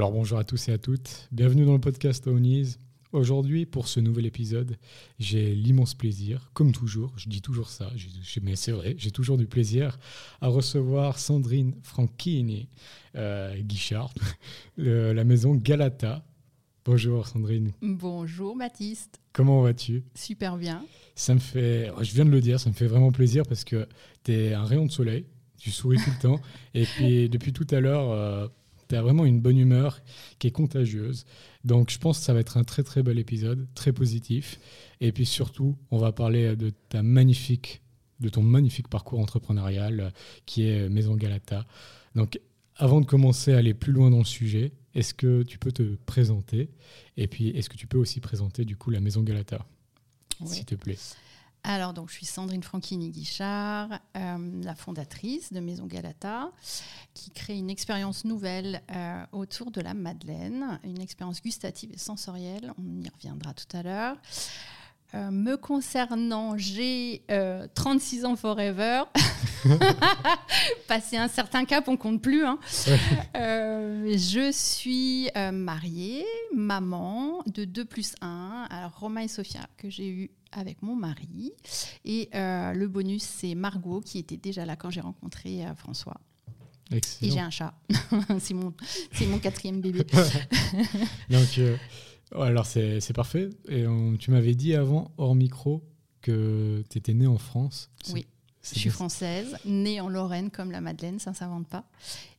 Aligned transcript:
Alors 0.00 0.12
bonjour 0.12 0.38
à 0.38 0.44
tous 0.44 0.70
et 0.70 0.72
à 0.72 0.78
toutes, 0.78 1.28
bienvenue 1.30 1.66
dans 1.66 1.74
le 1.74 1.78
podcast 1.78 2.26
Aounis. 2.26 2.78
Aujourd'hui, 3.12 3.66
pour 3.66 3.86
ce 3.86 4.00
nouvel 4.00 4.24
épisode, 4.24 4.78
j'ai 5.18 5.54
l'immense 5.54 5.92
plaisir, 5.92 6.48
comme 6.54 6.72
toujours, 6.72 7.12
je 7.18 7.28
dis 7.28 7.42
toujours 7.42 7.68
ça, 7.68 7.92
mais 8.40 8.56
c'est 8.56 8.72
vrai, 8.72 8.94
j'ai 8.96 9.10
toujours 9.10 9.36
du 9.36 9.44
plaisir 9.44 9.98
à 10.40 10.48
recevoir 10.48 11.18
Sandrine 11.18 11.74
Franchini 11.82 12.70
euh, 13.14 13.54
Guichard, 13.60 14.14
la 14.78 15.24
maison 15.24 15.54
Galata. 15.54 16.24
Bonjour 16.86 17.28
Sandrine. 17.28 17.72
Bonjour 17.82 18.56
Baptiste. 18.56 19.20
Comment 19.34 19.60
vas-tu? 19.60 20.02
Super 20.14 20.56
bien. 20.56 20.82
Ça 21.14 21.34
me 21.34 21.40
fait, 21.40 21.92
je 22.00 22.14
viens 22.14 22.24
de 22.24 22.30
le 22.30 22.40
dire, 22.40 22.58
ça 22.58 22.70
me 22.70 22.74
fait 22.74 22.86
vraiment 22.86 23.12
plaisir 23.12 23.44
parce 23.46 23.64
que 23.64 23.86
tu 24.24 24.32
es 24.32 24.54
un 24.54 24.64
rayon 24.64 24.86
de 24.86 24.90
soleil, 24.90 25.26
tu 25.58 25.70
souris 25.70 25.98
tout 25.98 26.10
le 26.10 26.22
temps. 26.22 26.40
Et 26.72 26.86
puis 26.86 27.28
depuis 27.28 27.52
tout 27.52 27.66
à 27.70 27.80
l'heure, 27.80 28.10
euh, 28.12 28.48
tu 28.90 28.96
as 28.96 29.02
vraiment 29.02 29.24
une 29.24 29.40
bonne 29.40 29.58
humeur 29.58 30.00
qui 30.38 30.48
est 30.48 30.50
contagieuse. 30.50 31.24
Donc 31.64 31.90
je 31.90 31.98
pense 31.98 32.18
que 32.18 32.24
ça 32.24 32.34
va 32.34 32.40
être 32.40 32.56
un 32.56 32.64
très 32.64 32.82
très 32.82 33.02
bel 33.02 33.18
épisode, 33.18 33.66
très 33.74 33.92
positif. 33.92 34.60
Et 35.00 35.12
puis 35.12 35.24
surtout, 35.24 35.76
on 35.90 35.98
va 35.98 36.12
parler 36.12 36.56
de 36.56 36.72
ta 36.88 37.02
magnifique, 37.02 37.82
de 38.20 38.28
ton 38.28 38.42
magnifique 38.42 38.88
parcours 38.88 39.20
entrepreneurial 39.20 40.00
euh, 40.00 40.10
qui 40.44 40.66
est 40.68 40.88
Maison 40.88 41.14
Galata. 41.14 41.64
Donc 42.14 42.40
avant 42.76 43.00
de 43.00 43.06
commencer 43.06 43.52
à 43.52 43.58
aller 43.58 43.74
plus 43.74 43.92
loin 43.92 44.10
dans 44.10 44.18
le 44.18 44.24
sujet, 44.24 44.72
est-ce 44.94 45.14
que 45.14 45.42
tu 45.42 45.58
peux 45.58 45.72
te 45.72 45.96
présenter? 46.06 46.70
Et 47.16 47.28
puis 47.28 47.48
est-ce 47.50 47.70
que 47.70 47.76
tu 47.76 47.86
peux 47.86 47.98
aussi 47.98 48.20
présenter 48.20 48.64
du 48.64 48.76
coup 48.76 48.90
la 48.90 49.00
Maison 49.00 49.22
Galata, 49.22 49.64
s'il 50.44 50.64
te 50.64 50.74
plaît? 50.74 50.98
Alors, 51.62 51.92
donc, 51.92 52.08
je 52.08 52.14
suis 52.14 52.26
Sandrine 52.26 52.62
Franchini-Guichard, 52.62 53.90
euh, 54.16 54.62
la 54.62 54.74
fondatrice 54.74 55.52
de 55.52 55.60
Maison 55.60 55.86
Galata, 55.86 56.50
qui 57.12 57.30
crée 57.30 57.56
une 57.58 57.68
expérience 57.68 58.24
nouvelle 58.24 58.82
euh, 58.90 59.24
autour 59.32 59.70
de 59.70 59.80
la 59.80 59.92
Madeleine, 59.92 60.80
une 60.84 61.00
expérience 61.00 61.42
gustative 61.42 61.90
et 61.92 61.98
sensorielle. 61.98 62.72
On 62.78 63.02
y 63.02 63.08
reviendra 63.08 63.52
tout 63.52 63.76
à 63.76 63.82
l'heure. 63.82 64.16
Euh, 65.14 65.30
me 65.30 65.56
concernant, 65.56 66.56
j'ai 66.56 67.22
36 67.74 68.24
ans 68.24 68.36
forever. 68.36 69.04
Passé 70.88 71.16
un 71.16 71.28
certain 71.28 71.64
cap, 71.64 71.88
on 71.88 71.96
compte 71.96 72.22
plus. 72.22 72.44
Hein. 72.44 72.58
je 73.34 74.50
suis 74.52 75.28
mariée, 75.52 76.24
maman 76.54 77.42
de 77.46 77.64
2 77.64 77.84
plus 77.84 78.14
1. 78.20 78.66
Alors, 78.70 78.98
Romain 78.98 79.22
et 79.22 79.28
Sophia, 79.28 79.66
que 79.76 79.90
j'ai 79.90 80.08
eu 80.08 80.30
avec 80.52 80.82
mon 80.82 80.96
mari. 80.96 81.52
Et 82.04 82.28
euh, 82.34 82.72
le 82.72 82.88
bonus, 82.88 83.22
c'est 83.22 83.54
Margot, 83.54 84.00
qui 84.00 84.18
était 84.18 84.36
déjà 84.36 84.64
là 84.64 84.76
quand 84.76 84.90
j'ai 84.90 85.00
rencontré 85.00 85.64
euh, 85.64 85.74
François. 85.74 86.20
Excellent. 86.90 87.28
Et 87.28 87.32
j'ai 87.32 87.40
un 87.40 87.50
chat. 87.50 87.74
c'est 88.40 88.54
mon, 88.54 88.74
mon 89.28 89.38
quatrième 89.38 89.80
bébé. 89.80 90.04
Donc, 91.30 91.60
alors 92.34 92.66
c'est 92.66 93.12
parfait. 93.14 93.50
Et 93.68 93.84
tu 94.18 94.30
m'avais 94.30 94.54
dit 94.54 94.74
avant, 94.74 95.12
hors 95.18 95.34
micro, 95.34 95.82
que 96.22 96.84
tu 96.90 96.98
étais 96.98 97.14
née 97.14 97.26
en 97.26 97.38
France. 97.38 97.90
Oui, 98.12 98.26
je 98.62 98.78
suis 98.78 98.90
française, 98.90 99.56
née 99.64 100.00
en 100.00 100.08
Lorraine 100.08 100.50
comme 100.50 100.70
la 100.70 100.80
Madeleine, 100.80 101.18
ça 101.18 101.30
ne 101.30 101.36
s'invente 101.36 101.68
pas, 101.68 101.84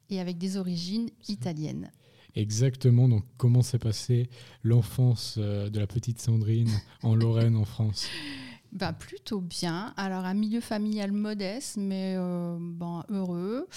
et 0.09 0.19
avec 0.19 0.38
des 0.38 0.57
origines 0.57 1.09
italiennes 1.28 1.91
exactement 2.35 3.07
donc 3.07 3.24
comment 3.38 3.62
s'est 3.62 3.79
passée 3.79 4.29
l'enfance 4.63 5.35
euh, 5.38 5.69
de 5.69 5.79
la 5.79 5.88
petite 5.88 6.19
Sandrine 6.19 6.69
en 7.03 7.16
Lorraine, 7.16 7.56
en 7.56 7.66
France? 7.66 8.08
Bah, 8.72 8.94
Plutôt 8.94 9.41
bien. 9.41 9.94
Alors, 9.97 10.23
un 10.23 10.34
milieu 10.34 10.62
familial 10.62 11.12
modeste, 11.12 11.75
mais 11.78 12.16
euh, 12.18 12.58
heureux. 13.09 13.68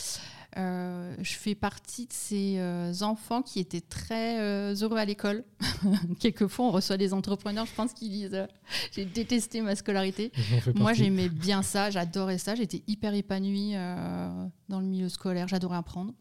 Euh, 0.56 1.14
je 1.20 1.34
fais 1.34 1.54
partie 1.54 2.06
de 2.06 2.12
ces 2.12 3.02
enfants 3.02 3.42
qui 3.42 3.58
étaient 3.58 3.80
très 3.80 4.38
heureux 4.74 4.98
à 4.98 5.04
l'école. 5.04 5.44
Quelquefois, 6.20 6.66
on 6.66 6.70
reçoit 6.70 6.96
des 6.96 7.12
entrepreneurs, 7.12 7.66
je 7.66 7.74
pense 7.74 7.92
qu'ils 7.92 8.10
disent 8.10 8.46
J'ai 8.92 9.04
détesté 9.04 9.60
ma 9.60 9.74
scolarité. 9.74 10.32
Moi, 10.74 10.92
j'aimais 10.92 11.28
bien 11.28 11.62
ça, 11.62 11.90
j'adorais 11.90 12.38
ça. 12.38 12.54
J'étais 12.54 12.82
hyper 12.86 13.14
épanouie 13.14 13.74
dans 14.68 14.80
le 14.80 14.86
milieu 14.86 15.08
scolaire, 15.08 15.48
j'adorais 15.48 15.76
apprendre. 15.78 16.12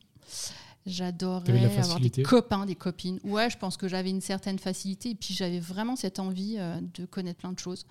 J'adorais 0.86 1.78
avoir 1.78 2.00
des 2.00 2.10
copains, 2.24 2.66
des 2.66 2.76
copines. 2.76 3.20
Ouais, 3.24 3.50
je 3.50 3.58
pense 3.58 3.78
que 3.78 3.88
j'avais 3.88 4.10
une 4.10 4.22
certaine 4.22 4.60
facilité 4.60 5.12
et 5.12 5.16
puis 5.16 5.34
j'avais 5.34 5.60
vraiment 5.60 5.96
cette 5.96 6.20
envie 6.20 6.58
euh, 6.60 6.80
de 6.96 7.06
connaître 7.06 7.40
plein 7.40 7.54
de 7.54 7.60
choses. 7.60 7.86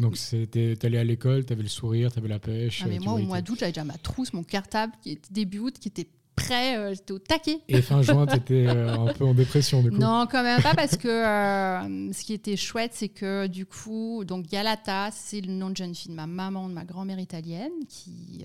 Donc, 0.00 0.16
tu 0.16 0.76
allé 0.82 0.98
à 0.98 1.04
l'école, 1.04 1.44
tu 1.44 1.52
avais 1.52 1.62
le 1.62 1.68
sourire, 1.68 2.10
tu 2.10 2.18
avais 2.18 2.28
la 2.28 2.38
pêche. 2.38 2.80
Ah, 2.82 2.88
mais 2.88 2.98
moi, 2.98 3.14
au 3.14 3.18
mois 3.18 3.42
d'août, 3.42 3.58
j'avais 3.60 3.72
déjà 3.72 3.84
ma 3.84 3.98
trousse, 3.98 4.32
mon 4.32 4.42
cartable 4.42 4.94
qui 5.02 5.12
était 5.12 5.28
début 5.30 5.58
août, 5.58 5.74
qui 5.78 5.88
était 5.88 6.08
prêt, 6.44 6.76
euh, 6.76 6.94
j'étais 6.94 7.12
au 7.12 7.18
taquet. 7.18 7.60
Et 7.68 7.82
fin 7.82 8.02
juin, 8.02 8.26
tu 8.26 8.36
étais 8.36 8.66
euh, 8.66 8.94
un 8.94 9.12
peu 9.12 9.24
en 9.24 9.34
dépression 9.34 9.82
du 9.82 9.90
coup 9.90 9.96
Non, 9.96 10.26
quand 10.30 10.42
même 10.42 10.62
pas, 10.62 10.74
parce 10.74 10.96
que 10.96 11.08
euh, 11.08 12.12
ce 12.12 12.24
qui 12.24 12.32
était 12.32 12.56
chouette, 12.56 12.92
c'est 12.94 13.08
que 13.08 13.46
du 13.46 13.66
coup, 13.66 14.24
donc 14.24 14.46
Galata, 14.46 15.10
c'est 15.12 15.40
le 15.40 15.52
nom 15.52 15.70
de 15.70 15.76
jeune 15.76 15.94
fille 15.94 16.10
de 16.10 16.16
ma 16.16 16.26
maman, 16.26 16.68
de 16.68 16.74
ma 16.74 16.84
grand-mère 16.84 17.18
italienne, 17.18 17.72
qui 17.88 18.44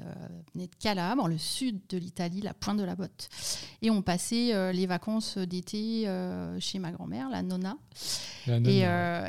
venait 0.54 0.68
de 0.68 0.76
Calabre, 0.80 1.28
le 1.28 1.38
sud 1.38 1.80
de 1.90 1.98
l'Italie, 1.98 2.42
la 2.42 2.54
pointe 2.54 2.78
de 2.78 2.84
la 2.84 2.96
botte. 2.96 3.30
Et 3.82 3.90
on 3.90 4.02
passait 4.02 4.74
les 4.74 4.86
vacances 4.86 5.38
d'été 5.38 6.08
chez 6.60 6.80
ma 6.80 6.92
grand-mère, 6.92 7.30
la 7.30 7.42
nonna. 7.42 7.78
Et, 8.48 8.84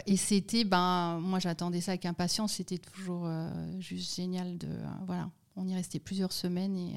et 0.06 0.16
c'était, 0.16 0.64
ben, 0.64 1.18
moi 1.20 1.38
j'attendais 1.38 1.80
ça 1.80 1.92
avec 1.92 2.06
impatience, 2.06 2.54
c'était 2.54 2.78
toujours 2.78 3.28
juste 3.78 4.16
génial 4.16 4.58
de. 4.58 4.68
voilà, 5.06 5.30
on 5.56 5.66
y 5.66 5.74
restait 5.74 5.98
plusieurs 6.00 6.32
semaines 6.32 6.76
et 6.76 6.94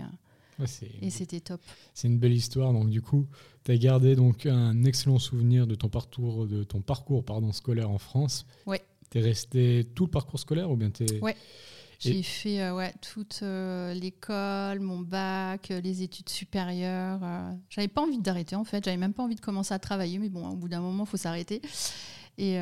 et 1.02 1.10
c'était 1.10 1.40
top. 1.40 1.62
C'est 1.94 2.08
une 2.08 2.20
belle 2.20 2.34
histoire. 2.34 2.74
Donc, 2.74 2.90
du 2.90 3.02
coup, 3.02 3.28
tu 3.64 3.72
as 3.72 3.78
gardé 3.78 4.16
donc, 4.16 4.46
un 4.46 4.84
excellent 4.84 5.20
souvenir 5.20 5.68
de 5.68 5.76
ton 5.76 5.90
parcours, 5.90 6.48
de 6.48 6.64
ton 6.64 6.82
parcours 6.82 7.24
pardon, 7.24 7.52
scolaire 7.52 7.90
en 7.90 7.98
France. 7.98 8.46
Ouais. 8.66 8.82
Tu 9.10 9.20
es 9.20 9.22
resté 9.22 9.88
tout 9.96 10.06
le 10.06 10.12
parcours 10.12 10.40
scolaire 10.40 10.70
ou 10.70 10.76
bien 10.76 10.92
tu 10.92 11.06
Ouais. 11.22 11.36
J'ai 12.00 12.24
fait 12.24 12.62
euh, 12.62 12.76
ouais, 12.76 12.94
toute 13.02 13.42
euh, 13.44 13.94
l'école, 13.94 14.80
mon 14.80 15.00
bac, 15.00 15.70
euh, 15.70 15.82
les 15.82 16.02
études 16.02 16.30
supérieures. 16.30 17.20
J'avais 17.70 17.90
pas 17.90 18.02
envie 18.02 18.20
d'arrêter 18.20 18.56
en 18.56 18.64
fait. 18.64 18.84
J'avais 18.86 18.98
même 18.98 19.14
pas 19.14 19.24
envie 19.24 19.36
de 19.36 19.42
commencer 19.42 19.74
à 19.74 19.80
travailler, 19.80 20.18
mais 20.18 20.30
bon, 20.30 20.48
au 20.48 20.56
bout 20.56 20.70
d'un 20.70 20.80
moment, 20.80 21.04
il 21.04 21.10
faut 21.10 21.18
s'arrêter. 21.18 21.62
Et 22.42 22.58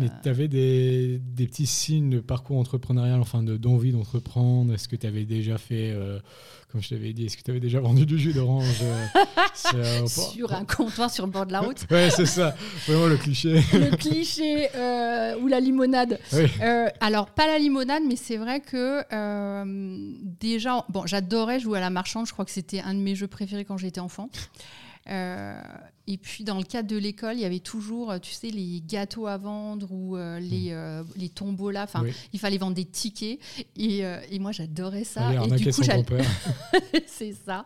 Mais 0.00 0.08
tu 0.22 0.28
avais 0.28 0.48
des, 0.48 1.18
des, 1.18 1.46
petits 1.46 1.66
signes 1.66 2.10
de 2.10 2.20
parcours 2.20 2.58
entrepreneurial, 2.58 3.20
enfin 3.20 3.42
d'envie 3.42 3.92
d'entreprendre 3.92 4.72
Est-ce 4.72 4.88
que 4.88 4.96
tu 4.96 5.06
avais 5.06 5.24
déjà 5.24 5.58
fait 5.58 5.94
comme 6.72 6.80
je 6.80 6.88
t'avais 6.88 7.12
dit, 7.12 7.26
est-ce 7.26 7.36
que 7.36 7.42
tu 7.42 7.50
avais 7.50 7.60
déjà 7.60 7.80
vendu 7.80 8.06
du 8.06 8.18
jus 8.18 8.32
d'orange 8.32 8.64
euh, 9.74 10.06
Sur 10.06 10.54
un 10.54 10.64
comptoir 10.64 11.10
sur 11.10 11.26
le 11.26 11.30
bord 11.30 11.44
de 11.44 11.52
la 11.52 11.60
route 11.60 11.84
Ouais, 11.90 12.08
c'est 12.08 12.24
ça, 12.24 12.56
vraiment 12.88 13.08
le 13.08 13.18
cliché. 13.18 13.60
le 13.74 13.94
cliché 13.94 14.70
euh, 14.74 15.36
ou 15.38 15.48
la 15.48 15.60
limonade. 15.60 16.18
Euh, 16.32 16.88
alors, 17.00 17.26
pas 17.26 17.46
la 17.46 17.58
limonade, 17.58 18.04
mais 18.08 18.16
c'est 18.16 18.38
vrai 18.38 18.60
que 18.60 19.04
déjà, 20.40 20.86
bon, 20.88 21.04
j'adorais 21.04 21.60
jouer 21.60 21.76
à 21.76 21.82
la 21.82 21.90
marchande, 21.90 22.26
je 22.26 22.32
crois 22.32 22.46
que 22.46 22.50
c'était 22.50 22.80
un 22.80 22.94
de 22.94 23.00
mes 23.00 23.16
jeux 23.16 23.28
préférés 23.28 23.66
quand 23.66 23.76
j'étais 23.76 24.00
enfant. 24.00 24.30
Et 26.08 26.18
puis 26.18 26.42
dans 26.42 26.58
le 26.58 26.64
cadre 26.64 26.88
de 26.88 26.96
l'école, 26.96 27.36
il 27.36 27.40
y 27.42 27.44
avait 27.44 27.60
toujours, 27.60 28.10
euh, 28.10 28.18
tu 28.18 28.32
sais, 28.32 28.48
les 28.50 28.82
gâteaux 28.84 29.28
à 29.28 29.36
vendre 29.38 29.86
ou 29.92 30.16
euh, 30.16 30.40
les, 30.40 30.70
Mm. 30.70 30.72
euh, 30.72 31.02
les 31.16 31.30
là. 31.72 31.84
Enfin, 31.84 32.02
Oui. 32.02 32.12
il 32.32 32.40
fallait 32.40 32.58
vendre 32.58 32.74
des 32.74 32.84
tickets. 32.84 33.38
Et, 33.76 34.04
euh, 34.04 34.18
et 34.30 34.38
moi, 34.40 34.50
j'adorais 34.52 35.04
ça. 35.04 35.28
Allez, 35.28 35.54
et 35.54 35.56
du 35.58 35.72
coup, 35.72 35.82
c'est 37.06 37.34
ça. 37.46 37.64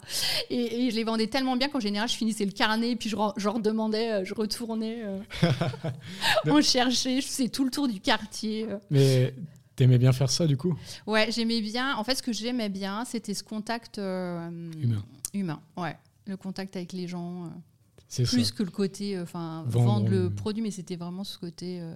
Et, 0.50 0.86
et 0.86 0.90
je 0.90 0.96
les 0.96 1.04
vendais 1.04 1.28
tellement 1.28 1.56
bien 1.56 1.68
qu'en 1.70 1.80
général, 1.80 2.08
je 2.10 2.14
finissais 2.16 2.44
le 2.44 2.50
carnet 2.52 2.90
et 2.90 2.96
puis 2.96 3.08
je, 3.08 3.16
je 3.38 3.48
redemandais, 3.48 4.24
je 4.24 4.34
retournais, 4.34 5.02
on 6.46 6.60
cherchait, 6.60 7.20
je 7.20 7.26
faisais 7.26 7.48
tout 7.48 7.64
le 7.64 7.70
tour 7.70 7.88
du 7.88 8.00
quartier. 8.00 8.66
Mais 8.90 9.34
t'aimais 9.76 9.98
bien 9.98 10.12
faire 10.12 10.30
ça, 10.30 10.46
du 10.46 10.56
coup? 10.56 10.74
Ouais, 11.06 11.30
j'aimais 11.32 11.60
bien. 11.60 11.96
En 11.96 12.04
fait, 12.04 12.14
ce 12.16 12.22
que 12.22 12.32
j'aimais 12.32 12.68
bien, 12.68 13.04
c'était 13.04 13.34
ce 13.34 13.42
contact 13.42 13.98
euh, 13.98 14.48
Humain. 14.80 15.04
Humain, 15.34 15.60
ouais. 15.76 15.96
Le 16.26 16.36
contact 16.36 16.76
avec 16.76 16.92
les 16.92 17.06
gens. 17.08 17.44
euh, 17.44 17.48
Ça. 18.08 18.22
plus 18.24 18.52
que 18.52 18.62
le 18.62 18.70
côté, 18.70 19.16
euh, 19.16 19.22
enfin, 19.24 19.64
Vendre, 19.68 19.86
vendre, 19.86 20.08
le 20.10 20.30
produit, 20.30 20.62
mais 20.62 20.70
c'était 20.70 20.96
vraiment 20.96 21.24
ce 21.24 21.38
côté, 21.38 21.80
euh, 21.80 21.94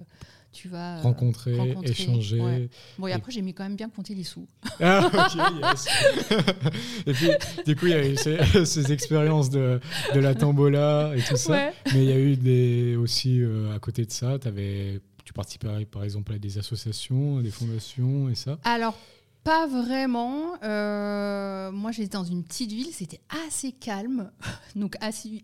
tu 0.51 0.67
vas. 0.67 0.97
euh, 0.97 1.01
Rencontrer, 1.01 1.57
rencontrer, 1.57 1.91
échanger. 1.91 2.39
ouais. 2.41 2.69
Bon, 2.99 3.07
et 3.07 3.11
Et- 3.11 3.13
après, 3.13 3.31
j'aimais 3.31 3.53
quand 3.53 3.63
même 3.63 3.75
bien 3.77 3.89
compter 3.89 4.13
les 4.13 4.23
sous. 4.25 4.45
Ah, 4.81 5.07
ok, 5.07 5.35
yes. 5.63 5.87
et 7.05 7.13
puis, 7.13 7.29
du 7.65 7.75
coup, 7.75 7.85
il 7.87 7.91
y 7.91 7.93
a 7.95 8.07
eu 8.07 8.15
ces, 8.17 8.37
ces 8.65 8.91
expériences 8.91 9.49
de, 9.49 9.79
de 10.13 10.19
la 10.19 10.35
tambola 10.35 11.13
et 11.15 11.21
tout 11.21 11.37
ça. 11.37 11.51
Ouais. 11.51 11.73
Mais 11.93 12.03
il 12.03 12.09
y 12.09 12.13
a 12.13 12.19
eu 12.19 12.35
des, 12.35 12.95
aussi, 12.97 13.41
euh, 13.41 13.73
à 13.75 13.79
côté 13.79 14.05
de 14.05 14.11
ça, 14.11 14.37
avais, 14.43 14.99
tu 15.23 15.33
participais 15.33 15.85
par 15.85 16.03
exemple 16.03 16.33
à 16.33 16.39
des 16.39 16.57
associations, 16.57 17.37
à 17.37 17.41
des 17.41 17.51
fondations 17.51 18.27
et 18.29 18.35
ça. 18.35 18.57
Alors, 18.63 18.97
pas 19.43 19.67
vraiment. 19.67 20.53
Euh, 20.63 21.71
moi, 21.71 21.91
j'étais 21.91 22.09
dans 22.17 22.23
une 22.23 22.43
petite 22.43 22.71
ville, 22.71 22.93
c'était 22.93 23.21
assez 23.45 23.71
calme. 23.71 24.31
Donc, 24.75 24.95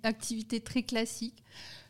activité 0.03 0.61
très 0.61 0.83
classique. 0.83 1.43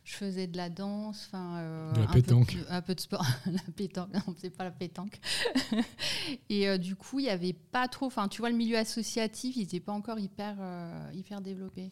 Je 0.04 0.14
faisais 0.16 0.48
de 0.48 0.56
la 0.56 0.70
danse, 0.70 1.26
enfin. 1.28 1.58
euh, 1.58 1.92
De 1.92 1.98
la 2.00 2.04
un 2.06 2.08
peu 2.08 2.22
pétanque. 2.22 2.58
un 2.70 2.82
peu 2.82 2.96
de 2.96 3.00
sport. 3.02 3.26
la 3.46 3.60
pétanque, 3.76 4.14
non, 4.14 4.36
c'est 4.38 4.50
pas 4.50 4.64
la 4.64 4.72
pétanque. 4.72 5.20
Et 6.50 6.70
euh, 6.70 6.78
du 6.78 6.96
coup, 6.96 7.20
il 7.20 7.26
y 7.26 7.30
avait 7.30 7.52
pas 7.54 7.90
trop. 7.90 8.06
Enfin, 8.06 8.30
tu 8.30 8.40
vois, 8.42 8.50
le 8.50 8.56
milieu 8.56 8.78
associatif, 8.78 9.58
il 9.58 9.62
n'était 9.64 9.82
pas 9.82 9.92
encore 9.92 10.18
hyper, 10.18 10.56
hyper 11.14 11.42
développé. 11.42 11.92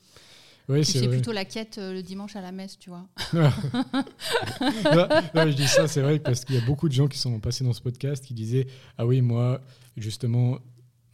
Oui, 0.68 0.84
c'est 0.84 1.00
vrai. 1.00 1.10
plutôt 1.10 1.32
la 1.32 1.46
quête 1.46 1.78
euh, 1.78 1.94
le 1.94 2.02
dimanche 2.02 2.36
à 2.36 2.42
la 2.42 2.52
messe, 2.52 2.78
tu 2.80 2.90
vois. 2.90 3.08
Non, 3.34 5.08
non, 5.34 5.48
je 5.50 5.56
dis 5.56 5.68
ça, 5.68 5.88
c'est 5.88 6.02
vrai, 6.02 6.20
parce 6.20 6.46
qu'il 6.46 6.56
y 6.56 6.58
a 6.58 6.66
beaucoup 6.66 6.88
de 6.88 6.94
gens 6.94 7.08
qui 7.08 7.18
sont 7.18 7.40
passés 7.40 7.64
dans 7.64 7.74
ce 7.74 7.82
podcast 7.82 8.26
qui 8.26 8.34
disaient 8.34 8.68
Ah 8.98 9.06
oui, 9.06 9.22
moi, 9.22 9.62
justement, 9.98 10.60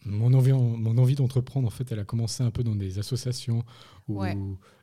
mon 0.06 0.34
envie, 0.34 0.54
mon 0.54 0.98
envie 0.98 1.16
d'entreprendre, 1.16 1.68
en 1.68 1.72
fait, 1.72 1.92
elle 1.92 2.00
a 2.00 2.04
commencé 2.04 2.44
un 2.44 2.52
peu 2.52 2.64
dans 2.64 2.76
des 2.76 3.00
associations 3.00 3.64
où, 4.08 4.22
Ouais, 4.22 4.38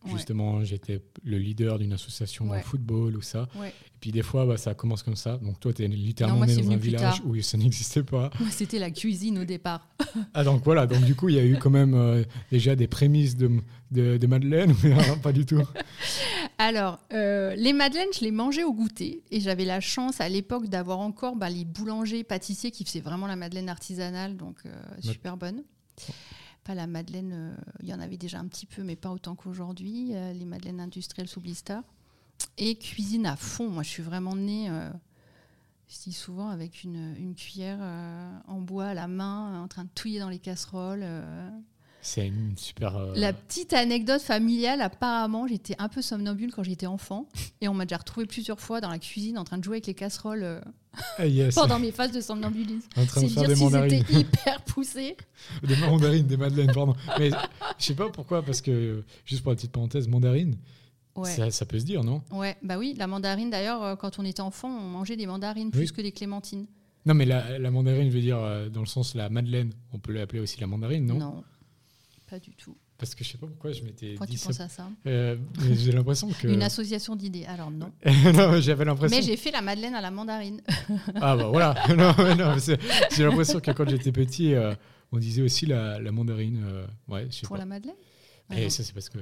justement, 0.07 0.65
j'étais 0.65 1.03
le 1.25 1.39
leader 1.39 1.79
d'une 1.79 1.93
association 1.93 2.47
dans 2.47 2.55
le 2.55 2.61
football 2.61 3.17
ou 3.17 3.23
ça. 3.23 3.49
Et 3.65 3.73
puis, 4.01 4.13
des 4.13 4.23
fois, 4.23 4.47
bah, 4.47 4.57
ça 4.57 4.75
commence 4.75 5.03
comme 5.03 5.17
ça. 5.17 5.39
Donc, 5.39 5.61
toi, 5.61 5.73
tu 5.73 5.85
es 5.85 5.89
littéralement 5.89 6.39
moi, 6.39 6.47
né 6.47 6.57
dans 6.57 6.71
un 6.71 6.77
village 6.77 7.21
où 7.25 7.41
ça 7.43 7.59
n'existait 7.59 8.03
pas. 8.03 8.31
C'était 8.51 8.79
la 8.79 8.91
cuisine 8.91 9.39
au 9.39 9.45
départ. 9.45 9.89
Ah, 10.35 10.45
donc 10.45 10.63
voilà. 10.65 10.87
Donc, 10.87 11.05
du 11.05 11.15
coup, 11.15 11.29
il 11.29 11.35
y 11.35 11.39
a 11.39 11.45
eu 11.45 11.59
quand 11.59 11.71
même 11.71 11.95
euh, 11.95 12.23
déjà 12.51 12.77
des 12.77 12.87
prémices 12.87 13.37
de, 13.37 13.51
de, 13.91 14.17
de 14.17 14.27
Madeleine, 14.27 14.75
mais 14.83 14.95
pas 15.23 15.33
du 15.33 15.47
tout. 15.47 15.63
Alors, 16.59 16.99
euh, 17.13 17.55
les 17.55 17.73
madeleines, 17.73 18.09
je 18.13 18.21
les 18.21 18.33
mangeais 18.33 18.65
au 18.65 18.73
goûter. 18.73 19.23
Et 19.31 19.41
j'avais 19.41 19.65
la 19.65 19.81
chance 19.81 20.21
à 20.21 20.29
l'époque 20.29 20.69
d'avoir 20.69 20.99
encore 20.99 21.37
bah, 21.37 21.49
les 21.49 21.65
boulangers, 21.65 22.25
pâtissiers 22.25 22.73
qui 22.73 22.85
faisaient 22.85 23.01
vraiment 23.01 23.29
la 23.29 23.37
madeleine 23.37 23.69
artisanale, 23.69 24.37
donc 24.37 24.57
euh, 24.67 24.71
super 25.01 25.37
bonne. 25.37 25.63
La 26.75 26.87
madeleine, 26.87 27.33
euh, 27.33 27.57
il 27.83 27.89
y 27.89 27.95
en 27.95 28.01
avait 28.01 28.17
déjà 28.17 28.39
un 28.39 28.47
petit 28.47 28.67
peu, 28.67 28.83
mais 28.83 28.97
pas 28.97 29.11
autant 29.11 29.35
qu'aujourd'hui. 29.35 30.15
euh, 30.15 30.33
les 30.33 30.45
madeleines 30.45 30.81
industrielles 30.81 31.29
sous 31.29 31.41
blister. 31.41 31.81
Et 32.57 32.77
cuisine 32.77 33.27
à 33.27 33.37
fond. 33.37 33.69
Moi, 33.69 33.83
je 33.83 33.89
suis 33.89 34.03
vraiment 34.03 34.37
née, 34.37 34.69
euh, 34.71 34.91
dis 36.05 36.13
souvent, 36.13 36.49
avec 36.49 36.85
une, 36.85 37.15
une 37.19 37.35
cuillère 37.35 37.81
en 38.47 38.61
bois 38.61 38.87
à 38.87 38.95
la 38.95 39.09
main, 39.09 39.63
en 39.63 39.69
train 39.69 39.85
de 39.85 39.91
touiller 39.95 40.21
dans 40.21 40.29
les 40.29 40.39
casseroles. 40.39 41.05
C'est 42.09 42.27
une 42.27 42.57
super. 42.57 42.97
euh, 42.97 43.13
La 43.17 43.35
petite 43.35 43.75
anecdote 43.75 44.23
familiale, 44.23 44.81
apparemment, 44.81 45.47
j'étais 45.47 45.75
un 45.79 45.89
peu 45.91 46.01
somnambule 46.01 46.51
quand 46.55 46.63
j'étais 46.63 46.87
enfant. 46.87 47.29
Et 47.61 47.69
on 47.69 47.75
m'a 47.75 47.85
déjà 47.85 47.99
retrouvée 47.99 48.25
plusieurs 48.27 48.61
fois 48.61 48.81
dans 48.81 48.89
la 48.89 48.99
cuisine 48.99 49.37
en 49.37 49.45
train 49.45 49.59
de 49.59 49.65
jouer 49.65 49.75
avec 49.75 49.87
les 49.89 49.93
casseroles 49.95 50.43
euh, 50.43 50.61
ah, 51.19 51.27
yes. 51.27 51.55
pendant 51.55 51.79
mes 51.79 51.93
phases 51.93 52.13
de 52.13 52.23
somnambulisme. 52.23 52.89
En 52.97 53.05
train 53.05 53.23
de 53.23 53.29
C'est 53.29 53.35
faire 53.35 53.43
dire 53.43 53.49
des 53.51 53.57
s'ils 53.57 53.65
mandarines. 53.65 53.93
étaient 54.01 54.15
hyper 54.21 54.63
poussés. 54.63 55.17
Des 55.63 55.77
mandarines, 55.77 56.27
des 56.27 56.39
madeleines, 56.39 56.73
pardon. 56.73 56.95
Mais 57.19 57.29
je 57.79 57.85
sais 57.85 57.95
pas 57.95 58.09
pourquoi, 58.09 58.43
parce 58.43 58.63
que, 58.63 59.05
juste 59.27 59.43
pour 59.43 59.53
la 59.53 59.57
petite 59.57 59.73
parenthèse, 59.73 60.09
mandarine, 60.09 60.57
Ouais. 61.15 61.31
ça, 61.31 61.51
ça 61.51 61.67
peut 61.67 61.79
se 61.79 61.85
dire, 61.85 62.05
non? 62.05 62.23
Ouais, 62.33 62.57
bah 62.63 62.79
oui, 62.79 62.95
la 62.97 63.07
mandarine, 63.07 63.51
d'ailleurs, 63.51 63.83
euh, 63.83 63.97
quand 63.97 64.19
on 64.19 64.25
était 64.25 64.41
enfant, 64.41 64.69
on 64.69 64.89
mangeait 64.89 65.17
des 65.17 65.27
mandarines 65.27 65.71
plus 65.73 65.93
que 65.93 66.01
des 66.01 66.13
clémentines. 66.13 66.67
Non, 67.05 67.13
mais 67.15 67.27
la, 67.27 67.59
la 67.59 67.71
mandarine, 67.71 68.09
je 68.09 68.15
veux 68.15 68.21
dire, 68.23 68.39
dans 68.73 68.81
le 68.81 68.87
sens 68.87 69.15
la 69.15 69.29
madeleine, 69.29 69.73
on 69.93 69.99
peut 69.99 70.13
l'appeler 70.13 70.41
aussi 70.41 70.59
la 70.61 70.67
mandarine, 70.69 71.05
non, 71.07 71.43
pas 72.29 72.39
du 72.39 72.55
tout. 72.55 72.77
Parce 72.99 73.15
que 73.15 73.23
je 73.23 73.31
sais 73.31 73.39
pas 73.39 73.47
pourquoi 73.47 73.71
je 73.73 73.83
m'étais 73.83 74.09
Pourquoi 74.11 74.27
dit 74.27 74.33
tu 74.33 74.39
ça. 74.39 74.47
penses 74.49 74.61
à 74.61 74.69
ça 74.69 74.91
Euh, 75.07 75.37
j'ai 75.73 75.93
l'impression 75.93 76.29
que. 76.31 76.49
Une 76.49 76.63
association 76.63 77.15
d'idées. 77.17 77.45
Alors 77.47 77.71
non. 77.71 77.93
non, 78.35 78.51
mais 78.53 78.61
j'avais 78.63 78.85
l'impression. 78.85 79.17
Mais 79.17 79.23
j'ai 79.23 79.37
fait 79.37 79.51
la 79.53 79.63
madeleine 79.63 79.95
à 79.95 80.01
la 80.01 80.11
mandarine. 80.11 80.61
Ah 81.15 81.37
bah 81.37 81.47
voilà. 81.49 81.75
non, 81.97 82.13
non, 82.37 82.57
j'ai 82.59 83.23
l'impression 83.25 83.61
que 83.61 83.71
quand 83.71 83.89
j'étais 83.89 84.13
petit, 84.13 84.55
euh, 84.55 84.75
on 85.13 85.19
disait 85.19 85.43
aussi 85.43 85.67
la, 85.67 85.99
la 86.01 86.11
mandarine. 86.13 86.63
euh, 86.65 86.87
ouais, 87.09 87.27
je 87.31 87.37
sais 87.37 87.41
Pour 87.47 87.57
pas. 87.57 87.61
la 87.61 87.67
madeleine 87.67 87.97
Ah 88.51 88.61
Et 88.61 88.69
ça, 88.71 88.83
c'est 88.83 88.93
parce 88.93 89.09
que. 89.09 89.19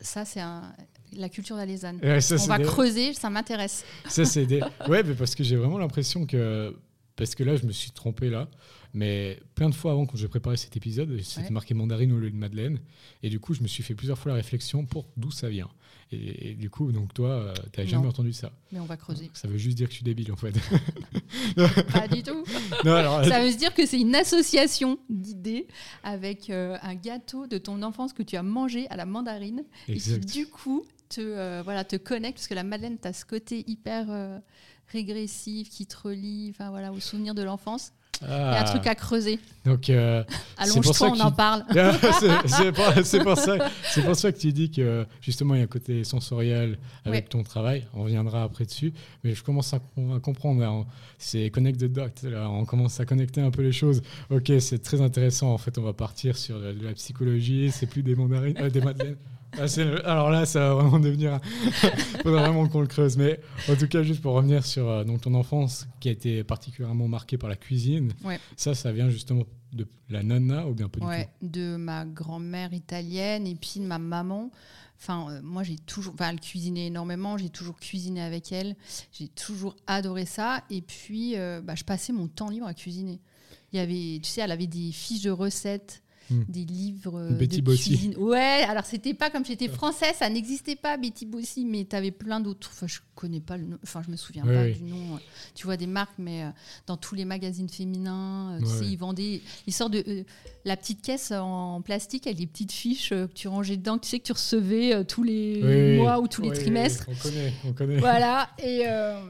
Ça, 0.00 0.24
c'est 0.24 0.40
un- 0.40 0.72
la 1.12 1.28
culture. 1.28 1.56
Ouais, 1.56 2.20
ça, 2.20 2.36
On 2.36 2.46
va 2.46 2.58
des- 2.58 2.64
creuser, 2.64 3.12
ça 3.14 3.30
m'intéresse. 3.30 3.84
Ça, 4.08 4.24
c'est 4.24 4.46
des... 4.46 4.60
Ouais, 4.88 5.02
mais 5.02 5.14
parce 5.14 5.34
que 5.34 5.42
j'ai 5.44 5.56
vraiment 5.56 5.76
l'impression 5.78 6.24
que... 6.26 6.74
Parce 7.16 7.34
que 7.34 7.42
là, 7.44 7.56
je 7.56 7.66
me 7.66 7.72
suis 7.72 7.90
trompé 7.90 8.30
là. 8.30 8.48
Mais 8.92 9.38
plein 9.54 9.68
de 9.68 9.74
fois 9.74 9.92
avant, 9.92 10.06
quand 10.06 10.16
j'ai 10.16 10.28
préparé 10.28 10.56
cet 10.56 10.76
épisode, 10.76 11.20
c'était 11.22 11.46
Ouais. 11.46 11.50
marqué 11.50 11.74
mandarine 11.74 12.12
au 12.12 12.18
lieu 12.18 12.30
de 12.30 12.36
madeleine. 12.36 12.80
Et 13.22 13.30
du 13.30 13.38
coup, 13.40 13.54
je 13.54 13.62
me 13.62 13.68
suis 13.68 13.82
fait 13.82 13.94
plusieurs 13.94 14.18
fois 14.18 14.30
la 14.30 14.36
réflexion 14.36 14.84
pour 14.84 15.06
d'où 15.16 15.30
ça 15.30 15.48
vient. 15.48 15.68
Et, 16.12 16.50
et 16.50 16.54
du 16.54 16.70
coup, 16.70 16.90
donc 16.90 17.14
toi, 17.14 17.52
tu 17.64 17.70
t'as 17.70 17.84
jamais 17.86 18.08
entendu 18.08 18.32
ça. 18.32 18.50
Mais 18.72 18.80
on 18.80 18.84
va 18.84 18.96
creuser. 18.96 19.30
Ça 19.32 19.46
veut 19.46 19.58
juste 19.58 19.76
dire 19.76 19.86
que 19.86 19.92
je 19.92 19.98
suis 19.98 20.04
débile, 20.04 20.32
en 20.32 20.36
fait. 20.36 20.52
Pas 21.92 22.08
du 22.08 22.22
tout. 22.22 22.44
non, 22.84 22.94
alors, 22.94 23.24
Ça 23.24 23.44
veut 23.44 23.54
dire 23.54 23.72
que 23.74 23.86
c'est 23.86 24.00
une 24.00 24.14
association 24.14 24.98
d'idées 25.08 25.66
avec 26.02 26.50
euh, 26.50 26.76
un 26.82 26.94
gâteau 26.96 27.46
de 27.46 27.58
ton 27.58 27.82
enfance 27.82 28.12
que 28.12 28.22
tu 28.24 28.36
as 28.36 28.42
mangé 28.42 28.88
à 28.90 28.96
la 28.96 29.06
mandarine 29.06 29.62
et 29.88 29.96
qui 29.98 30.18
du 30.18 30.46
coup 30.48 30.84
te, 31.08 31.20
euh, 31.20 31.60
voilà, 31.64 31.84
te 31.84 31.96
connecte 31.96 32.38
parce 32.38 32.48
que 32.48 32.54
la 32.54 32.64
madeleine, 32.64 32.98
tu 33.00 33.06
as 33.06 33.12
ce 33.12 33.24
côté 33.24 33.64
hyper 33.68 34.06
euh, 34.10 34.38
régressif 34.88 35.68
qui 35.70 35.86
te 35.86 35.96
relie 35.96 36.50
enfin, 36.50 36.70
voilà, 36.70 36.92
aux 36.92 37.00
souvenirs 37.00 37.34
de 37.34 37.42
l'enfance. 37.42 37.92
Il 38.22 38.28
y 38.28 38.32
a 38.32 38.48
un 38.50 38.52
Ah, 38.60 38.64
truc 38.64 38.86
à 38.86 38.94
creuser. 38.94 39.38
Donc, 39.64 39.88
euh, 39.90 40.22
Allonge-toi, 40.58 41.10
on 41.16 41.20
en 41.20 41.32
parle. 41.32 41.64
c'est 41.72 42.48
c'est 42.48 42.72
pour, 43.22 43.34
pour 43.34 44.04
pour 44.04 44.16
ça 44.16 44.32
que 44.32 44.38
tu 44.38 44.52
dis 44.52 44.70
que 44.70 45.06
justement 45.22 45.54
il 45.54 45.58
y 45.58 45.60
a 45.60 45.64
un 45.64 45.68
côté 45.68 46.04
sensoriel 46.04 46.78
avec 47.04 47.24
Ouais. 47.24 47.28
ton 47.30 47.42
travail. 47.42 47.86
On 47.94 48.02
reviendra 48.04 48.42
après 48.42 48.64
dessus, 48.64 48.92
mais 49.24 49.34
je 49.34 49.42
commence 49.42 49.72
à, 49.74 49.78
com- 49.94 50.14
à 50.16 50.20
comprendre. 50.20 50.62
on- 50.64 50.86
C'est 51.18 51.50
connect 51.50 51.80
the 51.80 51.84
dots. 51.84 52.28
là, 52.28 52.48
on 52.50 52.64
commence 52.64 53.00
à 53.00 53.04
connecter 53.06 53.40
un 53.40 53.50
peu 53.50 53.62
les 53.62 53.72
choses. 53.72 54.02
Ok, 54.30 54.50
c'est 54.60 54.82
très 54.82 55.00
intéressant. 55.00 55.52
En 55.52 55.58
fait, 55.58 55.76
on 55.78 55.82
va 55.82 55.92
partir 55.92 56.36
sur 56.36 56.58
de 56.60 56.74
la 56.82 56.92
psychologie. 56.92 57.70
C'est 57.72 57.86
plus 57.86 58.02
des 58.02 58.14
mandarines, 58.14 58.56
euh, 58.58 58.70
des 58.70 58.80
madeleines. 58.80 59.16
Ah, 59.58 59.66
le- 59.76 60.06
alors 60.08 60.30
là, 60.30 60.46
ça 60.46 60.60
va 60.60 60.74
vraiment 60.82 61.00
devenir. 61.00 61.40
Faudra 62.22 62.42
vraiment 62.42 62.68
qu'on 62.68 62.80
le 62.80 62.86
creuse. 62.86 63.16
Mais 63.16 63.40
en 63.68 63.76
tout 63.76 63.88
cas, 63.88 64.02
juste 64.02 64.20
pour 64.22 64.34
revenir 64.34 64.64
sur 64.64 64.88
euh, 64.88 65.04
donc 65.04 65.20
ton 65.22 65.34
enfance 65.34 65.86
qui 66.00 66.08
a 66.08 66.12
été 66.12 66.44
particulièrement 66.44 67.08
marquée 67.08 67.36
par 67.38 67.48
la 67.50 67.56
cuisine. 67.56 68.12
Ouais. 68.24 68.38
Ça, 68.56 68.74
ça 68.74 68.92
vient 68.92 69.08
justement 69.10 69.44
de 69.72 69.86
la 70.08 70.22
nonna 70.22 70.66
ou 70.66 70.74
bien 70.74 70.88
pas 70.88 71.00
du 71.00 71.06
Ouais, 71.06 71.28
de 71.42 71.76
ma 71.76 72.04
grand-mère 72.04 72.72
italienne 72.72 73.46
et 73.46 73.54
puis 73.54 73.80
de 73.80 73.84
ma 73.86 73.98
maman. 73.98 74.50
Enfin, 74.98 75.30
euh, 75.30 75.40
moi, 75.42 75.62
j'ai 75.62 75.76
toujours. 75.78 76.12
Enfin, 76.14 76.30
elle 76.30 76.40
cuisinait 76.40 76.86
énormément. 76.86 77.38
J'ai 77.38 77.48
toujours 77.48 77.76
cuisiné 77.78 78.20
avec 78.20 78.52
elle. 78.52 78.76
J'ai 79.12 79.28
toujours 79.28 79.74
adoré 79.86 80.26
ça. 80.26 80.62
Et 80.70 80.82
puis, 80.82 81.36
euh, 81.36 81.60
bah, 81.62 81.74
je 81.74 81.84
passais 81.84 82.12
mon 82.12 82.28
temps 82.28 82.50
libre 82.50 82.66
à 82.66 82.74
cuisiner. 82.74 83.20
Il 83.72 83.76
y 83.76 83.80
avait, 83.80 84.20
tu 84.20 84.28
sais, 84.28 84.40
elle 84.42 84.50
avait 84.52 84.66
des 84.66 84.90
fiches 84.92 85.22
de 85.22 85.30
recettes, 85.30 86.02
Hmm. 86.30 86.44
des 86.48 86.64
livres 86.64 87.18
euh, 87.18 87.30
Betty 87.32 87.56
de 87.56 87.62
Bossy. 87.62 87.90
cuisine. 87.90 88.14
Ouais, 88.18 88.64
alors 88.68 88.84
c'était 88.84 89.14
pas 89.14 89.30
comme 89.30 89.44
j'étais 89.44 89.66
française, 89.68 90.14
ça 90.18 90.30
n'existait 90.30 90.76
pas 90.76 90.96
Betty 90.96 91.26
Bossy, 91.26 91.64
mais 91.64 91.84
tu 91.84 91.96
avais 91.96 92.12
plein 92.12 92.38
d'autres. 92.40 92.70
Enfin, 92.72 92.86
je 92.86 93.00
connais 93.16 93.40
pas 93.40 93.56
le 93.56 93.64
nom. 93.66 93.78
Enfin, 93.82 94.02
je 94.06 94.10
me 94.10 94.16
souviens 94.16 94.44
Ouais, 94.46 94.70
pas 94.72 94.78
du 94.78 94.84
nom. 94.84 95.18
Tu 95.56 95.66
vois 95.66 95.76
des 95.76 95.88
marques, 95.88 96.18
mais 96.18 96.44
euh, 96.44 96.48
dans 96.86 96.96
tous 96.96 97.14
les 97.16 97.24
magazines 97.24 97.68
féminins, 97.68 98.52
euh, 98.54 98.58
tu 98.60 98.64
Ouais, 98.66 98.70
sais, 98.70 98.80
ouais. 98.80 98.86
ils 98.92 98.96
vendaient. 98.96 99.40
Ils 99.66 99.72
sortent 99.72 99.92
de 99.92 100.04
euh, 100.06 100.22
la 100.64 100.76
petite 100.76 101.02
caisse 101.02 101.32
en 101.32 101.80
plastique 101.82 102.26
avec 102.28 102.38
les 102.38 102.46
petites 102.46 102.72
fiches 102.72 103.10
que 103.10 103.26
tu 103.34 103.48
rangeais 103.48 103.76
dedans, 103.76 103.98
que 103.98 104.04
tu 104.04 104.10
sais 104.10 104.18
que 104.20 104.24
tu 104.26 104.32
recevais 104.32 104.94
euh, 104.94 105.02
tous 105.04 105.24
les 105.24 105.60
Oui, 105.64 105.96
mois 105.96 106.20
ou 106.20 106.28
tous 106.28 106.42
les 106.42 106.52
trimestres. 106.52 107.06
On 107.08 107.14
connaît, 107.16 107.52
on 107.66 107.72
connaît. 107.72 107.96
Voilà. 107.98 108.50
Et, 108.62 108.82
euh, 108.86 109.20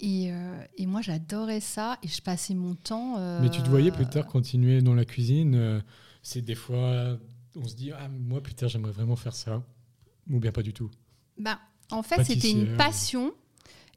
et, 0.00 0.30
euh, 0.32 0.62
et 0.78 0.86
moi, 0.86 1.02
j'adorais 1.02 1.60
ça 1.60 1.98
et 2.02 2.08
je 2.08 2.22
passais 2.22 2.54
mon 2.54 2.74
temps. 2.74 3.16
euh, 3.18 3.40
Mais 3.42 3.50
tu 3.50 3.62
te 3.62 3.68
voyais 3.68 3.90
plus 3.90 4.06
tard 4.06 4.26
continuer 4.26 4.80
dans 4.80 4.94
la 4.94 5.04
cuisine. 5.04 5.54
euh, 5.56 5.80
c'est 6.28 6.42
des 6.42 6.54
fois, 6.54 7.16
on 7.56 7.66
se 7.66 7.74
dit, 7.74 7.90
ah, 7.92 8.08
moi 8.08 8.42
plus 8.42 8.54
tard, 8.54 8.68
j'aimerais 8.68 8.92
vraiment 8.92 9.16
faire 9.16 9.34
ça. 9.34 9.62
Ou 10.30 10.38
bien 10.40 10.52
pas 10.52 10.62
du 10.62 10.74
tout. 10.74 10.90
bah, 11.38 11.58
En 11.90 12.02
fait, 12.02 12.22
c'était 12.24 12.50
une 12.50 12.76
passion. 12.76 13.32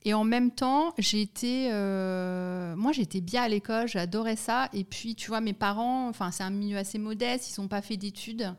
Et 0.03 0.13
en 0.13 0.23
même 0.23 0.49
temps, 0.51 0.93
j'étais, 0.97 1.69
euh, 1.71 2.75
moi, 2.75 2.91
j'étais 2.93 3.21
bien 3.21 3.43
à 3.43 3.49
l'école, 3.49 3.87
j'adorais 3.87 4.37
ça. 4.37 4.69
Et 4.73 4.83
puis, 4.85 5.13
tu 5.15 5.27
vois, 5.27 5.41
mes 5.41 5.53
parents, 5.53 6.07
enfin, 6.09 6.31
c'est 6.31 6.43
un 6.43 6.49
milieu 6.49 6.77
assez 6.77 6.97
modeste, 6.97 7.55
ils 7.55 7.61
n'ont 7.61 7.67
pas 7.67 7.81
fait 7.83 7.97
d'études. 7.97 8.51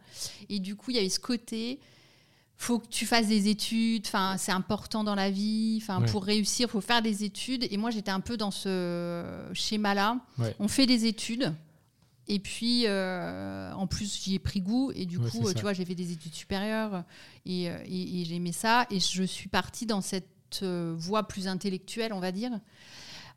Et 0.51 0.61
du 0.61 0.77
coup, 0.77 0.91
il 0.91 0.97
y 0.99 1.01
avait 1.01 1.09
ce 1.09 1.19
côté, 1.19 1.81
faut 2.59 2.79
que 2.79 2.87
tu 2.87 3.07
fasses 3.07 3.27
des 3.27 3.49
études. 3.49 4.05
Enfin, 4.07 4.37
c'est 4.39 4.53
important 4.53 5.03
dans 5.03 5.17
la 5.17 5.31
vie. 5.31 5.79
Enfin, 5.83 6.01
Ouais. 6.01 6.07
pour 6.11 6.23
réussir, 6.25 6.69
faut 6.71 6.81
faire 6.83 7.03
des 7.03 7.25
études. 7.25 7.67
Et 7.73 7.77
moi, 7.77 7.91
j'étais 7.91 8.13
un 8.13 8.21
peu 8.21 8.37
dans 8.37 8.51
ce 8.53 9.49
schéma-là. 9.55 10.21
Ouais. 10.39 10.55
On 10.61 10.69
fait 10.69 10.87
des 10.87 11.07
études. 11.07 11.53
Et 12.35 12.39
puis, 12.39 12.85
euh, 12.87 13.73
en 13.75 13.87
plus, 13.87 14.23
j'y 14.23 14.35
ai 14.35 14.39
pris 14.39 14.61
goût. 14.63 14.91
Et 14.95 15.05
du 15.07 15.19
Ouais, 15.19 15.29
coup, 15.31 15.47
euh, 15.49 15.53
tu 15.55 15.61
vois, 15.63 15.73
j'ai 15.75 15.85
fait 15.85 15.95
des 15.95 16.13
études 16.13 16.35
supérieures. 16.35 17.05
Et, 17.45 17.69
euh, 17.71 17.77
et, 17.87 18.23
et 18.23 18.25
j'aimais 18.25 18.53
ça. 18.53 18.87
Et 18.91 19.01
je 19.01 19.23
suis 19.23 19.49
partie 19.49 19.85
dans 19.87 20.01
cette 20.01 20.29
voie 20.97 21.29
plus 21.29 21.47
intellectuelle, 21.49 22.13
on 22.13 22.21
va 22.21 22.31
dire, 22.33 22.51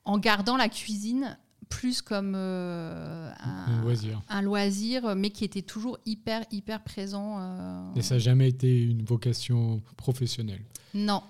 en 0.05 0.17
gardant 0.17 0.57
la 0.57 0.67
cuisine 0.69 1.37
plus 1.69 2.01
comme 2.01 2.33
euh, 2.35 3.31
Un 3.39 3.65
un, 3.73 3.81
loisir. 3.81 4.21
un 4.29 4.41
loisir, 4.41 5.15
mais 5.15 5.29
qui 5.31 5.43
était 5.45 5.61
toujours 5.63 5.97
hyper, 6.05 6.43
hyper 6.51 6.83
présent. 6.83 7.37
euh, 7.39 7.93
Et 7.95 8.01
ça 8.01 8.15
n'a 8.15 8.19
jamais 8.19 8.47
été 8.49 8.81
une 8.83 9.03
vocation 9.03 9.81
professionnelle? 9.97 10.61
Non, 10.93 11.23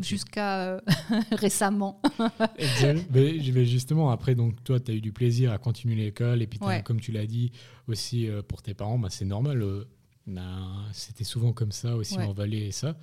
Jusqu'à 0.00 0.60
euh, 0.62 0.80
récemment. 1.32 2.00
Mais, 3.10 3.40
je 3.40 3.52
vais 3.52 3.66
justement, 3.66 4.10
après, 4.10 4.34
donc, 4.34 4.62
toi, 4.64 4.80
tu 4.80 4.90
as 4.90 4.94
eu 4.94 5.00
du 5.00 5.12
plaisir 5.12 5.52
à 5.52 5.58
continuer 5.58 5.96
l'école. 5.96 6.40
Et 6.42 6.46
puis, 6.46 6.58
Ouais. 6.62 6.82
comme 6.82 7.00
tu 7.00 7.12
l'as 7.12 7.26
dit, 7.26 7.52
aussi 7.88 8.28
euh, 8.28 8.42
pour 8.42 8.62
tes 8.62 8.74
parents, 8.74 8.98
bah, 8.98 9.08
c'est 9.10 9.24
normal. 9.24 9.62
euh, 9.62 9.84
C'était 10.92 11.24
souvent 11.24 11.52
comme 11.52 11.72
ça 11.72 11.96
aussi 11.96 12.16
Ouais. 12.16 12.24
en 12.24 12.32
Valais 12.32 12.68
et 12.68 12.72
ça. 12.72 12.96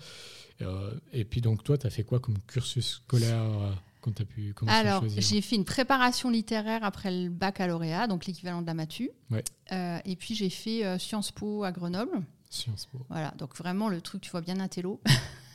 Euh, 0.61 0.91
et 1.13 1.25
puis, 1.25 1.41
donc, 1.41 1.63
toi, 1.63 1.77
tu 1.77 1.87
as 1.87 1.89
fait 1.89 2.03
quoi 2.03 2.19
comme 2.19 2.37
cursus 2.47 3.01
scolaire 3.05 3.41
euh, 3.41 3.71
quand 4.01 4.13
tu 4.13 4.21
as 4.21 4.25
pu 4.25 4.53
commencer 4.53 4.77
Alors, 4.77 5.03
j'ai 5.17 5.41
fait 5.41 5.55
une 5.55 5.65
préparation 5.65 6.29
littéraire 6.29 6.83
après 6.83 7.11
le 7.11 7.29
baccalauréat, 7.29 8.07
donc 8.07 8.25
l'équivalent 8.25 8.61
de 8.61 8.67
la 8.67 8.73
Matu. 8.73 9.09
Ouais. 9.31 9.43
Euh, 9.71 9.99
et 10.05 10.15
puis, 10.15 10.35
j'ai 10.35 10.49
fait 10.49 10.97
Sciences 10.99 11.31
Po 11.31 11.63
à 11.63 11.71
Grenoble. 11.71 12.21
Sciences 12.49 12.87
Po. 12.87 12.99
Voilà, 13.09 13.31
donc 13.37 13.55
vraiment 13.55 13.89
le 13.89 14.01
truc, 14.01 14.21
tu 14.21 14.31
vois 14.31 14.41
bien 14.41 14.59
intello. 14.59 14.99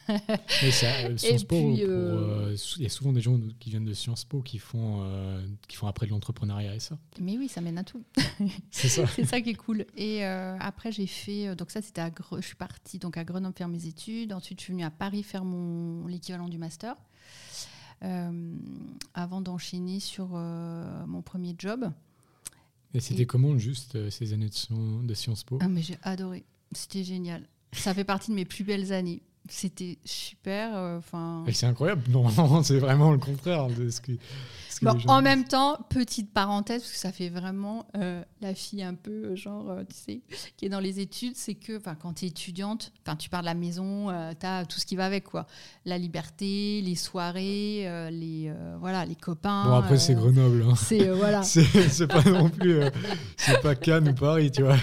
Mais 0.62 0.70
ça, 0.70 0.86
euh, 1.04 1.16
Sciences 1.16 1.44
Po, 1.44 1.56
puis, 1.56 1.80
pour, 1.80 1.90
euh, 1.90 2.50
euh, 2.52 2.56
il 2.76 2.82
y 2.82 2.86
a 2.86 2.88
souvent 2.88 3.12
des 3.12 3.20
gens 3.20 3.38
qui 3.58 3.70
viennent 3.70 3.84
de 3.84 3.94
Sciences 3.94 4.24
Po 4.24 4.42
qui 4.42 4.58
font, 4.58 5.02
qui 5.68 5.76
font 5.76 5.86
après 5.86 6.06
de 6.06 6.10
l'entrepreneuriat 6.10 6.74
et 6.74 6.80
ça. 6.80 6.98
Mais 7.20 7.38
oui, 7.38 7.48
ça 7.48 7.60
mène 7.60 7.78
à 7.78 7.84
tout. 7.84 8.02
C'est 8.70 8.88
ça. 8.88 9.06
qui 9.40 9.50
est 9.50 9.54
cool. 9.54 9.86
Et 9.96 10.24
après, 10.24 10.92
j'ai 10.92 11.06
fait. 11.06 11.54
Donc, 11.56 11.70
ça, 11.70 11.80
c'était 11.82 12.00
à. 12.02 12.10
Gre- 12.10 12.40
Je 12.40 12.46
suis 12.46 12.56
partie 12.56 12.98
donc 12.98 13.16
à 13.16 13.24
Grenoble 13.24 13.54
faire 13.56 13.68
mes 13.68 13.86
études. 13.86 14.32
Ensuite, 14.32 14.60
je 14.60 14.64
suis 14.64 14.72
venue 14.72 14.84
à 14.84 14.90
Paris 14.90 15.22
faire 15.22 15.44
mon 15.44 16.06
l'équivalent 16.06 16.48
du 16.48 16.58
master. 16.58 16.94
Euh, 18.02 18.56
avant 19.14 19.40
d'enchaîner 19.40 19.98
sur 19.98 20.30
euh, 20.34 21.06
mon 21.06 21.22
premier 21.22 21.54
job. 21.58 21.90
Et 22.92 23.00
c'était 23.00 23.24
comment, 23.24 23.56
juste, 23.58 23.94
euh, 23.96 24.10
ces 24.10 24.34
années 24.34 24.50
de, 24.50 25.06
de 25.06 25.14
Sciences 25.14 25.42
Po? 25.42 25.58
Ah, 25.62 25.68
mais 25.68 25.80
j'ai 25.80 25.96
adoré. 26.02 26.44
C'était 26.72 27.02
génial. 27.02 27.48
Ça 27.72 27.94
fait 27.94 28.04
partie 28.04 28.30
de 28.30 28.36
mes 28.36 28.44
plus 28.44 28.62
belles 28.62 28.92
années. 28.92 29.22
C'était 29.48 29.98
super. 30.04 30.74
euh, 30.74 30.98
Enfin. 30.98 31.44
C'est 31.52 31.66
incroyable. 31.66 32.02
Normalement, 32.10 32.62
c'est 32.62 32.78
vraiment 32.78 33.10
le 33.12 33.18
contraire 33.18 33.66
de 33.68 33.90
ce 33.90 34.00
que. 34.00 34.12
ce 34.70 34.80
que 34.80 34.86
Bon, 34.86 34.94
les 34.94 35.00
gens 35.00 35.08
en 35.10 35.16
disent. 35.18 35.24
même 35.24 35.44
temps, 35.44 35.78
petite 35.90 36.32
parenthèse, 36.32 36.80
parce 36.80 36.92
que 36.92 36.98
ça 36.98 37.12
fait 37.12 37.28
vraiment 37.28 37.86
euh, 37.96 38.22
la 38.40 38.54
fille 38.54 38.82
un 38.82 38.94
peu, 38.94 39.10
euh, 39.10 39.36
genre, 39.36 39.70
euh, 39.70 39.82
tu 39.88 39.94
sais, 39.96 40.20
qui 40.56 40.64
est 40.64 40.68
dans 40.70 40.80
les 40.80 40.98
études, 40.98 41.36
c'est 41.36 41.54
que 41.54 41.76
enfin, 41.76 41.94
quand 41.94 42.14
tu 42.14 42.24
es 42.24 42.28
étudiante, 42.28 42.90
enfin, 43.06 43.16
tu 43.16 43.28
pars 43.28 43.40
de 43.42 43.46
la 43.46 43.54
maison, 43.54 44.08
tu 44.40 44.46
as 44.46 44.64
tout 44.64 44.80
ce 44.80 44.86
qui 44.86 44.96
va 44.96 45.04
avec, 45.04 45.24
quoi. 45.24 45.46
La 45.84 45.98
liberté, 45.98 46.80
les 46.82 46.94
soirées, 46.96 47.86
les, 48.10 48.52
voilà, 48.80 49.04
les 49.04 49.14
copains. 49.14 49.64
Bon, 49.66 49.74
après, 49.74 49.98
c'est 49.98 50.14
Grenoble. 50.14 50.64
hein. 50.70 50.74
C'est, 50.74 51.08
voilà. 51.10 51.42
C'est 51.42 52.06
pas 52.06 52.22
non 52.24 52.48
plus. 52.48 52.80
c'est 53.36 53.60
pas 53.60 53.74
Cannes 53.74 54.08
ou 54.08 54.14
Paris, 54.14 54.50
tu 54.50 54.62
vois. 54.62 54.76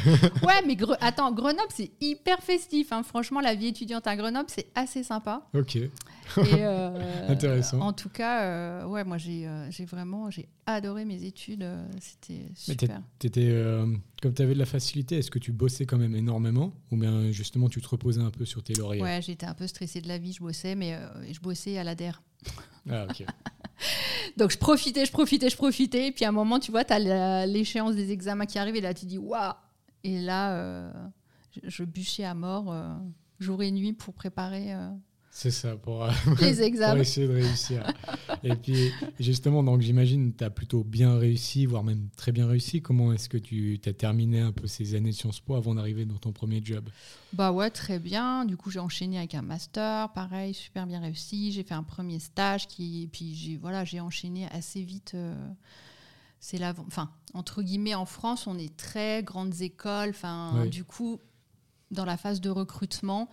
Ouais, 0.43 0.61
mais 0.67 0.75
Gre- 0.75 0.97
attends, 1.01 1.31
Grenoble, 1.31 1.67
c'est 1.69 1.91
hyper 1.99 2.39
festif. 2.43 2.91
hein. 2.91 3.01
Franchement, 3.03 3.39
la 3.41 3.55
vie 3.55 3.67
étudiante 3.67 4.05
à 4.07 4.15
Grenoble, 4.15 4.45
c'est 4.51 4.67
assez 4.75 5.03
sympa. 5.03 5.47
Ok. 5.53 5.75
Et, 5.75 5.89
euh, 6.37 7.27
Intéressant. 7.29 7.79
En 7.79 7.93
tout 7.93 8.09
cas, 8.09 8.43
euh, 8.43 8.85
ouais, 8.85 9.03
moi, 9.03 9.17
j'ai 9.17 9.47
euh, 9.47 9.69
j'ai 9.71 9.85
vraiment 9.85 10.29
j'ai 10.29 10.47
adoré 10.65 11.05
mes 11.05 11.23
études. 11.23 11.67
C'était 11.99 12.45
super. 12.55 13.01
T'étais, 13.19 13.49
euh, 13.49 13.85
comme 14.21 14.33
tu 14.33 14.41
avais 14.41 14.53
de 14.53 14.59
la 14.59 14.65
facilité, 14.65 15.17
est-ce 15.17 15.31
que 15.31 15.39
tu 15.39 15.51
bossais 15.51 15.85
quand 15.85 15.97
même 15.97 16.15
énormément 16.15 16.73
Ou 16.91 16.97
bien 16.97 17.31
justement 17.31 17.69
tu 17.69 17.81
te 17.81 17.87
reposais 17.87 18.21
un 18.21 18.31
peu 18.31 18.45
sur 18.45 18.63
tes 18.63 18.73
lauriers? 18.73 19.01
Ouais, 19.01 19.21
j'étais 19.21 19.45
un 19.45 19.53
peu 19.53 19.67
stressée 19.67 20.01
de 20.01 20.07
la 20.07 20.17
vie, 20.17 20.33
je 20.33 20.41
bossais, 20.41 20.75
mais 20.75 20.97
je 21.31 21.39
bossais 21.39 21.77
à 21.77 21.83
l'ADER. 21.83 22.11
Ah, 22.89 23.05
ok. 23.09 23.25
Donc 24.37 24.51
je 24.51 24.57
profitais, 24.57 25.05
je 25.05 25.11
profitais, 25.11 25.49
je 25.49 25.57
profitais. 25.57 26.07
Et 26.07 26.11
puis 26.11 26.25
à 26.25 26.29
un 26.29 26.33
moment, 26.33 26.59
tu 26.59 26.71
vois, 26.71 26.83
tu 26.83 26.93
as 26.93 27.45
l'échéance 27.45 27.95
des 27.95 28.11
examens 28.11 28.45
qui 28.45 28.59
arrive 28.59 28.75
et 28.75 28.81
là, 28.81 28.93
tu 28.93 29.05
dis 29.05 29.17
waouh 29.17 29.53
Et 30.03 30.19
là, 30.19 30.53
euh, 30.55 30.91
je, 31.51 31.69
je 31.69 31.83
bûchais 31.83 32.23
à 32.23 32.33
mort 32.33 32.71
euh, 32.71 32.93
jour 33.41 33.61
et 33.63 33.71
nuit 33.71 33.93
pour 33.93 34.13
préparer 34.13 34.73
euh, 34.73 34.89
C'est 35.31 35.51
ça, 35.51 35.75
pour, 35.75 36.03
euh, 36.03 36.11
les 36.41 36.53
pour 36.55 36.63
examens. 36.63 36.99
essayer 37.01 37.27
de 37.27 37.33
réussir. 37.33 37.83
Et 38.43 38.55
puis 38.55 38.91
justement, 39.19 39.63
donc 39.63 39.81
j'imagine 39.81 40.33
tu 40.35 40.43
as 40.43 40.49
plutôt 40.49 40.83
bien 40.83 41.17
réussi, 41.17 41.65
voire 41.65 41.83
même 41.83 42.09
très 42.15 42.31
bien 42.31 42.47
réussi. 42.47 42.81
Comment 42.81 43.11
est-ce 43.13 43.29
que 43.29 43.37
tu 43.37 43.79
as 43.85 43.93
terminé 43.93 44.39
un 44.39 44.51
peu 44.51 44.67
ces 44.67 44.95
années 44.95 45.11
de 45.11 45.15
Sciences 45.15 45.39
Po 45.39 45.55
avant 45.55 45.75
d'arriver 45.75 46.05
dans 46.05 46.17
ton 46.17 46.31
premier 46.31 46.61
job? 46.63 46.89
Bah 47.33 47.51
ouais, 47.51 47.69
très 47.69 47.97
bien. 47.99 48.45
Du 48.45 48.57
coup, 48.57 48.69
j'ai 48.71 48.79
enchaîné 48.79 49.17
avec 49.17 49.33
un 49.35 49.41
master, 49.41 50.11
pareil, 50.13 50.53
super 50.53 50.85
bien 50.87 50.99
réussi. 50.99 51.51
J'ai 51.51 51.63
fait 51.63 51.73
un 51.75 51.83
premier 51.83 52.19
stage 52.19 52.67
qui, 52.67 53.03
et 53.03 53.07
puis 53.07 53.33
j'ai 53.35 53.57
voilà, 53.57 53.83
enchaîné 54.01 54.47
assez 54.51 54.81
vite. 54.83 55.13
euh, 55.15 55.33
c'est 56.43 56.57
la, 56.57 56.73
enfin 56.87 57.11
entre 57.35 57.61
guillemets 57.61 57.93
en 57.95 58.05
France, 58.07 58.47
on 58.47 58.57
est 58.57 58.75
très 58.75 59.21
grandes 59.23 59.61
écoles. 59.61 60.09
Enfin, 60.09 60.53
Oui. 60.63 60.69
du 60.69 60.83
coup, 60.83 61.19
dans 61.91 62.05
la 62.05 62.17
phase 62.17 62.41
de 62.41 62.49
recrutement, 62.49 63.29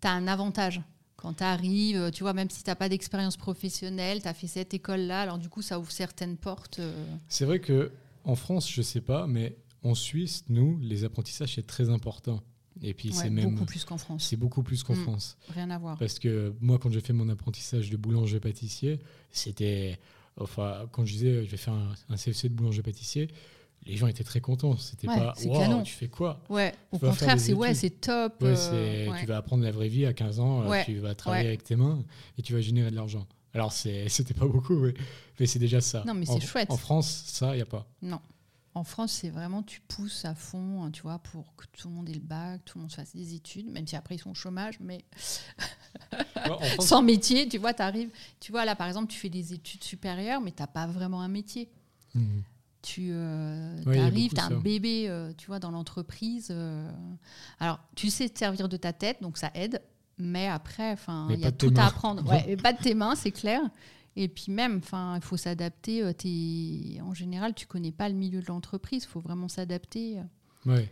tu 0.00 0.08
as 0.08 0.12
un 0.12 0.26
avantage. 0.28 0.80
Quand 1.16 1.34
tu 1.34 1.44
arrives, 1.44 2.10
tu 2.12 2.22
vois, 2.22 2.34
même 2.34 2.50
si 2.50 2.62
tu 2.62 2.70
n'as 2.70 2.74
pas 2.76 2.88
d'expérience 2.88 3.36
professionnelle, 3.36 4.20
tu 4.22 4.28
as 4.28 4.34
fait 4.34 4.46
cette 4.46 4.74
école-là, 4.74 5.22
alors 5.22 5.38
du 5.38 5.48
coup, 5.48 5.62
ça 5.62 5.78
ouvre 5.80 5.90
certaines 5.90 6.36
portes. 6.36 6.78
euh, 6.78 7.06
C'est 7.28 7.44
vrai 7.46 7.58
que 7.58 7.90
en 8.24 8.36
France, 8.36 8.70
je 8.70 8.82
sais 8.82 9.00
pas, 9.00 9.26
mais 9.26 9.56
en 9.82 9.94
Suisse, 9.94 10.44
nous, 10.48 10.78
les 10.82 11.04
apprentissages, 11.04 11.54
c'est 11.54 11.66
très 11.66 11.88
important. 11.90 12.42
Et 12.82 12.92
puis 12.92 13.08
ouais, 13.08 13.14
c'est 13.14 13.30
même. 13.30 13.52
beaucoup 13.54 13.64
plus 13.64 13.84
qu'en 13.86 13.96
France. 13.96 14.26
C'est 14.28 14.36
beaucoup 14.36 14.62
plus 14.62 14.82
qu'en 14.82 14.94
Mm. 14.94 15.02
France. 15.04 15.38
Rien 15.48 15.70
à 15.70 15.78
voir. 15.78 15.96
Parce 15.96 16.18
que 16.18 16.52
moi, 16.60 16.78
quand 16.78 16.90
j'ai 16.92 17.00
fait 17.00 17.14
mon 17.14 17.28
apprentissage 17.30 17.88
de 17.88 17.96
boulanger-pâtissier, 17.96 19.00
c'était. 19.30 19.98
Enfin, 20.38 20.86
quand 20.92 21.06
je 21.06 21.12
disais 21.14 21.44
je 21.46 21.50
vais 21.50 21.56
faire 21.56 21.72
un, 21.72 21.94
un 22.10 22.16
CFC 22.16 22.50
de 22.50 22.54
boulanger-pâtissier, 22.54 23.30
les 23.86 23.96
gens 23.96 24.06
étaient 24.06 24.24
très 24.24 24.40
contents. 24.40 24.76
C'était 24.76 25.08
Ouais, 25.08 25.16
pas 25.16 25.34
canon. 25.34 25.82
tu 25.82 25.94
fais 25.94 26.08
quoi? 26.08 26.42
Ouais, 26.48 26.74
au 26.92 26.98
contraire, 26.98 27.38
c'est 27.40 27.52
ouais, 27.54 27.74
c'est 27.74 27.90
top. 27.90 28.42
Ouais, 28.42 28.54
euh, 28.56 29.10
ouais. 29.10 29.20
Tu 29.20 29.26
vas 29.26 29.36
apprendre 29.38 29.62
la 29.64 29.70
vraie 29.70 29.88
vie 29.88 30.06
à 30.06 30.12
15 30.12 30.40
ans, 30.40 30.62
euh, 30.70 30.82
tu 30.84 30.98
vas 30.98 31.14
travailler 31.14 31.46
avec 31.48 31.62
tes 31.64 31.76
mains 31.76 32.02
et 32.38 32.42
tu 32.42 32.52
vas 32.52 32.60
générer 32.60 32.90
de 32.90 32.96
l'argent. 32.96 33.26
Alors, 33.54 33.72
c'est- 33.72 34.08
c'était 34.10 34.34
pas 34.34 34.46
beaucoup, 34.46 34.76
mais, 34.78 34.94
mais 35.40 35.46
c'est 35.46 35.58
déjà 35.58 35.80
ça. 35.80 36.02
Non, 36.06 36.14
mais 36.14 36.26
c'est 36.26 36.40
chouette. 36.40 36.70
En 36.70 36.76
France, 36.76 37.24
ça, 37.26 37.52
il 37.54 37.56
n'y 37.56 37.62
a 37.62 37.66
pas. 37.66 37.86
Non. 38.02 38.20
En 38.74 38.84
France, 38.84 39.12
c'est 39.12 39.30
vraiment, 39.30 39.62
tu 39.62 39.80
pousses 39.80 40.26
à 40.26 40.34
fond, 40.34 40.82
hein, 40.84 40.90
tu 40.90 41.00
vois, 41.00 41.18
pour 41.18 41.56
que 41.56 41.64
tout 41.78 41.88
le 41.88 41.94
monde 41.94 42.10
ait 42.10 42.14
le 42.14 42.20
bac, 42.20 42.60
tout 42.66 42.76
le 42.76 42.82
monde 42.82 42.92
fasse 42.92 43.16
des 43.16 43.32
études, 43.32 43.70
même 43.70 43.86
si 43.86 43.96
après 43.96 44.16
ils 44.16 44.18
sont 44.18 44.28
au 44.32 44.34
chômage, 44.34 44.74
mais 44.80 45.02
Ouais, 46.12 46.50
en 46.50 46.58
France, 46.74 46.86
sans 46.86 47.00
métier, 47.02 47.48
tu 47.48 47.56
vois, 47.56 47.72
tu 47.72 47.80
arrives, 47.80 48.10
tu 48.38 48.52
vois, 48.52 48.66
là 48.66 48.76
par 48.76 48.86
exemple, 48.86 49.10
tu 49.10 49.18
fais 49.18 49.30
des 49.30 49.54
études 49.54 49.82
supérieures, 49.82 50.42
mais 50.42 50.50
tu 50.52 50.60
n'as 50.62 50.66
pas 50.66 50.86
vraiment 50.86 51.22
un 51.22 51.28
métier. 51.28 51.70
Mhm. 52.14 52.42
Tu 52.86 53.08
euh, 53.10 53.82
Ouais, 53.84 53.98
arrives, 53.98 54.30
tu 54.32 54.40
as 54.40 54.44
un 54.44 54.50
ça. 54.50 54.54
bébé, 54.54 55.06
euh, 55.08 55.32
tu 55.36 55.48
vois, 55.48 55.58
dans 55.58 55.72
l'entreprise. 55.72 56.48
euh, 56.52 56.88
alors, 57.58 57.80
tu 57.96 58.10
sais 58.10 58.28
te 58.28 58.38
servir 58.38 58.68
de 58.68 58.76
ta 58.76 58.92
tête, 58.92 59.20
donc 59.20 59.38
ça 59.38 59.50
aide, 59.54 59.82
mais 60.18 60.46
après, 60.46 60.92
enfin, 60.92 61.26
il 61.32 61.40
y 61.40 61.46
a 61.46 61.50
tout 61.50 61.74
à 61.76 61.86
apprendre. 61.86 62.24
Ouais, 62.30 62.44
et 62.48 62.56
pas 62.56 62.72
de 62.72 62.78
tes 62.78 62.94
mains, 62.94 63.16
c'est 63.16 63.32
clair. 63.32 63.60
Et 64.14 64.28
puis 64.28 64.52
même, 64.52 64.78
enfin, 64.78 65.16
il 65.16 65.22
faut 65.22 65.36
s'adapter. 65.36 66.04
euh, 66.04 66.12
En 67.02 67.12
général, 67.12 67.54
tu 67.54 67.66
connais 67.66 67.90
pas 67.90 68.08
le 68.08 68.14
milieu 68.14 68.40
de 68.40 68.46
l'entreprise. 68.46 69.02
Il 69.02 69.08
faut 69.08 69.20
vraiment 69.20 69.48
s'adapter. 69.48 70.18
Ouais, 70.64 70.88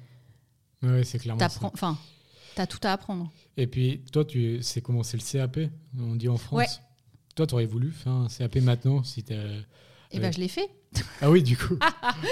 ouais 0.83 1.05
c'est 1.05 1.21
clairement 1.21 1.49
ça. 1.49 1.61
Enfin, 1.73 1.97
t'as 2.57 2.67
tout 2.67 2.81
à 2.83 2.91
apprendre. 2.91 3.31
Et 3.57 3.69
puis, 3.69 4.01
toi, 4.13 4.25
tu 4.25 4.61
sais 4.65 4.81
comment 4.81 5.05
c'est 5.05 5.17
le 5.17 5.23
CAP, 5.23 5.61
on 5.97 6.17
dit 6.17 6.29
en 6.29 6.39
France? 6.39 6.59
Ouais. 6.59 6.67
Toi, 7.37 7.47
tu 7.47 7.55
aurais 7.55 7.67
voulu 7.67 7.93
faire 7.93 8.13
un 8.13 8.27
CAP 8.29 8.57
maintenant 8.63 9.05
si 9.05 9.23
t'as- 9.23 9.63
Et 10.15 10.19
Ouais. 10.19 10.23
ben, 10.23 10.33
je 10.33 10.39
l'ai 10.41 10.49
fait. 10.49 10.69
Ah 11.21 11.31
oui, 11.31 11.43
du 11.43 11.57
coup. 11.57 11.77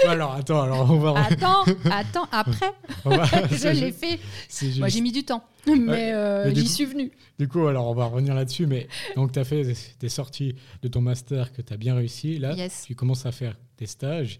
alors, 0.07 0.33
attends, 0.33 0.61
alors 0.61 0.89
on 0.89 0.99
va. 0.99 1.25
Attends, 1.25 1.63
attends, 1.91 2.27
après, 2.31 2.73
va- 3.03 3.25
je 3.51 3.67
l'ai 3.69 3.91
fait. 3.91 4.19
Moi, 4.79 4.87
j'ai 4.87 5.01
mis 5.01 5.11
du 5.11 5.23
temps, 5.25 5.43
mais 5.67 6.11
euh, 6.13 6.45
Mais 6.47 6.55
j'y 6.55 6.61
coup- 6.63 6.67
suis 6.69 6.85
venue. 6.85 7.11
Du 7.39 7.47
coup, 7.47 7.65
alors 7.67 7.87
on 7.89 7.93
va 7.93 8.05
revenir 8.05 8.33
là-dessus, 8.35 8.65
mais 8.67 8.87
donc 9.15 9.31
tu 9.33 9.39
as 9.39 9.43
fait, 9.43 9.73
t'es 9.99 10.09
sorti 10.09 10.55
de 10.81 10.87
ton 10.87 11.01
master 11.01 11.51
que 11.51 11.61
tu 11.61 11.73
as 11.73 11.77
bien 11.77 11.95
réussi. 11.95 12.37
Là, 12.39 12.53
Yes. 12.55 12.83
tu 12.87 12.95
commences 12.95 13.25
à 13.25 13.31
faire 13.33 13.57
tes 13.75 13.85
stages. 13.85 14.39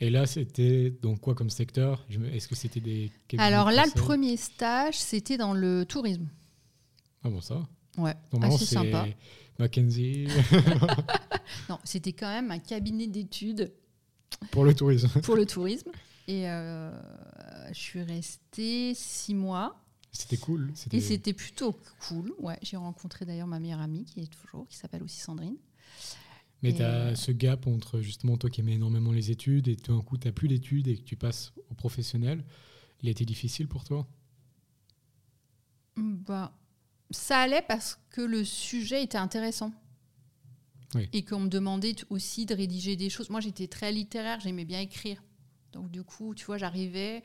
Et 0.00 0.10
là, 0.10 0.26
c'était 0.26 0.90
donc 1.02 1.20
quoi 1.20 1.34
comme 1.34 1.50
secteur? 1.50 2.04
Est-ce 2.32 2.46
que 2.48 2.54
c'était 2.56 2.80
des. 2.80 3.10
Alors 3.38 3.70
là, 3.70 3.84
le 3.86 3.92
premier 4.00 4.36
stage, 4.36 4.98
c'était 4.98 5.36
dans 5.36 5.52
le 5.54 5.84
tourisme. 5.84 6.28
Ah 7.24 7.30
bon, 7.30 7.40
ça. 7.40 7.60
Ouais, 7.96 8.14
assez 8.42 8.66
c'est 8.66 8.74
sympa. 8.74 9.06
Mackenzie 9.58 10.26
Non, 11.68 11.78
c'était 11.84 12.12
quand 12.12 12.28
même 12.28 12.50
un 12.50 12.58
cabinet 12.58 13.06
d'études 13.06 13.72
pour 14.50 14.64
le 14.64 14.74
tourisme. 14.74 15.08
pour 15.22 15.36
le 15.36 15.46
tourisme. 15.46 15.90
Et 16.26 16.48
euh, 16.48 16.90
je 17.68 17.78
suis 17.78 18.02
restée 18.02 18.94
six 18.94 19.34
mois. 19.34 19.80
C'était 20.12 20.36
cool. 20.36 20.72
Et 20.92 21.00
c'était 21.00 21.32
plutôt 21.32 21.76
cool. 22.08 22.32
Ouais, 22.38 22.58
j'ai 22.62 22.76
rencontré 22.76 23.24
d'ailleurs 23.24 23.48
ma 23.48 23.58
meilleure 23.58 23.80
amie 23.80 24.04
qui 24.04 24.20
est 24.20 24.32
toujours, 24.32 24.66
qui 24.68 24.76
s'appelle 24.76 25.02
aussi 25.02 25.18
Sandrine. 25.18 25.56
Mais 26.62 26.72
tu 26.72 26.82
as 26.82 26.94
euh, 26.94 27.14
ce 27.14 27.30
gap 27.30 27.66
entre 27.66 28.00
justement 28.00 28.38
toi 28.38 28.48
qui 28.48 28.60
aimais 28.60 28.74
énormément 28.74 29.12
les 29.12 29.30
études 29.30 29.68
et 29.68 29.76
tout 29.76 29.92
d'un 29.92 30.00
coup 30.00 30.16
tu 30.16 30.26
n'as 30.28 30.32
plus 30.32 30.48
l'étude 30.48 30.88
et 30.88 30.96
que 30.96 31.02
tu 31.02 31.16
passes 31.16 31.52
au 31.70 31.74
professionnel. 31.74 32.44
Il 33.02 33.08
a 33.08 33.10
été 33.10 33.24
difficile 33.26 33.68
pour 33.68 33.84
toi? 33.84 34.06
Bah, 35.96 36.56
ça 37.14 37.38
allait 37.38 37.62
parce 37.62 37.98
que 38.10 38.20
le 38.20 38.44
sujet 38.44 39.02
était 39.02 39.18
intéressant. 39.18 39.72
Oui. 40.94 41.08
Et 41.12 41.24
qu'on 41.24 41.40
me 41.40 41.48
demandait 41.48 41.96
aussi 42.10 42.46
de 42.46 42.54
rédiger 42.54 42.94
des 42.96 43.10
choses. 43.10 43.30
Moi, 43.30 43.40
j'étais 43.40 43.66
très 43.66 43.90
littéraire, 43.90 44.40
j'aimais 44.40 44.64
bien 44.64 44.80
écrire. 44.80 45.22
Donc, 45.74 45.90
du 45.90 46.04
coup, 46.04 46.34
tu 46.34 46.46
vois, 46.46 46.56
j'arrivais 46.56 47.22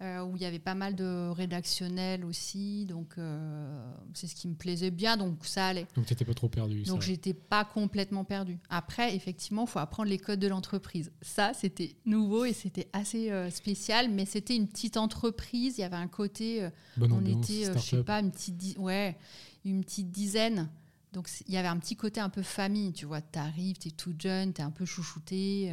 euh, 0.00 0.24
où 0.24 0.36
il 0.36 0.42
y 0.42 0.46
avait 0.46 0.58
pas 0.58 0.74
mal 0.74 0.96
de 0.96 1.28
rédactionnel 1.28 2.24
aussi. 2.24 2.86
Donc, 2.86 3.14
euh, 3.18 3.92
c'est 4.14 4.26
ce 4.26 4.34
qui 4.34 4.48
me 4.48 4.54
plaisait 4.54 4.90
bien. 4.90 5.16
Donc, 5.16 5.44
ça 5.44 5.66
allait. 5.66 5.86
Donc 5.94 6.06
tu 6.06 6.12
n'étais 6.14 6.24
pas 6.24 6.34
trop 6.34 6.48
perdu. 6.48 6.82
Donc, 6.84 7.02
j'étais 7.02 7.34
pas 7.34 7.64
complètement 7.64 8.24
perdue. 8.24 8.58
Après, 8.70 9.14
effectivement, 9.14 9.64
il 9.64 9.70
faut 9.70 9.78
apprendre 9.78 10.08
les 10.08 10.18
codes 10.18 10.40
de 10.40 10.48
l'entreprise. 10.48 11.12
Ça, 11.20 11.52
c'était 11.52 11.94
nouveau 12.06 12.46
et 12.46 12.54
c'était 12.54 12.88
assez 12.92 13.30
euh, 13.30 13.50
spécial. 13.50 14.10
Mais 14.10 14.24
c'était 14.24 14.56
une 14.56 14.66
petite 14.66 14.96
entreprise. 14.96 15.76
Il 15.76 15.82
y 15.82 15.84
avait 15.84 15.96
un 15.96 16.08
côté. 16.08 16.68
Bonne 16.96 17.12
on 17.12 17.18
ambiance, 17.18 17.50
était, 17.50 17.72
je 17.74 17.78
sais 17.78 18.02
pas, 18.02 18.20
une 18.20 18.30
petite, 18.30 18.78
ouais, 18.78 19.16
une 19.64 19.84
petite 19.84 20.10
dizaine. 20.10 20.70
Donc 21.12 21.28
il 21.48 21.52
y 21.52 21.56
avait 21.56 21.68
un 21.68 21.76
petit 21.78 21.96
côté 21.96 22.20
un 22.20 22.28
peu 22.28 22.42
famille, 22.42 22.92
tu 22.92 23.04
vois. 23.04 23.20
T'arrives, 23.20 23.76
t'es 23.78 23.90
toute 23.90 24.20
jeune, 24.20 24.52
t'es 24.52 24.62
un 24.62 24.70
peu 24.70 24.84
chouchouté, 24.84 25.72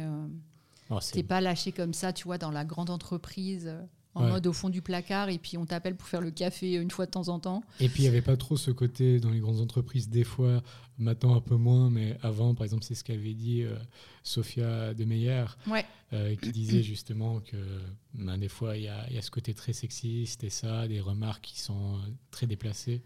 Oh, 0.90 0.98
t'es 1.12 1.22
pas 1.22 1.40
lâché 1.40 1.72
comme 1.72 1.92
ça, 1.94 2.12
tu 2.12 2.24
vois, 2.24 2.38
dans 2.38 2.50
la 2.50 2.64
grande 2.64 2.90
entreprise, 2.90 3.66
euh, 3.68 3.82
en 4.14 4.24
Ouais. 4.24 4.30
mode 4.30 4.46
au 4.46 4.52
fond 4.52 4.68
du 4.70 4.82
placard, 4.82 5.28
et 5.28 5.38
puis 5.38 5.56
on 5.58 5.66
t'appelle 5.66 5.94
pour 5.94 6.08
faire 6.08 6.20
le 6.22 6.30
café 6.30 6.72
une 6.74 6.90
fois 6.90 7.06
de 7.06 7.10
temps 7.10 7.28
en 7.28 7.38
temps. 7.38 7.62
Et 7.78 7.88
puis 7.88 8.02
il 8.02 8.06
n'y 8.06 8.08
avait 8.08 8.22
pas 8.22 8.36
trop 8.36 8.56
ce 8.56 8.70
côté 8.70 9.20
dans 9.20 9.30
les 9.30 9.38
grandes 9.38 9.60
entreprises, 9.60 10.08
des 10.08 10.24
fois, 10.24 10.62
maintenant 10.98 11.36
un 11.36 11.40
peu 11.40 11.56
moins, 11.56 11.88
mais 11.90 12.16
avant, 12.22 12.54
par 12.54 12.64
exemple, 12.64 12.82
c'est 12.84 12.94
ce 12.96 13.04
qu'avait 13.04 13.34
dit 13.34 13.62
euh, 13.62 13.76
Sophia 14.24 14.94
de 14.94 15.04
Meyer, 15.04 15.44
Ouais. 15.68 15.84
euh, 16.14 16.34
qui 16.36 16.50
disait 16.50 16.82
justement 16.82 17.40
que 17.40 17.56
ben, 18.14 18.38
des 18.38 18.48
fois, 18.48 18.76
il 18.76 18.84
y, 18.84 18.88
a 18.88 19.06
il 19.08 19.14
y 19.14 19.18
a 19.18 19.22
ce 19.22 19.30
côté 19.30 19.52
très 19.54 19.72
sexiste 19.74 20.42
et 20.42 20.50
ça, 20.50 20.88
des 20.88 21.00
remarques 21.00 21.44
qui 21.44 21.60
sont 21.60 21.96
euh, 21.96 21.98
très 22.32 22.46
déplacées. 22.46 23.02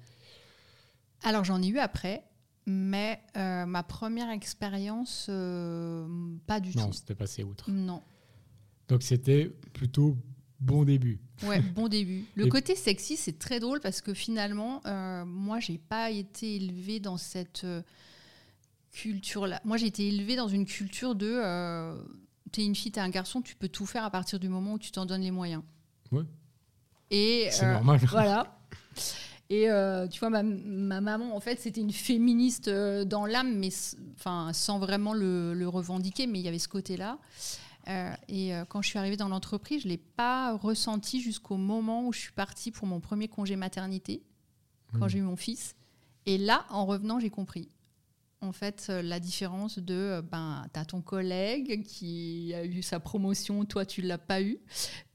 Alors 1.25 1.45
j'en 1.45 1.61
ai 1.63 1.67
eu 1.69 1.79
après, 1.79 2.23
mais 2.67 3.21
euh, 3.37 3.67
ma 3.67 3.83
première 3.83 4.31
expérience, 4.31 5.27
euh, 5.29 6.07
pas 6.47 6.61
du 6.61 6.77
Non, 6.77 6.87
tout. 6.89 6.93
c'était 6.93 7.15
passé 7.15 7.43
outre. 7.45 7.71
Non. 7.71 8.03
Donc 8.89 9.03
c'était 9.03 9.47
plutôt 9.73 10.17
bon 10.61 10.85
début. 10.85 11.19
Ouais, 11.45 11.61
bon 11.61 11.89
début. 11.89 12.25
Le 12.37 12.47
Et- 12.47 12.49
côté 12.49 12.75
sexy, 12.77 13.17
c'est 13.17 13.39
très 13.39 13.59
drôle 13.61 13.81
parce 13.81 14.01
que 14.01 14.15
finalement, 14.15 14.81
euh, 14.87 15.25
moi, 15.25 15.59
j'ai 15.61 15.79
pas 15.79 16.11
été 16.11 16.57
élevée 16.57 17.01
dans 17.01 17.17
cette 17.17 17.65
euh, 17.65 17.83
culture-là. 18.93 19.61
Moi, 19.65 19.77
j'ai 19.77 19.87
été 19.87 20.07
élevée 20.09 20.37
dans 20.37 20.49
une 20.49 20.67
culture 20.67 21.15
de 21.15 21.97
t'es 22.53 22.65
une 22.67 22.75
fille, 22.75 22.93
t'es 22.93 23.01
un 23.01 23.09
garçon, 23.09 23.41
tu 23.41 23.55
peux 23.57 23.69
tout 23.69 23.87
faire 23.87 24.05
à 24.05 24.11
partir 24.11 24.39
du 24.39 24.49
moment 24.51 24.75
où 24.75 24.79
tu 24.79 24.91
t'en 24.93 25.07
donnes 25.07 25.23
les 25.23 25.31
moyens. 25.31 25.63
Ouais. 26.11 26.25
Et 27.11 27.49
C'est 27.51 27.67
normal. 27.73 27.99
voilà. 28.11 28.59
Et 29.53 29.69
euh, 29.71 30.09
tu 30.09 30.19
vois, 30.19 30.31
ma, 30.31 30.43
ma 30.43 31.03
maman, 31.03 31.37
en 31.37 31.41
fait, 31.41 31.61
c'était 31.61 31.83
une 31.83 31.93
féministe 31.93 32.69
euh, 32.69 33.05
dans 33.05 33.27
l'âme, 33.27 33.55
mais 33.59 33.69
enfin, 34.15 34.51
sans 34.55 34.79
vraiment 34.79 35.13
le, 35.13 35.53
le 35.53 35.69
revendiquer, 35.69 36.27
mais 36.27 36.39
il 36.39 36.43
y 36.43 36.49
avait 36.49 36.59
ce 36.59 36.69
côté-là. 36.69 37.19
Euh, 37.89 38.11
et 38.29 38.53
quand 38.71 38.81
je 38.81 38.89
suis 38.89 38.99
arrivée 38.99 39.19
dans 39.19 39.29
l'entreprise, 39.29 39.83
je 39.83 39.89
ne 39.89 39.93
l'ai 39.93 39.99
pas 39.99 40.57
ressenti 40.57 41.21
jusqu'au 41.21 41.59
moment 41.59 42.07
où 42.07 42.15
je 42.15 42.21
suis 42.21 42.33
partie 42.33 42.71
pour 42.71 42.87
mon 42.87 42.99
premier 43.01 43.29
congé 43.29 43.57
maternité, 43.57 44.23
quand 44.99 45.05
Hmm. 45.05 45.09
j'ai 45.09 45.19
eu 45.19 45.23
mon 45.23 45.37
fils. 45.37 45.75
Et 46.25 46.39
là, 46.39 46.65
en 46.71 46.87
revenant, 46.87 47.21
j'ai 47.21 47.29
compris. 47.31 47.69
En 48.43 48.51
fait, 48.53 48.89
euh, 48.91 49.03
la 49.03 49.21
différence 49.21 49.79
de, 49.79 49.95
euh, 49.95 50.21
ben, 50.23 50.67
as 50.75 50.85
ton 50.85 51.01
collègue 51.01 51.85
qui 51.85 52.53
a 52.55 52.65
eu 52.65 52.83
sa 52.83 52.99
promotion, 52.99 53.65
toi, 53.65 53.87
tu 53.87 54.03
l'as 54.03 54.19
pas 54.19 54.43
eu, 54.43 54.59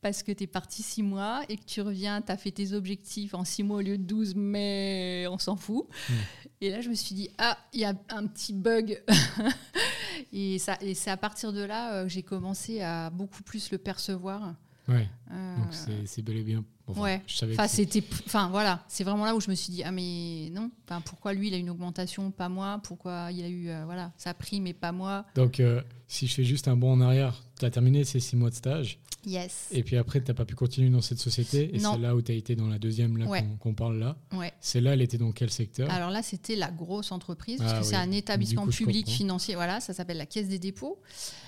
parce 0.02 0.24
que 0.24 0.32
tu 0.32 0.46
es 0.46 0.48
parti 0.48 0.82
six 0.82 1.04
mois 1.04 1.42
et 1.50 1.58
que 1.58 1.66
tu 1.66 1.82
reviens, 1.82 2.22
tu 2.22 2.32
as 2.32 2.38
fait 2.38 2.52
tes 2.52 2.72
objectifs 2.72 3.34
en 3.34 3.44
six 3.44 3.64
mois 3.64 3.78
au 3.80 3.82
lieu 3.82 3.98
de 3.98 4.04
12, 4.04 4.34
mais 4.36 5.26
on 5.30 5.38
s'en 5.38 5.58
fout. 5.58 5.88
Mm. 6.10 6.14
Et 6.62 6.70
là, 6.70 6.80
je 6.80 6.90
me 6.90 6.96
suis 6.96 7.16
dit, 7.16 7.30
ah, 7.38 7.58
il 7.74 7.82
y 7.82 7.86
a 7.86 7.94
un 8.10 8.26
petit 8.28 8.54
bug. 8.54 9.04
et 10.34 10.58
ça- 10.58 10.78
et 10.82 10.94
c'est 10.94 11.12
à 11.12 11.18
partir 11.18 11.52
de 11.54 11.62
là 11.64 11.94
euh, 11.96 12.04
que 12.04 12.10
j'ai 12.10 12.24
commencé 12.24 12.82
à 12.82 13.10
beaucoup 13.10 13.44
plus 13.44 13.72
le 13.72 13.78
percevoir. 13.78 14.56
Ouais, 14.88 15.08
Euh, 15.32 15.58
donc 15.58 15.68
c'est 16.06 16.22
bel 16.22 16.38
et 16.38 16.44
bien. 16.44 16.64
Enfin, 16.88 17.02
ouais. 17.02 17.22
Je 17.28 17.36
savais 17.36 17.54
Enfin, 17.54 17.66
que 17.66 17.72
c'était, 17.74 18.02
enfin 18.26 18.48
voilà, 18.50 18.86
c'est 18.88 19.04
vraiment 19.04 19.26
là 19.26 19.36
où 19.36 19.42
je 19.42 19.50
me 19.50 19.56
suis 19.56 19.74
dit 19.74 19.84
ah 19.84 19.92
mais 19.92 20.50
non, 20.54 20.72
enfin 20.86 21.02
pourquoi 21.02 21.34
lui 21.34 21.50
il 21.50 21.54
a 21.54 21.58
une 21.58 21.70
augmentation, 21.70 22.32
pas 22.32 22.48
moi, 22.48 22.80
pourquoi 22.84 23.30
il 23.34 23.44
a 23.44 23.50
eu 23.50 23.68
euh, 23.70 23.84
voilà 23.84 24.14
sa 24.18 24.34
prime 24.34 24.66
et 24.68 24.74
pas 24.74 24.94
moi? 24.94 25.26
Donc, 25.36 25.60
euh, 25.60 25.82
si 26.08 26.28
je 26.28 26.34
fais 26.34 26.46
juste 26.46 26.70
un 26.70 26.78
bond 26.78 26.94
en 26.94 27.02
arrière, 27.02 27.34
tu 27.60 27.66
as 27.66 27.70
terminé 27.72 28.06
ces 28.06 28.22
six 28.22 28.38
mois 28.38 28.50
de 28.50 28.56
stage, 28.56 29.00
Yes. 29.26 29.68
et 29.72 29.84
puis 29.84 29.98
après, 29.98 30.22
tu 30.22 30.28
n'as 30.30 30.34
pas 30.36 30.46
pu 30.46 30.56
continuer 30.56 30.90
dans 30.90 31.02
cette 31.02 31.20
société, 31.20 31.76
et 31.76 31.80
c'est 31.80 31.98
là 31.98 32.16
où 32.16 32.22
tu 32.22 32.32
as 32.32 32.36
été 32.36 32.56
dans 32.56 32.68
la 32.68 32.80
deuxième 32.80 33.18
là 33.18 33.26
Ouais. 33.26 33.44
qu'on 33.60 33.74
parle 33.74 33.98
là. 34.00 34.16
Ouais. 34.34 34.54
C'est 34.62 34.80
là, 34.80 34.94
elle 34.94 35.02
était 35.02 35.18
dans 35.18 35.32
quel 35.32 35.50
secteur? 35.50 35.90
Alors 35.92 36.12
là, 36.12 36.24
c'était 36.24 36.56
la 36.56 36.72
grosse 36.72 37.12
entreprise, 37.12 37.60
Ah 37.62 37.66
parce 37.66 37.80
que 37.80 37.86
c'est 37.86 37.96
un 37.96 38.12
établissement 38.12 38.64
coup, 38.66 38.72
public 38.72 39.08
financier. 39.10 39.56
Voilà, 39.56 39.80
ça 39.82 39.94
s'appelle 39.94 40.18
la 40.18 40.26
Caisse 40.26 40.48
des 40.48 40.60
dépôts. 40.60 41.02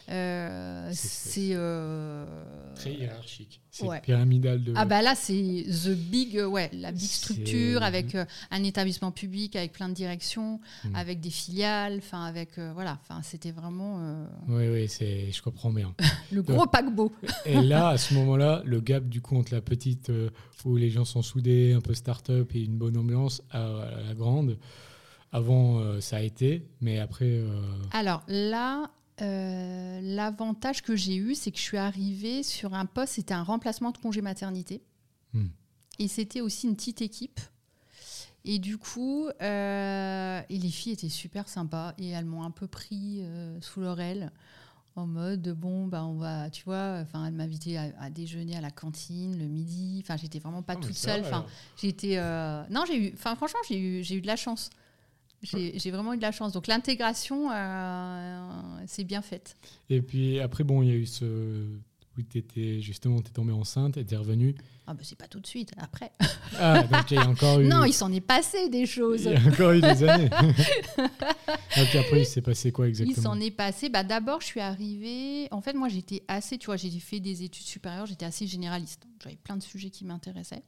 Euh, 0.10 0.89
C'est- 0.93 1.29
c'est. 1.29 1.49
euh, 1.53 2.25
Très 2.75 2.93
hiérarchique. 2.93 3.62
C'est 3.71 3.86
ouais. 3.86 4.01
pyramidal 4.01 4.63
de. 4.63 4.73
Ah 4.75 4.86
bah 4.86 5.01
là, 5.03 5.13
c'est 5.15 5.34
the 5.67 5.89
big, 5.89 6.38
euh, 6.38 6.47
ouais, 6.47 6.69
la 6.73 6.91
big 6.91 7.08
structure 7.08 7.84
avec 7.84 8.15
euh, 8.15 8.25
un 8.49 8.63
établissement 8.63 9.12
public, 9.12 9.55
avec 9.55 9.73
plein 9.73 9.89
de 9.89 9.93
directions, 9.93 10.60
Mm. 10.86 10.95
avec 10.95 11.19
des 11.19 11.29
filiales, 11.29 11.97
enfin 11.99 12.23
avec, 12.25 12.58
euh, 12.58 12.71
voilà, 12.73 12.97
enfin 13.03 13.21
c'était 13.21 13.51
vraiment 13.51 13.99
euh, 13.99 14.25
Oui, 14.47 14.67
oui, 14.69 14.88
c'est, 14.88 15.32
je 15.32 15.41
comprends 15.41 15.71
bien. 15.71 15.93
le 16.32 16.41
gros 16.41 16.65
paquebot. 16.65 17.12
Et 17.45 17.62
là, 17.62 17.89
à 17.89 17.97
ce 17.97 18.13
moment-là, 18.15 18.63
le 18.65 18.79
gap 18.82 19.08
du 19.08 19.21
coup 19.21 19.38
entre 19.38 19.53
la 19.53 19.62
petite 19.62 20.12
où 20.65 20.75
les 20.75 20.89
gens 20.89 21.05
sont 21.05 21.21
soudés, 21.21 21.73
un 21.73 21.82
peu 21.82 21.93
start-up 21.93 22.49
et 22.55 22.62
une 22.63 22.77
bonne 22.77 22.97
ambiance, 22.97 23.41
à, 23.51 23.65
à 23.67 24.01
la 24.08 24.13
grande. 24.15 24.58
Avant, 25.32 26.01
ça 26.01 26.17
a 26.17 26.21
été, 26.21 26.65
mais 26.82 26.97
après, 26.99 27.39
Alors 27.91 28.23
là, 28.27 28.89
euh, 29.21 29.99
l'avantage 30.01 30.82
que 30.82 30.95
j'ai 30.95 31.15
eu, 31.15 31.36
c'est 31.36 31.51
que 31.51 31.58
je 31.58 31.63
suis 31.63 31.77
arrivée 31.77 32.43
sur 32.43 32.73
un 32.73 32.86
poste, 32.86 33.13
c'était 33.13 33.34
un 33.34 33.43
remplacement 33.43 33.91
de 33.91 33.97
congé 33.97 34.21
maternité. 34.21 34.82
Hmm. 35.34 35.47
Et 35.99 36.08
c'était 36.08 36.41
aussi 36.41 36.67
une 36.67 36.75
petite 36.75 37.01
équipe. 37.01 37.39
Et 38.45 38.58
du 38.58 38.77
coup, 38.77 39.27
euh, 39.41 40.41
et 40.49 40.58
les 40.58 40.69
filles 40.69 40.93
étaient 40.93 41.10
super 41.10 41.49
sympas 41.49 41.93
et 41.97 42.10
elles 42.10 42.25
m'ont 42.25 42.43
un 42.43 42.51
peu 42.51 42.67
pris 42.67 43.19
euh, 43.21 43.60
sous 43.62 43.82
leur 43.82 43.99
aile 43.99 44.32
en 44.95 45.08
mode 45.08 45.49
bon 45.49 45.88
bah 45.88 46.03
on 46.03 46.15
va 46.15 46.49
tu 46.49 46.63
vois 46.65 46.99
enfin 47.01 47.25
elle 47.25 47.34
m'invitait 47.34 47.77
à, 47.77 47.91
à 47.99 48.10
déjeuner 48.10 48.58
à 48.58 48.62
la 48.62 48.71
cantine 48.71 49.38
le 49.38 49.45
midi 49.45 50.01
enfin 50.03 50.17
j'étais 50.17 50.39
vraiment 50.39 50.62
pas 50.62 50.73
Ah, 50.73 50.82
toute 50.82 50.95
seule 50.95 51.21
enfin 51.21 51.45
euh, 52.03 52.63
non 52.69 52.84
j'ai 52.86 53.08
eu 53.08 53.13
enfin 53.13 53.36
franchement 53.36 53.60
j'ai 53.67 53.79
eu 53.79 54.03
j'ai 54.03 54.15
eu 54.15 54.21
de 54.21 54.27
la 54.27 54.36
chance 54.36 54.69
j'ai 55.41 55.91
vraiment 55.91 56.13
eu 56.13 56.17
de 56.17 56.21
la 56.21 56.32
chance 56.32 56.52
donc 56.52 56.67
l'intégration 56.67 57.49
euh, 57.52 58.80
c'est 58.88 59.04
bien 59.06 59.21
faite 59.21 59.56
Et 59.89 60.02
puis 60.02 60.39
après, 60.39 60.63
bon, 60.63 60.82
il 60.84 60.89
y 60.89 60.91
a 60.91 60.95
eu 60.95 61.06
ce. 61.06 61.65
tu 62.30 62.38
étais 62.38 62.82
justement, 62.82 63.21
tu 63.21 63.30
es 63.30 63.32
tombée 63.32 63.54
enceinte 63.54 63.95
et 63.95 64.06
tu 64.06 64.13
es 64.13 64.17
revenue. 64.17 64.54
ah 64.88 64.93
bah 64.93 64.99
c'est 65.04 65.17
pas 65.17 65.28
tout 65.30 65.39
de 65.39 65.47
suite 65.47 65.71
après 65.78 66.12
Ah, 66.60 66.84
donc 66.84 67.10
il 67.12 67.15
y 67.15 67.17
a 67.17 67.28
encore 67.30 67.60
eu. 67.62 67.67
non 67.67 67.86
il 67.86 67.93
s'en 67.93 68.12
est 68.12 68.19
passé 68.19 68.67
des 68.67 68.86
choses 68.86 69.23
il 69.23 69.32
y 69.32 69.36
a 69.36 69.47
encore 69.47 69.71
eu 69.71 69.80
des 69.80 70.04
années. 70.04 70.30
donc 71.78 71.95
après, 71.95 72.21
il 72.21 72.25
s'est 72.25 72.41
passé 72.41 72.71
quoi 72.73 72.88
Il 72.88 72.89
exactement 72.89 73.34
s'en 73.36 73.39
est 73.39 73.52
passé. 73.52 73.88
Bah, 73.89 74.04
D'abord, 74.04 74.41
je 74.41 74.47
suis 74.47 74.60
arrivée. 74.60 75.47
En 75.52 75.62
fait, 75.62 75.73
moi, 75.73 75.88
j'étais 75.88 76.23
assez. 76.28 76.58
Tu 76.58 76.65
vois, 76.65 76.75
j'ai 76.75 76.89
fait 76.99 77.19
des 77.21 77.43
études 77.43 77.65
supérieures, 77.65 78.06
j'étais 78.06 78.25
assez 78.25 78.47
généraliste. 78.47 79.04
J'avais 79.23 79.38
plein 79.38 79.56
de 79.58 79.63
sujets 79.63 79.89
qui 79.89 80.04
m'intéressaient. 80.06 80.63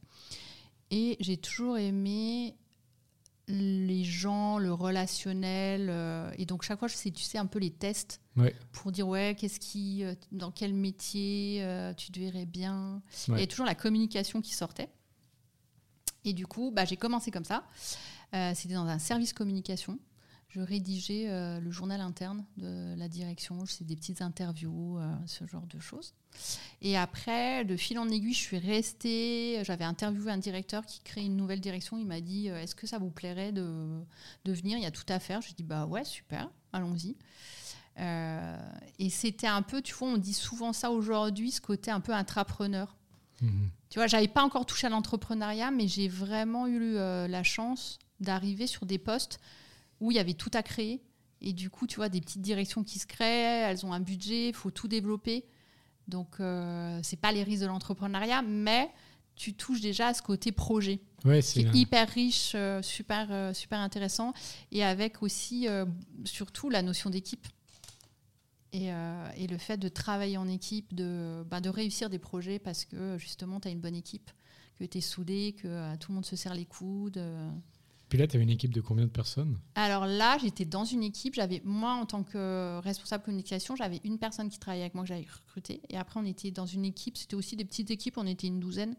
Et 0.91 1.17
j'ai 1.19 1.37
toujours 1.37 1.77
aimé 1.77 2.55
les 3.51 4.03
gens, 4.03 4.57
le 4.57 4.73
relationnel. 4.73 5.87
euh, 5.89 6.31
et 6.37 6.45
donc, 6.45 6.63
chaque 6.63 6.79
fois, 6.79 6.87
je 6.87 6.95
sais, 6.95 7.11
tu 7.11 7.23
sais, 7.23 7.37
un 7.37 7.45
peu 7.45 7.59
les 7.59 7.71
tests 7.71 8.19
Ouais. 8.37 8.55
pour 8.71 8.91
dire, 8.91 9.07
ouais, 9.07 9.35
qu'est-ce 9.37 9.59
qui. 9.59 10.03
euh, 10.03 10.15
dans 10.31 10.51
quel 10.51 10.73
métier 10.73 11.59
euh, 11.63 11.93
tu 11.93 12.11
te 12.11 12.19
verrais 12.19 12.45
bien. 12.45 12.95
Ouais. 12.95 13.01
Il 13.27 13.31
y 13.31 13.37
avait 13.37 13.47
toujours 13.47 13.65
la 13.65 13.75
communication 13.75 14.41
qui 14.41 14.53
sortait. 14.53 14.89
Et 16.23 16.33
du 16.33 16.45
coup, 16.47 16.71
bah, 16.71 16.85
j'ai 16.85 16.97
commencé 16.97 17.31
comme 17.31 17.45
ça. 17.45 17.63
C'était 18.53 18.75
dans 18.75 18.85
un 18.87 18.99
service 18.99 19.33
communication. 19.33 19.99
Je 20.53 20.59
rédigeais 20.59 21.29
euh, 21.29 21.61
le 21.61 21.71
journal 21.71 22.01
interne 22.01 22.43
de 22.57 22.93
la 22.97 23.07
direction. 23.07 23.63
Je 23.65 23.71
faisais 23.71 23.85
des 23.85 23.95
petites 23.95 24.21
interviews, 24.21 24.97
euh, 24.97 25.15
ce 25.25 25.45
genre 25.47 25.65
de 25.67 25.79
choses. 25.79 26.13
Et 26.81 26.97
après, 26.97 27.63
de 27.63 27.77
fil 27.77 27.97
en 27.97 28.09
aiguille, 28.09 28.33
je 28.33 28.39
suis 28.39 28.57
restée. 28.57 29.61
J'avais 29.63 29.85
interviewé 29.85 30.29
un 30.29 30.37
directeur 30.37 30.85
qui 30.85 30.99
crée 31.01 31.23
une 31.23 31.37
nouvelle 31.37 31.61
direction. 31.61 31.97
Il 31.97 32.05
m'a 32.05 32.19
dit 32.19 32.49
euh, 32.49 32.61
Est-ce 32.61 32.75
que 32.75 32.85
ça 32.85 32.97
vous 32.97 33.09
plairait 33.09 33.53
de, 33.53 34.01
de 34.43 34.51
venir? 34.51 34.77
Il 34.77 34.83
y 34.83 34.87
a 34.87 34.91
tout 34.91 35.05
à 35.07 35.19
faire. 35.19 35.41
Je 35.41 35.53
dit 35.53 35.63
Bah 35.63 35.85
ouais, 35.85 36.03
super, 36.03 36.49
allons-y. 36.73 37.15
et 37.97 39.09
c'était 39.09 39.47
un 39.47 39.61
peu, 39.61 39.81
tu 39.81 39.93
vois, 39.93 40.09
on 40.09 40.17
dit 40.17 40.33
souvent 40.33 40.73
ça 40.73 40.91
aujourd'hui, 40.91 41.51
ce 41.51 41.61
côté 41.61 41.91
un 41.91 42.01
peu 42.01 42.13
intrapreneur. 42.13 42.97
Mhm. 43.41 43.69
Tu 43.89 43.99
vois, 43.99 44.07
j'avais 44.07 44.27
pas 44.27 44.43
encore 44.43 44.65
touché 44.65 44.87
à 44.87 44.89
l'entrepreneuriat, 44.89 45.71
mais 45.71 45.87
j'ai 45.87 46.09
vraiment 46.09 46.67
eu 46.67 46.93
la 46.95 47.43
chance 47.43 47.99
d'arriver 48.19 48.67
sur 48.67 48.85
des 48.85 48.97
postes 48.97 49.39
où 50.01 50.11
il 50.11 50.15
y 50.15 50.19
avait 50.19 50.33
tout 50.33 50.51
à 50.53 50.63
créer. 50.63 51.01
Et 51.39 51.53
du 51.53 51.69
coup, 51.69 51.87
tu 51.87 51.95
vois, 51.95 52.09
des 52.09 52.19
petites 52.19 52.41
directions 52.41 52.83
qui 52.83 52.99
se 52.99 53.07
créent, 53.07 53.69
elles 53.69 53.85
ont 53.85 53.93
un 53.93 54.01
budget, 54.01 54.49
il 54.49 54.53
faut 54.53 54.71
tout 54.71 54.89
développer. 54.89 55.45
Donc, 56.07 56.39
euh, 56.39 56.99
c'est 57.03 57.19
pas 57.19 57.31
les 57.31 57.43
risques 57.43 57.61
de 57.61 57.67
l'entrepreneuriat, 57.67 58.41
mais 58.41 58.91
tu 59.35 59.53
touches 59.53 59.81
déjà 59.81 60.07
à 60.07 60.13
ce 60.13 60.21
côté 60.21 60.51
projet. 60.51 60.99
Ouais, 61.25 61.41
c'est 61.41 61.61
hyper 61.73 62.07
riche, 62.09 62.53
euh, 62.55 62.81
super, 62.81 63.27
euh, 63.31 63.53
super 63.53 63.79
intéressant. 63.79 64.33
Et 64.71 64.83
avec 64.83 65.23
aussi, 65.23 65.67
euh, 65.67 65.85
surtout, 66.25 66.69
la 66.69 66.81
notion 66.81 67.09
d'équipe. 67.09 67.47
Et, 68.73 68.87
et, 69.35 69.47
le 69.47 69.57
fait 69.57 69.75
de 69.75 69.89
travailler 69.89 70.37
en 70.37 70.47
équipe, 70.47 70.93
de, 70.93 71.43
bah, 71.49 71.59
de 71.59 71.67
réussir 71.67 72.09
des 72.09 72.19
projets 72.19 72.57
parce 72.57 72.85
que 72.85 73.17
justement, 73.17 73.59
tu 73.59 73.67
as 73.67 73.71
une 73.71 73.81
bonne 73.81 73.97
équipe, 73.97 74.31
que 74.79 74.85
tu 74.85 74.99
es 74.99 75.01
soudé, 75.01 75.57
que 75.61 75.97
tout 75.97 76.11
le 76.11 76.15
monde 76.15 76.25
se 76.25 76.37
serre 76.37 76.53
les 76.53 76.63
coudes. 76.63 77.21
Puis 78.11 78.19
là, 78.19 78.27
tu 78.27 78.35
avais 78.35 78.43
une 78.43 78.49
équipe 78.49 78.73
de 78.73 78.81
combien 78.81 79.05
de 79.05 79.09
personnes? 79.09 79.57
Alors 79.73 80.05
là, 80.05 80.37
j'étais 80.37 80.65
dans 80.65 80.83
une 80.83 81.01
équipe. 81.01 81.33
J'avais 81.33 81.61
moi, 81.63 81.93
en 81.93 82.05
tant 82.05 82.23
que 82.23 82.77
responsable 82.81 83.23
communication, 83.23 83.77
j'avais 83.77 84.01
une 84.03 84.19
personne 84.19 84.49
qui 84.49 84.59
travaillait 84.59 84.83
avec 84.83 84.95
moi 84.95 85.05
que 85.05 85.07
j'avais 85.07 85.25
recrutée. 85.33 85.81
Et 85.87 85.95
après, 85.95 86.19
on 86.19 86.25
était 86.25 86.51
dans 86.51 86.65
une 86.65 86.83
équipe. 86.83 87.15
C'était 87.15 87.35
aussi 87.35 87.55
des 87.55 87.63
petites 87.63 87.89
équipes. 87.89 88.17
On 88.17 88.27
était 88.27 88.47
une 88.47 88.59
douzaine. 88.59 88.97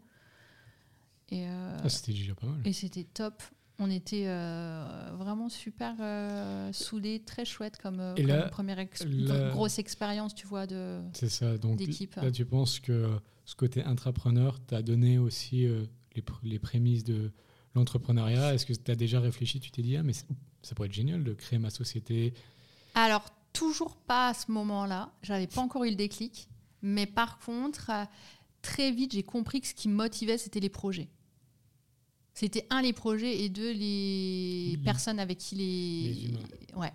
Et 1.29 1.47
euh, 1.47 1.77
ah, 1.83 1.89
c'était 1.89 2.13
déjà 2.13 2.33
pas 2.33 2.47
mal. 2.47 2.59
Et 2.65 2.73
c'était 2.73 3.03
top. 3.03 3.43
On 3.77 3.91
était 3.91 4.25
euh, 4.25 5.11
vraiment 5.15 5.47
super 5.47 5.93
euh, 5.99 6.73
soudés, 6.73 7.21
très 7.23 7.45
chouette 7.45 7.77
comme, 7.77 8.15
première 8.49 8.83
grosse 9.51 9.77
expérience, 9.77 10.33
tu 10.33 10.47
vois, 10.47 10.65
de 10.65 11.01
C'est 11.13 11.29
ça. 11.29 11.59
Donc 11.59 11.79
là, 12.15 12.31
tu 12.31 12.45
penses 12.47 12.79
que 12.79 13.11
ce 13.45 13.53
côté 13.53 13.83
intrapreneur 13.83 14.59
t'a 14.59 14.81
donné 14.81 15.19
aussi 15.19 15.67
les, 16.15 16.23
les 16.41 16.57
prémices 16.57 17.03
de 17.03 17.31
l'entrepreneuriat 17.75 18.53
Est-ce 18.53 18.65
que 18.65 18.73
tu 18.73 18.91
as 18.91 18.95
déjà 18.95 19.19
réfléchi 19.19 19.59
Tu 19.59 19.71
t'es 19.71 19.81
dit, 19.81 19.97
ah, 19.97 20.03
mais 20.03 20.13
ça 20.13 20.75
pourrait 20.75 20.87
être 20.87 20.93
génial 20.93 21.23
de 21.23 21.33
créer 21.33 21.59
ma 21.59 21.69
société? 21.69 22.33
Alors, 22.95 23.25
toujours 23.53 23.95
pas 23.95 24.29
à 24.29 24.33
ce 24.33 24.51
moment-là. 24.51 25.11
J'avais 25.21 25.47
pas 25.47 25.61
encore 25.61 25.83
eu 25.85 25.89
le 25.89 25.95
déclic. 25.95 26.49
Mais 26.81 27.05
par 27.05 27.39
contre, 27.39 27.89
euh, 27.89 28.05
très 28.61 28.91
vite, 28.91 29.13
j'ai 29.13 29.23
compris 29.23 29.61
que 29.61 29.67
ce 29.67 29.73
qui 29.73 29.87
me 29.87 29.95
motivait, 29.95 30.37
c'était 30.37 30.59
les 30.59 30.69
projets. 30.69 31.07
C'était 32.33 32.65
un, 32.71 32.81
les 32.81 32.93
projets, 32.93 33.43
et 33.43 33.49
deux, 33.49 33.71
les 33.71 34.79
personnes 34.83 35.19
avec 35.19 35.37
qui 35.37 35.55
les. 35.55 36.13
Les 36.13 36.25
humains. 36.25 36.39
Ouais. 36.75 36.91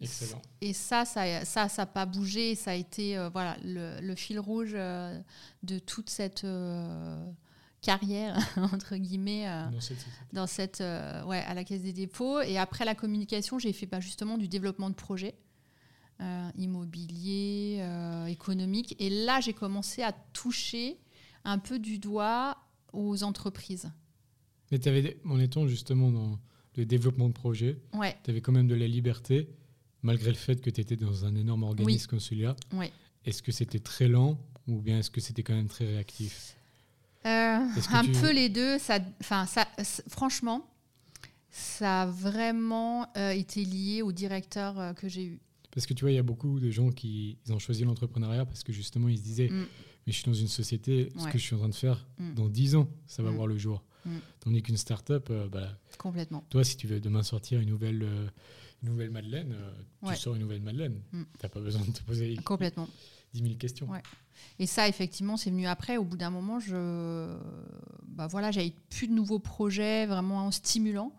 Excellent. 0.00 0.40
Et 0.60 0.72
ça, 0.72 1.04
ça, 1.04 1.44
ça, 1.44 1.68
ça 1.68 1.82
n'a 1.82 1.86
pas 1.86 2.06
bougé. 2.06 2.54
Ça 2.54 2.70
a 2.70 2.74
été 2.74 3.18
euh, 3.18 3.28
voilà 3.28 3.56
le, 3.62 4.14
fil 4.14 4.40
rouge 4.40 4.72
euh, 4.74 5.20
de 5.62 5.78
toute 5.78 6.08
cette 6.08 6.46
carrière 7.80 8.36
entre 8.56 8.96
guillemets 8.96 9.48
euh, 9.48 9.64
dans 10.32 10.46
cette, 10.46 10.80
euh, 10.80 11.24
ouais, 11.24 11.38
à 11.38 11.54
la 11.54 11.64
caisse 11.64 11.82
des 11.82 11.92
dépôts. 11.92 12.40
Et 12.40 12.58
après 12.58 12.84
la 12.84 12.94
communication 12.94 13.58
j'ai 13.58 13.72
fait 13.72 13.86
bah, 13.86 14.00
justement 14.00 14.38
du 14.38 14.48
développement 14.48 14.90
de 14.90 14.94
projets 14.94 15.34
euh, 16.20 16.50
immobilier 16.56 17.84
économique. 18.28 18.96
Et 18.98 19.10
là 19.10 19.40
j'ai 19.40 19.52
commencé 19.52 20.02
à 20.02 20.12
toucher 20.32 20.98
un 21.44 21.58
peu 21.58 21.78
du 21.78 21.98
doigt 21.98 22.58
aux 22.92 23.22
entreprises. 23.22 23.90
Mais 24.70 24.78
tu 24.78 24.88
avais 24.88 25.18
en 25.24 25.38
étant 25.38 25.66
justement 25.66 26.10
dans 26.10 26.38
le 26.76 26.84
développement 26.84 27.28
de 27.28 27.32
projets 27.32 27.80
ouais. 27.94 28.16
tu 28.22 28.30
avais 28.30 28.40
quand 28.40 28.52
même 28.52 28.68
de 28.68 28.74
la 28.74 28.86
liberté 28.86 29.48
malgré 30.02 30.28
le 30.28 30.36
fait 30.36 30.60
que 30.60 30.70
tu 30.70 30.80
étais 30.80 30.96
dans 30.96 31.24
un 31.24 31.34
énorme 31.34 31.64
organisme 31.64 32.06
comme 32.06 32.20
celui-là 32.20 32.54
ouais. 32.72 32.92
est-ce 33.24 33.42
que 33.42 33.50
c'était 33.50 33.80
très 33.80 34.06
lent 34.06 34.38
ou 34.68 34.80
bien 34.80 34.98
est-ce 34.98 35.10
que 35.10 35.20
c'était 35.20 35.42
quand 35.42 35.54
même 35.54 35.66
très 35.66 35.86
réactif? 35.86 36.57
Euh, 37.26 37.66
un 37.92 38.04
peu 38.20 38.32
les 38.32 38.48
deux. 38.48 38.78
Ça, 38.78 39.00
ça, 39.20 39.46
franchement, 40.08 40.68
ça 41.50 42.02
a 42.02 42.06
vraiment 42.06 43.10
euh, 43.16 43.30
été 43.30 43.64
lié 43.64 44.02
au 44.02 44.12
directeur 44.12 44.78
euh, 44.78 44.92
que 44.92 45.08
j'ai 45.08 45.24
eu. 45.24 45.40
Parce 45.70 45.86
que 45.86 45.94
tu 45.94 46.04
vois, 46.04 46.12
il 46.12 46.14
y 46.14 46.18
a 46.18 46.22
beaucoup 46.22 46.60
de 46.60 46.70
gens 46.70 46.90
qui 46.90 47.38
ont 47.50 47.58
choisi 47.58 47.84
l'entrepreneuriat 47.84 48.46
parce 48.46 48.62
que 48.62 48.72
justement, 48.72 49.08
ils 49.08 49.18
se 49.18 49.22
disaient 49.22 49.48
mm. 49.48 49.66
Mais 50.06 50.12
je 50.12 50.20
suis 50.20 50.24
dans 50.24 50.34
une 50.34 50.48
société, 50.48 51.12
ce 51.18 51.26
que 51.26 51.36
je 51.36 51.42
suis 51.42 51.54
en 51.54 51.58
train 51.58 51.68
de 51.68 51.74
faire, 51.74 52.06
mm. 52.18 52.32
dans 52.32 52.48
10 52.48 52.76
ans, 52.76 52.88
ça 53.06 53.22
va 53.22 53.30
mm. 53.30 53.34
voir 53.34 53.46
le 53.46 53.58
jour. 53.58 53.82
Tandis 54.40 54.62
qu'une 54.62 54.78
start-up, 54.78 55.30
bah, 55.52 55.68
Complètement. 55.98 56.42
Toi, 56.48 56.64
si 56.64 56.78
tu 56.78 56.86
veux 56.86 56.98
demain 56.98 57.22
sortir 57.22 57.60
une 57.60 57.68
nouvelle, 57.68 58.08
une 58.82 58.88
nouvelle 58.88 59.10
Madeleine, 59.10 59.54
tu 60.06 60.16
sors 60.16 60.34
une 60.34 60.40
nouvelle 60.40 60.62
Madeleine. 60.62 61.02
Tu 61.12 61.18
n'as 61.42 61.50
pas 61.50 61.60
besoin 61.60 61.82
de 61.84 61.92
te 61.92 62.02
poser 62.04 62.36
Complètement. 62.36 62.88
10 63.34 63.42
000 63.42 63.54
questions. 63.56 63.88
Et 64.58 64.66
ça, 64.66 64.88
effectivement, 64.88 65.36
c'est 65.36 65.50
venu 65.50 65.66
après. 65.66 65.96
Au 65.96 66.04
bout 66.04 66.16
d'un 66.16 66.30
moment, 66.30 66.60
je, 66.60 67.36
bah 68.06 68.26
voilà, 68.26 68.50
j'avais 68.50 68.74
plus 68.90 69.08
de 69.08 69.12
nouveaux 69.12 69.38
projets 69.38 70.06
vraiment 70.06 70.50
stimulants. 70.50 71.12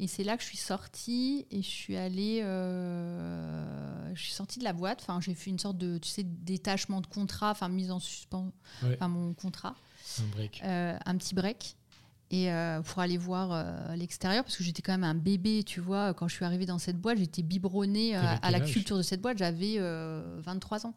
Et 0.00 0.08
c'est 0.08 0.24
là 0.24 0.36
que 0.36 0.42
je 0.42 0.48
suis 0.48 0.58
sortie 0.58 1.46
et 1.52 1.62
je 1.62 1.68
suis 1.68 1.96
allée, 1.96 2.40
euh, 2.42 4.12
je 4.14 4.20
suis 4.20 4.32
sortie 4.32 4.58
de 4.58 4.64
la 4.64 4.72
boîte. 4.72 5.00
Enfin, 5.02 5.20
j'ai 5.20 5.34
fait 5.34 5.50
une 5.50 5.58
sorte 5.58 5.78
de, 5.78 5.98
tu 5.98 6.08
sais, 6.08 6.24
détachement 6.24 7.00
de 7.00 7.06
contrat, 7.06 7.52
enfin 7.52 7.68
mise 7.68 7.92
en 7.92 8.00
suspens, 8.00 8.52
à 9.00 9.06
mon 9.06 9.34
contrat. 9.34 9.76
Un 10.18 10.26
break. 10.34 10.60
Euh, 10.64 10.98
un 11.04 11.16
petit 11.16 11.34
break. 11.34 11.76
Et 12.30 12.50
euh, 12.50 12.82
pour 12.82 12.98
aller 13.00 13.16
voir 13.16 13.94
l'extérieur, 13.94 14.42
parce 14.42 14.56
que 14.56 14.64
j'étais 14.64 14.82
quand 14.82 14.92
même 14.92 15.04
un 15.04 15.14
bébé, 15.14 15.62
tu 15.62 15.78
vois. 15.78 16.12
Quand 16.14 16.26
je 16.26 16.34
suis 16.34 16.44
arrivée 16.44 16.66
dans 16.66 16.80
cette 16.80 17.00
boîte, 17.00 17.18
j'étais 17.18 17.42
biberonnée 17.42 18.16
à 18.16 18.50
la 18.50 18.60
culture 18.60 18.96
de 18.96 19.02
cette 19.02 19.20
boîte. 19.20 19.38
J'avais 19.38 19.78
23 19.78 20.86
ans. 20.86 20.94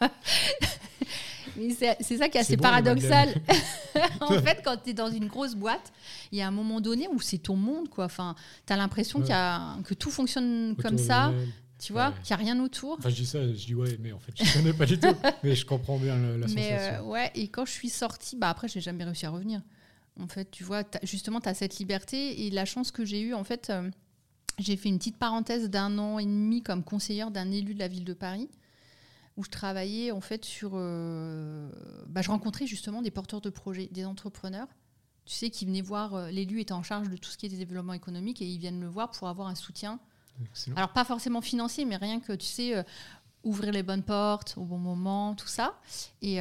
c'est 1.70 2.16
ça 2.16 2.28
qui 2.28 2.38
est 2.38 2.40
assez 2.40 2.56
paradoxal. 2.56 3.34
en 4.20 4.38
fait, 4.42 4.60
quand 4.64 4.76
tu 4.82 4.90
es 4.90 4.94
dans 4.94 5.10
une 5.10 5.26
grosse 5.26 5.54
boîte, 5.54 5.92
il 6.32 6.38
y 6.38 6.42
a 6.42 6.48
un 6.48 6.52
moment 6.52 6.80
donné 6.80 7.08
où 7.08 7.20
c'est 7.20 7.38
ton 7.38 7.56
monde. 7.56 7.88
Quoi. 7.88 8.04
Enfin, 8.04 8.34
tu 8.66 8.72
as 8.72 8.76
l'impression 8.76 9.20
que 9.20 9.94
tout 9.94 10.10
fonctionne 10.10 10.76
comme 10.80 10.98
ça. 10.98 11.32
Tu 11.78 11.94
vois, 11.94 12.12
qu'il 12.22 12.36
n'y 12.36 12.42
a 12.42 12.44
rien 12.44 12.62
autour. 12.62 12.98
Enfin, 12.98 13.08
je 13.08 13.14
dis 13.14 13.26
ça, 13.26 13.42
je 13.42 13.52
dis 13.52 13.74
ouais, 13.74 13.96
mais 14.00 14.12
en 14.12 14.18
fait, 14.18 14.32
je 14.36 14.42
ne 14.44 14.52
connais 14.52 14.72
pas 14.74 14.84
du 14.84 15.00
tout. 15.00 15.16
mais 15.42 15.54
je 15.54 15.64
comprends 15.64 15.96
bien 15.96 16.14
la, 16.14 16.36
mais 16.36 16.46
sensation. 16.46 16.68
Euh, 16.68 17.02
ouais, 17.04 17.30
et 17.34 17.48
quand 17.48 17.64
je 17.64 17.70
suis 17.70 17.88
sortie, 17.88 18.36
bah 18.36 18.50
après, 18.50 18.68
j'ai 18.68 18.82
jamais 18.82 19.02
réussi 19.02 19.24
à 19.24 19.30
revenir. 19.30 19.62
En 20.20 20.28
fait, 20.28 20.50
tu 20.50 20.62
vois, 20.62 20.82
justement, 21.04 21.40
tu 21.40 21.48
as 21.48 21.54
cette 21.54 21.78
liberté 21.78 22.46
et 22.46 22.50
la 22.50 22.66
chance 22.66 22.90
que 22.90 23.06
j'ai 23.06 23.22
eue, 23.22 23.32
en 23.32 23.44
fait, 23.44 23.70
euh, 23.70 23.90
j'ai 24.58 24.76
fait 24.76 24.90
une 24.90 24.98
petite 24.98 25.16
parenthèse 25.16 25.70
d'un 25.70 25.96
an 25.98 26.18
et 26.18 26.26
demi 26.26 26.62
comme 26.62 26.84
conseillère 26.84 27.30
d'un 27.30 27.50
élu 27.50 27.72
de 27.72 27.78
la 27.78 27.88
ville 27.88 28.04
de 28.04 28.12
Paris 28.12 28.50
où 29.40 29.44
je 29.44 29.50
travaillais 29.50 30.10
en 30.10 30.20
fait 30.20 30.44
sur. 30.44 30.72
Euh, 30.74 31.70
bah, 32.08 32.20
je 32.20 32.30
rencontrais 32.30 32.66
justement 32.66 33.00
des 33.00 33.10
porteurs 33.10 33.40
de 33.40 33.48
projets, 33.48 33.88
des 33.90 34.04
entrepreneurs, 34.04 34.68
tu 35.24 35.34
sais, 35.34 35.48
qui 35.48 35.64
venaient 35.64 35.80
voir. 35.80 36.14
Euh, 36.14 36.30
l'élu 36.30 36.60
était 36.60 36.74
en 36.74 36.82
charge 36.82 37.08
de 37.08 37.16
tout 37.16 37.30
ce 37.30 37.38
qui 37.38 37.46
est 37.46 37.48
des 37.48 37.56
développements 37.56 37.94
économiques 37.94 38.42
et 38.42 38.46
ils 38.46 38.58
viennent 38.58 38.80
le 38.80 38.86
voir 38.86 39.10
pour 39.10 39.28
avoir 39.28 39.48
un 39.48 39.54
soutien. 39.54 39.98
Alors, 40.76 40.92
pas 40.92 41.04
forcément 41.04 41.40
financier, 41.40 41.84
mais 41.84 41.96
rien 41.96 42.20
que, 42.20 42.32
tu 42.32 42.46
sais, 42.46 42.76
euh, 42.76 42.82
ouvrir 43.44 43.72
les 43.72 43.82
bonnes 43.82 44.02
portes 44.02 44.54
au 44.56 44.64
bon 44.64 44.78
moment, 44.78 45.34
tout 45.34 45.48
ça. 45.48 45.78
Et, 46.22 46.38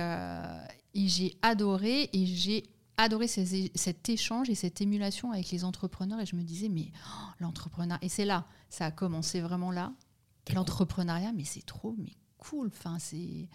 j'ai 0.93 1.37
adoré 1.41 2.09
et 2.11 2.25
j'ai 2.25 2.63
adoré 2.97 3.27
cet 3.27 4.09
échange 4.09 4.49
et 4.49 4.55
cette 4.55 4.81
émulation 4.81 5.31
avec 5.31 5.51
les 5.51 5.63
entrepreneurs 5.63 6.19
et 6.19 6.25
je 6.25 6.35
me 6.35 6.43
disais 6.43 6.67
mais 6.67 6.91
oh, 7.07 7.29
l'entrepreneuriat 7.39 7.99
et 8.01 8.09
c'est 8.09 8.25
là 8.25 8.45
ça 8.69 8.87
a 8.87 8.91
commencé 8.91 9.39
vraiment 9.39 9.71
là 9.71 9.93
l'entrepreneuriat 10.53 11.31
mais 11.31 11.45
c'est 11.45 11.65
trop 11.65 11.95
mais 11.97 12.11
cool. 12.39 12.67
Enfin, 12.67 12.97
c'est 12.99 13.47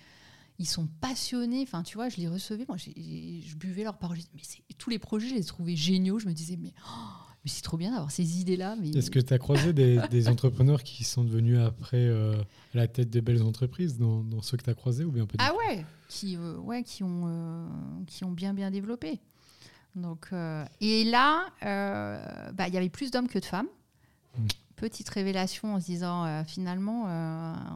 ils 0.59 0.66
sont 0.66 0.87
passionnés. 1.01 1.62
Enfin, 1.62 1.83
tu 1.83 1.97
vois, 1.97 2.09
je 2.09 2.18
les 2.18 2.29
recevais. 2.29 2.64
Moi, 2.68 2.77
je 2.77 3.57
buvais 3.57 3.83
leurs 3.83 3.99
paroles. 3.99 4.18
Mais 4.35 4.42
tous 4.79 4.90
les 4.90 4.99
projets, 4.99 5.29
je 5.29 5.35
les 5.35 5.44
trouvais 5.44 5.77
géniaux. 5.77 6.18
Je 6.18 6.27
me 6.27 6.33
disais, 6.33 6.57
mais 6.57 6.73
oh, 6.88 7.25
mais 7.44 7.51
c'est 7.51 7.62
trop 7.62 7.77
bien 7.77 7.90
d'avoir 7.90 8.11
ces 8.11 8.40
idées-là. 8.40 8.77
Mais... 8.81 8.90
Est-ce 8.90 9.11
que 9.11 9.18
tu 9.18 9.35
as 9.35 9.38
croisé 9.38 9.73
des, 9.73 10.01
des, 10.11 10.29
entrepreneurs 10.29 10.83
qui 10.83 11.05
sont 11.05 11.25
devenus 11.25 11.59
après 11.59 12.07
euh, 12.07 12.37
la 12.73 12.87
tête 12.87 13.11
de 13.11 13.20
belles 13.20 13.42
entreprises 13.42 13.99
dans, 13.99 14.23
dans 14.23 14.42
ceux 14.42 14.57
que 14.57 14.62
tu 14.62 14.70
as 14.70 14.75
croisés 14.75 15.05
ou 15.05 15.11
bien 15.11 15.27
Ah 15.38 15.53
ouais, 15.55 15.85
qui, 16.09 16.37
euh, 16.37 16.57
ouais, 16.59 16.83
qui, 16.85 17.03
ont, 17.03 17.25
euh, 17.27 17.68
qui 18.07 18.25
ont 18.25 18.31
bien 18.31 18.55
bien 18.55 18.70
développé. 18.70 19.20
Donc, 19.97 20.31
et 20.81 21.05
là, 21.05 21.47
bah, 22.53 22.66
il 22.66 22.75
y 22.75 22.77
avait 22.77 22.88
plus 22.88 23.12
d'hommes 23.12 23.29
que 23.29 23.38
de 23.38 23.44
femmes. 23.44 23.68
Petite 24.85 25.09
révélation 25.09 25.75
en 25.75 25.81
se 25.81 25.87
disant 25.87 26.44
finalement, 26.44 27.05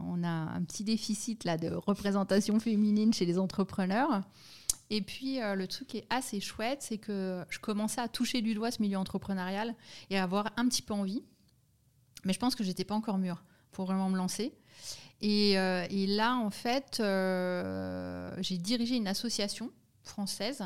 on 0.05 0.23
a 0.23 0.27
un 0.27 0.61
petit 0.61 0.83
déficit 0.83 1.43
là, 1.43 1.57
de 1.57 1.73
représentation 1.73 2.59
féminine 2.59 3.11
chez 3.13 3.25
les 3.25 3.39
entrepreneurs. 3.39 4.21
Et 4.89 5.01
puis, 5.01 5.41
euh, 5.41 5.55
le 5.55 5.67
truc 5.67 5.87
qui 5.87 5.97
est 5.97 6.07
assez 6.09 6.39
chouette, 6.39 6.81
c'est 6.81 6.97
que 6.97 7.45
je 7.49 7.59
commençais 7.59 8.01
à 8.01 8.07
toucher 8.07 8.41
du 8.41 8.53
doigt 8.53 8.71
ce 8.71 8.81
milieu 8.81 8.97
entrepreneurial 8.97 9.75
et 10.09 10.17
à 10.17 10.23
avoir 10.23 10.51
un 10.57 10.67
petit 10.67 10.81
peu 10.81 10.93
envie. 10.93 11.23
Mais 12.25 12.33
je 12.33 12.39
pense 12.39 12.55
que 12.55 12.63
j'étais 12.63 12.83
pas 12.83 12.95
encore 12.95 13.17
mûre 13.17 13.43
pour 13.71 13.85
vraiment 13.85 14.09
me 14.09 14.17
lancer. 14.17 14.53
Et, 15.21 15.59
euh, 15.59 15.85
là, 15.91 16.35
en 16.37 16.49
fait, 16.49 16.97
euh, 16.99 18.33
j'ai 18.39 18.57
dirigé 18.57 18.95
une 18.95 19.07
association 19.07 19.71
française 20.01 20.63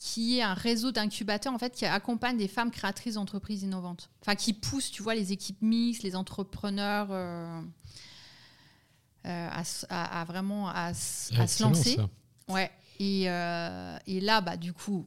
qui 0.00 0.38
est 0.38 0.42
un 0.42 0.54
réseau 0.54 0.90
d'incubateurs 0.90 1.52
en 1.52 1.58
fait 1.58 1.72
qui 1.72 1.86
accompagne 1.86 2.36
des 2.36 2.48
femmes 2.48 2.72
créatrices 2.72 3.14
d'entreprises 3.14 3.62
innovantes. 3.62 4.10
Enfin, 4.22 4.34
qui 4.34 4.52
pousse, 4.52 4.90
tu 4.90 5.02
vois, 5.02 5.14
les 5.14 5.30
équipes 5.30 5.62
mixtes, 5.62 6.02
les 6.02 6.16
entrepreneurs 6.16 7.12
à, 9.22 10.24
vraiment 10.26 10.68
à, 10.68 10.92
se 10.94 11.62
lancer. 11.62 11.96
Ouais. 12.48 12.70
Euh, 13.00 13.98
et, 14.06 14.20
là, 14.20 14.40
bah, 14.40 14.56
du 14.56 14.72
coup, 14.72 15.06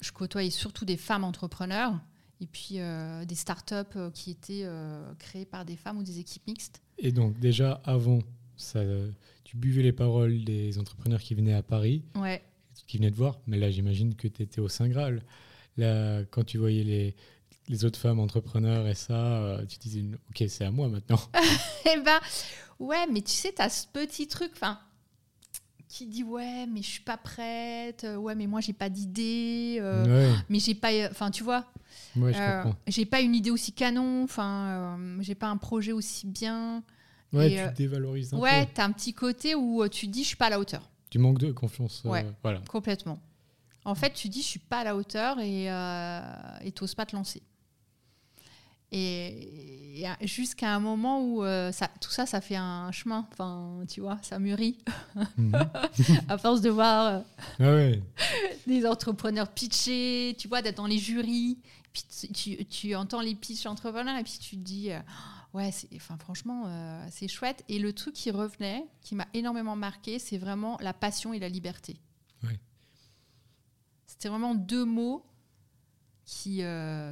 je 0.00 0.12
côtoyais 0.12 0.50
surtout 0.50 0.84
des 0.84 0.96
femmes 0.96 1.24
entrepreneurs 1.24 1.98
et 2.40 2.46
puis 2.46 2.78
euh, 2.78 3.24
des 3.24 3.34
startups 3.34 3.74
euh, 3.96 4.10
qui 4.10 4.30
étaient 4.30 4.66
créées 5.18 5.46
par 5.46 5.64
des 5.64 5.76
femmes 5.76 5.98
ou 5.98 6.02
des 6.02 6.18
équipes 6.18 6.46
mixtes. 6.46 6.82
Et 6.98 7.12
donc, 7.12 7.38
déjà 7.38 7.80
avant, 7.84 8.20
ça, 8.56 8.80
tu 9.44 9.56
buvais 9.56 9.82
les 9.82 9.92
paroles 9.92 10.44
des 10.44 10.78
entrepreneurs 10.78 11.20
qui 11.20 11.34
venaient 11.34 11.54
à 11.54 11.62
Paris, 11.62 12.04
ouais. 12.16 12.42
Qui 12.92 12.98
venaient 12.98 13.10
te 13.10 13.16
voir, 13.16 13.38
mais 13.46 13.56
là, 13.56 13.70
j'imagine 13.70 14.14
que 14.14 14.28
tu 14.28 14.42
étais 14.42 14.60
au 14.60 14.68
Saint 14.68 14.86
Graal. 14.86 15.22
Là, 15.78 16.24
quand 16.30 16.44
tu 16.44 16.58
voyais 16.58 16.84
les, 16.84 17.16
les 17.68 17.84
autres 17.86 17.98
femmes 17.98 18.20
entrepreneurs 18.20 18.86
et 18.86 18.94
ça, 18.94 19.60
tu 19.66 19.78
disais, 19.78 20.04
ok, 20.28 20.44
c'est 20.46 20.66
à 20.66 20.70
moi 20.70 20.88
maintenant. 20.88 21.18
eh 21.86 21.98
ben, 22.00 22.20
ouais, 22.78 23.06
mais 23.10 23.22
tu 23.22 23.32
sais, 23.32 23.50
tu 23.56 23.62
as 23.62 23.70
ce 23.70 23.86
petit 23.86 24.28
truc, 24.28 24.50
enfin, 24.52 24.78
qui 25.88 26.06
dit 26.06 26.22
ouais 26.22 26.66
mais 26.66 26.80
je 26.80 26.88
suis 26.88 27.02
pas 27.02 27.18
prête 27.18 28.04
euh, 28.04 28.16
ouais 28.16 28.34
mais 28.34 28.46
moi 28.46 28.62
j'ai 28.62 28.72
pas 28.72 28.88
d'idée 28.88 29.76
euh, 29.78 30.32
mais 30.48 30.58
j'ai 30.58 30.74
pas 30.74 30.88
enfin 31.10 31.30
tu 31.30 31.44
vois 31.44 31.66
euh, 32.16 32.64
j'ai 32.86 33.04
pas 33.04 33.20
une 33.20 33.34
idée 33.34 33.50
aussi 33.50 33.72
canon 33.72 34.24
enfin 34.24 34.98
j'ai 35.20 35.34
pas 35.34 35.48
un 35.48 35.58
projet 35.58 35.92
aussi 35.92 36.26
bien. 36.26 36.82
Ouais 37.34 37.50
tu 37.50 37.74
te 37.74 37.76
dévalorises 37.76 38.32
un 38.32 38.38
ouais 38.38 38.64
t'as 38.72 38.84
un 38.84 38.92
petit 38.92 39.12
côté 39.12 39.54
où 39.54 39.86
tu 39.88 40.06
dis 40.06 40.22
je 40.22 40.28
suis 40.28 40.36
pas 40.36 40.46
à 40.46 40.50
la 40.50 40.58
hauteur 40.58 40.91
tu 41.12 41.18
manques 41.18 41.38
de 41.38 41.52
confiance 41.52 42.02
ouais 42.04 42.26
voilà 42.42 42.60
complètement 42.68 43.20
en 43.84 43.94
fait 43.94 44.12
tu 44.14 44.28
dis 44.28 44.40
je 44.40 44.46
suis 44.46 44.58
pas 44.58 44.78
à 44.78 44.84
la 44.84 44.96
hauteur 44.96 45.38
et 45.38 45.66
et 46.66 46.72
t'oses 46.72 46.94
pas 46.94 47.04
te 47.04 47.14
lancer 47.14 47.42
et, 48.94 50.04
jusqu'à 50.20 50.74
un 50.74 50.80
moment 50.80 51.22
où 51.22 51.42
euh, 51.42 51.72
ça, 51.72 51.88
tout 52.00 52.10
ça, 52.10 52.26
ça 52.26 52.42
fait 52.42 52.56
un 52.56 52.92
chemin. 52.92 53.26
Enfin, 53.32 53.84
tu 53.88 54.02
vois, 54.02 54.18
ça 54.22 54.38
mûrit. 54.38 54.76
Mhm. 55.38 55.52
à 56.28 56.36
force 56.36 56.60
de 56.60 56.68
voir 56.68 57.22
euh, 57.60 57.96
ah 57.96 58.20
des 58.66 58.86
entrepreneurs 58.86 59.48
pitcher, 59.48 60.36
tu 60.38 60.46
vois, 60.46 60.60
d'être 60.60 60.76
dans 60.76 60.86
les 60.86 60.98
jurys. 60.98 61.58
Puis 61.92 62.04
tu, 62.34 62.64
tu, 62.66 62.94
entends 62.94 63.20
les 63.20 63.34
pitchs 63.34 63.66
entrepreneurs 63.66 64.18
et 64.18 64.24
puis 64.24 64.38
tu 64.40 64.56
te 64.56 64.62
dis, 64.62 64.92
euh, 64.92 64.98
ouais, 65.54 65.70
enfin, 65.94 66.16
franchement, 66.18 66.64
c'est 67.10 67.28
chouette. 67.28 67.64
Et 67.68 67.78
le 67.78 67.92
truc 67.92 68.14
qui 68.14 68.30
revenait, 68.30 68.84
qui 69.00 69.14
m'a 69.14 69.26
énormément 69.34 69.76
marqué, 69.76 70.18
c'est 70.18 70.38
vraiment 70.38 70.78
la 70.80 70.92
passion 70.92 71.32
et 71.32 71.38
la 71.38 71.48
liberté. 71.48 71.96
C'était 74.06 74.28
vraiment 74.28 74.54
deux 74.54 74.84
mots 74.84 75.24
qui, 76.24 76.62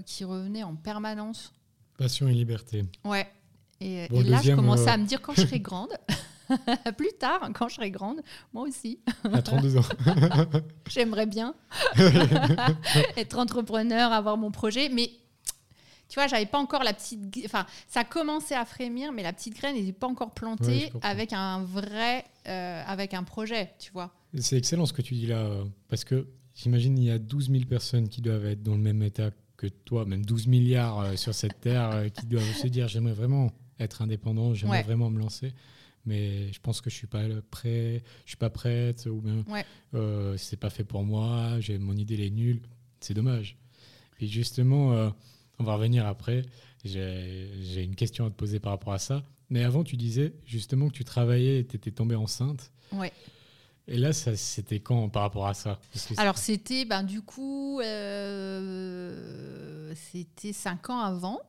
qui 0.07 0.25
revenaient 0.25 0.63
en 0.63 0.77
permanence 0.77 1.53
Passion 2.01 2.29
et 2.29 2.33
liberté. 2.33 2.87
Ouais. 3.05 3.31
Et, 3.79 4.09
là, 4.09 4.41
je 4.43 4.55
commençais 4.55 4.89
euh, 4.89 4.95
à 4.95 4.97
me 4.97 5.05
dire 5.05 5.21
quand 5.21 5.35
je 5.35 5.43
serai 5.43 5.61
grande, 5.61 5.93
plus 6.97 7.13
tard, 7.19 7.51
quand 7.53 7.69
je 7.69 7.75
serai 7.75 7.91
grande, 7.91 8.23
moi 8.55 8.63
aussi. 8.63 9.01
À 9.31 9.43
32 9.43 9.77
ans. 9.77 9.83
J'aimerais 10.89 11.27
bien 11.27 11.55
être 13.19 13.39
entrepreneur, 13.39 14.13
avoir 14.13 14.39
mon 14.39 14.51
projet, 14.51 14.89
mais 14.89 15.11
tu 16.11 16.19
vois, 16.19 16.27
j'avais 16.27 16.45
pas 16.45 16.59
encore 16.59 16.83
la 16.83 16.93
petite. 16.93 17.21
Enfin, 17.47 17.65
ça 17.89 18.05
commençait 18.05 18.57
à 18.57 18.67
frémir, 18.67 19.13
mais 19.13 19.23
la 19.23 19.33
petite 19.33 19.57
graine 19.57 19.77
n'était 19.77 19.93
pas 19.93 20.09
encore 20.09 20.35
plantée 20.35 20.93
avec 21.01 21.33
un 21.33 21.63
vrai. 21.63 22.25
Euh, 22.49 22.83
avec 22.87 23.15
un 23.15 23.23
projet, 23.23 23.71
tu 23.79 23.93
vois. 23.93 24.13
C'est 24.39 24.57
excellent 24.57 24.87
ce 24.87 24.95
que 24.95 25.03
tu 25.03 25.15
dis 25.15 25.27
là, 25.27 25.47
parce 25.89 26.05
que 26.05 26.27
j'imagine 26.55 26.99
il 26.99 27.05
y 27.05 27.11
a 27.11 27.19
12 27.19 27.51
000 27.51 27.65
personnes 27.67 28.09
qui 28.09 28.23
doivent 28.23 28.47
être 28.47 28.63
dans 28.63 28.75
le 28.75 28.81
même 28.81 29.03
état 29.03 29.31
que 29.59 29.67
toi, 29.67 30.07
même 30.07 30.25
12 30.25 30.47
milliards 30.47 31.01
euh, 31.01 31.17
sur 31.17 31.35
cette 31.35 31.61
terre, 31.61 31.91
euh, 31.91 32.09
qui 32.09 32.25
doivent 32.27 32.55
se 32.55 32.67
dire 32.67 32.89
j'aimerais 32.89 33.13
vraiment 33.13 33.53
être 33.79 34.01
indépendant, 34.01 34.55
j'aimerais 34.55 34.83
vraiment 34.83 35.11
me 35.11 35.19
lancer. 35.19 35.53
Mais 36.07 36.51
je 36.53 36.61
pense 36.61 36.81
que 36.81 36.89
je 36.89 36.95
suis 36.95 37.07
pas 37.07 37.25
prêt, 37.51 38.03
je 38.25 38.31
suis 38.31 38.39
pas 38.39 38.49
prête, 38.49 39.07
ou 39.07 39.21
bien 39.21 39.45
ouais. 39.49 39.67
euh, 39.95 40.37
c'est 40.39 40.57
pas 40.57 40.71
fait 40.71 40.85
pour 40.85 41.05
moi, 41.05 41.61
j'ai 41.61 41.79
mon 41.79 41.95
idée 41.95 42.15
elle 42.15 42.21
est 42.23 42.31
nulle. 42.31 42.63
C'est 43.01 43.15
dommage. 43.15 43.59
Et 44.21 44.27
justement, 44.27 44.93
euh, 44.93 45.11
on 45.61 45.65
va 45.65 45.75
revenir 45.75 46.07
après. 46.07 46.43
J'ai 46.85 47.83
une 47.83 47.95
question 47.95 48.27
à 48.27 48.31
te 48.31 48.35
poser 48.35 48.59
par 48.59 48.73
rapport 48.73 48.93
à 48.93 48.99
ça. 48.99 49.23
Mais 49.51 49.63
avant, 49.65 49.85
tu 49.85 49.97
disais 49.97 50.33
justement 50.47 50.89
que 50.89 50.95
tu 50.95 51.05
travaillais 51.05 51.61
et 51.61 51.67
tu 51.67 51.77
étais 51.77 51.91
tombée 51.91 52.15
enceinte. 52.15 52.71
Ouais. 52.93 53.13
Et 53.89 53.99
là, 53.99 54.13
c'était 54.13 54.81
quand 54.81 55.09
par 55.09 55.23
rapport 55.23 55.47
à 55.49 55.55
ça? 55.55 55.81
Alors, 56.17 56.39
c'était, 56.39 56.85
ben, 56.85 57.03
du 57.03 57.23
coup, 57.23 57.81
euh, 57.81 58.73
c'était 59.97 60.53
cinq 60.53 60.91
ans 60.91 61.01
avant. 61.01 61.41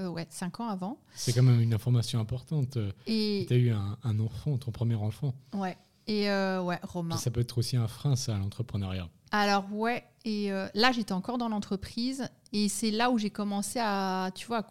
Euh, 0.00 0.08
ouais, 0.08 0.26
cinq 0.30 0.60
ans 0.60 0.68
avant. 0.68 0.98
C'est 1.14 1.32
quand 1.32 1.42
même 1.42 1.60
une 1.60 1.72
information 1.72 2.20
importante. 2.20 2.76
Et 3.06 3.46
tu 3.48 3.54
as 3.54 3.56
eu 3.56 3.70
un, 3.70 4.18
enfant, 4.18 4.58
ton 4.58 4.70
premier 4.70 4.96
enfant. 4.96 5.34
Ouais. 5.54 5.76
Et 6.06 6.30
euh, 6.30 6.62
ouais, 6.62 6.78
Romain. 6.82 7.16
Ça 7.16 7.30
peut 7.30 7.40
être 7.40 7.58
aussi 7.58 7.76
un 7.76 7.88
frein, 7.88 8.16
ça, 8.16 8.36
à 8.36 8.38
l'entrepreneuriat. 8.38 9.08
Alors, 9.32 9.64
ouais. 9.72 10.04
Et 10.24 10.50
là, 10.74 10.92
j'étais 10.92 11.12
encore 11.12 11.38
dans 11.38 11.48
l'entreprise. 11.48 12.28
Et 12.52 12.68
c'est 12.68 12.90
là 12.90 13.10
où 13.10 13.18
j'ai 13.18 13.30
commencé 13.30 13.78
à, 13.80 14.30
tu 14.34 14.46
vois, 14.46 14.66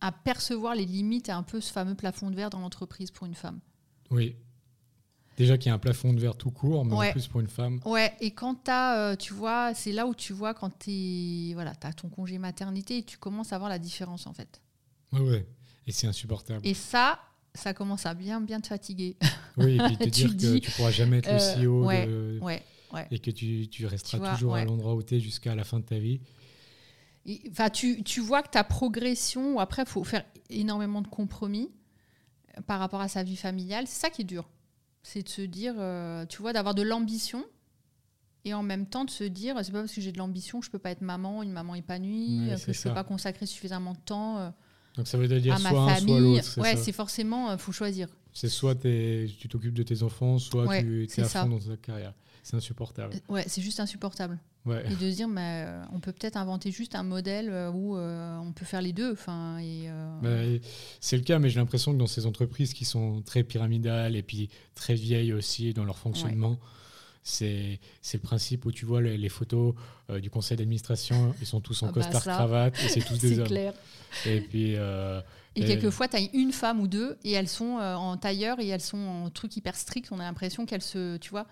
à 0.00 0.12
percevoir 0.12 0.74
les 0.74 0.84
limites 0.84 1.28
et 1.28 1.32
un 1.32 1.42
peu 1.42 1.60
ce 1.60 1.72
fameux 1.72 1.94
plafond 1.94 2.30
de 2.30 2.36
verre 2.36 2.50
dans 2.50 2.60
l'entreprise 2.60 3.10
pour 3.10 3.26
une 3.26 3.34
femme. 3.34 3.60
Oui, 4.10 4.36
Déjà 5.36 5.58
qu'il 5.58 5.68
y 5.68 5.72
a 5.72 5.74
un 5.74 5.78
plafond 5.78 6.12
de 6.12 6.20
verre 6.20 6.36
tout 6.36 6.50
court, 6.50 6.84
mais 6.84 6.94
en 6.94 7.10
plus 7.10 7.26
pour 7.26 7.40
une 7.40 7.48
femme. 7.48 7.80
Ouais, 7.84 8.14
et 8.20 8.30
quand 8.30 8.64
tu 8.64 8.70
as, 8.70 8.98
euh, 8.98 9.16
tu 9.16 9.32
vois, 9.32 9.74
c'est 9.74 9.90
là 9.90 10.06
où 10.06 10.14
tu 10.14 10.32
vois 10.32 10.54
quand 10.54 10.70
tu 10.78 11.52
voilà, 11.54 11.72
as 11.82 11.92
ton 11.92 12.08
congé 12.08 12.38
maternité 12.38 12.98
et 12.98 13.02
tu 13.02 13.18
commences 13.18 13.52
à 13.52 13.58
voir 13.58 13.68
la 13.68 13.78
différence 13.78 14.26
en 14.26 14.32
fait. 14.32 14.62
Ouais, 15.12 15.20
ouais. 15.20 15.46
Et 15.86 15.92
c'est 15.92 16.06
insupportable. 16.06 16.60
Et 16.64 16.74
ça, 16.74 17.18
ça 17.54 17.74
commence 17.74 18.06
à 18.06 18.14
bien, 18.14 18.40
bien 18.40 18.60
te 18.60 18.68
fatiguer. 18.68 19.16
Oui, 19.56 19.76
et 19.76 19.78
puis 19.78 19.96
te 19.96 20.08
dire 20.08 20.36
que 20.36 20.58
tu 20.58 20.70
pourras 20.72 20.90
jamais 20.90 21.18
être 21.18 21.28
le 21.28 21.40
euh, 21.40 21.64
CEO 21.64 21.84
ouais, 21.84 22.08
ouais, 22.40 22.62
ouais. 22.92 23.06
et 23.12 23.20
que 23.20 23.30
tu, 23.30 23.68
tu 23.68 23.86
resteras 23.86 24.34
toujours 24.34 24.56
à 24.56 24.64
l'endroit 24.64 24.96
où 24.96 25.02
tu 25.04 25.14
es 25.14 25.20
jusqu'à 25.20 25.54
la 25.54 25.62
fin 25.62 25.78
de 25.78 25.84
ta 25.84 25.96
vie. 25.96 26.20
Enfin, 27.48 27.70
tu, 27.70 28.02
tu 28.02 28.18
vois 28.18 28.42
que 28.42 28.48
ta 28.48 28.64
progression, 28.64 29.60
après, 29.60 29.82
il 29.82 29.88
faut 29.88 30.02
faire 30.02 30.24
énormément 30.50 31.02
de 31.02 31.06
compromis 31.06 31.70
par 32.66 32.80
rapport 32.80 33.00
à 33.00 33.06
sa 33.06 33.22
vie 33.22 33.36
familiale. 33.36 33.86
C'est 33.86 34.00
ça 34.00 34.10
qui 34.10 34.22
est 34.22 34.24
dur 34.24 34.48
c'est 35.04 35.22
de 35.22 35.28
se 35.28 35.42
dire, 35.42 35.74
euh, 35.78 36.24
tu 36.26 36.40
vois, 36.40 36.52
d'avoir 36.52 36.74
de 36.74 36.82
l'ambition 36.82 37.44
et 38.46 38.54
en 38.54 38.62
même 38.62 38.86
temps 38.86 39.04
de 39.04 39.10
se 39.10 39.22
dire, 39.22 39.54
c'est 39.62 39.70
pas 39.70 39.80
parce 39.80 39.92
que 39.92 40.00
j'ai 40.00 40.12
de 40.12 40.18
l'ambition 40.18 40.60
que 40.60 40.66
je 40.66 40.70
peux 40.70 40.78
pas 40.78 40.90
être 40.90 41.02
maman, 41.02 41.42
une 41.42 41.52
maman 41.52 41.74
épanouie, 41.74 42.50
que 42.66 42.72
je 42.72 42.82
peux 42.82 42.94
pas 42.94 43.04
consacrer 43.04 43.46
suffisamment 43.46 43.92
de 43.92 43.98
temps 43.98 44.38
euh, 44.38 44.50
Donc 44.96 45.08
ça 45.08 45.18
veut 45.18 45.28
dire 45.28 45.54
à 45.54 45.58
soit 45.58 45.86
ma 45.86 45.94
famille. 45.96 46.42
soit 46.42 46.62
Ouais, 46.62 46.76
c'est 46.76 46.92
forcément, 46.92 47.50
il 47.50 47.54
euh, 47.54 47.58
faut 47.58 47.72
choisir. 47.72 48.08
C'est 48.32 48.48
soit 48.48 48.74
tu 48.74 49.48
t'occupes 49.48 49.74
de 49.74 49.82
tes 49.82 50.02
enfants, 50.02 50.38
soit 50.38 50.80
tu 50.80 51.04
es 51.04 51.20
à 51.20 51.24
fond 51.24 51.48
dans 51.48 51.58
ta 51.58 51.76
carrière. 51.76 52.14
C'est 52.42 52.56
insupportable. 52.56 53.14
Ouais, 53.28 53.44
c'est 53.46 53.62
juste 53.62 53.80
insupportable. 53.80 54.38
Et 54.66 54.94
de 54.94 55.10
se 55.10 55.16
dire, 55.16 55.28
mais, 55.28 55.66
on 55.92 56.00
peut 56.00 56.12
peut-être 56.12 56.36
inventer 56.36 56.70
juste 56.70 56.94
un 56.94 57.02
modèle 57.02 57.50
où 57.74 57.96
on 57.96 58.52
peut 58.52 58.64
faire 58.64 58.82
les 58.82 58.92
deux. 58.92 59.12
Enfin, 59.12 59.58
et, 59.58 59.88
bah, 60.22 60.30
c'est 61.00 61.16
le 61.16 61.22
cas, 61.22 61.38
mais 61.38 61.48
j'ai 61.48 61.60
l'impression 61.60 61.92
que 61.92 61.98
dans 61.98 62.06
ces 62.06 62.26
entreprises 62.26 62.74
qui 62.74 62.84
sont 62.84 63.22
très 63.22 63.44
pyramidales 63.44 64.16
et 64.16 64.22
puis 64.22 64.48
très 64.74 64.94
vieilles 64.94 65.32
aussi 65.32 65.72
dans 65.72 65.84
leur 65.84 65.98
fonctionnement, 65.98 66.58
c'est 67.24 67.80
le 68.12 68.18
principe 68.18 68.66
où 68.66 68.72
tu 68.72 68.84
vois 68.84 69.00
les, 69.00 69.28
photos 69.28 69.74
euh, 70.10 70.20
du 70.20 70.30
conseil 70.30 70.58
d'administration, 70.58 71.34
ils 71.40 71.46
sont 71.46 71.60
tous 71.60 71.82
en 71.82 71.88
ah 71.88 71.92
bah 71.92 72.02
costard 72.02 72.22
cravate 72.22 72.74
et 72.84 72.88
c'est 72.88 73.00
tous 73.00 73.18
des 73.18 73.38
hommes. 73.38 73.46
Clair. 73.46 73.72
Et 74.26 74.40
puis, 74.40 74.74
euh, 74.76 75.20
Et 75.56 75.64
quelquefois, 75.64 76.08
tu 76.08 76.16
as 76.16 76.20
une 76.32 76.52
femme 76.52 76.80
ou 76.80 76.88
deux 76.88 77.16
et 77.24 77.32
elles 77.32 77.48
sont 77.48 77.78
euh, 77.78 77.94
en 77.94 78.16
tailleur 78.16 78.60
et 78.60 78.68
elles 78.68 78.80
sont 78.80 78.98
en 78.98 79.30
truc 79.30 79.56
hyper 79.56 79.74
strict. 79.74 80.08
On 80.12 80.20
a 80.20 80.24
l'impression 80.24 80.66
qu'elles 80.66 80.82
se, 80.82 81.16
tu 81.16 81.30
vois, 81.30 81.46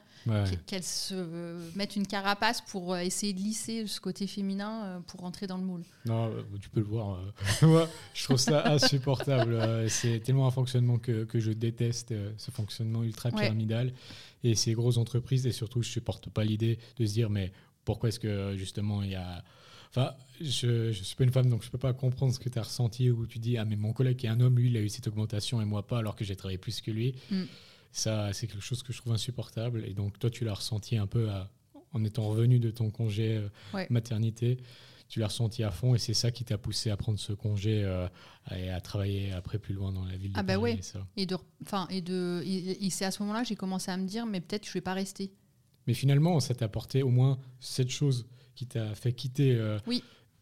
qu'elles 0.66 0.84
se 0.84 1.14
euh, 1.14 1.58
mettent 1.74 1.96
une 1.96 2.06
carapace 2.06 2.60
pour 2.60 2.96
essayer 2.96 3.32
de 3.32 3.40
lisser 3.40 3.86
ce 3.86 4.00
côté 4.00 4.26
féminin 4.26 5.02
pour 5.06 5.20
rentrer 5.20 5.46
dans 5.46 5.56
le 5.56 5.64
moule. 5.64 5.82
Non, 6.06 6.30
tu 6.60 6.68
peux 6.68 6.80
le 6.80 6.86
voir. 6.86 7.18
Moi, 7.62 7.88
je 8.14 8.24
trouve 8.24 8.36
ça 8.36 8.66
insupportable. 8.70 9.88
C'est 9.88 10.20
tellement 10.20 10.46
un 10.46 10.52
fonctionnement 10.52 10.98
que, 10.98 11.24
que 11.24 11.40
je 11.40 11.52
déteste, 11.52 12.14
ce 12.36 12.50
fonctionnement 12.50 13.02
ultra 13.02 13.30
pyramidal. 13.30 13.92
Et 14.44 14.54
ces 14.54 14.72
grosses 14.72 14.98
entreprises, 14.98 15.46
et 15.46 15.52
surtout, 15.52 15.82
je 15.82 15.88
supporte 15.88 16.30
pas 16.30 16.44
l'idée 16.44 16.78
de 16.96 17.06
se 17.06 17.12
dire, 17.12 17.30
mais 17.30 17.52
pourquoi 17.84 18.08
est-ce 18.08 18.20
que 18.20 18.56
justement 18.56 19.02
il 19.02 19.10
y 19.10 19.14
a 19.14 19.44
Enfin, 19.94 20.14
je 20.40 20.88
ne 20.88 20.92
suis 20.92 21.16
pas 21.16 21.24
une 21.24 21.32
femme, 21.32 21.50
donc 21.50 21.60
je 21.60 21.66
ne 21.66 21.72
peux 21.72 21.78
pas 21.78 21.92
comprendre 21.92 22.32
ce 22.32 22.38
que 22.38 22.48
tu 22.48 22.58
as 22.58 22.62
ressenti 22.62 23.10
où 23.10 23.26
tu 23.26 23.38
dis 23.38 23.58
Ah, 23.58 23.66
mais 23.66 23.76
mon 23.76 23.92
collègue 23.92 24.16
qui 24.16 24.24
est 24.24 24.30
un 24.30 24.40
homme, 24.40 24.56
lui, 24.56 24.70
il 24.70 24.76
a 24.78 24.80
eu 24.80 24.88
cette 24.88 25.06
augmentation 25.06 25.60
et 25.60 25.66
moi 25.66 25.86
pas, 25.86 25.98
alors 25.98 26.16
que 26.16 26.24
j'ai 26.24 26.34
travaillé 26.34 26.56
plus 26.56 26.80
que 26.80 26.90
lui. 26.90 27.14
Mm. 27.30 27.42
Ça, 27.92 28.32
c'est 28.32 28.46
quelque 28.46 28.62
chose 28.62 28.82
que 28.82 28.90
je 28.94 28.98
trouve 28.98 29.12
insupportable. 29.12 29.84
Et 29.86 29.92
donc, 29.92 30.18
toi, 30.18 30.30
tu 30.30 30.46
l'as 30.46 30.54
ressenti 30.54 30.96
un 30.96 31.06
peu 31.06 31.28
en 31.92 32.04
étant 32.04 32.26
revenu 32.26 32.58
de 32.58 32.70
ton 32.70 32.90
congé 32.90 33.36
euh, 33.36 33.84
maternité. 33.90 34.56
Tu 35.12 35.20
l'as 35.20 35.26
ressenti 35.26 35.62
à 35.62 35.70
fond 35.70 35.94
et 35.94 35.98
c'est 35.98 36.14
ça 36.14 36.30
qui 36.30 36.42
t'a 36.42 36.56
poussé 36.56 36.88
à 36.88 36.96
prendre 36.96 37.18
ce 37.18 37.34
congé 37.34 37.84
euh, 37.84 38.08
et 38.50 38.70
à 38.70 38.80
travailler 38.80 39.30
après 39.32 39.58
plus 39.58 39.74
loin 39.74 39.92
dans 39.92 40.06
la 40.06 40.16
ville 40.16 40.32
de 40.32 40.38
ah 40.38 40.42
bah 40.42 40.54
Paris. 40.54 40.80
Et, 41.18 41.26
de, 41.26 41.36
enfin, 41.62 41.86
et, 41.90 42.00
de, 42.00 42.42
et, 42.46 42.88
c'est 42.88 43.04
à 43.04 43.10
ce 43.10 43.22
moment-là 43.22 43.42
que 43.42 43.48
j'ai 43.48 43.54
commencé 43.54 43.90
à 43.90 43.98
me 43.98 44.06
dire 44.06 44.24
Mais 44.24 44.40
peut-être 44.40 44.64
je 44.64 44.70
ne 44.70 44.72
vais 44.72 44.80
pas 44.80 44.94
rester. 44.94 45.30
Mais 45.86 45.92
finalement, 45.92 46.40
ça 46.40 46.54
t'a 46.54 46.64
apporté 46.64 47.02
au 47.02 47.10
moins 47.10 47.38
cette 47.60 47.90
chose 47.90 48.26
qui 48.54 48.66
t'a 48.66 48.94
fait 48.94 49.12
quitter, 49.12 49.54
euh, 49.54 49.78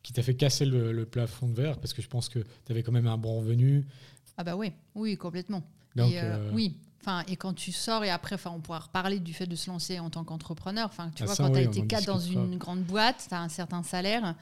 qui 0.05 0.13
t'a 0.13 0.23
fait 0.23 0.37
casser 0.37 0.67
le, 0.67 1.05
plafond 1.05 1.49
de 1.49 1.55
verre 1.61 1.81
Parce 1.81 1.93
que 1.93 2.01
je 2.01 2.09
pense 2.09 2.29
que 2.29 2.39
tu 2.39 2.71
avais 2.71 2.85
quand 2.85 2.93
même 2.93 3.09
un 3.09 3.19
bon 3.19 3.41
revenu. 3.41 3.89
Ah 4.37 4.45
bah 4.45 4.55
oui, 4.55 4.71
oui, 4.95 5.17
complètement. 5.17 5.69
Donc, 5.97 6.13
et, 6.13 6.21
euh, 6.23 6.53
Oui, 6.53 6.77
Enfin, 7.01 7.25
et 7.29 7.37
quand 7.37 7.55
tu 7.55 7.73
sors, 7.73 8.05
et 8.05 8.11
après, 8.11 8.35
enfin, 8.35 8.53
on 8.55 8.61
pourra 8.61 8.81
reparler 8.81 9.21
du 9.21 9.33
fait 9.33 9.47
de 9.47 9.57
se 9.57 9.71
lancer 9.71 9.99
en 9.99 10.11
tant 10.11 10.25
qu'entrepreneur. 10.25 10.87
Enfin, 10.87 11.11
tu 11.15 11.23
ah, 11.23 11.27
vois, 11.27 11.37
quand 11.37 11.51
tu 11.51 11.59
as 11.59 11.63
été 11.63 11.87
cadre 11.87 12.07
dans 12.07 12.19
une 12.19 12.59
grande 12.59 12.83
boîte, 12.83 13.27
tu 13.29 13.35
as 13.35 13.41
un 13.41 13.49
certain 13.49 13.83
salaire. 13.83 14.35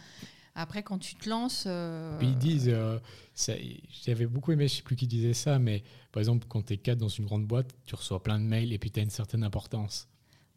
Après, 0.56 0.82
quand 0.82 0.98
tu 0.98 1.14
te 1.14 1.28
lances. 1.28 1.68
ils 2.20 2.36
disent, 2.36 2.74
j'avais 4.04 4.26
beaucoup 4.26 4.50
aimé, 4.50 4.66
je 4.66 4.74
ne 4.74 4.76
sais 4.78 4.82
plus 4.82 4.96
qui 4.96 5.06
disait 5.06 5.34
ça, 5.34 5.60
mais 5.60 5.84
par 6.10 6.20
exemple, 6.20 6.46
quand 6.48 6.66
tu 6.66 6.72
es 6.72 6.76
cadre 6.78 7.00
dans 7.00 7.08
une 7.08 7.26
grande 7.26 7.46
boîte, 7.46 7.74
tu 7.86 7.94
reçois 7.94 8.22
plein 8.22 8.40
de 8.40 8.44
mails 8.44 8.72
et 8.72 8.78
puis 8.78 8.90
tu 8.90 8.98
as 8.98 9.04
une 9.04 9.10
certaine 9.10 9.44
importance. 9.44 10.08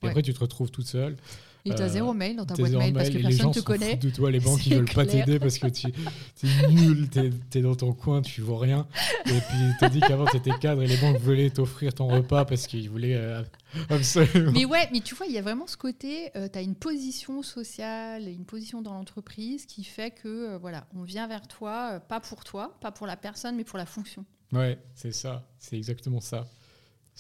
Et 0.02 0.08
après, 0.08 0.24
tu 0.24 0.34
te 0.34 0.40
retrouves 0.40 0.72
toute 0.72 0.88
seule. 0.88 1.18
Et 1.66 1.76
tu 1.76 1.82
as 1.82 1.90
zéro 1.90 2.14
mail 2.14 2.36
dans 2.36 2.46
ta 2.46 2.56
boîte 2.56 2.72
mail 2.72 2.94
parce 2.94 3.10
que 3.10 3.18
personne 3.20 3.50
ne 3.50 3.54
te 3.54 3.60
connaît. 3.60 3.96
de 3.96 4.10
toi, 4.10 4.32
les 4.32 4.40
banques 4.40 4.66
ne 4.68 4.76
veulent 4.76 4.86
pas 4.86 5.06
t'aider 5.06 5.40
parce 5.40 5.58
que 5.58 5.68
tu 5.68 5.88
es 5.88 6.68
nul, 6.70 7.10
tu 7.10 7.58
es, 7.58 7.62
dans 7.62 7.76
ton 7.76 7.94
coin, 7.94 8.22
tu 8.22 8.42
vois 8.42 8.60
rien. 8.60 8.88
Et 9.26 9.30
puis 9.30 9.58
tu 9.78 9.86
as 9.86 9.90
dit 9.90 10.00
qu'avant 10.00 10.26
tu 10.26 10.38
étais 10.38 10.52
cadre 10.60 10.82
et 10.82 10.88
les 10.88 10.98
banques 10.98 11.18
voulaient 11.18 11.50
t'offrir 11.50 11.94
ton 11.94 12.08
repas 12.08 12.46
parce 12.46 12.68
qu'ils 12.68 12.90
voulaient 12.90 13.16
euh, 13.16 13.44
absolument. 13.90 14.52
Mais 14.52 14.66
ouais, 14.66 14.90
mais 14.92 15.02
tu 15.02 15.16
vois, 15.16 15.28
il 15.28 15.34
y 15.34 15.38
a 15.38 15.42
vraiment 15.42 15.68
ce 15.68 15.78
côté, 15.78 16.32
euh, 16.36 16.48
tu 16.52 16.58
as 16.58 16.62
une 16.62 16.76
position 16.76 17.44
sociale, 17.44 18.28
une 18.28 18.46
position 18.46 18.82
dans 18.82 18.94
l'entreprise 18.94 19.66
qui 19.66 19.84
fait 19.84 20.12
que, 20.12 20.54
euh, 20.54 20.58
voilà, 20.58 20.88
on 20.96 21.04
vient 21.04 21.28
vers 21.28 21.48
toi, 21.48 22.00
pas 22.00 22.20
pour 22.20 22.44
toi, 22.44 22.78
pas 22.82 22.92
pour 22.92 23.08
la 23.08 23.18
personne, 23.18 23.56
mais 23.56 23.64
pour 23.64 23.78
la 23.78 23.86
fonction. 23.86 24.26
Ouais, 24.52 24.80
c'est 24.96 25.14
ça, 25.14 25.48
c'est 25.60 25.78
exactement 25.78 26.22
ça. 26.22 26.48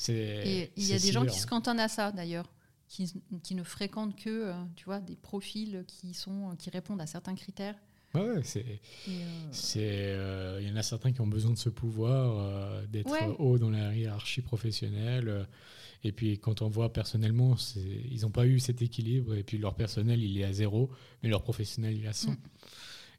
Et 0.10 0.72
il 0.78 0.88
y 0.88 0.94
a 0.94 1.00
des 1.00 1.12
gens 1.12 1.26
qui 1.26 1.40
se 1.40 1.46
cantonnent 1.46 1.80
à 1.80 1.88
ça 1.88 2.12
d'ailleurs 2.12 2.50
qui, 2.92 3.56
ne 3.56 3.64
fréquentent 3.64 4.16
que 4.16 4.30
euh, 4.30 4.54
tu 4.76 4.86
vois, 4.86 5.00
des 5.00 5.16
profils 5.16 5.84
qui, 5.88 6.14
sont, 6.14 6.56
qui 6.58 6.70
répondent 6.70 7.02
à 7.02 7.08
certains 7.08 7.36
critères. 7.36 7.76
Ouais, 8.14 8.42
c'est. 8.44 8.82
Euh, 9.78 10.60
il 10.62 10.68
y 10.68 10.72
en 10.72 10.76
a 10.76 10.84
certains 10.84 11.14
qui 11.14 11.22
ont 11.22 11.28
besoin 11.28 11.52
de 11.52 11.58
ce 11.58 11.70
pouvoir, 11.70 12.40
euh, 12.40 12.86
d'être 12.88 13.40
haut 13.40 13.58
dans 13.58 13.70
la 13.70 13.96
hiérarchie 13.96 14.42
professionnelle. 14.42 15.48
et 16.04 16.12
puis 16.12 16.38
quand 16.38 16.62
on 16.62 16.68
voit 16.68 16.92
personnellement, 16.92 17.56
ils 17.78 18.22
n'ont 18.24 18.32
pas 18.32 18.46
eu 18.46 18.60
cet 18.60 18.82
équilibre. 18.82 19.36
Et 19.36 19.44
puis 19.44 19.58
leur 19.58 19.76
personnel, 19.76 20.22
il 20.22 20.38
est 20.38 20.44
à 20.44 20.52
zéro, 20.52 20.90
mais 21.24 21.30
leur 21.30 21.42
professionnel, 21.42 21.96
il 21.96 22.04
est 22.04 22.10
à 22.10 22.14
100. 22.14 22.32
Mm. 22.32 22.36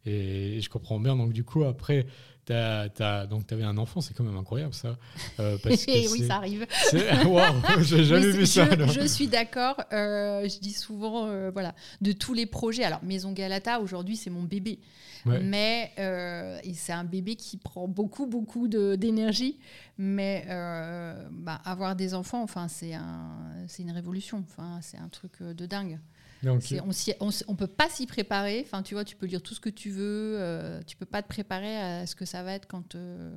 Et, 0.05 0.57
et 0.59 0.61
je 0.61 0.69
comprends 0.69 1.01
bien. 1.01 1.17
Donc 1.17 1.33
du 1.33 1.45
coup, 1.45 1.65
après, 1.65 2.07
donc, 2.49 3.47
tu 3.47 3.55
avais 3.55 3.63
un 3.63 3.79
enfant, 3.79 4.01
c'est 4.01 4.15
quand 4.15 4.25
même 4.25 4.37
incroyable 4.37 4.75
ça. 4.75 4.97
Euh, 5.39 5.57
parce 5.63 5.87
que 5.87 6.13
oui, 6.13 6.27
ça 6.27 6.37
arrive. 6.37 6.67
Wow, 7.27 7.43
j'ai 7.83 8.05
jamais 8.05 8.31
vu 8.31 8.47
ça. 8.47 8.69
Je, 8.87 9.07
suis 9.07 9.29
d'accord. 9.29 9.77
Euh, 9.93 10.49
je 10.49 10.59
dis 10.59 10.73
souvent, 10.73 11.27
euh, 11.27 11.51
voilà, 11.53 11.75
de 12.01 12.13
tous 12.13 12.35
les 12.35 12.47
projets. 12.47 12.85
Alors, 12.85 13.03
Maison 13.05 13.33
Galata, 13.33 13.81
aujourd'hui, 13.81 14.17
c'est 14.17 14.31
mon 14.31 14.43
bébé. 14.43 14.79
Mais 15.25 15.93
c'est 16.75 16.93
un 16.93 17.05
bébé 17.05 17.37
qui 17.37 17.57
prend 17.57 17.87
beaucoup, 17.87 18.27
beaucoup 18.27 18.67
d'énergie. 18.69 19.59
Mais 19.99 20.45
bah, 21.31 21.61
avoir 21.65 21.95
des 21.95 22.15
enfants, 22.15 22.43
enfin, 22.43 22.67
c'est 22.69 22.95
un, 22.95 23.67
une 23.79 23.93
révolution. 23.93 24.45
Enfin, 24.49 24.81
c'est 24.83 24.99
un 24.99 25.09
truc 25.09 25.43
de 25.43 25.67
dingue 25.67 25.99
on 26.45 26.53
ne 26.57 27.57
peut 27.57 27.67
pas 27.67 27.89
s'y 27.89 28.07
préparer. 28.07 28.63
Enfin, 28.65 28.83
tu 28.83 28.95
vois, 28.95 29.05
tu 29.05 29.17
peux 29.17 29.27
lire 29.27 29.43
tout 29.43 29.55
ce 29.55 29.61
que 29.61 29.71
tu 29.71 29.91
veux. 29.91 30.37
Euh, 30.39 30.81
tu 30.87 30.97
peux 30.97 31.07
pas 31.07 31.23
te 31.23 31.29
préparer 31.29 31.77
à 31.77 32.07
ce 32.07 32.15
que 32.15 32.25
ça 32.25 32.43
va 32.43 32.55
être 32.55 32.67
quand, 32.67 32.95
euh, 32.95 33.31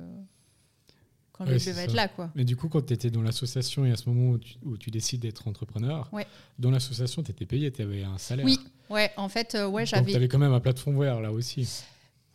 quand 1.32 1.44
le 1.44 1.52
bébé 1.52 1.72
va 1.72 1.82
être 1.84 1.94
là. 1.94 2.08
Quoi. 2.08 2.30
Mais 2.34 2.44
du 2.44 2.56
coup, 2.56 2.68
quand 2.68 2.84
tu 2.84 2.92
étais 2.92 3.10
dans 3.10 3.22
l'association 3.22 3.84
et 3.84 3.92
à 3.92 3.96
ce 3.96 4.08
moment 4.08 4.38
où 4.64 4.76
tu, 4.76 4.90
décides 4.90 5.20
d'être 5.20 5.46
entrepreneur, 5.48 6.10
dans 6.58 6.70
l'association, 6.70 7.22
tu 7.22 7.30
étais 7.30 7.46
payé, 7.46 7.70
tu 7.70 7.82
avais 7.82 8.02
un 8.02 8.18
salaire. 8.18 8.44
Oui, 8.44 8.58
ouais, 8.90 9.10
en 9.16 9.28
fait, 9.28 9.54
euh, 9.54 9.68
ouais, 9.68 9.86
j'avais. 9.86 10.10
Tu 10.10 10.16
avais 10.16 10.28
quand 10.28 10.38
même 10.38 10.54
un 10.54 10.60
plateforme 10.60 11.00
vert 11.00 11.20
là 11.20 11.32
aussi. 11.32 11.84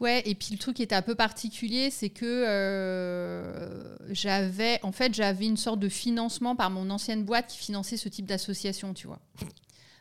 Ouais, 0.01 0.23
et 0.25 0.33
puis 0.33 0.47
le 0.53 0.57
truc 0.57 0.77
qui 0.77 0.81
était 0.81 0.95
un 0.95 1.03
peu 1.03 1.13
particulier, 1.13 1.91
c'est 1.91 2.09
que 2.09 2.25
euh, 2.25 3.95
j'avais, 4.09 4.79
en 4.81 4.91
fait, 4.91 5.13
j'avais 5.13 5.45
une 5.45 5.57
sorte 5.57 5.79
de 5.79 5.89
financement 5.89 6.55
par 6.55 6.71
mon 6.71 6.89
ancienne 6.89 7.23
boîte 7.23 7.49
qui 7.49 7.57
finançait 7.59 7.97
ce 7.97 8.09
type 8.09 8.25
d'association, 8.25 8.95
tu 8.95 9.05
vois. 9.05 9.19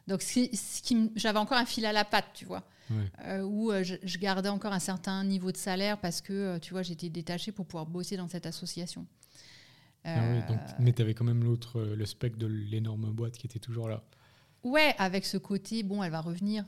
Donc, 0.07 0.25
j'avais 1.17 1.39
encore 1.39 1.59
un 1.59 1.67
fil 1.67 1.87
à 1.87 1.93
la 1.93 2.05
patte, 2.05 2.27
tu 2.35 2.45
vois. 2.45 2.65
Euh, 3.25 3.43
où 3.43 3.71
euh, 3.71 3.85
je, 3.85 4.19
gardais 4.19 4.49
encore 4.49 4.73
un 4.73 4.81
certain 4.81 5.23
niveau 5.25 5.53
de 5.53 5.57
salaire 5.57 5.99
parce 5.99 6.21
que, 6.21 6.33
euh, 6.33 6.59
tu 6.59 6.73
vois, 6.73 6.83
j'étais 6.83 7.09
détachée 7.09 7.53
pour 7.53 7.67
pouvoir 7.67 7.87
bosser 7.87 8.17
dans 8.17 8.29
cette 8.29 8.47
association. 8.47 9.07
Ah 10.05 10.19
mais 10.79 10.93
tu 10.95 11.03
avais 11.03 11.13
quand 11.13 11.27
même 11.27 11.45
l'autre, 11.45 11.83
le 11.83 12.07
spec 12.07 12.39
de 12.39 12.47
l'énorme 12.47 13.11
boîte 13.11 13.37
qui 13.37 13.47
était 13.47 13.59
toujours 13.59 13.89
là. 13.89 14.03
Ouais, 14.65 14.95
avec 14.99 15.27
ce 15.27 15.37
côté, 15.37 15.83
bon, 15.83 16.03
elle 16.03 16.11
va 16.11 16.23
revenir. 16.23 16.65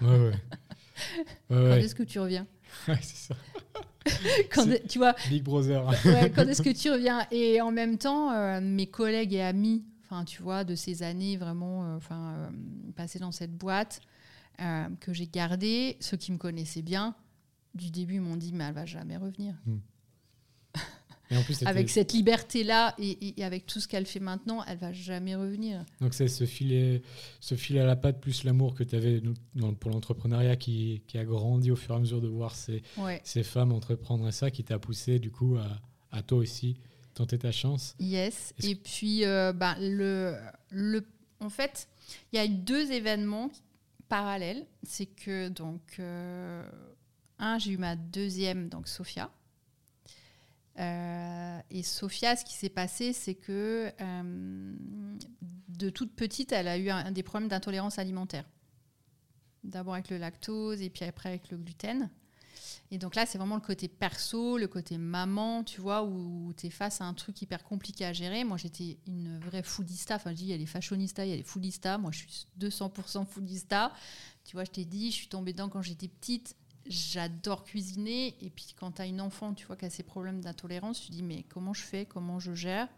Ouais, 0.00 0.18
ouais. 0.18 0.34
quand 1.48 1.76
est-ce 1.76 1.96
que 1.96 2.04
tu 2.04 2.20
reviens 2.20 2.46
Ouais, 2.88 2.98
c'est 3.02 3.34
ça. 3.34 3.34
quand, 4.54 4.66
tu 4.88 4.98
vois, 4.98 5.16
Big 5.28 5.42
Brother. 5.42 5.84
quand 6.34 6.46
est-ce 6.46 6.62
que 6.62 6.70
tu 6.70 6.90
reviens? 6.90 7.26
Et 7.32 7.60
en 7.60 7.72
même 7.72 7.98
temps, 7.98 8.60
mes 8.60 8.86
collègues 8.86 9.34
et 9.34 9.42
amis 9.42 9.84
enfin, 10.16 10.24
tu 10.24 10.42
vois, 10.42 10.64
de 10.64 10.74
ces 10.74 11.02
années 11.02 11.36
vraiment 11.36 11.84
euh, 11.84 11.96
enfin, 11.96 12.34
euh, 12.34 12.50
passées 12.94 13.18
dans 13.18 13.32
cette 13.32 13.56
boîte 13.56 14.00
euh, 14.60 14.88
que 15.00 15.12
j'ai 15.12 15.26
gardée. 15.26 15.96
Ceux 16.00 16.16
qui 16.16 16.32
me 16.32 16.38
connaissaient 16.38 16.82
bien, 16.82 17.14
du 17.74 17.90
début, 17.90 18.20
m'ont 18.20 18.36
dit, 18.36 18.52
mais 18.52 18.64
elle 18.64 18.74
va 18.74 18.86
jamais 18.86 19.16
revenir. 19.16 19.54
Hmm. 19.66 19.78
avec 21.66 21.90
cette 21.90 22.12
liberté-là 22.12 22.94
et, 22.98 23.42
avec 23.42 23.66
tout 23.66 23.80
ce 23.80 23.88
qu'elle 23.88 24.06
fait 24.06 24.20
maintenant, 24.20 24.62
elle 24.68 24.78
va 24.78 24.92
jamais 24.92 25.34
revenir. 25.34 25.84
Donc 26.00 26.14
c'est 26.14 26.28
ce 26.28 26.44
filet, 26.44 27.02
ce 27.40 27.56
filet 27.56 27.80
à 27.80 27.86
la 27.86 27.96
patte 27.96 28.20
plus 28.20 28.44
l'amour 28.44 28.74
que 28.74 28.84
tu 28.84 28.94
avais 28.94 29.20
pour 29.80 29.90
l'entrepreneuriat 29.90 30.54
qui, 30.54 31.02
qui, 31.08 31.18
a 31.18 31.24
grandi 31.24 31.72
au 31.72 31.76
fur 31.76 31.94
et 31.94 31.96
à 31.96 32.00
mesure 32.00 32.20
de 32.20 32.28
voir 32.28 32.54
ces, 32.54 32.82
ces 33.24 33.42
femmes 33.42 33.72
entreprendre 33.72 34.30
ça, 34.30 34.52
qui 34.52 34.62
t'a 34.62 34.78
poussé 34.78 35.18
du 35.18 35.32
coup 35.32 35.56
à, 35.56 35.80
à 36.16 36.22
toi 36.22 36.38
aussi 36.38 36.76
tenter 37.16 37.38
ta 37.38 37.50
chance. 37.50 37.96
Yes. 37.98 38.54
Et 38.62 38.76
puis, 38.76 39.24
euh, 39.24 39.52
bah, 39.52 39.76
le, 39.80 40.36
le, 40.70 41.06
en 41.40 41.48
fait, 41.48 41.88
il 42.32 42.36
y 42.36 42.38
a 42.38 42.44
eu 42.44 42.50
deux 42.50 42.92
événements 42.92 43.50
parallèles. 44.08 44.66
C'est 44.82 45.06
que, 45.06 45.48
donc, 45.48 45.96
euh, 45.98 46.62
un, 47.38 47.58
j'ai 47.58 47.72
eu 47.72 47.78
ma 47.78 47.96
deuxième, 47.96 48.68
donc 48.68 48.86
Sophia. 48.86 49.30
Euh, 50.78 51.58
et 51.70 51.82
Sophia, 51.82 52.36
ce 52.36 52.44
qui 52.44 52.52
s'est 52.54 52.68
passé, 52.68 53.12
c'est 53.14 53.34
que 53.34 53.90
de 55.68 55.90
toute 55.90 56.14
petite, 56.14 56.52
elle 56.52 56.68
a 56.68 56.76
eu 56.76 56.90
un 56.90 57.10
des 57.12 57.22
problèmes 57.22 57.48
d'intolérance 57.48 57.98
alimentaire. 57.98 58.44
D'abord 59.64 59.94
avec 59.94 60.10
le 60.10 60.18
lactose 60.18 60.82
et 60.82 60.90
puis 60.90 61.04
après 61.04 61.30
avec 61.30 61.50
le 61.50 61.56
gluten. 61.56 62.10
Et 62.90 62.98
donc 62.98 63.14
là, 63.14 63.26
c'est 63.26 63.38
vraiment 63.38 63.56
le 63.56 63.60
côté 63.60 63.88
perso, 63.88 64.58
le 64.58 64.68
côté 64.68 64.98
maman, 64.98 65.64
tu 65.64 65.80
vois, 65.80 66.04
où 66.04 66.52
tu 66.56 66.66
es 66.66 66.70
face 66.70 67.00
à 67.00 67.04
un 67.04 67.14
truc 67.14 67.42
hyper 67.42 67.64
compliqué 67.64 68.04
à 68.04 68.12
gérer. 68.12 68.44
Moi, 68.44 68.56
j'étais 68.56 68.98
une 69.06 69.38
vraie 69.40 69.62
foodista. 69.62 70.16
Enfin, 70.16 70.30
je 70.30 70.36
dis, 70.36 70.44
il 70.44 70.50
y 70.50 70.52
a 70.52 70.56
les 70.56 70.66
fashionistas, 70.66 71.24
il 71.24 71.30
y 71.30 71.32
a 71.32 71.36
les 71.36 71.42
foodistas. 71.42 71.98
Moi, 71.98 72.12
je 72.12 72.18
suis 72.18 72.46
200% 72.60 73.26
foodista. 73.26 73.92
Tu 74.44 74.54
vois, 74.56 74.64
je 74.64 74.70
t'ai 74.70 74.84
dit, 74.84 75.10
je 75.10 75.16
suis 75.16 75.28
tombée 75.28 75.52
dedans 75.52 75.68
quand 75.68 75.82
j'étais 75.82 76.08
petite. 76.08 76.54
J'adore 76.86 77.64
cuisiner. 77.64 78.36
Et 78.40 78.50
puis, 78.50 78.74
quand 78.78 78.92
tu 78.92 79.02
as 79.02 79.06
une 79.06 79.20
enfant, 79.20 79.54
tu 79.54 79.66
vois, 79.66 79.76
qui 79.76 79.84
a 79.84 79.90
ces 79.90 80.04
problèmes 80.04 80.40
d'intolérance, 80.40 81.00
tu 81.00 81.10
dis, 81.10 81.22
mais 81.22 81.42
comment 81.48 81.74
je 81.74 81.82
fais? 81.82 82.06
Comment 82.06 82.38
je 82.38 82.54
gère? 82.54 82.88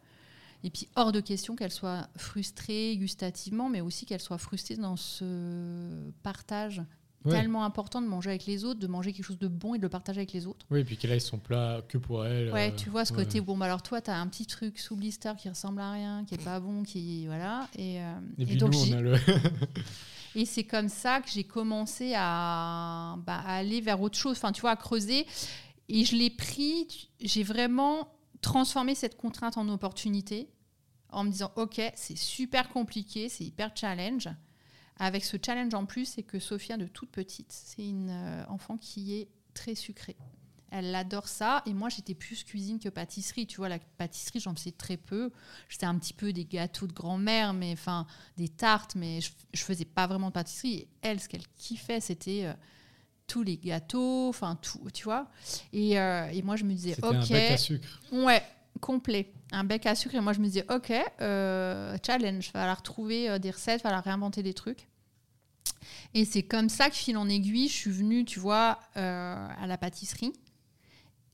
Et 0.64 0.70
puis, 0.70 0.88
hors 0.96 1.12
de 1.12 1.20
question 1.20 1.54
qu'elle 1.56 1.70
soit 1.70 2.08
frustrée 2.16 2.96
gustativement, 2.98 3.68
mais 3.68 3.80
aussi 3.80 4.06
qu'elle 4.06 4.20
soit 4.20 4.38
frustrée 4.38 4.76
dans 4.76 4.96
ce 4.96 6.10
partage 6.22 6.82
tellement 7.24 7.64
important 7.64 8.00
de 8.00 8.06
manger 8.06 8.30
avec 8.30 8.46
les 8.46 8.64
autres, 8.64 8.80
de 8.80 8.86
manger 8.86 9.12
quelque 9.12 9.24
chose 9.24 9.38
de 9.38 9.48
bon 9.48 9.74
et 9.74 9.78
de 9.78 9.82
le 9.82 9.88
partager 9.88 10.20
avec 10.20 10.32
les 10.32 10.46
autres. 10.46 10.66
Oui, 10.70 10.80
et 10.80 10.84
puis 10.84 10.96
qu'elle 10.96 11.12
aille 11.12 11.20
son 11.20 11.38
plat 11.38 11.82
que 11.88 11.98
pour 11.98 12.24
elle. 12.24 12.52
Ouais, 12.52 12.70
euh, 12.72 12.76
tu 12.76 12.90
vois 12.90 13.04
ce 13.04 13.12
ouais. 13.12 13.24
côté, 13.24 13.40
bon, 13.40 13.56
bah 13.56 13.66
alors 13.66 13.82
toi, 13.82 14.00
tu 14.00 14.10
as 14.10 14.18
un 14.18 14.26
petit 14.28 14.46
truc 14.46 14.78
sous 14.78 14.96
blister 14.96 15.32
qui 15.36 15.48
ressemble 15.48 15.80
à 15.80 15.92
rien, 15.92 16.24
qui 16.24 16.34
est 16.34 16.44
pas 16.44 16.60
bon, 16.60 16.82
qui. 16.82 17.26
Voilà. 17.26 17.68
Et, 17.76 18.00
euh, 18.00 18.14
Et 18.38 18.52
et 18.52 18.56
donc, 18.56 18.72
nous, 18.72 18.92
on 18.92 18.92
a 18.92 19.00
le. 19.00 19.14
et 20.34 20.44
c'est 20.44 20.64
comme 20.64 20.88
ça 20.88 21.20
que 21.20 21.28
j'ai 21.30 21.44
commencé 21.44 22.12
à, 22.16 23.16
bah, 23.26 23.42
à 23.44 23.56
aller 23.56 23.80
vers 23.80 24.00
autre 24.00 24.18
chose, 24.18 24.36
enfin, 24.36 24.52
tu 24.52 24.60
vois, 24.60 24.72
à 24.72 24.76
creuser. 24.76 25.26
Et 25.88 26.04
je 26.04 26.16
l'ai 26.16 26.30
pris, 26.30 27.10
j'ai 27.20 27.42
vraiment 27.42 28.08
transformé 28.40 28.94
cette 28.94 29.16
contrainte 29.16 29.56
en 29.56 29.68
opportunité 29.68 30.48
en 31.10 31.24
me 31.24 31.30
disant, 31.30 31.50
OK, 31.56 31.80
c'est 31.94 32.18
super 32.18 32.68
compliqué, 32.68 33.28
c'est 33.28 33.44
hyper 33.44 33.72
challenge. 33.74 34.28
Avec 34.98 35.24
ce 35.24 35.36
challenge 35.44 35.74
en 35.74 35.86
plus, 35.86 36.06
c'est 36.06 36.22
que 36.22 36.38
Sophia, 36.38 36.76
de 36.76 36.86
toute 36.86 37.10
petite, 37.10 37.52
c'est 37.52 37.86
une 37.88 38.10
euh, 38.10 38.44
enfant 38.48 38.76
qui 38.76 39.14
est 39.14 39.28
très 39.54 39.74
sucrée. 39.74 40.16
Elle 40.70 40.94
adore 40.94 41.28
ça. 41.28 41.62
Et 41.66 41.72
moi, 41.72 41.88
j'étais 41.88 42.14
plus 42.14 42.44
cuisine 42.44 42.78
que 42.78 42.88
pâtisserie. 42.88 43.46
Tu 43.46 43.56
vois, 43.56 43.68
la 43.68 43.78
pâtisserie, 43.78 44.40
j'en 44.40 44.54
faisais 44.54 44.72
très 44.72 44.96
peu. 44.96 45.30
J'étais 45.68 45.86
un 45.86 45.98
petit 45.98 46.12
peu 46.12 46.32
des 46.32 46.44
gâteaux 46.44 46.86
de 46.86 46.92
grand-mère, 46.92 47.54
mais 47.54 47.72
enfin, 47.72 48.06
des 48.36 48.48
tartes, 48.48 48.94
mais 48.94 49.20
je, 49.20 49.30
je 49.54 49.62
faisais 49.62 49.86
pas 49.86 50.06
vraiment 50.06 50.28
de 50.28 50.32
pâtisserie. 50.32 50.74
Et 50.74 50.88
elle, 51.00 51.20
ce 51.20 51.28
qu'elle 51.28 51.46
kiffait, 51.56 52.00
c'était 52.00 52.44
euh, 52.44 52.52
tous 53.26 53.42
les 53.42 53.56
gâteaux, 53.56 54.28
enfin, 54.28 54.56
tout, 54.60 54.80
tu 54.92 55.04
vois. 55.04 55.30
Et, 55.72 55.98
euh, 55.98 56.28
et 56.28 56.42
moi, 56.42 56.56
je 56.56 56.64
me 56.64 56.74
disais, 56.74 56.96
OK. 57.02 57.14
un 57.14 57.26
bec 57.26 57.52
à 57.52 57.56
sucre. 57.56 58.00
Ouais, 58.12 58.42
complet. 58.78 59.32
Un 59.52 59.64
bec 59.64 59.86
à 59.86 59.94
sucre. 59.94 60.14
Et 60.14 60.20
moi, 60.20 60.32
je 60.32 60.40
me 60.40 60.44
disais, 60.44 60.64
OK, 60.70 60.92
euh, 61.20 61.96
challenge. 62.04 62.50
Falloir 62.50 62.82
trouver 62.82 63.28
euh, 63.28 63.38
des 63.38 63.50
recettes, 63.50 63.82
va 63.82 63.90
falloir 63.90 64.04
réinventer 64.04 64.42
des 64.42 64.54
trucs. 64.54 64.88
Et 66.14 66.24
c'est 66.24 66.42
comme 66.42 66.68
ça 66.68 66.90
que, 66.90 66.96
fil 66.96 67.16
en 67.16 67.28
aiguille, 67.28 67.68
je 67.68 67.74
suis 67.74 67.90
venue, 67.90 68.24
tu 68.24 68.40
vois, 68.40 68.78
euh, 68.96 69.48
à 69.60 69.66
la 69.66 69.78
pâtisserie, 69.78 70.32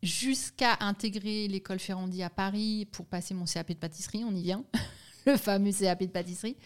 jusqu'à 0.02 0.76
intégrer 0.80 1.48
l'école 1.48 1.78
Ferrandi 1.78 2.22
à 2.22 2.30
Paris 2.30 2.86
pour 2.92 3.06
passer 3.06 3.34
mon 3.34 3.44
CAP 3.44 3.68
de 3.68 3.74
pâtisserie. 3.74 4.24
On 4.24 4.34
y 4.34 4.42
vient, 4.42 4.64
le 5.26 5.36
fameux 5.36 5.72
CAP 5.72 6.00
de 6.00 6.06
pâtisserie. 6.08 6.56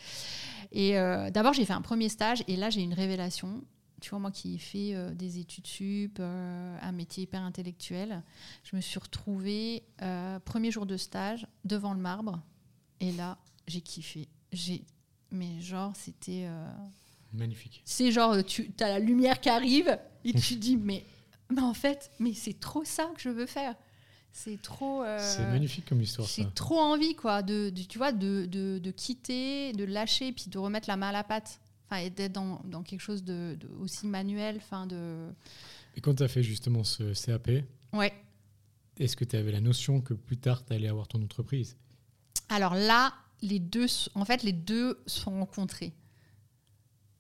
Et 0.72 0.99
euh, 0.99 1.31
d'abord, 1.31 1.53
j'ai 1.53 1.64
fait 1.64 1.72
un 1.72 1.83
premier 1.83 2.09
stage, 2.09 2.43
et 2.49 2.57
là, 2.57 2.70
j'ai 2.70 2.83
une 2.83 2.95
révélation. 2.95 3.62
Tu 4.01 4.11
vois, 4.11 4.19
moi 4.19 4.31
qui 4.31 4.55
ai 4.55 4.59
fait 4.59 4.95
euh, 4.95 5.13
des 5.15 5.39
études 5.39 5.67
sup, 5.67 6.19
euh, 6.21 6.79
un 6.81 6.93
métier 6.93 7.25
hyper 7.25 7.43
intellectuel, 7.43 8.23
je 8.63 8.77
me 8.77 8.81
suis 8.81 8.99
retrouvée, 9.01 9.83
euh, 10.03 10.39
premier 10.41 10.71
jour 10.71 10.87
de 10.87 10.97
stage, 10.97 11.47
devant 11.65 11.93
le 11.95 12.01
marbre. 12.01 12.41
Et 13.01 13.13
là, 13.13 13.39
j'ai 13.67 13.81
kiffé. 13.81 14.29
J'ai, 14.53 14.85
mais 15.31 15.61
genre, 15.61 15.93
c'était. 15.97 16.49
Magnifique. 17.33 17.83
c'est 17.85 18.11
genre, 18.11 18.43
tu 18.45 18.73
as 18.81 18.89
la 18.89 18.99
lumière 18.99 19.41
qui 19.41 19.49
arrive 19.51 19.99
et 20.25 20.33
tu 20.33 20.57
dis, 20.57 20.77
mais, 20.83 21.05
mais 21.51 21.61
en 21.61 21.75
fait, 21.75 22.11
mais 22.19 22.33
c'est 22.33 22.59
trop 22.59 22.85
ça 22.85 23.11
que 23.15 23.21
je 23.21 23.29
veux 23.29 23.47
faire. 23.47 23.75
C'est 24.33 24.61
trop. 24.63 25.03
C'est 25.19 25.45
magnifique 25.51 25.87
comme 25.87 26.01
histoire, 26.01 26.27
ça. 26.29 26.35
J'ai 26.43 26.49
trop 26.53 26.79
envie, 26.79 27.15
quoi, 27.17 27.43
de, 27.43 27.71
de- 27.71 27.83
tu 27.83 27.99
vois, 27.99 28.13
de, 28.13 28.47
de, 28.47 28.79
de 28.79 28.91
quitter, 28.93 29.73
de 29.73 29.85
lâcher, 29.85 30.33
puis 30.33 30.45
de 30.49 30.59
remettre 30.59 30.89
la 30.89 30.97
main 30.97 31.09
à 31.09 31.13
la 31.13 31.25
pâte. 31.25 31.61
Enfin, 31.91 32.03
et 32.03 32.11
d'être 32.11 32.32
dans, 32.32 32.61
dans 32.64 32.82
quelque 32.82 33.01
chose 33.01 33.24
de, 33.24 33.57
de 33.59 33.68
aussi 33.80 34.07
manuel, 34.07 34.57
enfin, 34.59 34.86
de. 34.86 35.28
Et 35.97 36.01
quand 36.01 36.14
tu 36.16 36.22
as 36.22 36.28
fait 36.28 36.43
justement 36.43 36.84
ce 36.84 37.14
CAP, 37.26 37.51
Ouais. 37.95 38.12
est-ce 38.99 39.16
que 39.16 39.24
tu 39.24 39.36
avais 39.36 39.53
la 39.53 39.61
notion 39.62 40.01
que 40.03 40.12
plus 40.14 40.36
tard, 40.36 40.64
tu 40.64 40.72
allais 40.74 40.89
avoir 40.89 41.09
ton 41.09 41.22
entreprise? 41.22 41.76
Alors 42.51 42.74
là, 42.74 43.14
les 43.41 43.59
deux, 43.59 43.86
en 44.14 44.24
fait, 44.24 44.43
les 44.43 44.53
deux 44.53 45.03
sont 45.07 45.30
rencontrés. 45.30 45.95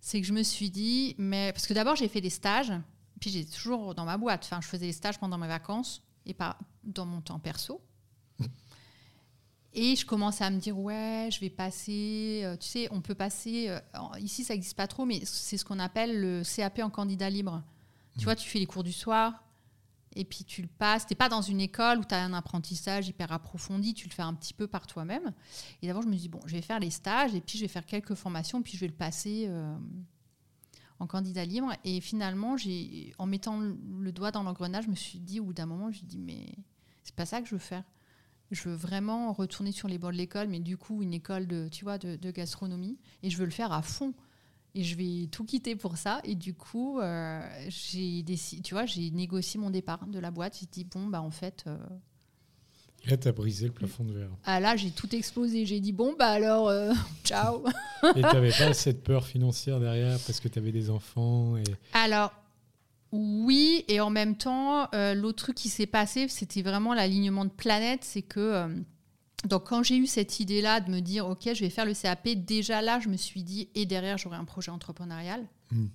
C'est 0.00 0.20
que 0.20 0.26
je 0.26 0.32
me 0.32 0.42
suis 0.42 0.70
dit, 0.70 1.14
mais 1.18 1.52
parce 1.52 1.66
que 1.66 1.74
d'abord 1.74 1.96
j'ai 1.96 2.08
fait 2.08 2.20
des 2.20 2.30
stages, 2.30 2.72
puis 3.20 3.30
j'ai 3.30 3.44
toujours 3.44 3.94
dans 3.94 4.04
ma 4.04 4.16
boîte. 4.16 4.42
Enfin, 4.44 4.60
je 4.60 4.66
faisais 4.68 4.86
des 4.86 4.92
stages 4.92 5.18
pendant 5.18 5.38
mes 5.38 5.48
vacances 5.48 6.02
et 6.24 6.34
pas 6.34 6.58
dans 6.84 7.04
mon 7.06 7.20
temps 7.20 7.38
perso. 7.38 7.80
Et 9.80 9.94
je 9.94 10.04
commençais 10.04 10.42
à 10.42 10.50
me 10.50 10.58
dire, 10.58 10.76
ouais, 10.76 11.28
je 11.30 11.38
vais 11.38 11.50
passer. 11.50 12.40
euh, 12.42 12.56
tu 12.56 12.66
sais, 12.66 12.88
on 12.90 13.00
peut 13.00 13.14
passer. 13.14 13.68
euh, 13.68 13.78
ici, 14.18 14.42
ça 14.42 14.54
n'existe 14.54 14.76
pas 14.76 14.88
trop, 14.88 15.04
mais 15.04 15.20
c'est 15.24 15.56
ce 15.56 15.64
qu'on 15.64 15.78
appelle 15.78 16.20
le 16.20 16.42
CAP 16.42 16.80
en 16.80 16.90
candidat 16.90 17.30
libre. 17.30 17.62
Tu 18.18 18.24
vois, 18.24 18.34
tu 18.34 18.48
fais 18.48 18.58
les 18.58 18.66
cours 18.66 18.82
du 18.82 18.92
soir, 18.92 19.44
et 20.16 20.24
puis 20.24 20.42
tu 20.42 20.62
le 20.62 20.68
passes. 20.68 21.06
Tu 21.06 21.12
n'es 21.12 21.16
pas 21.16 21.28
dans 21.28 21.42
une 21.42 21.60
école 21.60 22.00
où 22.00 22.04
tu 22.04 22.12
as 22.12 22.24
un 22.24 22.32
apprentissage 22.32 23.06
hyper 23.06 23.30
approfondi, 23.30 23.94
tu 23.94 24.08
le 24.08 24.12
fais 24.12 24.22
un 24.22 24.34
petit 24.34 24.52
peu 24.52 24.66
par 24.66 24.88
toi-même. 24.88 25.32
Et 25.80 25.86
d'abord, 25.86 26.02
je 26.02 26.08
me 26.08 26.16
dis, 26.16 26.28
bon, 26.28 26.40
je 26.46 26.56
vais 26.56 26.62
faire 26.62 26.80
les 26.80 26.90
stages, 26.90 27.36
et 27.36 27.40
puis 27.40 27.56
je 27.56 27.62
vais 27.62 27.68
faire 27.68 27.86
quelques 27.86 28.14
formations, 28.14 28.60
puis 28.62 28.72
je 28.72 28.80
vais 28.80 28.88
le 28.88 28.94
passer 28.94 29.44
euh, 29.46 29.76
en 30.98 31.06
candidat 31.06 31.44
libre. 31.44 31.72
Et 31.84 32.00
finalement, 32.00 32.56
en 33.18 33.26
mettant 33.26 33.60
le 33.60 34.10
doigt 34.10 34.32
dans 34.32 34.42
l'engrenage, 34.42 34.86
je 34.86 34.90
me 34.90 34.96
suis 34.96 35.20
dit, 35.20 35.38
au 35.38 35.44
bout 35.44 35.52
d'un 35.52 35.66
moment, 35.66 35.92
je 35.92 36.02
me 36.02 36.08
dis, 36.08 36.18
mais 36.18 36.46
c'est 37.04 37.14
pas 37.14 37.26
ça 37.26 37.40
que 37.40 37.46
je 37.46 37.54
veux 37.54 37.60
faire. 37.60 37.84
Je 38.50 38.68
veux 38.68 38.74
vraiment 38.74 39.32
retourner 39.32 39.72
sur 39.72 39.88
les 39.88 39.98
bords 39.98 40.12
de 40.12 40.16
l'école, 40.16 40.48
mais 40.48 40.60
du 40.60 40.76
coup, 40.76 41.02
une 41.02 41.12
école 41.12 41.46
de, 41.46 41.68
tu 41.70 41.84
vois, 41.84 41.98
de, 41.98 42.16
de 42.16 42.30
gastronomie, 42.30 42.98
et 43.22 43.30
je 43.30 43.36
veux 43.36 43.44
le 43.44 43.50
faire 43.50 43.72
à 43.72 43.82
fond. 43.82 44.14
Et 44.74 44.84
je 44.84 44.96
vais 44.96 45.26
tout 45.26 45.44
quitter 45.44 45.76
pour 45.76 45.96
ça. 45.96 46.20
Et 46.24 46.34
du 46.34 46.54
coup, 46.54 47.00
euh, 47.00 47.40
j'ai 47.68 48.22
décidé, 48.22 48.62
tu 48.62 48.74
vois, 48.74 48.86
j'ai 48.86 49.10
négocié 49.10 49.58
mon 49.58 49.70
départ 49.70 50.06
de 50.06 50.18
la 50.18 50.30
boîte. 50.30 50.58
J'ai 50.60 50.66
dit 50.66 50.84
bon 50.84 51.06
bah 51.06 51.22
en 51.22 51.30
fait, 51.30 51.64
euh, 51.66 51.76
là, 53.06 53.16
tu 53.16 53.28
as 53.28 53.32
brisé 53.32 53.66
le 53.66 53.72
plafond 53.72 54.04
de 54.04 54.12
verre. 54.12 54.30
ah 54.44 54.60
là 54.60 54.76
j'ai 54.76 54.90
tout 54.90 55.12
explosé. 55.16 55.64
J'ai 55.64 55.80
dit 55.80 55.92
bon 55.92 56.14
bah 56.18 56.28
alors 56.28 56.68
euh, 56.68 56.92
ciao. 57.24 57.64
Et 58.14 58.14
tu 58.14 58.20
n'avais 58.20 58.52
pas 58.52 58.74
cette 58.74 59.02
peur 59.02 59.26
financière 59.26 59.80
derrière 59.80 60.18
parce 60.26 60.38
que 60.38 60.48
tu 60.48 60.58
avais 60.58 60.72
des 60.72 60.90
enfants 60.90 61.56
et... 61.56 61.64
Alors 61.94 62.32
oui 63.12 63.84
et 63.88 64.00
en 64.00 64.10
même 64.10 64.36
temps, 64.36 64.88
euh, 64.94 65.14
l'autre 65.14 65.44
truc 65.44 65.56
qui 65.56 65.68
s'est 65.68 65.86
passé, 65.86 66.28
c'était 66.28 66.62
vraiment 66.62 66.94
l'alignement 66.94 67.44
de 67.44 67.50
planète, 67.50 68.04
c'est 68.04 68.22
que 68.22 68.40
euh, 68.40 68.68
donc 69.44 69.68
quand 69.68 69.82
j'ai 69.82 69.96
eu 69.96 70.06
cette 70.06 70.40
idée-là 70.40 70.80
de 70.80 70.90
me 70.90 71.00
dire 71.00 71.26
ok 71.26 71.54
je 71.54 71.60
vais 71.60 71.70
faire 71.70 71.86
le 71.86 71.94
CAP, 71.94 72.28
déjà 72.28 72.82
là 72.82 73.00
je 73.00 73.08
me 73.08 73.16
suis 73.16 73.42
dit 73.42 73.68
et 73.74 73.86
derrière 73.86 74.18
j'aurai 74.18 74.36
un 74.36 74.44
projet 74.44 74.70
entrepreneurial. 74.70 75.46
Mm. 75.70 75.86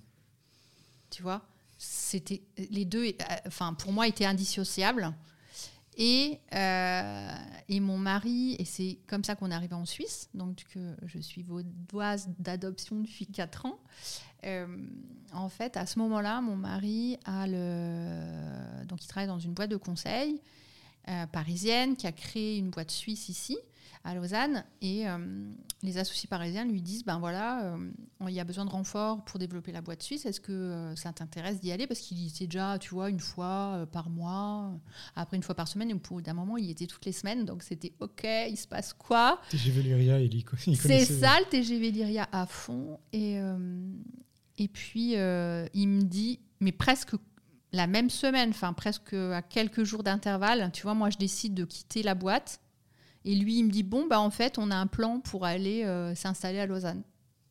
Tu 1.10 1.22
vois, 1.22 1.46
c'était 1.78 2.42
les 2.70 2.84
deux, 2.84 3.06
euh, 3.06 3.12
enfin 3.46 3.74
pour 3.74 3.92
moi 3.92 4.08
étaient 4.08 4.24
indissociables. 4.24 5.14
Et, 5.96 6.40
euh, 6.52 7.34
et 7.68 7.80
mon 7.80 7.98
mari, 7.98 8.56
et 8.58 8.64
c'est 8.64 8.98
comme 9.06 9.22
ça 9.22 9.36
qu'on 9.36 9.50
est 9.50 9.54
arrivé 9.54 9.74
en 9.74 9.84
Suisse, 9.84 10.28
donc 10.34 10.64
je 11.04 11.18
suis 11.18 11.42
vaudoise 11.42 12.28
d'adoption 12.38 13.00
depuis 13.00 13.26
4 13.26 13.66
ans. 13.66 13.78
Euh, 14.44 14.66
en 15.32 15.48
fait, 15.48 15.76
à 15.76 15.86
ce 15.86 15.98
moment-là, 16.00 16.40
mon 16.40 16.56
mari 16.56 17.18
a 17.24 17.46
le, 17.46 18.84
donc 18.86 19.04
il 19.04 19.06
travaille 19.06 19.28
dans 19.28 19.38
une 19.38 19.54
boîte 19.54 19.70
de 19.70 19.76
conseil 19.76 20.40
euh, 21.08 21.26
parisienne 21.26 21.96
qui 21.96 22.06
a 22.06 22.12
créé 22.12 22.56
une 22.56 22.70
boîte 22.70 22.90
suisse 22.90 23.28
ici 23.28 23.58
à 24.04 24.14
Lausanne. 24.14 24.64
Et 24.80 25.06
euh, 25.06 25.18
les 25.82 25.98
associés 25.98 26.28
parisiens 26.28 26.64
lui 26.64 26.80
disent 26.80 27.04
ben 27.04 27.18
voilà 27.18 27.64
euh, 27.64 27.90
il 28.26 28.32
y 28.32 28.40
a 28.40 28.44
besoin 28.44 28.64
de 28.64 28.70
renfort 28.70 29.22
pour 29.24 29.38
développer 29.38 29.70
la 29.70 29.82
boîte 29.82 30.02
suisse. 30.02 30.24
Est-ce 30.24 30.40
que 30.40 30.94
ça 30.96 31.12
t'intéresse 31.12 31.60
d'y 31.60 31.72
aller? 31.72 31.86
Parce 31.86 32.00
qu'il 32.00 32.18
y 32.18 32.28
était 32.28 32.46
déjà 32.46 32.78
tu 32.78 32.90
vois 32.90 33.10
une 33.10 33.20
fois 33.20 33.86
par 33.92 34.08
mois. 34.08 34.72
Après 35.14 35.36
une 35.36 35.42
fois 35.42 35.54
par 35.54 35.68
semaine 35.68 35.90
et 35.90 35.94
bout 35.94 36.22
d'un 36.22 36.32
moment 36.32 36.56
il 36.56 36.64
y 36.64 36.70
était 36.70 36.86
toutes 36.86 37.04
les 37.04 37.12
semaines. 37.12 37.44
Donc 37.44 37.62
c'était 37.62 37.92
ok 38.00 38.26
il 38.48 38.56
se 38.56 38.66
passe 38.66 38.94
quoi? 38.94 39.40
TGV 39.50 39.82
Lyria, 39.82 40.20
il, 40.20 40.34
y 40.34 40.44
il 40.66 40.76
c'est 40.76 41.04
ça 41.04 41.38
le 41.38 41.46
TGV 41.50 41.90
Lyria 41.90 42.28
à 42.32 42.46
fond. 42.46 42.98
Et, 43.12 43.38
et 44.56 44.68
puis, 44.68 45.12
il 45.12 45.88
me 45.88 46.02
dit, 46.02 46.40
mais 46.60 46.72
presque 46.72 47.14
la 47.74 47.86
même 47.86 48.08
semaine, 48.08 48.50
enfin 48.50 48.72
presque 48.72 49.12
à 49.12 49.42
quelques 49.42 49.84
jours 49.84 50.02
d'intervalle, 50.02 50.70
tu 50.72 50.82
vois, 50.84 50.94
moi 50.94 51.10
je 51.10 51.18
décide 51.18 51.54
de 51.54 51.64
quitter 51.64 52.02
la 52.02 52.14
boîte. 52.14 52.60
Et 53.26 53.34
lui, 53.34 53.58
il 53.58 53.64
me 53.64 53.70
dit, 53.70 53.82
bon, 53.82 54.06
bah 54.06 54.20
en 54.20 54.30
fait, 54.30 54.58
on 54.58 54.70
a 54.70 54.76
un 54.76 54.86
plan 54.86 55.18
pour 55.18 55.46
aller 55.46 55.82
euh, 55.84 56.14
s'installer 56.14 56.60
à 56.60 56.66
Lausanne. 56.66 57.02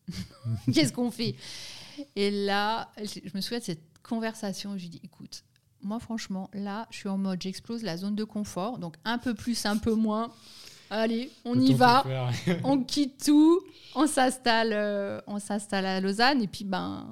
Qu'est-ce 0.74 0.94
qu'on 0.94 1.10
fait? 1.10 1.36
Et 2.16 2.30
là, 2.30 2.92
je 2.98 3.36
me 3.36 3.42
souviens 3.42 3.60
de 3.60 3.64
cette 3.64 3.84
conversation, 4.04 4.78
je 4.78 4.84
lui 4.84 4.90
dis, 4.90 5.02
écoute, 5.04 5.44
moi 5.82 6.00
franchement, 6.00 6.50
là, 6.54 6.88
je 6.92 6.98
suis 6.98 7.10
en 7.10 7.18
mode, 7.18 7.42
j'explose 7.42 7.84
la 7.84 7.98
zone 7.98 8.16
de 8.16 8.24
confort, 8.24 8.78
donc 8.78 8.96
un 9.04 9.18
peu 9.18 9.34
plus, 9.34 9.66
un 9.66 9.78
peu 9.78 9.94
moins. 9.94 10.32
Allez, 10.90 11.32
on 11.44 11.60
y 11.60 11.74
va 11.74 12.04
on 12.64 12.84
quitte 12.84 13.26
tout, 13.26 13.62
on 13.96 14.06
s'installe, 14.06 14.74
euh, 14.74 15.20
on 15.26 15.40
s'installe 15.40 15.86
à 15.86 16.00
Lausanne 16.00 16.42
et 16.42 16.48
puis 16.48 16.66
ben 16.66 17.12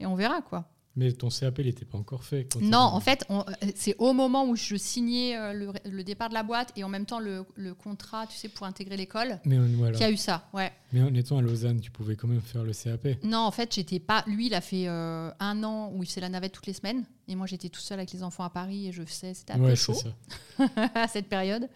et 0.00 0.06
on 0.06 0.16
verra 0.16 0.42
quoi. 0.42 0.68
Mais 0.96 1.12
ton 1.12 1.28
CAP, 1.28 1.60
il 1.60 1.66
n'était 1.66 1.84
pas 1.84 1.98
encore 1.98 2.24
fait. 2.24 2.48
quand 2.52 2.60
Non, 2.60 2.78
en 2.78 2.98
fait, 3.00 3.24
euh, 3.30 3.42
c'est 3.76 3.94
au 3.98 4.12
moment 4.12 4.48
où 4.48 4.56
je 4.56 4.74
signais 4.74 5.36
euh, 5.36 5.52
le, 5.52 5.72
le 5.88 6.02
départ 6.02 6.28
de 6.28 6.34
la 6.34 6.42
boîte 6.42 6.72
et 6.76 6.82
en 6.82 6.88
même 6.88 7.06
temps 7.06 7.20
le, 7.20 7.44
le 7.54 7.74
contrat, 7.74 8.26
tu 8.26 8.36
sais, 8.36 8.48
pour 8.48 8.66
intégrer 8.66 8.96
l'école, 8.96 9.38
voilà. 9.44 9.92
qu'il 9.92 10.00
y 10.00 10.04
a 10.04 10.10
eu 10.10 10.16
ça. 10.16 10.48
Ouais. 10.52 10.72
Mais 10.92 11.02
en 11.02 11.14
étant 11.14 11.38
à 11.38 11.42
Lausanne, 11.42 11.80
tu 11.80 11.92
pouvais 11.92 12.16
quand 12.16 12.26
même 12.26 12.40
faire 12.40 12.64
le 12.64 12.72
CAP. 12.72 13.22
Non, 13.22 13.38
en 13.38 13.52
fait, 13.52 13.72
j'étais 13.72 14.00
pas. 14.00 14.24
Lui, 14.26 14.46
il 14.46 14.54
a 14.54 14.60
fait 14.60 14.88
euh, 14.88 15.30
un 15.38 15.62
an 15.62 15.92
où 15.94 16.02
il 16.02 16.06
faisait 16.06 16.20
la 16.20 16.28
navette 16.28 16.52
toutes 16.52 16.66
les 16.66 16.72
semaines. 16.72 17.04
Et 17.28 17.36
moi, 17.36 17.46
j'étais 17.46 17.68
tout 17.68 17.80
seul 17.80 18.00
avec 18.00 18.10
les 18.12 18.24
enfants 18.24 18.42
à 18.42 18.50
Paris 18.50 18.88
et 18.88 18.92
je 18.92 19.04
faisais. 19.04 19.34
C'était 19.34 19.52
un 19.52 19.60
ouais, 19.60 19.70
peu 19.70 19.74
chaud 19.76 19.94
ça. 19.94 20.66
à 20.96 21.06
cette 21.06 21.28
période. 21.28 21.68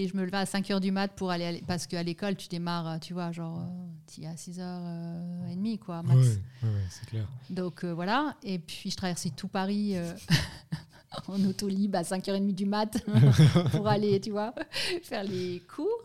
Et 0.00 0.06
je 0.06 0.16
me 0.16 0.24
levais 0.24 0.36
à 0.36 0.46
5 0.46 0.64
h 0.68 0.78
du 0.80 0.92
mat 0.92 1.08
pour 1.08 1.28
aller. 1.32 1.44
à 1.44 1.66
Parce 1.66 1.88
qu'à 1.88 2.02
l'école, 2.04 2.36
tu 2.36 2.46
démarres, 2.46 2.86
euh, 2.88 2.98
tu 2.98 3.14
vois, 3.14 3.32
genre, 3.32 3.60
tu 4.06 4.24
à 4.24 4.34
6h30, 4.36 5.78
quoi, 5.80 6.02
Ouais, 6.02 6.14
max. 6.14 6.18
ouais, 6.62 6.68
ouais, 6.68 6.74
c'est 6.88 7.06
clair. 7.06 7.26
Donc 7.50 7.82
euh, 7.84 7.92
voilà. 7.92 8.36
Et 8.44 8.60
puis, 8.60 8.90
je 8.90 8.96
traversais 8.96 9.30
tout 9.30 9.48
Paris. 9.48 9.96
euh, 9.96 10.14
En 11.26 11.42
autolib 11.46 11.96
à 11.96 12.02
5h30 12.02 12.54
du 12.54 12.66
mat 12.66 13.02
pour 13.72 13.88
aller, 13.88 14.20
tu 14.20 14.30
vois, 14.30 14.54
faire 15.02 15.24
les 15.24 15.62
cours. 15.74 16.04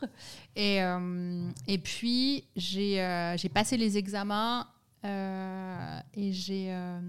Et, 0.56 0.82
euh, 0.82 1.50
et 1.68 1.78
puis, 1.78 2.46
j'ai 2.56 3.02
euh, 3.02 3.36
j'ai 3.38 3.50
passé 3.50 3.76
les 3.78 3.98
examens 3.98 4.66
euh, 5.06 5.99
et 6.14 6.32
j'ai 6.32 6.68
euh, 6.74 6.99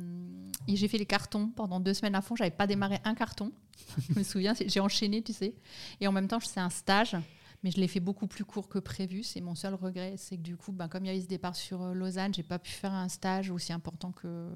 et 0.68 0.76
j'ai 0.76 0.88
fait 0.88 0.98
les 0.98 1.06
cartons 1.06 1.48
pendant 1.48 1.80
deux 1.80 1.94
semaines 1.94 2.14
à 2.14 2.20
fond. 2.22 2.36
J'avais 2.36 2.50
pas 2.50 2.66
démarré 2.66 2.98
un 3.04 3.14
carton. 3.14 3.52
Je 4.08 4.18
me 4.18 4.24
souviens, 4.24 4.54
c'est- 4.54 4.68
j'ai 4.68 4.80
enchaîné, 4.80 5.22
tu 5.22 5.32
sais. 5.32 5.54
Et 6.00 6.06
en 6.08 6.12
même 6.12 6.28
temps, 6.28 6.40
faisais 6.40 6.60
un 6.60 6.70
stage, 6.70 7.16
mais 7.62 7.70
je 7.70 7.78
l'ai 7.78 7.88
fait 7.88 8.00
beaucoup 8.00 8.26
plus 8.26 8.44
court 8.44 8.68
que 8.68 8.78
prévu. 8.78 9.22
C'est 9.22 9.40
mon 9.40 9.54
seul 9.54 9.74
regret, 9.74 10.14
c'est 10.16 10.36
que 10.36 10.42
du 10.42 10.56
coup, 10.56 10.72
ben, 10.72 10.88
comme 10.88 11.04
il 11.04 11.08
y 11.08 11.10
avait 11.10 11.20
ce 11.20 11.26
départ 11.28 11.56
sur 11.56 11.82
euh, 11.82 11.92
Lausanne, 11.94 12.32
j'ai 12.34 12.42
pas 12.42 12.58
pu 12.58 12.70
faire 12.72 12.92
un 12.92 13.08
stage 13.08 13.50
aussi 13.50 13.72
important 13.72 14.12
que 14.12 14.48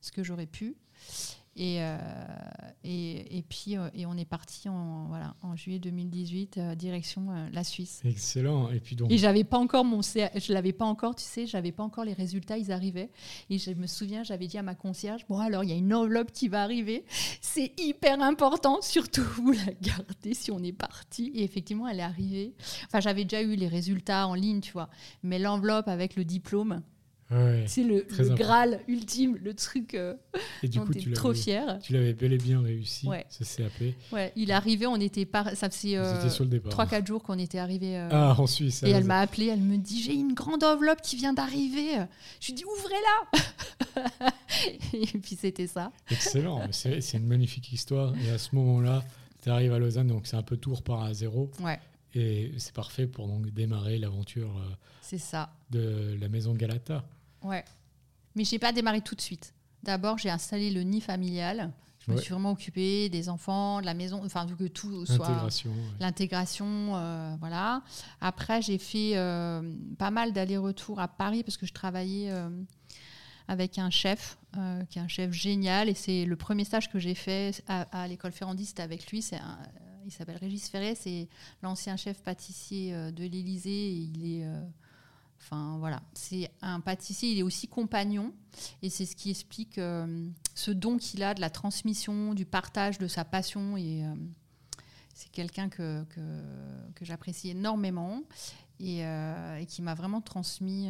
ce 0.00 0.12
que 0.12 0.22
j'aurais 0.22 0.46
pu. 0.46 0.76
Et, 1.54 1.82
euh, 1.82 1.98
et, 2.82 3.38
et 3.38 3.42
puis, 3.42 3.76
euh, 3.76 3.90
et 3.94 4.06
on 4.06 4.16
est 4.16 4.24
parti 4.24 4.70
en, 4.70 5.04
voilà, 5.08 5.34
en 5.42 5.54
juillet 5.54 5.78
2018, 5.78 6.56
euh, 6.56 6.74
direction 6.74 7.26
la 7.52 7.62
Suisse. 7.62 8.00
Excellent. 8.04 8.70
Et 8.70 8.80
puis 8.80 8.96
donc, 8.96 9.10
Et 9.10 9.18
j'avais 9.18 9.44
pas 9.44 9.58
encore 9.58 9.84
mon 9.84 10.00
CA 10.00 10.30
je 10.34 10.52
l'avais 10.54 10.72
pas 10.72 10.86
encore, 10.86 11.14
tu 11.14 11.24
sais, 11.24 11.46
j'avais 11.46 11.72
pas 11.72 11.82
encore 11.82 12.04
les 12.04 12.14
résultats, 12.14 12.56
ils 12.56 12.72
arrivaient. 12.72 13.10
Et 13.50 13.58
je 13.58 13.70
me 13.72 13.86
souviens, 13.86 14.22
j'avais 14.22 14.46
dit 14.46 14.56
à 14.56 14.62
ma 14.62 14.74
concierge, 14.74 15.26
bon 15.28 15.38
alors 15.38 15.62
il 15.62 15.70
y 15.70 15.72
a 15.74 15.76
une 15.76 15.92
enveloppe 15.92 16.32
qui 16.32 16.48
va 16.48 16.62
arriver, 16.62 17.04
c'est 17.42 17.78
hyper 17.78 18.22
important, 18.22 18.80
surtout 18.80 19.22
vous 19.36 19.52
la 19.52 19.72
gardez 19.82 20.32
si 20.32 20.50
on 20.50 20.62
est 20.62 20.72
parti. 20.72 21.32
Et 21.34 21.44
effectivement, 21.44 21.86
elle 21.86 22.00
est 22.00 22.04
arrivée. 22.04 22.54
Enfin, 22.86 23.00
j'avais 23.00 23.24
déjà 23.24 23.42
eu 23.42 23.56
les 23.56 23.68
résultats 23.68 24.26
en 24.26 24.34
ligne, 24.34 24.60
tu 24.60 24.72
vois, 24.72 24.88
mais 25.22 25.38
l'enveloppe 25.38 25.88
avec 25.88 26.16
le 26.16 26.24
diplôme, 26.24 26.82
ouais. 27.32 27.64
c'est 27.66 27.82
le, 27.84 28.06
le 28.18 28.28
graal 28.34 28.80
ultime, 28.88 29.38
le 29.42 29.54
truc. 29.54 29.94
euh, 29.94 30.14
Et 30.62 30.68
du 30.68 30.80
coup, 30.84 30.92
tu 30.94 31.10
trop 31.12 31.28
l'avais, 31.28 31.40
fiers. 31.40 31.78
tu 31.82 31.92
l'avais 31.92 32.12
bel 32.14 32.32
et 32.32 32.38
bien 32.38 32.60
réussi, 32.60 33.06
Ouais. 33.08 33.26
ce 33.30 33.44
CAP. 33.44 33.94
Ouais, 34.12 34.32
il 34.36 34.50
est 34.50 34.54
arrivé, 34.54 34.86
on 34.86 34.96
était 34.96 35.24
par... 35.24 35.50
ça 35.56 35.68
faisait 35.70 35.96
euh, 35.96 36.16
étiez 36.18 36.30
sur 36.30 36.44
le 36.44 36.50
départ. 36.50 36.72
3-4 36.86 37.06
jours 37.06 37.22
qu'on 37.22 37.38
était 37.38 37.58
arrivé. 37.58 37.96
euh, 37.98 38.08
Ah, 38.10 38.34
en 38.38 38.46
Suisse. 38.46 38.82
Et 38.82 38.90
elle 38.90 39.04
m'a 39.04 39.20
appelé, 39.20 39.46
elle 39.46 39.60
me 39.62 39.76
dit 39.76 40.02
J'ai 40.02 40.14
une 40.14 40.34
grande 40.34 40.62
enveloppe 40.64 41.00
qui 41.02 41.16
vient 41.16 41.32
d'arriver. 41.32 41.98
Je 42.40 42.46
lui 42.48 42.54
dis 42.54 42.64
Ouvrez-la 42.64 43.40
Et 44.92 45.06
puis 45.18 45.36
c'était 45.40 45.66
ça. 45.66 45.92
Excellent. 46.10 46.62
C'est 46.70 47.00
une 47.14 47.26
magnifique 47.26 47.72
histoire. 47.72 48.14
Et 48.24 48.30
à 48.30 48.38
ce 48.38 48.54
moment-là, 48.54 49.02
tu 49.42 49.50
arrives 49.50 49.72
à 49.72 49.78
Lausanne, 49.78 50.06
donc 50.06 50.26
c'est 50.26 50.36
un 50.36 50.42
peu 50.42 50.56
tout 50.56 50.74
repart 50.74 51.06
à 51.08 51.12
zéro. 51.14 51.50
Ouais, 51.60 51.80
Et 52.14 52.52
c'est 52.58 52.72
parfait 52.74 53.06
pour 53.06 53.26
donc 53.26 53.50
démarrer 53.52 53.98
l'aventure 53.98 54.50
euh, 54.58 54.70
c'est 55.00 55.18
ça. 55.18 55.52
de 55.70 56.16
la 56.20 56.28
maison 56.28 56.54
Galata. 56.54 57.04
Ouais. 57.44 57.64
Mais 58.34 58.44
j'ai 58.44 58.58
pas 58.58 58.72
démarré 58.72 59.00
tout 59.00 59.14
de 59.14 59.20
suite. 59.20 59.54
D'abord, 59.82 60.18
j'ai 60.18 60.30
installé 60.30 60.70
le 60.70 60.82
nid 60.82 61.00
familial. 61.00 61.72
Je 62.06 62.10
me 62.10 62.16
suis 62.16 62.32
vraiment 62.32 62.50
occupée 62.50 63.08
des 63.08 63.28
enfants, 63.28 63.80
de 63.80 63.86
la 63.86 63.94
maison, 63.94 64.22
enfin, 64.24 64.44
vu 64.44 64.56
que 64.56 64.66
tout 64.66 65.06
soit. 65.06 65.24
Intégration. 65.28 65.70
ouais. 65.70 65.76
L'intégration, 66.00 66.96
euh, 66.96 67.36
voilà. 67.38 67.82
Après, 68.20 68.60
j'ai 68.60 68.78
fait 68.78 69.12
euh, 69.14 69.62
pas 69.98 70.10
mal 70.10 70.32
d'allers-retours 70.32 70.98
à 70.98 71.06
Paris 71.06 71.44
parce 71.44 71.56
que 71.56 71.64
je 71.64 71.72
travaillais 71.72 72.30
euh, 72.30 72.48
avec 73.46 73.78
un 73.78 73.90
chef, 73.90 74.36
qui 74.90 74.98
est 74.98 75.02
un 75.02 75.08
chef 75.08 75.30
génial. 75.30 75.88
Et 75.88 75.94
c'est 75.94 76.24
le 76.24 76.34
premier 76.34 76.64
stage 76.64 76.90
que 76.90 76.98
j'ai 76.98 77.14
fait 77.14 77.62
à, 77.68 77.82
à 78.02 78.08
l'école 78.08 78.32
Ferrandi, 78.32 78.66
c'était 78.66 78.82
avec 78.82 79.08
lui. 79.10 79.22
C'est 79.22 79.38
il 80.04 80.10
s'appelle 80.10 80.38
Régis 80.38 80.68
Ferré, 80.68 80.96
c'est 80.96 81.28
l'ancien 81.62 81.96
chef 81.96 82.20
pâtissier 82.20 82.92
de 83.12 83.24
l'Élysée. 83.24 83.90
Il 83.90 84.26
est. 84.26 84.44
Enfin 85.42 85.76
voilà, 85.78 86.02
c'est 86.14 86.52
un 86.62 86.78
pâtissier, 86.78 87.32
il 87.32 87.38
est 87.38 87.42
aussi 87.42 87.66
compagnon 87.66 88.32
et 88.80 88.90
c'est 88.90 89.04
ce 89.04 89.16
qui 89.16 89.30
explique 89.30 89.76
euh, 89.78 90.28
ce 90.54 90.70
don 90.70 90.98
qu'il 90.98 91.24
a 91.24 91.34
de 91.34 91.40
la 91.40 91.50
transmission, 91.50 92.32
du 92.32 92.46
partage 92.46 92.98
de 92.98 93.08
sa 93.08 93.24
passion 93.24 93.76
et 93.76 94.04
euh, 94.04 94.14
c'est 95.14 95.30
quelqu'un 95.32 95.68
que, 95.68 96.04
j'apprécie 97.00 97.50
énormément 97.50 98.22
et, 98.78 99.04
euh, 99.04 99.56
et 99.56 99.66
qui 99.66 99.82
m'a 99.82 99.94
vraiment 99.94 100.20
transmis 100.20 100.88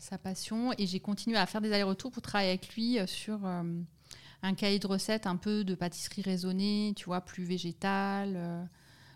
sa 0.00 0.18
passion. 0.18 0.72
Et 0.78 0.86
j'ai 0.86 0.98
continué 0.98 1.36
à 1.36 1.46
faire 1.46 1.60
des 1.60 1.72
allers-retours 1.72 2.10
pour 2.10 2.22
travailler 2.22 2.50
avec 2.50 2.74
lui 2.74 2.98
sur 3.06 3.46
un 3.46 4.54
cahier 4.54 4.80
de 4.80 4.86
recettes 4.88 5.28
un 5.28 5.36
peu 5.36 5.62
de 5.62 5.76
pâtisserie 5.76 6.22
raisonnée, 6.22 6.92
tu 6.96 7.04
vois, 7.04 7.20
plus 7.20 7.44
végétale, 7.44 8.68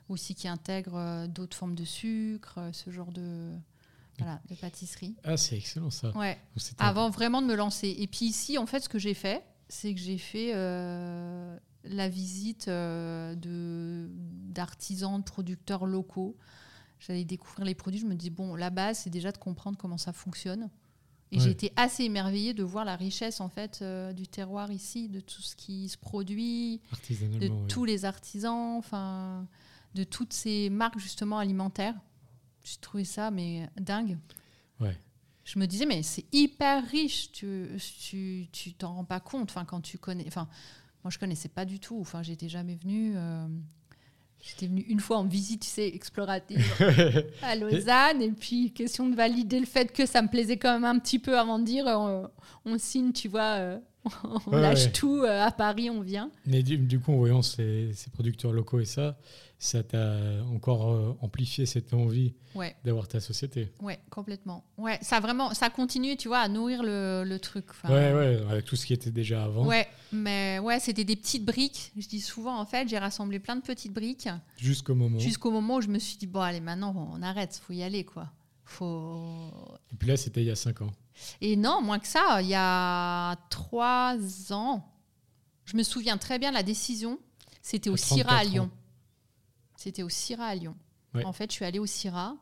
aussi 0.09 0.37
qui 0.37 0.47
intègre 0.47 1.27
d'autres 1.27 1.57
formes 1.57 1.75
de 1.75 1.85
sucre, 1.85 2.71
ce 2.73 2.91
genre 2.91 3.11
de, 3.11 3.53
voilà, 4.21 4.41
de 4.49 4.55
pâtisserie. 4.55 5.17
Ah, 5.25 5.37
c'est 5.37 5.57
excellent 5.57 5.91
ça. 5.91 6.17
Ouais. 6.17 6.39
C'était- 6.57 6.83
Avant 6.83 7.11
vraiment 7.11 7.43
de 7.43 7.47
me 7.47 7.55
lancer. 7.55 7.95
Et 7.99 8.07
puis 8.07 8.27
ici, 8.27 8.57
en 8.59 8.67
fait, 8.67 8.81
ce 8.81 8.89
que 8.89 8.99
j'ai 8.99 9.15
fait, 9.15 9.45
c'est 9.69 9.95
que 9.95 10.01
j'ai 10.01 10.19
fait 10.19 10.53
euh, 10.55 11.57
la 11.85 12.09
visite 12.09 12.69
euh, 12.69 13.35
de 13.35 14.09
d'artisans, 14.53 15.19
de 15.19 15.25
producteurs 15.25 15.87
locaux. 15.87 16.37
J'allais 16.99 17.25
découvrir 17.25 17.65
les 17.65 17.75
produits. 17.75 18.01
Je 18.01 18.07
me 18.07 18.15
dis 18.15 18.31
bon, 18.31 18.55
la 18.57 18.71
base, 18.71 18.99
c'est 19.01 19.11
déjà 19.11 19.33
de 19.33 19.39
comprendre 19.39 19.79
comment 19.79 19.97
ça 19.99 20.13
fonctionne. 20.13 20.69
Et 21.33 21.37
Ouais. 21.39 21.45
j'ai 21.45 21.51
été 21.51 21.73
assez 21.77 22.03
émerveillée 22.03 22.55
de 22.55 22.65
voir 22.65 22.85
la 22.85 22.97
richesse 22.97 23.41
en 23.41 23.49
fait 23.49 23.79
euh, 23.83 24.13
du 24.13 24.27
terroir 24.27 24.73
ici, 24.73 25.09
de 25.09 25.21
tout 25.21 25.41
ce 25.43 25.55
qui 25.55 25.89
se 25.89 25.97
produit, 25.97 26.81
de 27.21 27.67
tous 27.69 27.85
les 27.85 28.05
artisans, 28.05 28.77
enfin, 28.77 29.47
de 29.95 30.03
toutes 30.03 30.33
ces 30.33 30.69
marques 30.71 30.99
justement 30.99 31.39
alimentaires. 31.39 31.95
J'ai 32.65 32.77
trouvé 32.81 33.05
ça 33.05 33.31
mais 33.31 33.69
dingue. 33.77 34.19
Ouais. 34.81 34.97
Je 35.45 35.59
me 35.59 35.67
disais 35.67 35.87
mais 35.87 36.03
c'est 36.03 36.25
hyper 36.33 36.87
riche, 36.89 37.33
tu 37.33 37.69
tu 38.09 38.49
tu 38.53 38.73
t'en 38.75 38.95
rends 38.95 39.05
pas 39.05 39.21
compte. 39.21 39.51
Enfin 39.51 39.65
quand 39.65 39.81
tu 39.81 39.99
connais, 39.99 40.25
enfin 40.27 40.49
moi 41.03 41.11
je 41.11 41.19
connaissais 41.19 41.49
pas 41.49 41.65
du 41.65 41.81
tout. 41.81 41.99
Enfin 42.01 42.23
j'étais 42.23 42.49
jamais 42.49 42.77
venue. 42.77 43.15
euh, 43.17 43.47
J'étais 44.43 44.69
venue 44.69 44.81
une 44.89 45.01
fois 45.01 45.19
en 45.19 45.25
visite, 45.27 45.61
tu 45.61 45.69
sais, 45.69 45.87
explorative 45.89 46.65
à 47.43 47.55
Lausanne, 47.57 48.23
et 48.23 48.31
puis 48.33 48.73
question 48.73 49.07
de 49.07 49.15
valider 49.15 49.61
le 49.61 49.67
fait 49.67 49.93
que 49.93 50.07
ça 50.07 50.23
me 50.23 50.29
plaisait 50.29 50.57
quand 50.57 50.73
même 50.73 50.87
un 50.87 50.99
petit 50.99 51.19
peu 51.19 51.39
avant 51.39 51.59
de 51.59 51.65
dire 51.65 51.87
euh, 51.87 52.27
on, 52.65 52.79
signe, 52.79 53.13
tu 53.13 53.29
vois, 53.29 53.59
euh, 53.59 53.79
on 54.25 54.51
Ouais, 54.53 54.61
lâche 54.61 54.85
ouais. 54.87 54.93
tout 54.93 55.23
euh, 55.23 55.43
à 55.47 55.51
Paris, 55.53 55.91
on 55.91 56.01
vient. 56.01 56.31
Mais 56.47 56.63
du, 56.63 56.79
du 56.79 56.99
coup, 57.01 57.13
en 57.13 57.17
voyant 57.17 57.43
ces, 57.43 57.93
ces 57.95 58.11
producteurs 58.11 58.53
locaux 58.53 58.81
et 58.81 58.85
ça, 58.85 59.19
ça 59.59 59.83
t'a 59.83 60.17
encore 60.53 60.91
euh, 60.93 61.13
amplifié 61.21 61.67
cette 61.67 61.93
envie 61.93 62.33
Ouais. 62.55 62.75
d'avoir 62.85 63.07
ta 63.07 63.21
société. 63.21 63.71
Ouais, 63.81 64.01
complètement. 64.11 64.65
Ouais, 64.79 64.99
ça 65.03 65.21
vraiment, 65.21 65.53
ça 65.55 65.71
continue, 65.71 66.17
tu 66.17 66.29
vois, 66.29 66.39
à 66.39 66.49
nourrir 66.49 66.83
le, 66.83 67.23
le 67.25 67.39
truc. 67.39 67.67
Enfin, 67.71 67.91
ouais, 67.91 68.13
ouais, 68.15 68.43
avec 68.51 68.65
tout 68.65 68.75
ce 68.75 68.87
qui 68.87 68.93
était 68.95 69.11
déjà 69.13 69.45
avant. 69.45 69.67
Ouais, 69.67 69.87
mais 70.13 70.59
ouais, 70.61 70.81
c'était 70.81 71.05
des 71.05 71.15
petites 71.17 71.45
briques. 71.45 71.93
Je 71.97 72.09
dis 72.09 72.21
souvent, 72.21 72.59
en 72.59 72.65
fait, 72.67 72.89
j'ai 72.89 72.99
rassemblé 72.99 73.39
plein 73.39 73.55
de 73.57 73.63
petites 73.63 73.93
briques 73.93 74.29
Jusqu'au 74.57 74.95
moment. 74.95 75.19
jusqu'au 75.19 75.51
moment 75.51 75.77
où 75.77 75.81
je 75.83 75.89
me 75.89 75.99
suis 75.99 76.17
dit, 76.17 76.27
bon, 76.27 76.41
allez, 76.41 76.61
maintenant, 76.61 77.11
on 77.15 77.23
arrête, 77.23 77.61
faut 77.65 77.73
y 77.75 77.83
aller, 77.83 78.05
quoi. 78.05 78.29
Faut... 78.65 79.51
Et 79.93 79.97
puis 79.97 80.09
là, 80.09 80.17
c'était 80.17 80.41
il 80.43 80.47
y 80.47 80.51
a 80.51 80.57
5 80.57 80.83
ans. 80.83 80.91
Et 81.41 81.57
non, 81.57 81.83
moins 81.83 81.99
que 81.99 82.07
ça, 82.07 82.41
il 82.43 82.49
y 82.49 82.55
a 82.55 83.37
trois 83.51 84.17
ans, 84.53 84.89
je 85.65 85.77
me 85.77 85.83
souviens 85.83 86.19
très 86.19 86.39
bien 86.39 86.51
de 86.51 86.55
la 86.55 86.63
décision, 86.63 87.19
c'était 87.63 87.91
au 87.91 87.97
CIRA 87.97 88.33
à 88.33 88.41
34 88.41 88.47
ans. 88.47 88.51
Lyon. 88.53 88.71
C'était 89.77 90.03
au 90.03 90.09
CIRA 90.09 90.47
à 90.47 90.55
Lyon. 90.55 90.77
En 91.25 91.33
fait, 91.33 91.51
je 91.51 91.55
suis 91.57 91.65
allée 91.65 91.79
au 91.79 91.87
CIRA. 91.87 92.37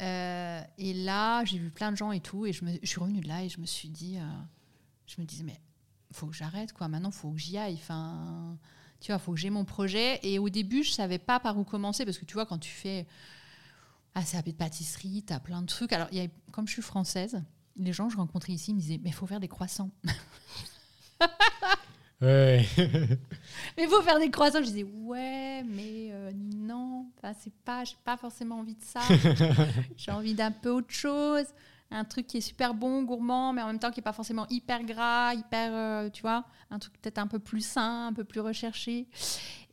euh, 0.00 0.62
et 0.78 0.92
là, 0.94 1.44
j'ai 1.44 1.58
vu 1.58 1.70
plein 1.70 1.90
de 1.92 1.96
gens 1.96 2.12
et 2.12 2.20
tout. 2.20 2.46
Et 2.46 2.52
je, 2.52 2.64
me, 2.64 2.72
je 2.82 2.86
suis 2.86 3.00
revenue 3.00 3.20
de 3.20 3.28
là 3.28 3.42
et 3.44 3.48
je 3.48 3.60
me 3.60 3.66
suis 3.66 3.88
dit, 3.88 4.18
euh, 4.18 4.22
je 5.06 5.20
me 5.20 5.26
disais, 5.26 5.44
mais 5.44 5.60
faut 6.12 6.26
que 6.26 6.34
j'arrête, 6.34 6.72
quoi. 6.72 6.88
Maintenant, 6.88 7.10
faut 7.10 7.30
que 7.30 7.38
j'y 7.38 7.58
aille. 7.58 7.74
Enfin, 7.74 8.56
tu 9.00 9.10
vois, 9.12 9.18
faut 9.18 9.32
que 9.32 9.38
j'ai 9.38 9.50
mon 9.50 9.64
projet. 9.64 10.20
Et 10.22 10.38
au 10.38 10.48
début, 10.48 10.82
je 10.82 10.92
savais 10.92 11.18
pas 11.18 11.40
par 11.40 11.58
où 11.58 11.64
commencer 11.64 12.04
parce 12.04 12.18
que 12.18 12.24
tu 12.24 12.34
vois, 12.34 12.46
quand 12.46 12.58
tu 12.58 12.70
fais 12.70 13.06
ah, 14.14 14.22
CAP 14.22 14.46
de 14.46 14.52
pâtisserie, 14.52 15.24
tu 15.26 15.32
as 15.32 15.40
plein 15.40 15.62
de 15.62 15.66
trucs. 15.66 15.92
Alors, 15.92 16.08
il 16.12 16.18
y 16.18 16.20
a, 16.20 16.28
comme 16.52 16.66
je 16.68 16.72
suis 16.74 16.82
française, 16.82 17.42
les 17.76 17.92
gens 17.92 18.06
que 18.06 18.12
je 18.12 18.18
rencontrais 18.18 18.52
ici 18.52 18.72
me 18.74 18.78
disaient, 18.78 19.00
mais 19.02 19.10
il 19.10 19.14
faut 19.14 19.26
faire 19.26 19.40
des 19.40 19.48
croissants. 19.48 19.90
Ouais. 22.20 22.64
mais 23.76 23.82
il 23.82 23.88
faut 23.88 24.02
faire 24.02 24.18
des 24.18 24.30
croissants. 24.30 24.60
Je 24.60 24.66
disais, 24.66 24.84
ouais, 24.84 25.62
mais 25.64 26.08
euh, 26.12 26.32
non, 26.34 27.10
c'est 27.38 27.52
pas, 27.64 27.84
j'ai 27.84 27.96
pas 28.04 28.16
forcément 28.16 28.60
envie 28.60 28.74
de 28.74 28.82
ça. 28.82 29.00
j'ai 29.96 30.10
envie 30.10 30.34
d'un 30.34 30.50
peu 30.50 30.70
autre 30.70 30.92
chose, 30.92 31.44
un 31.90 32.04
truc 32.04 32.26
qui 32.26 32.38
est 32.38 32.42
super 32.42 32.72
bon, 32.72 33.02
gourmand, 33.02 33.52
mais 33.52 33.62
en 33.62 33.66
même 33.66 33.78
temps 33.78 33.90
qui 33.90 34.00
n'est 34.00 34.04
pas 34.04 34.12
forcément 34.12 34.46
hyper 34.48 34.84
gras, 34.84 35.34
hyper, 35.34 35.70
euh, 35.74 36.10
tu 36.10 36.22
vois, 36.22 36.44
un 36.70 36.78
truc 36.78 36.94
peut-être 37.00 37.18
un 37.18 37.26
peu 37.26 37.38
plus 37.38 37.64
sain, 37.66 38.06
un 38.08 38.12
peu 38.12 38.24
plus 38.24 38.40
recherché. 38.40 39.06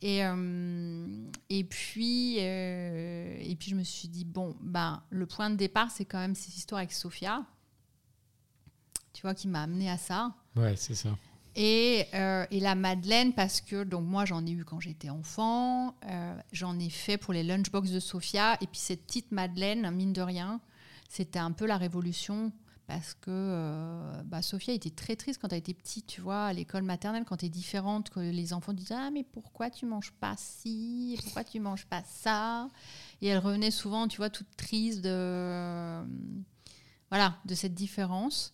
Et, 0.02 0.24
euh, 0.24 1.06
et, 1.48 1.64
puis, 1.64 2.38
et 2.38 3.56
puis, 3.58 3.70
je 3.70 3.76
me 3.76 3.84
suis 3.84 4.08
dit, 4.08 4.24
bon, 4.24 4.56
ben, 4.60 5.02
le 5.10 5.26
point 5.26 5.48
de 5.48 5.54
départ, 5.54 5.90
c'est 5.90 6.04
quand 6.04 6.18
même 6.18 6.34
cette 6.34 6.56
histoire 6.56 6.80
avec 6.80 6.92
Sophia, 6.92 7.44
tu 9.12 9.22
vois, 9.22 9.34
qui 9.34 9.48
m'a 9.48 9.62
amené 9.62 9.90
à 9.90 9.98
ça. 9.98 10.32
Ouais, 10.56 10.74
c'est 10.76 10.94
ça. 10.94 11.10
Et, 11.54 12.06
et, 12.50 12.60
la 12.60 12.74
Madeleine, 12.74 13.34
parce 13.34 13.60
que 13.60 13.84
donc 13.84 14.04
moi 14.06 14.24
j'en 14.24 14.46
ai 14.46 14.52
eu 14.52 14.64
quand 14.64 14.80
j'étais 14.80 15.10
enfant, 15.10 15.94
j'en 16.50 16.78
ai 16.78 16.88
fait 16.88 17.18
pour 17.18 17.34
les 17.34 17.42
lunchbox 17.42 17.90
de 17.90 18.00
Sophia, 18.00 18.54
et 18.62 18.66
puis 18.66 18.78
cette 18.78 19.04
petite 19.04 19.32
Madeleine, 19.32 19.90
mine 19.90 20.14
de 20.14 20.22
rien, 20.22 20.62
c'était 21.10 21.38
un 21.38 21.52
peu 21.52 21.66
la 21.66 21.76
révolution 21.76 22.52
parce 22.86 23.14
que 23.14 23.30
euh, 23.30 24.22
bah, 24.24 24.42
Sophia 24.42 24.74
était 24.74 24.90
très 24.90 25.16
triste 25.16 25.40
quand 25.40 25.52
elle 25.52 25.60
était 25.60 25.74
petite, 25.74 26.06
tu 26.06 26.20
vois, 26.20 26.46
à 26.46 26.52
l'école 26.52 26.82
maternelle, 26.82 27.24
quand 27.24 27.38
tu 27.38 27.46
es 27.46 27.48
différente, 27.48 28.10
que 28.10 28.20
les 28.20 28.52
enfants 28.52 28.72
disaient 28.72 28.96
Ah, 28.96 29.10
mais 29.10 29.24
pourquoi 29.24 29.70
tu 29.70 29.86
manges 29.86 30.12
pas 30.20 30.34
ci? 30.36 31.18
Pourquoi 31.22 31.44
tu 31.44 31.60
manges 31.60 31.86
pas 31.86 32.02
ça? 32.04 32.68
Et 33.20 33.28
elle 33.28 33.38
revenait 33.38 33.70
souvent, 33.70 34.08
tu 34.08 34.18
vois, 34.18 34.30
toute 34.30 34.56
triste 34.56 35.00
de, 35.00 36.02
voilà, 37.08 37.38
de 37.44 37.54
cette 37.54 37.74
différence. 37.74 38.50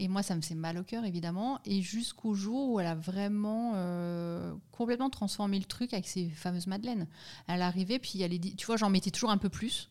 Et 0.00 0.06
moi, 0.06 0.22
ça 0.22 0.36
me 0.36 0.40
fait 0.40 0.54
mal 0.54 0.78
au 0.78 0.84
cœur, 0.84 1.04
évidemment. 1.04 1.58
Et 1.64 1.82
jusqu'au 1.82 2.34
jour 2.34 2.70
où 2.70 2.80
elle 2.80 2.86
a 2.86 2.94
vraiment 2.94 3.72
euh, 3.74 4.54
complètement 4.70 5.10
transformé 5.10 5.58
le 5.58 5.64
truc 5.64 5.92
avec 5.92 6.06
ces 6.06 6.28
fameuses 6.28 6.68
madeleines. 6.68 7.08
Elle 7.48 7.62
arrivait, 7.62 7.98
puis 7.98 8.22
elle 8.22 8.32
est, 8.32 8.56
tu 8.56 8.66
vois, 8.66 8.76
j'en 8.76 8.90
mettais 8.90 9.10
toujours 9.10 9.30
un 9.30 9.38
peu 9.38 9.48
plus. 9.48 9.90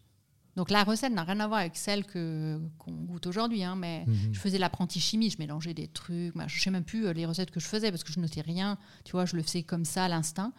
Donc 0.58 0.72
la 0.72 0.84
recette 0.84 1.14
n'a 1.14 1.24
rien 1.24 1.40
à 1.40 1.48
voir 1.48 1.60
avec 1.60 1.78
celle 1.78 2.04
que 2.04 2.60
qu'on 2.80 2.92
goûte 2.92 3.28
aujourd'hui, 3.28 3.64
hein, 3.64 3.76
mais 3.76 4.06
mhm. 4.08 4.34
je 4.34 4.40
faisais 4.40 4.58
l'apprenti 4.58 5.00
chimie, 5.00 5.30
je 5.30 5.38
mélangeais 5.38 5.76
des 5.76 5.88
trucs, 5.88 6.34
je 6.36 6.42
ne 6.42 6.48
sais 6.50 6.72
même 6.72 6.84
plus 6.84 7.06
euh, 7.06 7.14
les 7.14 7.28
recettes 7.28 7.52
que 7.52 7.60
je 7.60 7.68
faisais 7.68 7.92
parce 7.92 8.04
que 8.04 8.12
je 8.12 8.20
notais 8.20 8.42
rien, 8.42 8.80
tu 9.06 9.12
vois, 9.12 9.26
je 9.26 9.36
le 9.36 9.44
faisais 9.44 9.62
comme 9.62 9.86
ça 9.86 10.06
à 10.06 10.08
l'instinct. 10.08 10.54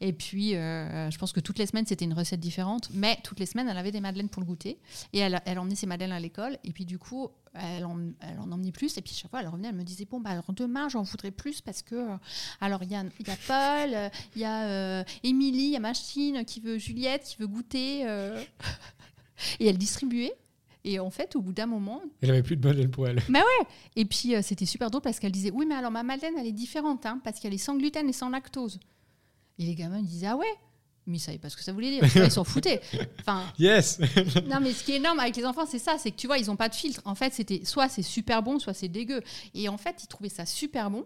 Et 0.00 0.14
puis 0.14 0.56
euh, 0.56 1.10
je 1.10 1.18
pense 1.18 1.32
que 1.32 1.40
toutes 1.40 1.58
les 1.58 1.66
semaines 1.66 1.84
c'était 1.84 2.06
une 2.06 2.14
recette 2.14 2.40
différente, 2.40 2.88
mais 2.94 3.18
toutes 3.24 3.40
les 3.40 3.46
semaines 3.46 3.68
elle 3.68 3.76
avait 3.76 3.92
des 3.92 4.00
madeleines 4.00 4.30
pour 4.30 4.40
le 4.40 4.46
goûter. 4.46 4.78
Et 5.12 5.18
elle, 5.18 5.42
elle 5.44 5.58
emmenait 5.58 5.74
ses 5.74 5.86
madeleines 5.86 6.12
à 6.12 6.20
l'école. 6.20 6.56
Et 6.64 6.72
puis 6.72 6.86
du 6.86 6.98
coup 6.98 7.28
elle 7.52 7.84
en, 7.84 7.98
elle 8.20 8.38
en, 8.38 8.50
emmenait 8.52 8.72
plus. 8.72 8.96
Et 8.96 9.02
puis 9.02 9.12
chaque 9.12 9.30
fois 9.30 9.42
elle 9.42 9.48
revenait 9.48 9.68
elle 9.68 9.74
me 9.74 9.84
disait 9.84 10.06
bon 10.10 10.18
bah 10.18 10.30
alors 10.30 10.50
demain 10.54 10.88
j'en 10.88 11.02
voudrais 11.02 11.30
plus 11.30 11.60
parce 11.60 11.82
que 11.82 11.94
euh, 11.94 12.16
alors 12.62 12.82
il 12.84 12.90
y 12.90 12.94
a, 12.94 13.04
y 13.04 13.30
a, 13.30 13.36
Paul 13.46 14.10
il 14.34 14.40
y 14.40 14.46
a 14.46 15.04
Émilie 15.22 15.64
il 15.64 15.72
y 15.72 15.76
a 15.76 15.80
Machine 15.80 16.42
qui 16.46 16.60
veut 16.60 16.78
Juliette 16.78 17.24
qui 17.24 17.36
veut 17.36 17.48
goûter 17.48 18.06
et 19.60 19.66
elle 19.66 19.78
distribuait. 19.78 20.34
Et 20.84 20.98
en 20.98 21.10
fait, 21.10 21.36
au 21.36 21.40
bout 21.40 21.52
d'un 21.52 21.66
moment. 21.66 22.02
Elle 22.22 22.30
avait 22.30 22.42
plus 22.42 22.56
de 22.56 22.66
madeleine 22.66 22.90
pour 22.90 23.06
elle. 23.06 23.22
Mais 23.28 23.38
ouais 23.38 23.66
Et 23.94 24.04
puis, 24.04 24.34
euh, 24.34 24.42
c'était 24.42 24.66
super 24.66 24.90
drôle 24.90 25.02
parce 25.02 25.20
qu'elle 25.20 25.32
disait 25.32 25.52
Oui, 25.52 25.64
mais 25.64 25.76
alors 25.76 25.92
ma 25.92 26.02
madeleine, 26.02 26.34
elle 26.38 26.46
est 26.46 26.52
différente, 26.52 27.06
hein, 27.06 27.20
parce 27.22 27.38
qu'elle 27.38 27.54
est 27.54 27.58
sans 27.58 27.76
gluten 27.76 28.08
et 28.08 28.12
sans 28.12 28.30
lactose. 28.30 28.80
Et 29.58 29.64
les 29.64 29.74
gamins 29.74 30.02
disaient 30.02 30.26
Ah 30.28 30.36
ouais 30.36 30.54
mais 31.06 31.16
ils 31.16 31.20
savaient 31.20 31.38
pas 31.38 31.48
ce 31.48 31.56
que 31.56 31.64
ça 31.64 31.72
voulait 31.72 31.90
dire. 31.90 32.24
Ils 32.24 32.30
s'en 32.30 32.44
foutaient. 32.44 32.80
Enfin, 33.20 33.42
yes 33.58 33.98
Non, 34.46 34.60
mais 34.60 34.72
ce 34.72 34.84
qui 34.84 34.92
est 34.92 34.96
énorme 34.96 35.18
avec 35.18 35.36
les 35.36 35.44
enfants, 35.44 35.66
c'est 35.66 35.78
ça 35.78 35.96
c'est 35.98 36.10
que 36.12 36.16
tu 36.16 36.26
vois, 36.26 36.38
ils 36.38 36.46
n'ont 36.46 36.56
pas 36.56 36.68
de 36.68 36.74
filtre. 36.74 37.02
En 37.04 37.14
fait, 37.14 37.32
c'était 37.32 37.64
soit 37.64 37.88
c'est 37.88 38.02
super 38.02 38.42
bon, 38.42 38.58
soit 38.58 38.74
c'est 38.74 38.88
dégueu. 38.88 39.20
Et 39.54 39.68
en 39.68 39.78
fait, 39.78 40.02
ils 40.02 40.06
trouvaient 40.06 40.28
ça 40.28 40.46
super 40.46 40.90
bon. 40.90 41.04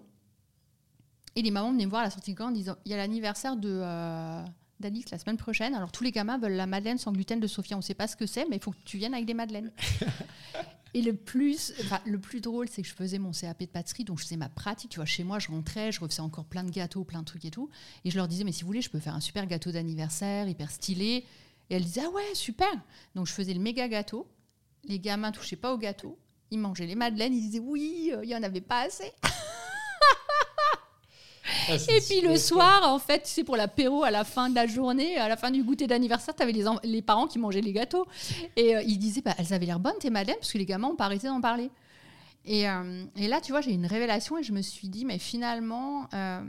Et 1.35 1.43
les 1.43 1.51
mamans 1.51 1.71
venaient 1.73 1.87
me 1.87 1.91
voir 1.91 2.03
à 2.03 2.05
la 2.05 2.11
sortie 2.11 2.33
de 2.33 2.39
camp 2.39 2.49
en 2.49 2.53
disant 2.53 2.77
Il 2.85 2.91
y 2.91 2.95
a 2.95 2.99
l'anniversaire 2.99 3.57
de. 3.57 3.71
Euh, 3.73 4.45
d'Alix 4.81 5.11
la 5.11 5.19
semaine 5.19 5.37
prochaine. 5.37 5.75
Alors 5.75 5.93
tous 5.93 6.05
les 6.05 6.13
gamins 6.13 6.39
veulent 6.39 6.53
la 6.53 6.67
madeleine 6.67 6.99
sans 6.99 7.13
gluten 7.13 7.41
de 7.41 7.47
Sophia. 7.47 7.77
On 7.77 7.81
ne 7.81 7.85
sait 7.85 7.95
pas 7.95 8.07
ce 8.07 8.17
que 8.17 8.27
c'est, 8.27 8.47
mais 8.49 8.57
il 8.57 8.63
faut 8.63 8.73
que 8.73 8.83
tu 8.85 8.99
viennes 8.99 9.15
avec 9.15 9.27
des 9.27 9.35
madeleines. 9.35 9.73
et 10.95 11.03
le 11.03 11.15
plus, 11.15 11.73
le 12.05 12.19
plus 12.19 12.41
drôle, 12.41 12.69
c'est 12.69 12.83
que 12.83 12.89
je 12.89 12.95
faisais 12.95 13.19
mon 13.19 13.33
CAP 13.33 13.61
de 13.61 13.67
pâtisserie, 13.67 14.05
donc 14.05 14.19
je 14.19 14.25
faisais 14.25 14.37
ma 14.37 14.49
pratique. 14.49 14.91
Tu 14.91 14.97
vois, 14.97 15.07
chez 15.07 15.25
moi, 15.25 15.39
je 15.39 15.49
rentrais, 15.49 15.93
je 15.93 16.01
refaisais 16.01 16.21
encore 16.21 16.45
plein 16.45 16.65
de 16.65 16.71
gâteaux, 16.71 17.05
plein 17.05 17.21
de 17.21 17.25
trucs 17.27 17.45
et 17.45 17.51
tout. 17.51 17.71
Et 18.05 18.11
je 18.11 18.17
leur 18.17 18.29
disais, 18.29 18.45
mais 18.45 18.53
si 18.53 18.63
vous 18.63 18.69
voulez, 18.69 18.83
je 18.83 18.91
peux 18.91 19.01
faire 19.01 19.15
un 19.15 19.21
super 19.21 19.47
gâteau 19.47 19.73
d'anniversaire, 19.73 20.49
hyper 20.49 20.71
stylé. 20.71 21.25
Et 21.71 21.77
elles 21.77 21.85
disaient, 21.85 22.05
ah 22.07 22.11
ouais, 22.11 22.35
super. 22.35 22.71
Donc 23.15 23.27
je 23.27 23.33
faisais 23.33 23.55
le 23.55 23.61
méga 23.61 23.89
gâteau. 23.89 24.29
Les 24.85 25.01
gamins 25.01 25.33
touchaient 25.33 25.57
pas 25.57 25.75
au 25.75 25.79
gâteau. 25.79 26.19
Ils 26.51 26.59
mangeaient 26.59 26.87
les 26.87 26.95
madeleines. 26.95 27.35
Ils 27.35 27.41
disaient, 27.41 27.59
oui, 27.59 28.13
euh, 28.15 28.25
il 28.25 28.31
y 28.31 28.37
en 28.37 28.43
avait 28.43 28.61
pas 28.61 28.83
assez. 28.83 29.11
Ah, 31.69 31.75
et 31.75 32.01
puis 32.01 32.21
le 32.21 32.37
soir, 32.37 32.83
en 32.85 32.99
fait, 32.99 33.23
tu 33.23 33.31
sais, 33.31 33.45
pour 33.45 33.57
l'apéro, 33.57 34.05
à 34.05 34.11
la 34.11 34.25
fin 34.25 34.51
de 34.51 34.55
la 34.55 34.67
journée, 34.67 35.17
à 35.17 35.29
la 35.29 35.37
fin 35.37 35.51
du 35.51 35.63
goûter 35.63 35.87
d'anniversaire, 35.87 36.35
tu 36.35 36.43
avais 36.43 36.53
les, 36.53 36.65
les, 36.85 37.03
parents 37.03 37.27
qui 37.27 37.39
mangeaient 37.39 37.61
les 37.61 37.73
gâteaux. 37.73 38.07
Et 38.57 38.77
euh, 38.77 38.83
ils 38.83 38.99
disaient, 38.99 39.23
bah, 39.23 39.35
elles 39.39 39.53
avaient 39.53 39.67
l'air 39.67 39.81
bonnes, 39.81 39.99
tes 39.99 40.11
madeleines, 40.11 40.37
parce 40.39 40.53
que 40.53 40.59
les 40.59 40.67
gamins 40.67 40.89
n'ont 40.89 40.97
pas 40.97 41.07
arrêté 41.07 41.29
d'en 41.29 41.41
parler. 41.41 41.71
Et, 42.45 42.69
euh, 42.69 43.05
et, 43.17 43.29
là, 43.29 43.41
tu 43.41 43.53
vois, 43.53 43.61
j'ai 43.61 43.73
une 43.73 43.87
révélation 43.87 44.39
et 44.39 44.43
je 44.43 44.53
me 44.53 44.63
suis 44.63 44.89
dit, 44.89 45.05
mais 45.05 45.19
finalement, 45.19 46.09
euh, 46.15 46.41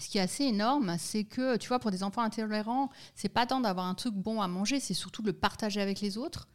ce 0.00 0.08
qui 0.08 0.18
est 0.18 0.22
assez 0.22 0.44
énorme, 0.44 0.96
c'est 0.98 1.24
que, 1.24 1.56
tu 1.56 1.68
vois, 1.68 1.78
pour 1.78 1.90
des 1.90 2.02
enfants 2.02 2.22
intolérants, 2.22 2.90
c'est 3.14 3.28
pas 3.28 3.46
tant 3.46 3.60
d'avoir 3.60 3.86
un 3.86 3.94
truc 3.94 4.14
bon 4.14 4.40
à 4.40 4.48
manger, 4.48 4.80
c'est 4.80 4.94
surtout 4.94 5.22
de 5.22 5.28
le 5.28 5.32
partager 5.32 5.80
avec 5.80 6.00
les 6.00 6.18
autres. 6.18 6.48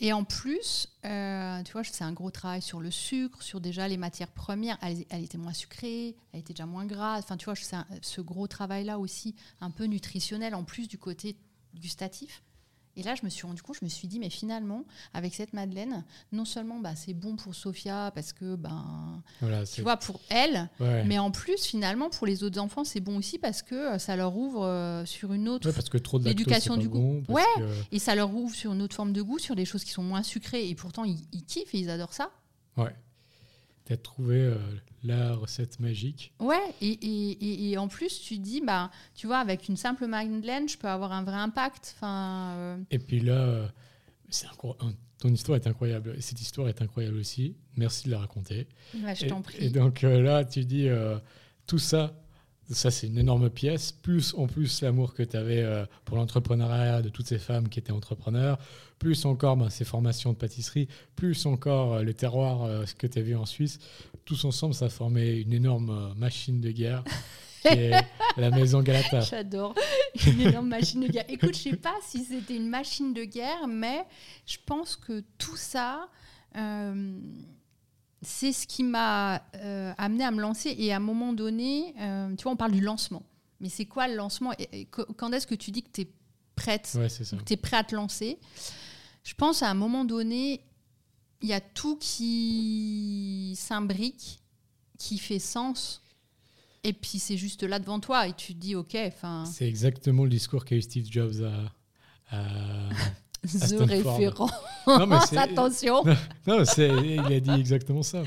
Et 0.00 0.12
en 0.12 0.22
plus, 0.22 0.88
euh, 1.04 1.62
tu 1.64 1.72
vois, 1.72 1.82
c'est 1.82 2.04
un 2.04 2.12
gros 2.12 2.30
travail 2.30 2.62
sur 2.62 2.80
le 2.80 2.90
sucre, 2.90 3.42
sur 3.42 3.60
déjà 3.60 3.88
les 3.88 3.96
matières 3.96 4.30
premières. 4.30 4.78
Elle, 4.80 5.04
elle 5.10 5.24
était 5.24 5.38
moins 5.38 5.52
sucrée, 5.52 6.14
elle 6.32 6.40
était 6.40 6.52
déjà 6.52 6.66
moins 6.66 6.86
grasse. 6.86 7.24
Enfin, 7.24 7.36
tu 7.36 7.46
vois, 7.46 7.56
c'est 7.56 7.76
ce 8.02 8.20
gros 8.20 8.46
travail-là 8.46 8.98
aussi, 8.98 9.34
un 9.60 9.70
peu 9.70 9.84
nutritionnel, 9.84 10.54
en 10.54 10.62
plus 10.62 10.86
du 10.86 10.98
côté 10.98 11.36
gustatif. 11.74 12.42
Et 12.98 13.02
là, 13.04 13.14
je 13.14 13.24
me 13.24 13.30
suis 13.30 13.46
rendu 13.46 13.62
compte, 13.62 13.76
je 13.80 13.84
me 13.84 13.88
suis 13.88 14.08
dit, 14.08 14.18
mais 14.18 14.28
finalement, 14.28 14.84
avec 15.14 15.32
cette 15.32 15.52
Madeleine, 15.52 16.04
non 16.32 16.44
seulement 16.44 16.80
bah, 16.80 16.96
c'est 16.96 17.14
bon 17.14 17.36
pour 17.36 17.54
Sophia, 17.54 18.10
parce 18.12 18.32
que, 18.32 18.56
ben, 18.56 19.22
tu 19.72 19.82
vois, 19.82 19.96
pour 19.96 20.20
elle, 20.28 20.68
mais 21.06 21.18
en 21.18 21.30
plus, 21.30 21.64
finalement, 21.64 22.10
pour 22.10 22.26
les 22.26 22.42
autres 22.42 22.60
enfants, 22.60 22.82
c'est 22.82 23.00
bon 23.00 23.16
aussi 23.18 23.38
parce 23.38 23.62
que 23.62 23.74
euh, 23.74 23.98
ça 23.98 24.16
leur 24.16 24.36
ouvre 24.36 24.64
euh, 24.64 25.04
sur 25.04 25.32
une 25.32 25.48
autre 25.48 25.70
parce 25.70 25.88
que 25.88 25.98
trop 25.98 26.20
éducation 26.20 26.76
du 26.76 26.88
goût. 26.88 27.22
ouais, 27.28 27.42
que... 27.56 27.70
et 27.92 28.00
ça 28.00 28.16
leur 28.16 28.34
ouvre 28.34 28.54
sur 28.54 28.72
une 28.72 28.82
autre 28.82 28.96
forme 28.96 29.12
de 29.12 29.22
goût, 29.22 29.38
sur 29.38 29.54
des 29.54 29.64
choses 29.64 29.84
qui 29.84 29.92
sont 29.92 30.02
moins 30.02 30.24
sucrées, 30.24 30.68
et 30.68 30.74
pourtant, 30.74 31.04
ils, 31.04 31.20
ils 31.32 31.44
kiffent 31.44 31.74
et 31.74 31.78
ils 31.78 31.90
adorent 31.90 32.14
ça. 32.14 32.30
Ouais. 32.76 32.94
As 33.90 33.96
trouvé 33.96 34.36
euh, 34.36 34.56
la 35.02 35.34
recette 35.34 35.80
magique. 35.80 36.32
Ouais, 36.40 36.74
et, 36.82 36.90
et, 36.90 37.70
et, 37.70 37.78
en 37.78 37.88
plus, 37.88 38.20
tu 38.20 38.38
dis, 38.38 38.60
bah, 38.60 38.90
tu 39.14 39.26
vois, 39.26 39.38
avec 39.38 39.68
une 39.68 39.76
simple 39.76 40.06
madeleine, 40.06 40.68
je 40.68 40.76
peux 40.76 40.88
avoir 40.88 41.12
un 41.12 41.22
vrai 41.22 41.36
impact. 41.36 41.94
Enfin, 41.96 42.52
euh. 42.56 42.76
Et 42.90 42.98
puis 42.98 43.20
là, 43.20 43.40
euh, 43.40 43.66
c'est 44.28 44.46
ton 45.18 45.30
histoire 45.30 45.56
est 45.56 45.66
incroyable. 45.66 46.14
Et 46.16 46.20
cette 46.20 46.40
histoire 46.40 46.68
est 46.68 46.82
incroyable 46.82 47.16
aussi. 47.16 47.56
Merci 47.76 48.06
de 48.06 48.12
la 48.12 48.20
raconter. 48.20 48.68
je 48.92 49.26
t'en 49.26 49.42
prie. 49.42 49.64
Et 49.64 49.70
donc 49.70 50.02
là, 50.02 50.44
tu 50.44 50.64
dis, 50.64 50.88
tout 51.66 51.78
ça, 51.78 52.14
ça, 52.70 52.90
c'est 52.90 53.06
une 53.06 53.18
énorme 53.18 53.48
pièce, 53.48 53.92
plus 53.92 54.34
en 54.34 54.46
plus 54.46 54.82
l'amour 54.82 55.14
que 55.14 55.22
tu 55.22 55.36
avais 55.36 55.62
euh, 55.62 55.86
pour 56.04 56.16
l'entrepreneuriat 56.16 57.00
de 57.00 57.08
toutes 57.08 57.26
ces 57.26 57.38
femmes 57.38 57.68
qui 57.68 57.78
étaient 57.78 57.92
entrepreneurs, 57.92 58.58
plus 58.98 59.24
encore 59.24 59.56
ben, 59.56 59.70
ces 59.70 59.84
formations 59.84 60.32
de 60.32 60.36
pâtisserie, 60.36 60.86
plus 61.16 61.46
encore 61.46 61.94
euh, 61.94 62.02
le 62.02 62.12
terroir 62.12 62.64
euh, 62.64 62.84
ce 62.84 62.94
que 62.94 63.06
tu 63.06 63.18
as 63.18 63.22
vu 63.22 63.34
en 63.36 63.46
Suisse. 63.46 63.78
Tous 64.26 64.44
ensemble, 64.44 64.74
ça 64.74 64.90
formait 64.90 65.40
une 65.40 65.54
énorme 65.54 66.14
machine 66.16 66.60
de 66.60 66.70
guerre 66.70 67.04
qui 67.62 67.68
est 67.68 68.04
la 68.36 68.50
maison 68.50 68.82
Galata. 68.82 69.20
J'adore. 69.20 69.74
Une 70.26 70.40
énorme 70.42 70.68
machine 70.68 71.00
de 71.00 71.08
guerre. 71.08 71.24
Écoute, 71.28 71.56
je 71.56 71.68
ne 71.68 71.74
sais 71.74 71.80
pas 71.80 71.94
si 72.02 72.24
c'était 72.24 72.56
une 72.56 72.68
machine 72.68 73.14
de 73.14 73.24
guerre, 73.24 73.66
mais 73.66 74.04
je 74.46 74.58
pense 74.66 74.94
que 74.96 75.24
tout 75.38 75.56
ça 75.56 76.08
c'est 78.22 78.52
ce 78.52 78.66
qui 78.66 78.82
m'a 78.82 79.42
euh, 79.56 79.92
amené 79.96 80.24
à 80.24 80.30
me 80.30 80.40
lancer. 80.40 80.74
Et 80.78 80.92
à 80.92 80.96
un 80.96 81.00
moment 81.00 81.32
donné, 81.32 81.94
euh, 82.00 82.34
tu 82.36 82.42
vois, 82.42 82.52
on 82.52 82.56
parle 82.56 82.72
du 82.72 82.80
lancement. 82.80 83.22
Mais 83.60 83.68
c'est 83.68 83.86
quoi 83.86 84.08
le 84.08 84.14
lancement? 84.14 84.52
Et, 84.58 84.86
Quand 84.86 85.32
est-ce 85.32 85.46
que 85.46 85.54
tu 85.54 85.70
dis 85.70 85.82
que 85.82 85.90
tu 85.92 86.00
es 86.02 86.08
prête, 86.56 86.90
que 86.92 87.44
tu 87.44 87.52
es 87.52 87.56
prêt 87.56 87.76
à 87.76 87.84
te 87.84 87.94
lancer? 87.94 88.38
Je 89.24 89.34
pense 89.34 89.62
à 89.62 89.70
un 89.70 89.74
moment 89.74 90.04
donné, 90.04 90.64
il 91.42 91.48
y 91.48 91.52
a 91.52 91.60
tout 91.60 91.96
qui 91.96 93.54
s'imbrique, 93.56 94.40
qui 94.98 95.18
fait 95.18 95.38
sens. 95.38 96.02
Et 96.84 96.92
puis 96.92 97.18
c'est 97.18 97.36
juste 97.36 97.64
là 97.64 97.78
devant 97.78 98.00
toi 98.00 98.28
et 98.28 98.32
tu 98.32 98.54
te 98.54 98.58
dis, 98.58 98.74
OK. 98.74 98.96
C'est 99.46 99.68
exactement 99.68 100.24
le 100.24 100.30
discours 100.30 100.64
qu'a 100.64 100.76
eu 100.76 100.82
Steve 100.82 101.06
Jobs 101.10 101.42
à 102.30 103.10
The 103.46 103.76
référent. 103.80 104.50
Attention. 105.36 106.04
Non, 106.46 106.64
il 106.64 107.32
a 107.32 107.40
dit 107.40 107.50
exactement 107.50 108.02
ça. 108.02 108.22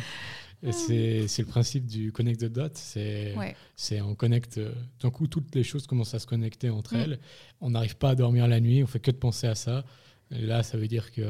C'est 0.72 1.28
le 1.40 1.46
principe 1.46 1.86
du 1.86 2.12
connect 2.12 2.42
the 2.42 2.46
dot. 2.46 2.72
C'est 2.76 4.02
on 4.02 4.16
connecte. 4.16 4.60
D'un 5.02 5.10
coup, 5.10 5.28
toutes 5.28 5.54
les 5.56 5.64
choses 5.64 5.88
commencent 5.88 6.14
à 6.14 6.20
se 6.20 6.28
connecter 6.28 6.70
entre 6.70 6.96
mm. 6.96 7.00
elles. 7.00 7.20
On 7.60 7.72
n'arrive 7.72 7.98
pas 7.98 8.12
à 8.12 8.16
dormir 8.16 8.48
la 8.48 8.60
nuit. 8.60 8.84
On 8.84 8.88
fait 8.88 9.00
que 9.00 9.12
de 9.12 9.18
penser 9.18 9.48
à 9.48 9.56
ça. 9.56 9.84
là, 10.30 10.64
ça 10.64 10.78
veut 10.78 10.88
dire 10.88 11.12
qu'il 11.12 11.28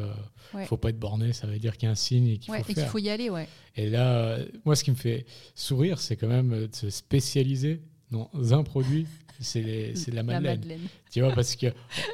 ne 0.53 0.65
faut 0.65 0.77
pas 0.77 0.89
être 0.89 0.99
borné. 0.99 1.33
Ça 1.33 1.47
veut 1.47 1.59
dire 1.59 1.77
qu'il 1.77 1.87
y 1.87 1.89
a 1.89 1.91
un 1.91 1.95
signe 1.95 2.27
et 2.27 2.37
qu'il 2.37 2.53
faut, 2.53 2.81
faut 2.87 2.99
y 2.99 3.09
aller. 3.09 3.29
Ouais. 3.29 3.47
Et 3.75 3.89
là, 3.89 4.37
moi, 4.65 4.75
ce 4.75 4.83
qui 4.83 4.91
me 4.91 4.95
fait 4.95 5.25
sourire, 5.55 5.99
c'est 5.99 6.17
quand 6.17 6.27
même 6.27 6.67
de 6.67 6.75
se 6.75 6.89
spécialiser 6.89 7.81
dans 8.11 8.29
un 8.53 8.63
produit, 8.63 9.07
c'est 9.39 9.93
la 10.11 10.23
Madeleine. 10.23 10.61
Tu 11.11 11.21
vois, 11.21 11.33
parce 11.33 11.55
que, 11.55 11.67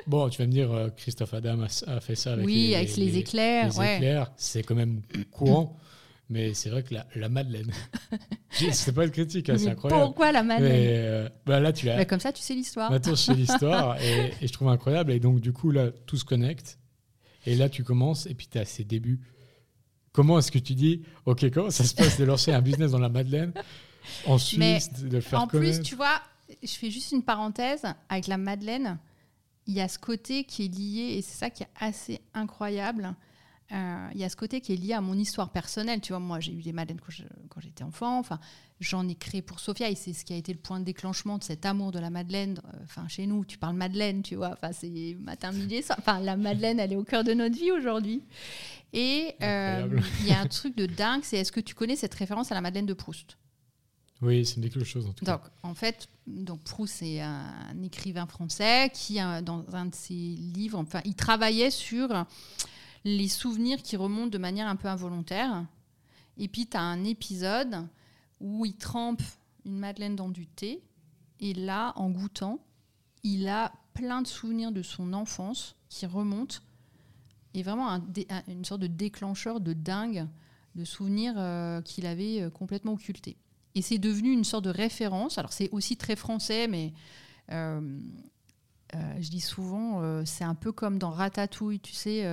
bon, 0.05 0.29
tu 0.29 0.39
vas 0.39 0.47
me 0.47 0.51
dire, 0.51 0.71
euh, 0.71 0.89
Christophe 0.95 1.33
Adam 1.33 1.61
a, 1.61 1.99
fait 1.99 2.15
ça 2.15 2.33
avec, 2.33 2.45
oui, 2.45 2.67
les, 2.67 2.75
avec 2.75 2.95
les, 2.95 3.17
éclairs. 3.17 3.69
Les 3.69 3.95
éclairs, 3.95 4.31
c'est 4.37 4.63
quand 4.63 4.75
même 4.75 5.01
courant. 5.31 5.77
Mais 6.29 6.53
c'est 6.53 6.69
vrai 6.69 6.83
que 6.83 6.93
la, 6.93 7.07
la 7.15 7.29
Madeleine, 7.29 7.71
c'est 8.51 8.91
pas 8.93 9.05
une 9.05 9.11
critique, 9.11 9.49
hein, 9.49 9.57
c'est 9.57 9.69
incroyable. 9.69 10.03
Pourquoi 10.03 10.33
la 10.33 10.43
Madeleine 10.43 10.73
euh, 10.75 11.29
bah 11.45 11.61
là, 11.61 11.71
tu 11.71 11.89
as... 11.89 12.03
comme 12.03 12.19
ça, 12.19 12.33
tu 12.33 12.41
sais 12.41 12.53
l'histoire. 12.53 12.91
Maintenant, 12.91 13.15
je 13.15 13.21
sais 13.21 13.33
l'histoire 13.35 14.01
et, 14.01 14.33
et, 14.41 14.47
je 14.47 14.51
trouve 14.51 14.67
incroyable. 14.67 15.13
Et 15.13 15.21
donc, 15.21 15.39
du 15.39 15.53
coup, 15.53 15.71
là, 15.71 15.89
tout 16.05 16.17
se 16.17 16.25
connecte. 16.25 16.79
Et 17.45 17.55
là, 17.55 17.69
tu 17.69 17.85
commences 17.85 18.25
et 18.25 18.33
puis 18.33 18.47
tu 18.51 18.57
as 18.57 18.65
ces 18.65 18.83
débuts. 18.83 19.21
Comment 20.11 20.37
est-ce 20.39 20.51
que 20.51 20.59
tu 20.59 20.73
dis, 20.73 21.03
OK, 21.25 21.49
comment 21.49 21.69
ça 21.69 21.85
se 21.85 21.95
passe 21.95 22.19
de 22.19 22.25
lancer 22.25 22.51
un 22.51 22.61
business 22.61 22.91
dans 22.91 22.99
la 22.99 23.07
Madeleine? 23.07 23.53
En 24.25 24.37
Suisse, 24.37 24.91
de 24.93 25.09
le 25.09 25.21
faire 25.21 25.41
En 25.41 25.47
plus, 25.47 25.81
tu 25.81 25.95
vois, 25.95 26.21
je 26.63 26.71
fais 26.71 26.91
juste 26.91 27.11
une 27.11 27.23
parenthèse 27.23 27.83
avec 28.09 28.27
la 28.27 28.37
Madeleine. 28.37 28.97
Il 29.65 29.73
y 29.73 29.81
a 29.81 29.87
ce 29.87 29.99
côté 29.99 30.45
qui 30.45 30.65
est 30.65 30.73
lié, 30.73 31.17
et 31.17 31.21
c'est 31.21 31.37
ça 31.37 31.49
qui 31.49 31.63
est 31.63 31.69
assez 31.79 32.21
incroyable. 32.33 33.15
Euh, 33.73 34.07
il 34.13 34.21
y 34.21 34.23
a 34.23 34.29
ce 34.29 34.37
côté 34.37 34.61
qui 34.61 34.73
est 34.73 34.77
lié 34.77 34.93
à 34.93 35.01
mon 35.01 35.15
histoire 35.15 35.49
personnelle. 35.49 35.99
Tu 35.99 36.13
vois, 36.13 36.19
moi, 36.19 36.39
j'ai 36.39 36.53
eu 36.53 36.61
des 36.61 36.71
madeleines 36.71 37.01
quand, 37.49 37.59
j'étais 37.59 37.83
enfant. 37.83 38.17
Enfin, 38.17 38.39
j'en 38.79 39.07
ai 39.09 39.15
créé 39.15 39.41
pour 39.41 39.59
Sophia, 39.59 39.89
et 39.89 39.95
c'est 39.95 40.13
ce 40.13 40.23
qui 40.23 40.33
a 40.33 40.37
été 40.37 40.53
le 40.53 40.59
point 40.59 40.79
de 40.79 40.85
déclenchement 40.85 41.37
de 41.37 41.43
cet 41.43 41.65
amour 41.65 41.91
de 41.91 41.99
la 41.99 42.09
madeleine. 42.09 42.61
Euh, 42.65 42.77
enfin, 42.83 43.07
chez 43.09 43.27
nous, 43.27 43.43
tu 43.43 43.57
parles 43.57 43.75
madeleine, 43.75 44.21
tu 44.21 44.35
vois. 44.35 44.51
Enfin, 44.53 44.71
c'est 44.71 45.17
matin, 45.19 45.51
midi, 45.51 45.81
Enfin, 45.97 46.19
la 46.19 46.37
madeleine, 46.37 46.79
elle 46.79 46.93
est 46.93 46.97
au 46.97 47.03
cœur 47.03 47.23
de 47.23 47.33
notre 47.33 47.57
vie 47.57 47.71
aujourd'hui. 47.71 48.23
Et 48.93 49.35
euh, 49.41 49.99
il 50.21 50.27
y 50.27 50.31
a 50.31 50.39
un 50.39 50.47
truc 50.47 50.77
de 50.77 50.85
dingue, 50.85 51.21
c'est 51.23 51.37
est-ce 51.37 51.51
que 51.51 51.59
tu 51.59 51.75
connais 51.75 51.97
cette 51.97 52.13
référence 52.13 52.51
à 52.51 52.55
la 52.55 52.61
madeleine 52.61 52.85
de 52.85 52.93
Proust? 52.93 53.37
Oui, 54.21 54.45
c'est 54.45 54.59
quelque 54.61 54.83
chose 54.83 55.05
en 55.05 55.13
tout 55.13 55.25
cas. 55.25 55.33
Donc, 55.33 55.41
en 55.63 55.73
fait, 55.73 56.07
donc 56.25 56.61
Proust, 56.61 56.95
c'est 56.95 57.21
un 57.21 57.81
écrivain 57.83 58.25
français 58.25 58.91
qui, 58.93 59.19
dans 59.43 59.63
un 59.73 59.85
de 59.85 59.95
ses 59.95 60.13
livres, 60.13 60.79
enfin, 60.79 61.01
il 61.05 61.15
travaillait 61.15 61.71
sur 61.71 62.25
les 63.03 63.27
souvenirs 63.27 63.81
qui 63.81 63.95
remontent 63.95 64.29
de 64.29 64.37
manière 64.37 64.67
un 64.67 64.75
peu 64.75 64.87
involontaire. 64.87 65.65
Et 66.37 66.47
puis, 66.47 66.67
tu 66.67 66.77
as 66.77 66.81
un 66.81 67.03
épisode 67.03 67.87
où 68.39 68.65
il 68.65 68.75
trempe 68.75 69.21
une 69.65 69.77
madeleine 69.77 70.15
dans 70.15 70.29
du 70.29 70.47
thé. 70.47 70.81
Et 71.39 71.53
là, 71.53 71.93
en 71.95 72.09
goûtant, 72.09 72.59
il 73.23 73.47
a 73.47 73.71
plein 73.93 74.21
de 74.21 74.27
souvenirs 74.27 74.71
de 74.71 74.81
son 74.81 75.13
enfance 75.13 75.75
qui 75.89 76.05
remontent. 76.05 76.57
Et 77.53 77.63
vraiment 77.63 77.91
un, 77.91 78.03
une 78.47 78.65
sorte 78.65 78.81
de 78.81 78.87
déclencheur 78.87 79.59
de 79.59 79.73
dingue 79.73 80.27
de 80.75 80.85
souvenirs 80.85 81.33
euh, 81.37 81.81
qu'il 81.81 82.05
avait 82.05 82.41
euh, 82.41 82.49
complètement 82.49 82.93
occultés. 82.93 83.35
Et 83.75 83.81
c'est 83.81 83.97
devenu 83.97 84.31
une 84.31 84.43
sorte 84.43 84.65
de 84.65 84.69
référence. 84.69 85.37
Alors 85.37 85.53
c'est 85.53 85.69
aussi 85.71 85.97
très 85.97 86.15
français, 86.15 86.67
mais 86.67 86.93
euh, 87.51 87.81
euh, 88.95 88.97
je 89.19 89.29
dis 89.29 89.41
souvent, 89.41 90.01
euh, 90.01 90.23
c'est 90.25 90.43
un 90.43 90.55
peu 90.55 90.71
comme 90.71 90.97
dans 90.97 91.11
Ratatouille, 91.11 91.79
tu 91.79 91.93
sais, 91.93 92.25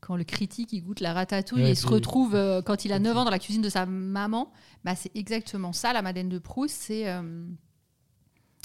quand 0.00 0.16
le 0.16 0.24
critique 0.24 0.72
il 0.72 0.82
goûte 0.82 1.00
la 1.00 1.12
ratatouille 1.12 1.68
et 1.68 1.74
se 1.74 1.86
retrouve 1.86 2.32
quand 2.64 2.86
il 2.86 2.92
a 2.92 2.98
9 2.98 3.18
ans 3.18 3.24
dans 3.24 3.30
la 3.30 3.38
cuisine 3.38 3.62
de 3.62 3.68
sa 3.68 3.84
maman. 3.84 4.50
Bah, 4.82 4.96
c'est 4.96 5.14
exactement 5.14 5.74
ça, 5.74 5.92
la 5.92 6.00
Madeleine 6.00 6.30
de 6.30 6.38
Proust. 6.38 6.74
C'est 6.74 7.04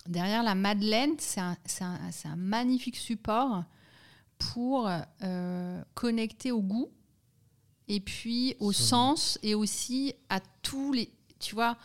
derrière 0.07 0.43
la 0.43 0.55
Madeleine, 0.55 1.11
c'est 1.17 1.41
un, 1.41 1.57
un, 1.81 1.99
un, 2.23 2.35
magnifique 2.37 2.95
support 2.95 3.65
pour 4.37 4.89
connecter 5.93 6.51
au 6.53 6.61
goût 6.61 6.89
et 7.87 7.99
puis 7.99 8.55
au 8.59 8.71
sens 8.71 9.37
et 9.43 9.55
aussi 9.55 10.13
à 10.29 10.39
tous 10.61 10.93
les, 10.93 11.11
tu 11.39 11.55
vois, 11.55 11.77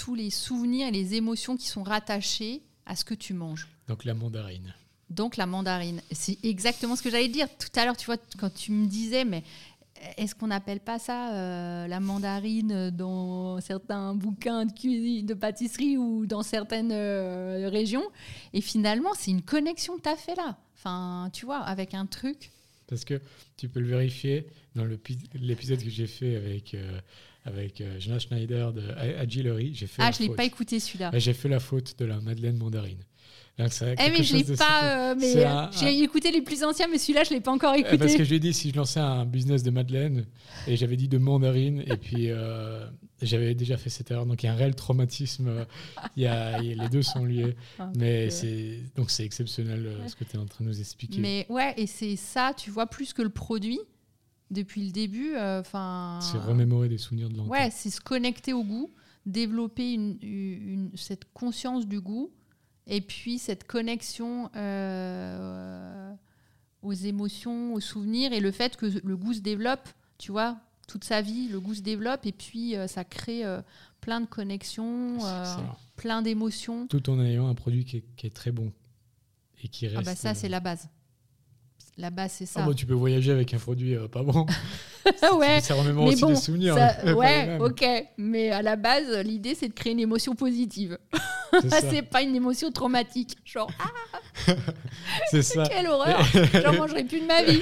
tous 0.00 0.14
les 0.14 0.30
souvenirs 0.30 0.88
et 0.88 0.90
les 0.90 1.14
émotions 1.14 1.58
qui 1.58 1.66
sont 1.66 1.82
rattachés 1.82 2.62
à 2.86 2.96
ce 2.96 3.04
que 3.04 3.12
tu 3.12 3.34
manges. 3.34 3.68
Donc 3.86 4.06
la 4.06 4.14
mandarine. 4.14 4.72
Donc 5.10 5.36
la 5.36 5.44
mandarine. 5.44 6.00
C'est 6.10 6.38
exactement 6.42 6.96
ce 6.96 7.02
que 7.02 7.10
j'allais 7.10 7.28
dire 7.28 7.48
tout 7.58 7.68
à 7.78 7.84
l'heure, 7.84 7.98
tu 7.98 8.06
vois, 8.06 8.16
quand 8.38 8.52
tu 8.52 8.72
me 8.72 8.86
disais, 8.86 9.26
mais 9.26 9.44
est-ce 10.16 10.34
qu'on 10.34 10.46
n'appelle 10.46 10.80
pas 10.80 10.98
ça 10.98 11.34
euh, 11.34 11.86
la 11.86 12.00
mandarine 12.00 12.88
dans 12.88 13.60
certains 13.60 14.14
bouquins 14.14 14.64
de 14.64 14.72
cuisine, 14.72 15.26
de 15.26 15.34
pâtisserie 15.34 15.98
ou 15.98 16.24
dans 16.24 16.42
certaines 16.42 16.92
euh, 16.92 17.68
régions? 17.70 18.08
Et 18.54 18.62
finalement, 18.62 19.10
c'est 19.14 19.32
une 19.32 19.42
connexion 19.42 19.98
que 19.98 20.02
tu 20.02 20.08
as 20.08 20.16
fait 20.16 20.34
là. 20.34 20.56
Enfin, 20.76 21.28
tu 21.34 21.44
vois, 21.44 21.58
avec 21.58 21.92
un 21.92 22.06
truc. 22.06 22.52
Parce 22.86 23.04
que 23.04 23.20
tu 23.58 23.68
peux 23.68 23.80
le 23.80 23.88
vérifier 23.88 24.46
dans 24.74 24.86
l'épisode 25.34 25.82
que 25.82 25.90
j'ai 25.90 26.06
fait 26.06 26.36
avec 26.36 26.72
euh, 26.72 26.98
avec 27.44 27.80
euh, 27.80 27.98
Jonah 27.98 28.18
Schneider 28.18 28.72
de 28.72 28.82
Agillery. 29.18 29.72
J'ai 29.74 29.86
fait 29.86 30.02
ah, 30.02 30.10
je 30.10 30.22
ne 30.22 30.28
l'ai 30.28 30.34
pas 30.34 30.44
écouté 30.44 30.80
celui-là. 30.80 31.10
J'ai 31.14 31.32
fait 31.32 31.48
la 31.48 31.60
faute 31.60 31.98
de 31.98 32.04
la 32.04 32.20
Madeleine 32.20 32.56
Mandarine. 32.56 33.02
eh 33.58 34.10
mais 34.10 34.22
je 34.22 34.36
l'ai 34.36 34.56
pas. 34.56 35.10
Euh, 35.10 35.14
mais 35.18 35.36
euh, 35.36 35.66
j'ai 35.78 36.02
écouté 36.02 36.30
les 36.30 36.40
plus 36.40 36.64
anciens, 36.64 36.88
mais 36.88 36.96
celui-là 36.96 37.24
je 37.24 37.30
l'ai 37.30 37.40
pas 37.40 37.50
encore 37.50 37.74
écouté. 37.74 37.98
Parce 37.98 38.14
que 38.14 38.24
je 38.24 38.30
lui 38.30 38.36
ai 38.36 38.40
dit 38.40 38.54
si 38.54 38.70
je 38.70 38.76
lançais 38.76 39.00
un 39.00 39.26
business 39.26 39.62
de 39.62 39.70
Madeleine 39.70 40.24
et 40.66 40.76
j'avais 40.76 40.96
dit 40.96 41.08
de 41.08 41.18
mandarine 41.18 41.82
et 41.86 41.96
puis 41.96 42.30
j'avais 43.20 43.54
déjà 43.54 43.76
fait 43.76 43.90
cette 43.90 44.10
erreur. 44.10 44.24
Donc 44.24 44.42
il 44.42 44.46
y 44.46 44.48
a 44.48 44.52
un 44.52 44.56
réel 44.56 44.74
traumatisme. 44.74 45.66
il 46.16 46.22
y 46.22 46.26
a, 46.26 46.58
les 46.60 46.88
deux 46.88 47.02
sont 47.02 47.24
liés. 47.24 47.54
Ah, 47.78 47.90
mais 47.96 48.30
c'est 48.30 48.78
donc 48.94 49.10
c'est 49.10 49.24
exceptionnel 49.24 49.90
ce 50.06 50.14
que 50.14 50.24
tu 50.24 50.36
es 50.36 50.38
en 50.38 50.44
train 50.44 50.64
de 50.64 50.70
nous 50.70 50.80
expliquer. 50.80 51.18
Mais 51.20 51.46
ouais, 51.48 51.72
et 51.76 51.86
c'est 51.86 52.16
ça, 52.16 52.52
tu 52.54 52.70
vois, 52.70 52.86
plus 52.86 53.12
que 53.12 53.22
le 53.22 53.30
produit 53.30 53.80
depuis 54.50 54.84
le 54.84 54.92
début. 54.92 55.34
Euh, 55.36 55.62
c'est 56.20 56.38
remémorer 56.38 56.88
des 56.88 56.98
souvenirs 56.98 57.28
de 57.28 57.36
l'enfance. 57.36 57.50
Ouais, 57.50 57.70
c'est 57.70 57.90
se 57.90 58.00
connecter 58.00 58.52
au 58.52 58.64
goût, 58.64 58.90
développer 59.26 59.92
une, 59.92 60.90
cette 60.94 61.32
conscience 61.32 61.86
du 61.86 62.00
goût, 62.00 62.30
et 62.86 63.00
puis 63.00 63.38
cette 63.38 63.64
connexion 63.64 64.50
euh, 64.56 66.12
aux 66.82 66.92
émotions, 66.92 67.74
aux 67.74 67.80
souvenirs, 67.80 68.32
et 68.32 68.40
le 68.40 68.50
fait 68.50 68.76
que 68.76 68.86
le 68.86 69.16
goût 69.16 69.34
se 69.34 69.40
développe, 69.40 69.88
tu 70.18 70.32
vois, 70.32 70.58
toute 70.88 71.04
sa 71.04 71.22
vie, 71.22 71.48
le 71.48 71.60
goût 71.60 71.74
se 71.74 71.82
développe, 71.82 72.26
et 72.26 72.32
puis 72.32 72.76
euh, 72.76 72.88
ça 72.88 73.04
crée 73.04 73.44
plein 74.00 74.20
de 74.20 74.26
connexions, 74.26 75.18
plein 75.96 76.22
d'émotions. 76.22 76.86
Tout 76.88 77.08
en 77.10 77.20
ayant 77.20 77.48
un 77.48 77.54
produit 77.54 77.84
qui 77.84 77.98
est, 77.98 78.04
qui 78.16 78.26
est 78.26 78.34
très 78.34 78.50
bon 78.50 78.72
et 79.62 79.68
qui 79.68 79.86
reste. 79.86 79.98
Ah 80.00 80.02
bah 80.02 80.16
ça, 80.16 80.34
c'est 80.34 80.48
la 80.48 80.60
base. 80.60 80.88
La 82.00 82.08
base, 82.08 82.32
c'est 82.38 82.46
ça. 82.46 82.64
Ah 82.66 82.74
tu 82.74 82.86
peux 82.86 82.94
voyager 82.94 83.30
avec 83.30 83.52
un 83.52 83.58
produit 83.58 83.94
euh, 83.94 84.08
pas 84.08 84.22
bon. 84.22 84.46
ouais. 85.38 85.60
Ça 85.60 85.74
remémore 85.74 86.06
aussi 86.06 86.24
des 86.24 86.34
souvenirs. 86.34 86.74
ouais, 87.14 87.58
ok. 87.60 87.84
Mais 88.16 88.50
à 88.50 88.62
la 88.62 88.76
base, 88.76 89.18
l'idée, 89.18 89.54
c'est 89.54 89.68
de 89.68 89.74
créer 89.74 89.92
une 89.92 90.00
émotion 90.00 90.34
positive. 90.34 90.96
C'est 91.68 92.00
pas 92.10 92.22
une 92.22 92.34
émotion 92.34 92.72
traumatique. 92.72 93.36
Genre, 93.44 93.70
ah 93.78 94.54
C'est 95.30 95.42
ça. 95.42 95.64
Quelle 95.64 95.88
horreur 95.88 96.24
J'en 96.64 96.72
mangerai 96.72 97.04
plus 97.04 97.20
de 97.20 97.26
ma 97.26 97.42
vie. 97.42 97.60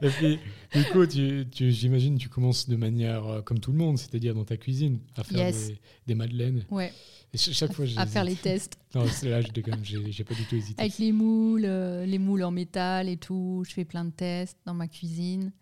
Et 0.00 0.08
puis, 0.08 0.38
du 0.72 0.84
coup, 0.84 1.06
tu, 1.06 1.46
tu, 1.50 1.70
j'imagine, 1.70 2.18
tu 2.18 2.28
commences 2.28 2.68
de 2.68 2.76
manière 2.76 3.26
euh, 3.26 3.42
comme 3.42 3.60
tout 3.60 3.72
le 3.72 3.78
monde, 3.78 3.98
c'est-à-dire 3.98 4.34
dans 4.34 4.44
ta 4.44 4.56
cuisine, 4.56 4.98
à 5.16 5.24
faire 5.24 5.52
des, 5.52 5.78
des 6.06 6.14
madeleines. 6.14 6.64
Ouais 6.70 6.92
chaque 7.36 7.72
fois, 7.72 7.84
à 7.96 8.06
faire 8.06 8.24
les 8.24 8.36
tests. 8.36 8.78
Non, 8.94 9.04
là, 9.24 9.42
je 9.42 9.48
déconne, 9.48 9.84
j'ai 9.84 10.24
pas 10.24 10.32
du 10.32 10.46
tout 10.46 10.54
hésité. 10.54 10.80
Avec 10.80 10.96
les 10.96 11.12
moules, 11.12 11.66
euh, 11.66 12.06
les 12.06 12.18
moules 12.18 12.42
en 12.44 12.50
métal 12.50 13.10
et 13.10 13.18
tout, 13.18 13.62
je 13.68 13.74
fais 13.74 13.84
plein 13.84 14.06
de 14.06 14.10
tests 14.10 14.56
dans 14.64 14.72
ma 14.72 14.88
cuisine. 14.88 15.52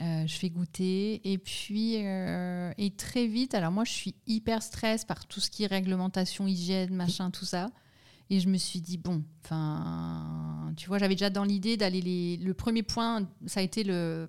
Euh, 0.00 0.24
je 0.24 0.34
fais 0.34 0.50
goûter 0.50 1.20
et 1.28 1.36
puis 1.38 1.96
euh, 2.06 2.72
et 2.78 2.92
très 2.92 3.26
vite. 3.26 3.54
Alors 3.54 3.72
moi, 3.72 3.82
je 3.82 3.90
suis 3.90 4.14
hyper 4.28 4.62
stress 4.62 5.04
par 5.04 5.26
tout 5.26 5.40
ce 5.40 5.50
qui 5.50 5.64
est 5.64 5.66
réglementation, 5.66 6.46
hygiène, 6.46 6.94
machin, 6.94 7.32
tout 7.32 7.44
ça. 7.44 7.70
Et 8.30 8.38
je 8.38 8.48
me 8.48 8.56
suis 8.56 8.80
dit 8.80 8.96
bon, 8.96 9.24
enfin, 9.44 10.72
tu 10.76 10.86
vois, 10.86 10.98
j'avais 10.98 11.14
déjà 11.14 11.30
dans 11.30 11.44
l'idée 11.44 11.76
d'aller 11.76 12.00
les. 12.00 12.36
Le 12.36 12.54
premier 12.54 12.84
point, 12.84 13.26
ça 13.46 13.60
a 13.60 13.62
été 13.62 13.82
le 13.82 14.28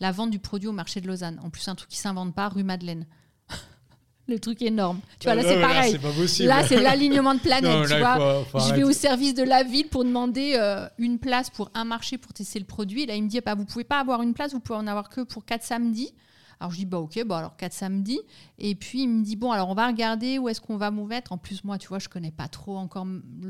la 0.00 0.12
vente 0.12 0.30
du 0.30 0.38
produit 0.38 0.68
au 0.68 0.72
marché 0.72 1.00
de 1.00 1.06
Lausanne. 1.06 1.38
En 1.42 1.50
plus, 1.50 1.66
un 1.68 1.74
truc 1.74 1.90
qui 1.90 1.98
s'invente 1.98 2.34
pas, 2.34 2.48
rue 2.48 2.64
Madeleine 2.64 3.06
le 4.28 4.38
truc 4.38 4.62
énorme. 4.62 5.00
Tu 5.18 5.26
vois, 5.26 5.34
là, 5.34 5.42
c'est 5.42 5.60
pareil. 5.60 5.98
Là, 6.40 6.66
c'est 6.66 6.80
l'alignement 6.80 7.34
de 7.34 7.40
planète. 7.40 7.88
tu 7.88 7.98
vois. 7.98 8.44
je 8.54 8.74
vais 8.74 8.82
au 8.82 8.92
service 8.92 9.34
de 9.34 9.42
la 9.42 9.62
ville 9.62 9.88
pour 9.88 10.04
demander 10.04 10.54
euh, 10.54 10.86
une 10.98 11.18
place 11.18 11.50
pour 11.50 11.70
un 11.74 11.84
marché 11.84 12.16
pour 12.18 12.32
tester 12.32 12.58
le 12.58 12.64
produit. 12.64 13.02
Et 13.02 13.06
là, 13.06 13.16
il 13.16 13.24
me 13.24 13.28
dit, 13.28 13.40
bah, 13.40 13.54
vous 13.54 13.64
pouvez 13.64 13.84
pas 13.84 14.00
avoir 14.00 14.22
une 14.22 14.34
place, 14.34 14.52
vous 14.52 14.60
pouvez 14.60 14.78
en 14.78 14.86
avoir 14.86 15.08
que 15.08 15.22
pour 15.22 15.44
quatre 15.44 15.64
samedis. 15.64 16.12
Alors 16.60 16.70
je 16.70 16.76
dis 16.76 16.84
bah 16.84 16.98
ok 16.98 17.24
bah 17.24 17.38
alors 17.38 17.56
quatre 17.56 17.72
samedis 17.72 18.20
et 18.58 18.74
puis 18.74 19.02
il 19.02 19.08
me 19.08 19.24
dit 19.24 19.34
bon 19.34 19.50
alors 19.50 19.70
on 19.70 19.74
va 19.74 19.86
regarder 19.86 20.38
où 20.38 20.48
est-ce 20.48 20.60
qu'on 20.60 20.76
va 20.76 20.90
vous 20.90 21.06
mettre 21.06 21.32
en 21.32 21.38
plus 21.38 21.64
moi 21.64 21.78
tu 21.78 21.88
vois 21.88 21.98
je 21.98 22.08
connais 22.08 22.30
pas 22.30 22.48
trop 22.48 22.76
encore 22.76 23.06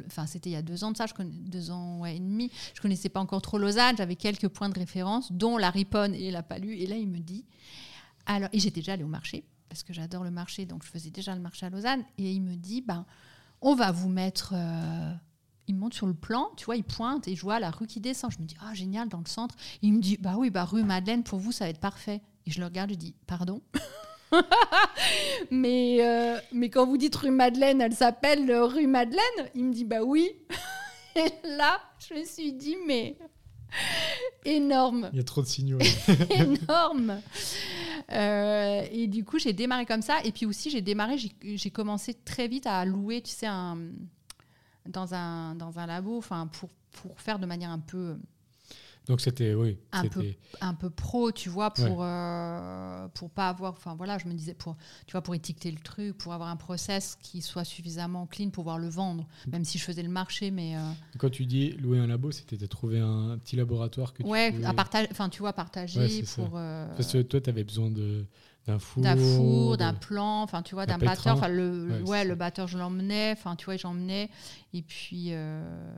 enfin 0.06 0.26
c'était 0.26 0.50
il 0.50 0.52
y 0.52 0.56
a 0.56 0.62
deux 0.62 0.84
ans 0.84 0.92
de 0.92 0.96
ça 0.96 1.06
je 1.06 1.14
connais 1.14 1.30
deux 1.32 1.72
ans 1.72 1.98
ouais, 1.98 2.16
et 2.16 2.20
demi 2.20 2.52
je 2.72 2.80
connaissais 2.80 3.08
pas 3.08 3.18
encore 3.18 3.42
trop 3.42 3.58
Lausanne 3.58 3.96
j'avais 3.96 4.14
quelques 4.14 4.46
points 4.46 4.68
de 4.68 4.78
référence 4.78 5.32
dont 5.32 5.58
la 5.58 5.70
Riponne 5.70 6.14
et 6.14 6.30
la 6.30 6.44
Palue 6.44 6.74
et 6.74 6.86
là 6.86 6.94
il 6.94 7.08
me 7.08 7.18
dit 7.18 7.44
alors 8.26 8.48
et 8.52 8.60
j'étais 8.60 8.80
déjà 8.80 8.92
allée 8.92 9.02
au 9.02 9.08
marché 9.08 9.44
parce 9.70 9.84
que 9.84 9.94
j'adore 9.94 10.24
le 10.24 10.30
marché, 10.30 10.66
donc 10.66 10.84
je 10.84 10.88
faisais 10.90 11.10
déjà 11.10 11.34
le 11.34 11.40
marché 11.40 11.64
à 11.64 11.70
Lausanne. 11.70 12.02
Et 12.18 12.32
il 12.32 12.42
me 12.42 12.56
dit, 12.56 12.82
ben, 12.82 13.06
on 13.62 13.74
va 13.74 13.92
vous 13.92 14.10
mettre. 14.10 14.52
Euh, 14.54 15.14
il 15.68 15.76
monte 15.76 15.94
sur 15.94 16.08
le 16.08 16.14
plan, 16.14 16.50
tu 16.56 16.64
vois, 16.64 16.74
il 16.74 16.82
pointe 16.82 17.28
et 17.28 17.36
je 17.36 17.42
vois 17.42 17.60
la 17.60 17.70
rue 17.70 17.86
qui 17.86 18.00
descend. 18.00 18.32
Je 18.32 18.40
me 18.40 18.46
dis, 18.46 18.56
ah, 18.60 18.74
génial, 18.74 19.08
dans 19.08 19.20
le 19.20 19.28
centre. 19.28 19.54
il 19.80 19.94
me 19.94 20.00
dit, 20.00 20.18
bah 20.20 20.34
oui, 20.36 20.50
bah 20.50 20.64
rue 20.64 20.82
Madeleine, 20.82 21.22
pour 21.22 21.38
vous, 21.38 21.52
ça 21.52 21.64
va 21.64 21.70
être 21.70 21.78
parfait. 21.78 22.20
Et 22.46 22.50
je 22.50 22.60
le 22.60 22.66
regarde, 22.66 22.90
je 22.90 22.96
dis, 22.96 23.14
pardon 23.26 23.62
mais, 25.50 25.98
euh, 26.00 26.38
mais 26.52 26.70
quand 26.70 26.86
vous 26.86 26.96
dites 26.96 27.16
rue 27.16 27.30
Madeleine, 27.30 27.80
elle 27.80 27.94
s'appelle 27.94 28.52
rue 28.52 28.86
Madeleine 28.86 29.50
Il 29.54 29.64
me 29.64 29.72
dit 29.72 29.84
bah 29.84 30.02
oui. 30.02 30.30
Et 31.16 31.28
là, 31.56 31.80
je 32.08 32.14
me 32.14 32.24
suis 32.24 32.52
dit 32.52 32.76
mais 32.86 33.16
énorme. 34.44 35.10
Il 35.12 35.16
y 35.16 35.20
a 35.20 35.24
trop 35.24 35.42
de 35.42 35.46
signaux. 35.46 35.78
énorme. 36.30 37.20
Euh, 38.12 38.86
et 38.90 39.06
du 39.06 39.24
coup, 39.24 39.38
j'ai 39.38 39.52
démarré 39.52 39.86
comme 39.86 40.02
ça. 40.02 40.18
Et 40.24 40.32
puis 40.32 40.46
aussi, 40.46 40.70
j'ai 40.70 40.82
démarré, 40.82 41.16
j'ai 41.42 41.70
commencé 41.70 42.14
très 42.14 42.48
vite 42.48 42.66
à 42.66 42.84
louer, 42.84 43.22
tu 43.22 43.30
sais, 43.30 43.46
un, 43.46 43.78
dans, 44.86 45.14
un, 45.14 45.54
dans 45.54 45.78
un 45.78 45.86
labo, 45.86 46.18
enfin, 46.18 46.46
pour, 46.46 46.70
pour 46.92 47.20
faire 47.20 47.38
de 47.38 47.46
manière 47.46 47.70
un 47.70 47.78
peu 47.78 48.16
donc 49.06 49.20
c'était 49.20 49.54
oui, 49.54 49.78
un 49.92 50.06
peu 50.06 50.24
un 50.60 50.74
peu 50.74 50.90
pro, 50.90 51.32
tu 51.32 51.48
vois, 51.48 51.72
pour 51.72 51.98
euh, 52.00 53.08
pour 53.14 53.30
pas 53.30 53.48
avoir, 53.48 53.72
enfin 53.72 53.94
voilà, 53.94 54.18
je 54.18 54.26
me 54.28 54.34
disais 54.34 54.54
pour 54.54 54.76
tu 55.06 55.12
vois 55.12 55.22
pour 55.22 55.34
étiqueter 55.34 55.70
le 55.70 55.78
truc, 55.78 56.16
pour 56.16 56.32
avoir 56.32 56.48
un 56.48 56.56
process 56.56 57.16
qui 57.20 57.40
soit 57.42 57.64
suffisamment 57.64 58.26
clean 58.26 58.50
pour 58.50 58.62
pouvoir 58.62 58.78
le 58.78 58.88
vendre, 58.88 59.26
même 59.50 59.64
si 59.64 59.78
je 59.78 59.84
faisais 59.84 60.02
le 60.02 60.10
marché, 60.10 60.50
mais. 60.50 60.76
Euh, 60.76 60.80
Quand 61.18 61.30
tu 61.30 61.46
dis 61.46 61.72
louer 61.72 61.98
un 61.98 62.06
labo, 62.06 62.30
c'était 62.30 62.56
de 62.56 62.66
trouver 62.66 63.00
un, 63.00 63.38
petit 63.38 63.56
laboratoire 63.56 64.12
que 64.12 64.22
ouais, 64.22 64.50
tu 64.50 64.56
pouvais... 64.56 64.66
à 64.66 64.74
partager, 64.74 65.08
enfin 65.10 65.28
tu 65.28 65.40
vois 65.40 65.54
partager 65.54 66.22
pour. 66.34 66.50
Euh, 66.54 66.86
Parce 66.96 67.12
que 67.12 67.22
toi, 67.22 67.40
tu 67.40 67.50
avais 67.50 67.64
besoin 67.64 67.90
de 67.90 68.26
d'un 68.96 69.16
four, 69.16 69.76
d'un 69.76 69.94
plan, 69.94 70.42
enfin 70.42 70.62
tu 70.62 70.74
vois, 70.74 70.86
d'un 70.86 70.98
batteur. 70.98 71.36
Enfin 71.36 71.48
le, 71.48 72.02
ouais, 72.04 72.24
le 72.24 72.34
batteur 72.34 72.66
je 72.66 72.78
l'emmenais, 72.78 73.32
enfin 73.32 73.56
tu 73.56 73.64
vois 73.64 73.76
j'emmenais. 73.76 74.30
Et 74.72 74.82
puis 74.82 75.28
euh, 75.30 75.94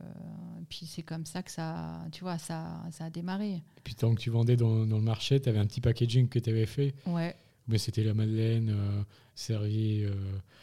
puis 0.69 0.87
c'est 0.87 1.03
comme 1.03 1.27
ça 1.27 1.43
que 1.43 1.51
ça, 1.51 2.01
tu 2.13 2.25
vois, 2.25 2.39
ça 2.39 2.83
ça 2.91 3.07
a 3.07 3.11
démarré. 3.11 3.53
Et 3.53 3.81
puis 3.85 3.95
tant 3.95 4.15
que 4.15 4.21
tu 4.21 4.31
vendais 4.31 4.57
dans, 4.57 4.87
dans 4.87 4.97
le 4.97 5.03
marché, 5.03 5.41
tu 5.41 5.49
avais 5.49 5.59
un 5.59 5.67
petit 5.67 5.81
packaging 5.81 6.29
que 6.29 6.39
tu 6.39 6.51
avais 6.51 6.67
fait. 6.67 6.95
Ouais. 7.07 7.37
Mais 7.69 7.79
c'était 7.79 8.05
la 8.05 8.15
madeleine 8.15 8.71
euh, 8.71 9.03
servie. 9.35 10.05
Euh. 10.05 10.15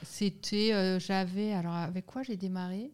C'était, 0.04 1.00
j'avais, 1.00 1.54
alors 1.54 1.74
avec 1.74 2.06
quoi 2.06 2.24
j'ai 2.24 2.38
démarré? 2.38 2.92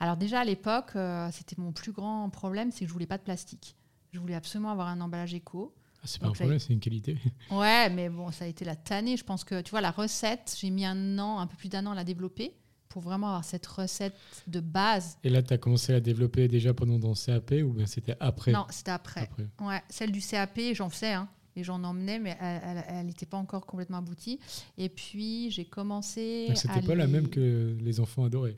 Alors 0.00 0.16
déjà 0.16 0.40
à 0.40 0.44
l'époque, 0.44 0.92
c'était 1.30 1.56
mon 1.58 1.72
plus 1.72 1.92
grand 1.92 2.30
problème, 2.30 2.70
c'est 2.72 2.80
que 2.80 2.88
je 2.88 2.92
voulais 2.92 3.06
pas 3.06 3.18
de 3.18 3.22
plastique. 3.22 3.76
Je 4.12 4.18
voulais 4.18 4.34
absolument 4.34 4.70
avoir 4.70 4.88
un 4.88 5.00
emballage 5.00 5.34
éco. 5.34 5.74
Ah, 6.00 6.06
c'est 6.06 6.20
pas 6.20 6.28
un 6.28 6.32
problème, 6.32 6.58
c'est 6.58 6.72
une 6.72 6.80
qualité. 6.80 7.16
Ouais, 7.50 7.90
mais 7.90 8.08
bon, 8.08 8.30
ça 8.30 8.44
a 8.44 8.48
été 8.48 8.64
la 8.64 8.76
tannée. 8.76 9.16
Je 9.16 9.24
pense 9.24 9.44
que, 9.44 9.60
tu 9.60 9.70
vois, 9.70 9.80
la 9.80 9.90
recette, 9.90 10.56
j'ai 10.60 10.70
mis 10.70 10.84
un 10.84 11.18
an, 11.18 11.38
un 11.40 11.46
peu 11.46 11.56
plus 11.56 11.68
d'un 11.68 11.84
an 11.86 11.92
à 11.92 11.94
la 11.94 12.04
développer 12.04 12.52
pour 12.88 13.02
vraiment 13.02 13.28
avoir 13.28 13.44
cette 13.44 13.66
recette 13.66 14.14
de 14.46 14.60
base. 14.60 15.18
Et 15.24 15.28
là, 15.28 15.42
tu 15.42 15.52
as 15.52 15.58
commencé 15.58 15.92
à 15.92 15.96
la 15.96 16.00
développer 16.00 16.48
déjà 16.48 16.72
pendant 16.72 16.98
ton 16.98 17.14
CAP 17.14 17.52
ou 17.64 17.72
bien 17.72 17.86
c'était 17.86 18.16
après? 18.20 18.52
Non, 18.52 18.66
c'était 18.70 18.92
après. 18.92 19.28
Ouais, 19.60 19.82
celle 19.88 20.12
du 20.12 20.20
CAP, 20.20 20.58
j'en 20.72 20.88
faisais, 20.88 21.12
hein, 21.12 21.28
et 21.56 21.64
j'en 21.64 21.82
emmenais, 21.84 22.18
mais 22.18 22.36
elle 22.40 23.04
n'était 23.06 23.26
pas 23.26 23.36
encore 23.36 23.66
complètement 23.66 23.98
aboutie. 23.98 24.38
Et 24.78 24.88
puis, 24.88 25.50
j'ai 25.50 25.64
commencé. 25.64 26.48
C'était 26.54 26.80
pas 26.82 26.94
la 26.94 27.06
même 27.06 27.28
que 27.28 27.76
les 27.80 28.00
enfants 28.00 28.24
adoraient? 28.24 28.56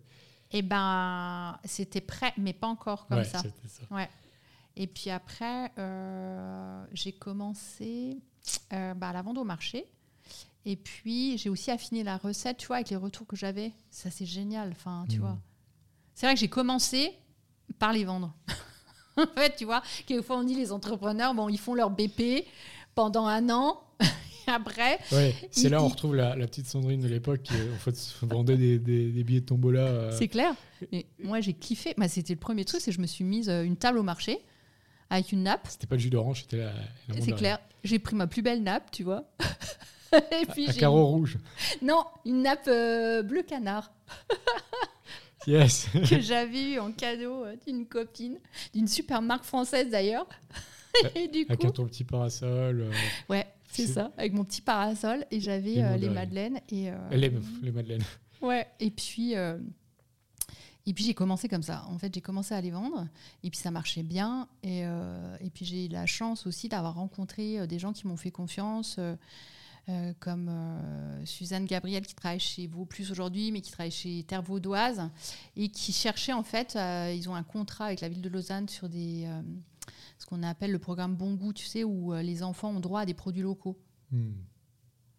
Eh 0.52 0.62
ben, 0.62 1.58
c'était 1.64 2.00
prêt, 2.00 2.32
mais 2.36 2.52
pas 2.52 2.66
encore 2.66 3.06
comme 3.06 3.22
ça. 3.24 3.38
ça. 3.38 3.94
Ouais. 3.94 4.08
Et 4.76 4.86
puis 4.86 5.10
après, 5.10 5.70
euh, 5.78 6.84
j'ai 6.92 7.12
commencé 7.12 8.18
euh, 8.72 8.94
bah, 8.94 9.08
à 9.08 9.12
la 9.12 9.22
vendre 9.22 9.40
au 9.40 9.44
marché. 9.44 9.86
Et 10.66 10.76
puis, 10.76 11.38
j'ai 11.38 11.48
aussi 11.48 11.70
affiné 11.70 12.04
la 12.04 12.16
recette, 12.16 12.58
tu 12.58 12.66
vois, 12.66 12.76
avec 12.76 12.90
les 12.90 12.96
retours 12.96 13.26
que 13.26 13.36
j'avais. 13.36 13.72
Ça, 13.90 14.10
c'est 14.10 14.26
génial. 14.26 14.70
Enfin, 14.72 15.06
tu 15.08 15.16
mmh. 15.16 15.20
vois. 15.20 15.38
C'est 16.14 16.26
vrai 16.26 16.34
que 16.34 16.40
j'ai 16.40 16.48
commencé 16.48 17.12
par 17.78 17.92
les 17.92 18.04
vendre. 18.04 18.34
en 19.16 19.26
fait, 19.34 19.56
tu 19.56 19.64
vois, 19.64 19.82
quelquefois, 20.06 20.38
on 20.38 20.44
dit 20.44 20.54
les 20.54 20.70
entrepreneurs, 20.70 21.34
bon, 21.34 21.48
ils 21.48 21.58
font 21.58 21.74
leur 21.74 21.90
BP 21.90 22.44
pendant 22.94 23.26
un 23.26 23.48
an. 23.48 23.80
et 24.00 24.50
après. 24.50 24.98
Ouais, 25.12 25.34
c'est 25.50 25.70
là 25.70 25.80
où 25.82 25.86
on 25.86 25.88
retrouve 25.88 26.14
la, 26.14 26.34
petite 26.46 26.66
Sandrine 26.66 27.00
de 27.00 27.08
l'époque 27.08 27.42
qui 27.42 27.54
en 27.54 27.78
fait, 27.78 27.96
vendait 28.22 28.58
des, 28.58 28.78
des, 28.78 29.24
billets 29.24 29.40
de 29.40 29.46
tombola. 29.46 29.80
Euh. 29.80 30.16
C'est 30.16 30.28
clair. 30.28 30.54
Mais 30.92 31.06
moi, 31.22 31.40
j'ai 31.40 31.54
kiffé. 31.54 31.94
Bah, 31.96 32.06
c'était 32.06 32.34
le 32.34 32.38
premier 32.40 32.66
truc, 32.66 32.82
c'est 32.82 32.90
que 32.90 32.96
je 32.96 33.00
me 33.00 33.06
suis 33.06 33.24
mise 33.24 33.48
une 33.48 33.76
table 33.76 33.98
au 33.98 34.02
marché 34.02 34.40
avec 35.10 35.32
une 35.32 35.42
nappe. 35.42 35.66
C'était 35.68 35.86
pas 35.86 35.96
le 35.96 36.00
jus 36.00 36.10
d'orange, 36.10 36.42
c'était 36.42 36.58
la. 36.58 36.72
C'est 37.20 37.32
clair. 37.32 37.58
J'ai 37.84 37.98
pris 37.98 38.14
ma 38.14 38.26
plus 38.26 38.42
belle 38.42 38.62
nappe, 38.62 38.90
tu 38.90 39.02
vois. 39.02 39.24
Et 40.12 40.46
puis 40.46 40.68
un 40.68 40.72
carreau 40.72 41.06
rouge. 41.06 41.38
Non, 41.82 42.04
une 42.24 42.42
nappe 42.42 42.66
euh, 42.68 43.22
bleu 43.22 43.42
canard. 43.42 43.92
yes. 45.46 45.88
que 46.08 46.20
j'avais 46.20 46.72
eu 46.72 46.78
en 46.78 46.92
cadeau 46.92 47.44
euh, 47.44 47.56
d'une 47.66 47.86
copine, 47.86 48.38
d'une 48.74 48.88
super 48.88 49.22
marque 49.22 49.44
française 49.44 49.90
d'ailleurs. 49.90 50.28
et 51.14 51.28
du 51.28 51.46
coup. 51.46 51.52
Avec 51.52 51.72
ton 51.72 51.86
petit 51.86 52.04
parasol. 52.04 52.82
Euh, 52.82 52.92
ouais, 53.28 53.46
c'est 53.70 53.86
ça, 53.86 54.10
avec 54.16 54.32
mon 54.32 54.44
petit 54.44 54.62
parasol. 54.62 55.24
Et 55.30 55.40
j'avais 55.40 55.96
les, 55.98 56.08
madeleines. 56.08 56.60
Et, 56.70 56.90
les, 57.12 57.32
les 57.62 57.70
madeleines. 57.70 58.04
Ouais, 58.40 58.66
et 58.80 58.90
puis. 58.90 59.34
Et 60.90 60.92
puis 60.92 61.04
j'ai 61.04 61.14
commencé 61.14 61.48
comme 61.48 61.62
ça. 61.62 61.84
En 61.86 61.98
fait, 61.98 62.12
j'ai 62.12 62.20
commencé 62.20 62.52
à 62.52 62.60
les 62.60 62.72
vendre 62.72 63.06
et 63.44 63.50
puis 63.50 63.60
ça 63.60 63.70
marchait 63.70 64.02
bien. 64.02 64.48
Et, 64.64 64.84
euh, 64.84 65.36
et 65.38 65.48
puis 65.48 65.64
j'ai 65.64 65.86
eu 65.86 65.88
la 65.88 66.04
chance 66.04 66.48
aussi 66.48 66.68
d'avoir 66.68 66.96
rencontré 66.96 67.60
euh, 67.60 67.68
des 67.68 67.78
gens 67.78 67.92
qui 67.92 68.08
m'ont 68.08 68.16
fait 68.16 68.32
confiance, 68.32 68.96
euh, 68.98 70.12
comme 70.18 70.50
Suzanne 71.24 71.64
Gabriel 71.64 72.04
qui 72.04 72.16
travaille 72.16 72.40
chez 72.40 72.66
vous 72.66 72.86
plus 72.86 73.12
aujourd'hui, 73.12 73.52
mais 73.52 73.60
qui 73.60 73.70
travaille 73.70 73.92
chez 73.92 74.24
Terre 74.24 74.42
Vaudoise 74.42 75.08
et 75.54 75.68
qui 75.68 75.92
cherchait 75.92 76.32
en 76.32 76.42
fait, 76.42 76.76
ils 77.14 77.28
ont 77.28 77.36
un 77.36 77.44
contrat 77.44 77.84
avec 77.84 78.00
la 78.00 78.08
ville 78.08 78.20
de 78.20 78.28
Lausanne 78.28 78.68
sur 78.68 78.88
des, 78.88 79.28
ce 80.18 80.26
qu'on 80.26 80.42
appelle 80.42 80.72
le 80.72 80.80
programme 80.80 81.14
Bon 81.14 81.34
Goût, 81.34 81.52
tu 81.52 81.66
sais, 81.66 81.84
où 81.84 82.12
les 82.14 82.42
enfants 82.42 82.70
ont 82.70 82.80
droit 82.80 83.02
à 83.02 83.06
des 83.06 83.14
produits 83.14 83.42
locaux. 83.42 83.80
Hmm. 84.10 84.32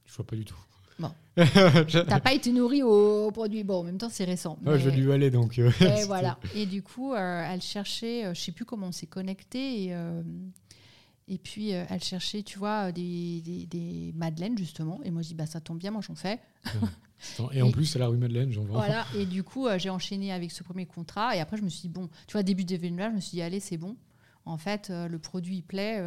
Je 0.04 0.16
vois 0.16 0.28
pas 0.28 0.36
du 0.36 0.44
tout. 0.44 0.60
Bon. 1.02 1.12
T'as 1.36 2.20
pas 2.20 2.34
été 2.34 2.52
nourri 2.52 2.84
aux 2.84 3.32
produits. 3.32 3.64
Bon, 3.64 3.80
en 3.80 3.84
même 3.84 3.98
temps, 3.98 4.10
c'est 4.10 4.24
récent. 4.24 4.60
je 4.66 4.72
vais 4.72 4.92
lui 4.92 5.12
aller 5.12 5.32
donc. 5.32 5.58
Euh, 5.60 5.72
et 5.82 6.04
voilà. 6.06 6.38
Et 6.56 6.66
du 6.66 6.84
coup, 6.84 7.14
euh, 7.14 7.46
elle 7.50 7.62
cherchait, 7.62 8.26
euh, 8.26 8.34
je 8.34 8.42
sais 8.42 8.52
plus 8.52 8.66
comment 8.66 8.88
on 8.88 8.92
s'est 8.92 9.08
connecté. 9.08 9.86
Et, 9.86 9.96
et 11.28 11.38
puis, 11.38 11.70
elle 11.70 12.04
cherchait, 12.04 12.44
tu 12.44 12.60
vois, 12.60 12.92
des, 12.92 13.42
des, 13.42 13.66
des, 13.66 14.14
madeleines, 14.16 14.58
justement. 14.58 15.02
Et 15.04 15.12
moi, 15.12 15.22
je 15.22 15.30
dis, 15.30 15.34
bah, 15.34 15.46
ça 15.46 15.62
tombe 15.62 15.78
bien, 15.78 15.92
moi, 15.92 16.02
j'en 16.02 16.16
fais. 16.16 16.40
et 17.54 17.62
en 17.62 17.72
plus, 17.72 17.86
c'est 17.86 18.00
la 18.00 18.08
rue 18.08 18.18
Madeleine, 18.18 18.52
j'en 18.52 18.64
vends. 18.64 18.74
Voilà. 18.74 19.06
Et 19.16 19.26
du 19.26 19.44
coup, 19.44 19.68
j'ai 19.78 19.90
enchaîné 19.90 20.34
avec 20.34 20.52
ce 20.52 20.64
premier 20.64 20.86
contrat. 20.86 21.36
Et 21.36 21.40
après, 21.40 21.58
je 21.58 21.64
me 21.64 21.70
suis 21.70 21.84
dit, 21.84 21.90
bon, 21.90 22.10
tu 22.28 22.34
vois, 22.34 22.44
début 22.44 22.66
d'événement, 22.66 23.10
je 23.10 23.16
me 23.16 23.22
suis 23.22 23.32
dit, 23.32 23.42
allez, 23.42 23.60
c'est 23.60 23.78
bon. 23.78 23.96
En 24.46 24.58
fait, 24.58 24.90
le 24.92 25.18
produit, 25.20 25.58
il 25.58 25.64
plaît. 25.64 26.04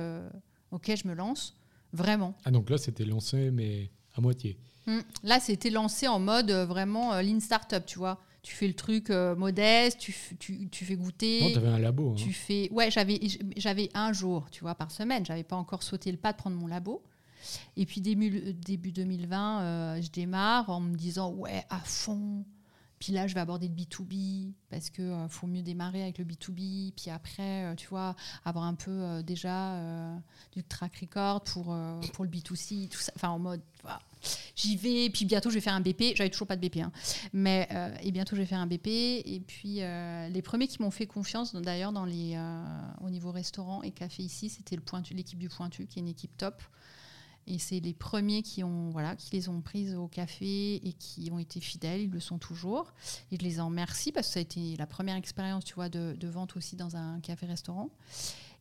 ok, 0.70 0.92
je 0.94 1.08
me 1.08 1.14
lance. 1.14 1.56
Vraiment. 1.94 2.34
Ah, 2.44 2.50
donc 2.50 2.70
là, 2.70 2.76
c'était 2.76 3.04
lancé, 3.04 3.50
mais 3.52 3.88
à 4.14 4.20
moitié. 4.20 4.58
Mm. 4.86 5.00
Là, 5.22 5.40
c'était 5.40 5.70
lancé 5.70 6.08
en 6.08 6.18
mode 6.18 6.50
euh, 6.50 6.66
vraiment 6.66 7.12
euh, 7.12 7.22
lean 7.22 7.40
startup, 7.40 7.84
tu 7.86 7.98
vois. 7.98 8.20
Tu 8.42 8.54
fais 8.54 8.66
le 8.66 8.74
truc 8.74 9.08
euh, 9.08 9.34
modeste, 9.34 9.98
tu, 9.98 10.14
tu, 10.38 10.68
tu, 10.68 10.84
fais 10.84 10.96
goûter. 10.96 11.40
Non, 11.40 11.50
tu 11.52 11.58
avais 11.58 11.68
un 11.68 11.78
labo. 11.78 12.10
Hein. 12.10 12.14
Tu 12.16 12.32
fais... 12.32 12.68
Ouais, 12.72 12.90
j'avais, 12.90 13.18
j'avais 13.56 13.88
un 13.94 14.12
jour, 14.12 14.48
tu 14.50 14.60
vois, 14.60 14.74
par 14.74 14.90
semaine. 14.90 15.24
J'avais 15.24 15.44
pas 15.44 15.56
encore 15.56 15.82
sauté 15.82 16.12
le 16.12 16.18
pas 16.18 16.32
de 16.32 16.36
prendre 16.36 16.56
mon 16.56 16.66
labo. 16.66 17.02
Et 17.76 17.86
puis 17.86 18.00
début, 18.00 18.52
début 18.52 18.92
2020, 18.92 20.00
je 20.00 20.10
démarre 20.10 20.68
en 20.68 20.80
me 20.80 20.94
disant, 20.94 21.30
ouais, 21.32 21.64
à 21.70 21.78
fond. 21.78 22.44
Puis 23.04 23.12
là, 23.12 23.26
je 23.26 23.34
vais 23.34 23.40
aborder 23.40 23.68
le 23.68 23.74
B2B 23.74 24.52
parce 24.70 24.88
qu'il 24.88 25.26
faut 25.28 25.46
mieux 25.46 25.60
démarrer 25.60 26.02
avec 26.02 26.16
le 26.16 26.24
B2B. 26.24 26.92
Puis 26.94 27.10
après, 27.10 27.76
tu 27.76 27.86
vois, 27.88 28.16
avoir 28.46 28.64
un 28.64 28.72
peu 28.72 29.22
déjà 29.22 29.78
du 30.52 30.64
track 30.64 30.96
record 31.02 31.44
pour, 31.44 31.76
pour 32.14 32.24
le 32.24 32.30
B2C, 32.30 32.88
tout 32.88 33.00
ça. 33.00 33.12
Enfin, 33.14 33.28
en 33.28 33.38
mode, 33.38 33.60
j'y 34.56 34.76
vais, 34.76 35.10
puis 35.10 35.24
bientôt 35.24 35.50
je 35.50 35.54
vais 35.54 35.60
faire 35.60 35.74
un 35.74 35.80
BP. 35.80 36.16
J'avais 36.16 36.30
toujours 36.30 36.46
pas 36.46 36.56
de 36.56 36.66
BP, 36.66 36.78
hein. 36.78 36.92
mais 37.32 37.68
euh, 37.72 37.94
et 38.02 38.10
bientôt 38.10 38.36
je 38.36 38.40
vais 38.40 38.46
faire 38.46 38.60
un 38.60 38.66
BP. 38.66 38.88
Et 38.88 39.42
puis 39.46 39.82
euh, 39.82 40.28
les 40.28 40.42
premiers 40.42 40.66
qui 40.66 40.80
m'ont 40.82 40.90
fait 40.90 41.06
confiance, 41.06 41.54
d'ailleurs, 41.54 41.92
dans 41.92 42.04
les 42.04 42.34
euh, 42.36 42.64
au 43.02 43.10
niveau 43.10 43.30
restaurant 43.30 43.82
et 43.82 43.90
café 43.90 44.22
ici, 44.22 44.48
c'était 44.48 44.76
le 44.76 44.82
l'équipe 45.10 45.38
du 45.38 45.48
pointu, 45.48 45.86
qui 45.86 45.98
est 45.98 46.02
une 46.02 46.08
équipe 46.08 46.36
top. 46.36 46.62
Et 47.46 47.58
c'est 47.58 47.80
les 47.80 47.92
premiers 47.92 48.42
qui 48.42 48.64
ont 48.64 48.90
voilà, 48.90 49.16
qui 49.16 49.30
les 49.32 49.48
ont 49.48 49.60
prises 49.60 49.94
au 49.94 50.08
café 50.08 50.76
et 50.76 50.92
qui 50.94 51.30
ont 51.30 51.38
été 51.38 51.60
fidèles. 51.60 52.02
Ils 52.02 52.10
le 52.10 52.20
sont 52.20 52.38
toujours. 52.38 52.92
Et 53.30 53.36
je 53.36 53.42
les 53.42 53.60
en 53.60 53.66
remercie 53.66 54.12
parce 54.12 54.28
que 54.28 54.32
ça 54.34 54.38
a 54.38 54.42
été 54.42 54.76
la 54.76 54.86
première 54.86 55.16
expérience, 55.16 55.64
tu 55.64 55.74
vois, 55.74 55.88
de, 55.88 56.16
de 56.18 56.28
vente 56.28 56.56
aussi 56.56 56.76
dans 56.76 56.96
un 56.96 57.20
café-restaurant. 57.20 57.90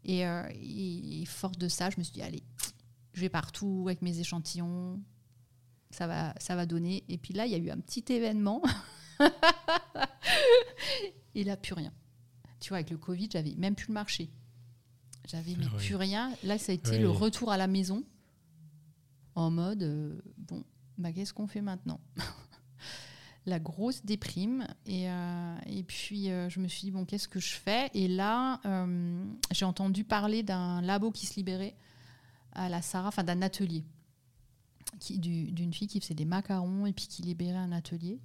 Et, 0.06 0.24
et, 0.24 1.26
forte 1.26 1.58
de 1.58 1.70
ça, 1.70 1.90
je 1.90 1.98
me 1.98 2.04
suis 2.04 2.12
dit 2.12 2.22
allez, 2.22 2.44
je 3.14 3.22
vais 3.22 3.30
partout 3.30 3.86
avec 3.88 4.02
mes 4.02 4.20
échantillons 4.20 5.00
ça 5.94 6.08
va, 6.08 6.34
ça 6.40 6.56
va 6.56 6.66
donner. 6.66 7.04
Et 7.08 7.18
puis 7.18 7.34
là, 7.34 7.46
il 7.46 7.52
y 7.52 7.56
a 7.56 7.60
eu 7.60 7.70
un 7.70 7.78
petit 7.78 8.04
événement. 8.12 8.62
et 11.36 11.44
là, 11.44 11.56
plus 11.56 11.74
rien. 11.74 11.94
Tu 12.60 12.70
vois, 12.70 12.78
avec 12.78 12.90
le 12.90 12.98
Covid, 12.98 13.30
j'avais 13.32 13.54
même 13.56 13.76
plus 13.76 13.88
le 13.88 13.94
marché. 13.94 14.30
J'avais 15.28 15.56
ah 15.62 15.78
plus 15.78 15.96
rien. 15.96 16.34
Là, 16.44 16.58
ça 16.58 16.72
a 16.72 16.76
été 16.76 16.98
le 16.98 17.10
retour 17.10 17.52
à 17.52 17.58
la 17.58 17.68
maison. 17.68 18.04
En 19.36 19.50
mode, 19.50 19.84
euh, 19.84 20.22
bon, 20.38 20.64
bah, 20.98 21.12
qu'est-ce 21.12 21.34
qu'on 21.34 21.48
fait 21.48 21.62
maintenant 21.62 22.00
La 23.46 23.60
grosse 23.60 24.06
déprime. 24.06 24.66
Et, 24.86 25.10
euh, 25.10 25.56
puis, 25.86 26.30
euh, 26.30 26.50
je 26.50 26.60
me 26.60 26.68
suis 26.68 26.84
dit, 26.84 26.92
bon, 26.92 27.04
qu'est-ce 27.04 27.28
que 27.28 27.40
je 27.40 27.56
fais? 27.56 27.90
Et 27.94 28.08
là, 28.08 28.62
j'ai 29.52 29.66
entendu 29.66 30.06
parler 30.06 30.44
d'un 30.44 30.82
labo 30.82 31.12
qui 31.12 31.26
se 31.26 31.36
libérait 31.36 31.76
à 32.54 32.70
la 32.70 32.82
Sarah, 32.82 33.10
enfin 33.10 33.24
d'un 33.24 33.42
atelier 33.42 33.84
qui, 35.00 35.20
d'une 35.20 35.74
fille 35.74 35.88
qui 35.88 36.00
faisait 36.00 36.14
des 36.14 36.24
macarons 36.24 36.86
et 36.86 36.94
puis 36.94 37.08
qui 37.08 37.22
libérait 37.24 37.58
un 37.58 37.74
atelier. 37.74 38.22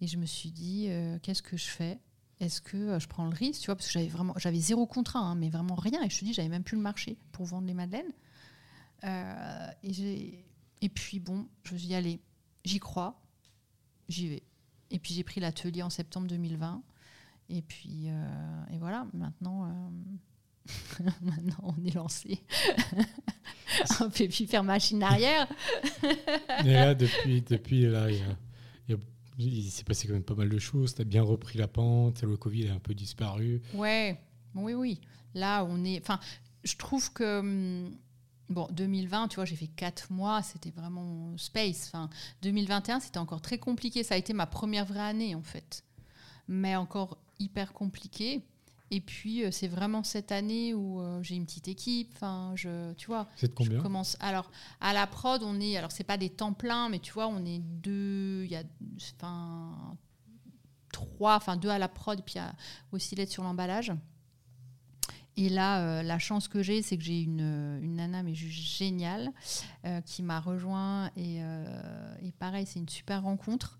Et 0.00 0.08
je 0.08 0.16
me 0.16 0.26
suis 0.26 0.50
dit, 0.50 0.88
qu'est-ce 1.22 1.42
que 1.42 1.56
je 1.56 1.68
fais? 1.68 2.00
Est-ce 2.40 2.60
que 2.60 2.98
je 2.98 3.06
prends 3.06 3.26
le 3.26 3.36
risque? 3.36 3.60
Tu 3.60 3.66
vois, 3.66 3.76
Parce 3.76 3.86
que 3.86 3.92
j'avais 3.92 4.08
vraiment, 4.08 4.34
zéro 4.54 4.86
contrat, 4.86 5.20
hein, 5.20 5.36
mais 5.36 5.50
vraiment 5.50 5.76
rien. 5.76 6.02
Et 6.02 6.10
je 6.10 6.18
te 6.18 6.24
dis, 6.24 6.32
j'avais 6.32 6.48
même 6.48 6.64
plus 6.64 6.76
le 6.76 6.82
marché 6.82 7.16
pour 7.30 7.46
vendre 7.46 7.68
les 7.68 7.74
madeleines. 7.74 8.12
Euh, 9.04 9.68
et, 9.82 10.44
et 10.80 10.88
puis 10.88 11.20
bon, 11.20 11.46
je 11.64 11.74
dit, 11.74 11.94
allez, 11.94 12.20
j'y 12.64 12.78
crois, 12.78 13.20
j'y 14.08 14.28
vais. 14.28 14.42
Et 14.90 14.98
puis 14.98 15.14
j'ai 15.14 15.24
pris 15.24 15.40
l'atelier 15.40 15.82
en 15.82 15.90
septembre 15.90 16.26
2020. 16.28 16.82
Et 17.48 17.62
puis, 17.62 18.06
et 18.06 18.78
voilà, 18.78 19.06
maintenant, 19.12 19.90
Maintenant, 21.22 21.74
on 21.76 21.84
est 21.84 21.94
lancé. 21.94 22.40
on 24.00 24.10
peut 24.10 24.28
plus 24.28 24.46
faire 24.46 24.64
machine 24.64 25.02
arrière. 25.02 25.48
Mais 26.64 26.74
là, 26.74 26.94
depuis, 26.94 27.42
depuis 27.42 27.86
là, 27.86 28.08
il, 29.38 29.70
s'est 29.70 29.84
passé 29.84 30.06
quand 30.06 30.14
même 30.14 30.22
pas 30.22 30.34
mal 30.34 30.48
de 30.48 30.58
choses. 30.58 30.94
Tu 30.94 31.02
as 31.02 31.04
bien 31.04 31.22
repris 31.22 31.58
la 31.58 31.68
pente. 31.68 32.22
Le 32.22 32.36
Covid 32.36 32.68
a 32.68 32.74
un 32.74 32.78
peu 32.78 32.94
disparu. 32.94 33.62
Ouais, 33.74 34.20
oui, 34.54 34.74
oui. 34.74 35.00
Là, 35.34 35.64
on 35.64 35.84
est. 35.84 36.00
Enfin, 36.00 36.20
je 36.64 36.76
trouve 36.76 37.12
que. 37.12 37.40
Hum, 37.40 37.96
bon, 38.52 38.68
2020, 38.72 39.28
tu 39.28 39.36
vois, 39.36 39.44
j'ai 39.44 39.56
fait 39.56 39.66
quatre 39.66 40.12
mois, 40.12 40.42
c'était 40.42 40.70
vraiment 40.70 41.36
space. 41.36 41.86
Enfin, 41.88 42.08
2021, 42.42 43.00
c'était 43.00 43.18
encore 43.18 43.40
très 43.40 43.58
compliqué. 43.58 44.02
Ça 44.02 44.14
a 44.14 44.18
été 44.18 44.32
ma 44.32 44.46
première 44.46 44.84
vraie 44.84 45.00
année, 45.00 45.34
en 45.34 45.42
fait. 45.42 45.84
Mais 46.48 46.76
encore 46.76 47.18
hyper 47.38 47.72
compliqué. 47.72 48.42
Et 48.90 49.00
puis, 49.00 49.42
euh, 49.42 49.50
c'est 49.50 49.68
vraiment 49.68 50.04
cette 50.04 50.32
année 50.32 50.74
où 50.74 51.00
euh, 51.00 51.22
j'ai 51.22 51.34
une 51.34 51.46
petite 51.46 51.66
équipe. 51.66 52.10
Enfin, 52.14 52.52
je, 52.56 52.92
tu 52.94 53.06
vois. 53.06 53.26
C'est 53.36 53.48
de 53.48 53.54
combien 53.54 53.78
je 53.78 53.82
commence. 53.82 54.18
Alors, 54.20 54.50
à 54.80 54.92
la 54.92 55.06
prod, 55.06 55.42
on 55.42 55.58
est. 55.60 55.78
Alors, 55.78 55.90
c'est 55.90 56.04
pas 56.04 56.18
des 56.18 56.28
temps 56.28 56.52
pleins, 56.52 56.90
mais 56.90 56.98
tu 56.98 57.12
vois, 57.12 57.26
on 57.26 57.44
est 57.46 57.58
deux. 57.58 58.44
Il 58.44 58.50
y 58.50 58.56
a. 58.56 58.62
Enfin. 59.16 59.96
Trois. 60.92 61.36
Enfin, 61.36 61.56
deux 61.56 61.70
à 61.70 61.78
la 61.78 61.88
prod, 61.88 62.22
puis 62.22 62.34
il 62.34 62.38
y 62.38 62.40
a 62.40 62.54
aussi 62.92 63.14
l'aide 63.14 63.30
sur 63.30 63.42
l'emballage. 63.42 63.92
Et 65.36 65.48
là, 65.48 65.80
euh, 65.80 66.02
la 66.02 66.18
chance 66.18 66.46
que 66.46 66.62
j'ai, 66.62 66.82
c'est 66.82 66.96
que 66.98 67.02
j'ai 67.02 67.22
une, 67.22 67.78
une, 67.82 67.96
nana, 67.96 68.22
mais 68.22 68.34
juste 68.34 68.76
géniale, 68.76 69.32
qui 70.04 70.22
m'a 70.22 70.40
rejoint. 70.40 71.10
Et, 71.16 71.38
et 72.22 72.32
pareil, 72.38 72.66
c'est 72.66 72.78
une 72.78 72.88
super 72.88 73.22
rencontre. 73.22 73.78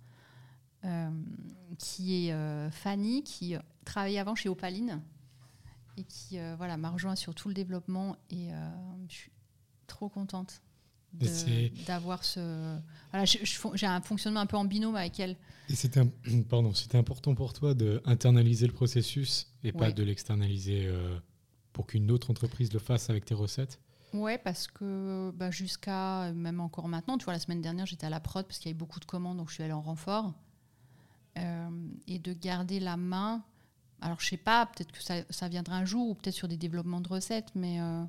qui 1.79 2.29
est 2.29 2.71
Fanny, 2.71 3.23
qui 3.23 3.57
travaillé 3.85 4.19
avant 4.19 4.35
chez 4.35 4.49
Opaline 4.49 5.01
et 5.97 6.05
qui 6.05 6.39
euh, 6.39 6.55
voilà, 6.57 6.77
m'a 6.77 6.91
rejoint 6.91 7.17
sur 7.17 7.35
tout 7.35 7.49
le 7.49 7.55
développement 7.55 8.17
et 8.31 8.53
euh, 8.53 8.71
je 9.09 9.15
suis 9.15 9.33
trop 9.87 10.09
contente 10.09 10.63
d'avoir 11.87 12.25
ce... 12.25 12.79
Voilà, 13.11 13.27
j'ai 13.27 13.87
un 13.87 14.01
fonctionnement 14.01 14.41
un 14.41 14.47
peu 14.47 14.57
en 14.57 14.65
binôme 14.65 14.97
avec 14.97 15.21
elle. 15.21 15.37
Et 15.69 15.75
c'était 15.75 16.03
pardon, 16.49 16.73
c'était 16.73 16.97
important 16.97 17.35
pour 17.35 17.53
toi 17.53 17.75
d'internaliser 17.75 18.67
le 18.67 18.73
processus 18.73 19.49
et 19.63 19.73
pas 19.73 19.93
de 19.93 20.03
l'externaliser 20.03 20.87
euh, 20.87 21.19
pour 21.73 21.87
qu'une 21.87 22.11
autre 22.11 22.31
entreprise 22.31 22.73
le 22.73 22.79
fasse 22.79 23.11
avec 23.11 23.25
tes 23.25 23.35
recettes 23.35 23.81
Ouais, 24.13 24.37
parce 24.37 24.67
que 24.69 25.33
bah, 25.35 25.51
jusqu'à 25.51 26.33
même 26.33 26.61
encore 26.61 26.87
maintenant, 26.87 27.17
tu 27.17 27.25
vois, 27.25 27.33
la 27.33 27.39
semaine 27.39 27.63
dernière, 27.63 27.87
j'étais 27.87 28.07
à 28.07 28.11
la 28.11 28.21
prod 28.21 28.47
parce 28.47 28.59
qu'il 28.59 28.69
y 28.69 28.71
avait 28.71 28.79
beaucoup 28.79 29.01
de 29.01 29.07
commandes, 29.07 29.39
donc 29.39 29.49
je 29.49 29.55
suis 29.55 29.63
allée 29.63 29.73
en 29.73 29.81
renfort. 29.81 30.35
et 31.37 32.19
de 32.19 32.33
garder 32.35 32.79
la 32.79 32.99
main 32.99 33.43
alors 34.03 34.21
je 34.21 34.27
sais 34.27 34.37
pas, 34.37 34.67
peut-être 34.67 34.93
que 34.93 34.99
ça, 35.01 35.49
viendra 35.49 35.77
un 35.77 35.85
jour 35.85 36.09
ou 36.09 36.15
peut-être 36.15 36.35
sur 36.35 36.49
des 36.49 36.57
développements 36.57 37.01
de 37.01 37.09
recettes, 37.09 37.53
mais 37.55 37.81
euh, 37.81 38.05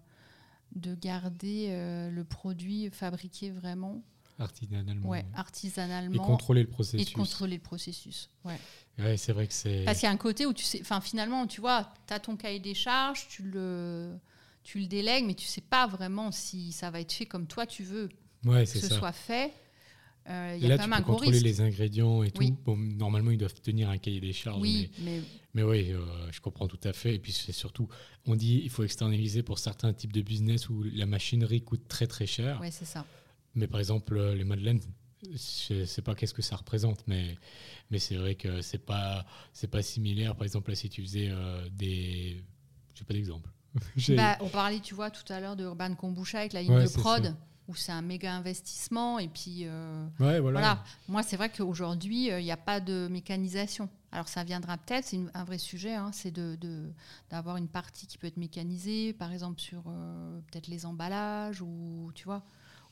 de 0.76 0.96
garder 0.96 1.68
euh, 1.70 2.10
le 2.10 2.24
produit 2.24 2.90
fabriqué 2.90 3.52
vraiment. 3.52 4.02
Artisanalement. 4.40 5.10
Ouais, 5.10 5.26
artisanalement. 5.36 6.16
Et 6.16 6.18
contrôler 6.18 6.62
le 6.64 6.70
processus. 6.70 7.08
Et 7.08 7.12
contrôler 7.14 7.58
le 7.58 7.62
processus, 7.62 8.30
ouais. 8.46 8.60
Ouais, 9.00 9.18
c'est 9.18 9.34
vrai 9.34 9.48
que 9.48 9.54
c'est... 9.54 9.84
Parce 9.86 10.00
qu'il 10.00 10.08
y 10.08 10.10
a 10.10 10.14
un 10.14 10.18
côté 10.18 10.46
où 10.46 10.54
tu 10.54 10.64
sais, 10.64 10.80
enfin 10.82 11.02
finalement, 11.02 11.48
tu 11.48 11.62
vois, 11.62 11.92
tu 12.08 12.14
as 12.14 12.20
ton 12.20 12.36
cahier 12.36 12.60
des 12.60 12.74
charges, 12.74 13.28
tu 13.28 13.44
le, 13.44 14.16
tu 14.64 14.80
le 14.80 14.88
délègues, 14.88 15.26
mais 15.26 15.34
tu 15.34 15.46
sais 15.46 15.62
pas 15.62 15.88
vraiment 15.88 16.32
si 16.32 16.72
ça 16.72 16.92
va 16.92 17.00
être 17.00 17.14
fait 17.14 17.26
comme 17.26 17.48
toi 17.48 17.66
tu 17.66 17.84
veux 17.84 18.10
ouais, 18.46 18.66
que 18.66 18.80
ce 18.80 18.88
soit 18.88 19.12
fait. 19.12 19.52
Euh, 20.30 20.58
y 20.58 20.66
a 20.66 20.70
là, 20.70 20.78
quand 20.78 20.84
tu 20.86 20.90
peux 20.90 21.04
contrôler 21.04 21.40
les 21.42 21.60
ingrédients 21.60 22.24
et 22.24 22.32
tout. 22.32 22.44
Bon, 22.64 22.78
normalement, 22.78 23.32
ils 23.32 23.38
doivent 23.38 23.60
tenir 23.62 23.90
un 23.90 23.98
cahier 23.98 24.22
des 24.22 24.32
charges. 24.32 24.62
Oui, 24.62 24.90
mais, 25.00 25.22
mais, 25.54 25.64
oui, 25.64 25.92
euh, 25.92 26.00
je 26.32 26.40
comprends 26.40 26.68
tout 26.68 26.80
à 26.86 26.94
fait. 26.94 27.16
Et 27.16 27.20
puis, 27.20 27.34
c'est 27.34 27.52
surtout, 27.52 27.90
on 28.26 28.36
dit 28.36 28.62
il 28.64 28.70
faut 28.70 28.84
externaliser 28.84 29.44
pour 29.44 29.60
certains 29.60 29.92
types 29.92 30.14
de 30.14 30.22
business 30.22 30.70
où 30.70 30.82
la 30.84 31.06
machinerie 31.06 31.62
coûte 31.62 31.88
très 31.90 32.08
très 32.08 32.26
cher. 32.26 32.58
Oui, 32.62 32.70
c'est 32.72 32.86
ça. 32.86 33.06
Mais 33.56 33.68
par 33.68 33.80
exemple, 33.80 34.18
euh, 34.18 34.36
les 34.36 34.44
madeleines, 34.44 34.80
je 35.32 35.86
sais 35.86 36.02
pas 36.02 36.16
qu'est-ce 36.16 36.34
que 36.34 36.42
ça 36.42 36.56
représente, 36.56 37.04
mais, 37.08 37.38
mais 37.92 38.00
c'est 38.00 38.16
vrai 38.16 38.36
que 38.36 38.62
c'est 38.62 38.86
pas, 38.86 39.26
c'est 39.54 39.70
pas 39.70 39.82
similaire. 39.82 40.36
Par 40.36 40.44
exemple, 40.44 40.70
là, 40.70 40.76
si 40.76 40.90
tu 40.90 41.02
faisais 41.02 41.30
euh, 41.30 41.68
des. 41.72 42.44
Je 42.96 43.02
n'ai 43.02 43.06
pas 43.06 43.14
d'exemple. 43.14 43.50
Bah, 44.10 44.38
on 44.42 44.50
parlait, 44.50 44.80
tu 44.80 44.94
vois, 44.94 45.10
tout 45.10 45.32
à 45.34 45.40
l'heure 45.40 45.56
de 45.56 45.64
Urban 45.64 45.96
Kombucha 45.96 46.40
avec 46.40 46.54
la 46.54 46.62
ligne 46.62 46.84
de 46.84 46.90
prod 46.90 47.36
où 47.68 47.76
c'est 47.76 47.92
un 47.92 48.02
méga 48.02 48.34
investissement. 48.34 49.20
Et 49.20 49.28
puis, 49.28 49.62
euh, 49.66 50.08
voilà. 50.18 50.84
Moi, 51.08 51.24
c'est 51.24 51.38
vrai 51.38 51.50
qu'aujourd'hui, 51.50 52.32
euh, 52.32 52.40
il 52.40 52.44
n'y 52.44 52.52
a 52.52 52.58
pas 52.58 52.80
de 52.80 53.08
mécanisation. 53.10 53.90
Alors, 54.12 54.28
ça 54.28 54.44
viendra 54.44 54.78
peut-être, 54.78 55.06
c'est 55.06 55.20
un 55.34 55.44
vrai 55.44 55.58
sujet, 55.58 55.96
hein, 55.96 56.12
c'est 56.14 56.32
d'avoir 56.32 56.58
de, 56.58 56.92
d'avoir 57.32 57.58
une 57.58 57.68
partie 57.68 58.06
qui 58.06 58.18
peut 58.18 58.28
être 58.28 58.38
mécanisée, 58.38 59.14
par 59.14 59.32
exemple 59.32 59.60
sur 59.60 59.84
euh, 59.88 60.40
peut-être 60.52 60.68
les 60.68 60.86
emballages 60.86 61.62
ou, 61.62 62.12
tu 62.14 62.26
vois, 62.26 62.44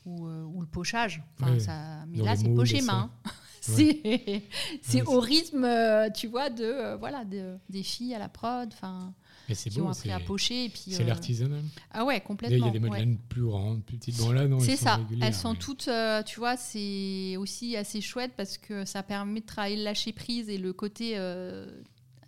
ou, 0.04 0.26
ou 0.26 0.60
le 0.60 0.66
pochage. 0.66 1.22
ça, 1.58 2.04
mais 2.08 2.18
là, 2.18 2.36
c'est 2.36 2.48
poché 2.48 2.82
main. 2.82 3.10
c'est 3.60 5.06
au 5.06 5.20
rythme, 5.20 5.66
tu 6.14 6.26
vois, 6.26 6.50
de, 6.50 6.96
voilà, 6.96 7.24
de, 7.24 7.56
des 7.68 7.82
filles 7.82 8.14
à 8.14 8.18
la 8.18 8.28
prod. 8.28 8.68
Enfin, 8.72 9.14
c'est 9.54 9.70
qui 9.70 9.80
ont 9.80 9.88
appris 9.88 10.10
à 10.10 10.20
pocher. 10.20 10.70
C'est 10.74 11.02
euh, 11.02 11.06
l'artisanal. 11.06 11.62
Ah 11.90 12.04
ouais, 12.04 12.20
complètement. 12.20 12.56
Il 12.56 12.64
y 12.64 12.68
a 12.68 12.72
des 12.72 12.80
madeleines 12.80 13.18
plus 13.28 13.42
grandes, 13.42 13.82
plus 13.84 13.96
petites. 13.96 14.16
Bon, 14.18 14.32
là, 14.32 14.46
non, 14.46 14.60
C'est 14.60 14.76
ça. 14.76 15.00
Elles 15.20 15.34
sont 15.34 15.54
toutes, 15.54 15.88
euh, 15.88 16.22
tu 16.22 16.38
vois, 16.38 16.56
c'est 16.56 17.36
aussi 17.36 17.76
assez 17.76 18.00
chouette 18.00 18.32
parce 18.36 18.58
que 18.58 18.84
ça 18.84 19.02
permet 19.02 19.40
de 19.40 19.46
travailler 19.46 19.76
le 19.76 19.84
lâcher 19.84 20.12
prise 20.12 20.48
et 20.48 20.58
le 20.58 20.72
côté 20.72 21.14
euh, 21.16 21.66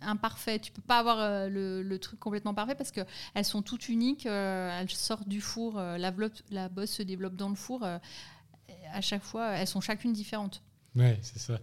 imparfait. 0.05 0.59
Tu 0.59 0.71
peux 0.71 0.81
pas 0.81 0.99
avoir 0.99 1.49
le, 1.49 1.97
truc 1.97 2.19
complètement 2.19 2.53
parfait 2.53 2.75
parce 2.75 2.91
que 2.91 3.01
elles 3.33 3.45
sont 3.45 3.61
toutes 3.61 3.89
uniques. 3.89 4.25
elles 4.25 4.89
sortent 4.89 5.27
du 5.27 5.41
four. 5.41 5.75
la, 5.75 6.13
la 6.51 6.69
bosse 6.69 6.91
se 6.91 7.03
développe 7.03 7.35
dans 7.35 7.49
le 7.49 7.55
four. 7.55 7.83
à 7.83 9.01
chaque 9.01 9.23
fois, 9.23 9.51
elles 9.51 9.67
sont 9.67 9.81
chacune 9.81 10.13
différentes. 10.13 10.61
Ouais, 10.95 11.17
c'est 11.21 11.39
ça. 11.39 11.59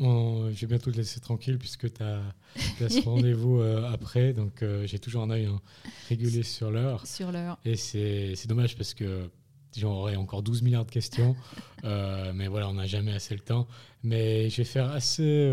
Je 0.00 0.60
vais 0.60 0.66
bientôt 0.66 0.90
te 0.90 0.96
laisser 0.96 1.20
tranquille 1.20 1.58
puisque 1.58 1.92
tu 1.92 2.02
as, 2.02 2.22
ce 2.88 3.04
rendez-vous 3.04 3.60
euh, 3.60 3.90
après. 3.92 4.32
Donc 4.32 4.62
euh, 4.62 4.86
j'ai 4.86 4.98
toujours 4.98 5.22
un 5.22 5.30
œil 5.30 5.46
hein, 5.46 5.60
régulier 6.08 6.42
sur 6.42 6.70
l'heure. 6.70 7.06
Sur 7.06 7.32
l'heure. 7.32 7.58
Et 7.64 7.76
c'est 7.76 8.46
dommage 8.46 8.76
parce 8.76 8.94
que 8.94 9.28
j'aurais 9.76 10.16
encore 10.16 10.42
12 10.42 10.62
milliards 10.62 10.86
de 10.86 10.90
questions. 10.90 11.36
Euh, 11.84 12.32
mais 12.34 12.46
voilà, 12.46 12.68
on 12.68 12.74
n'a 12.74 12.84
jamais 12.84 13.14
assez 13.14 13.32
le 13.32 13.40
temps. 13.40 13.66
Mais 14.02 14.50
je 14.50 14.58
vais 14.58 14.64
faire 14.64 14.90
assez. 14.90 15.50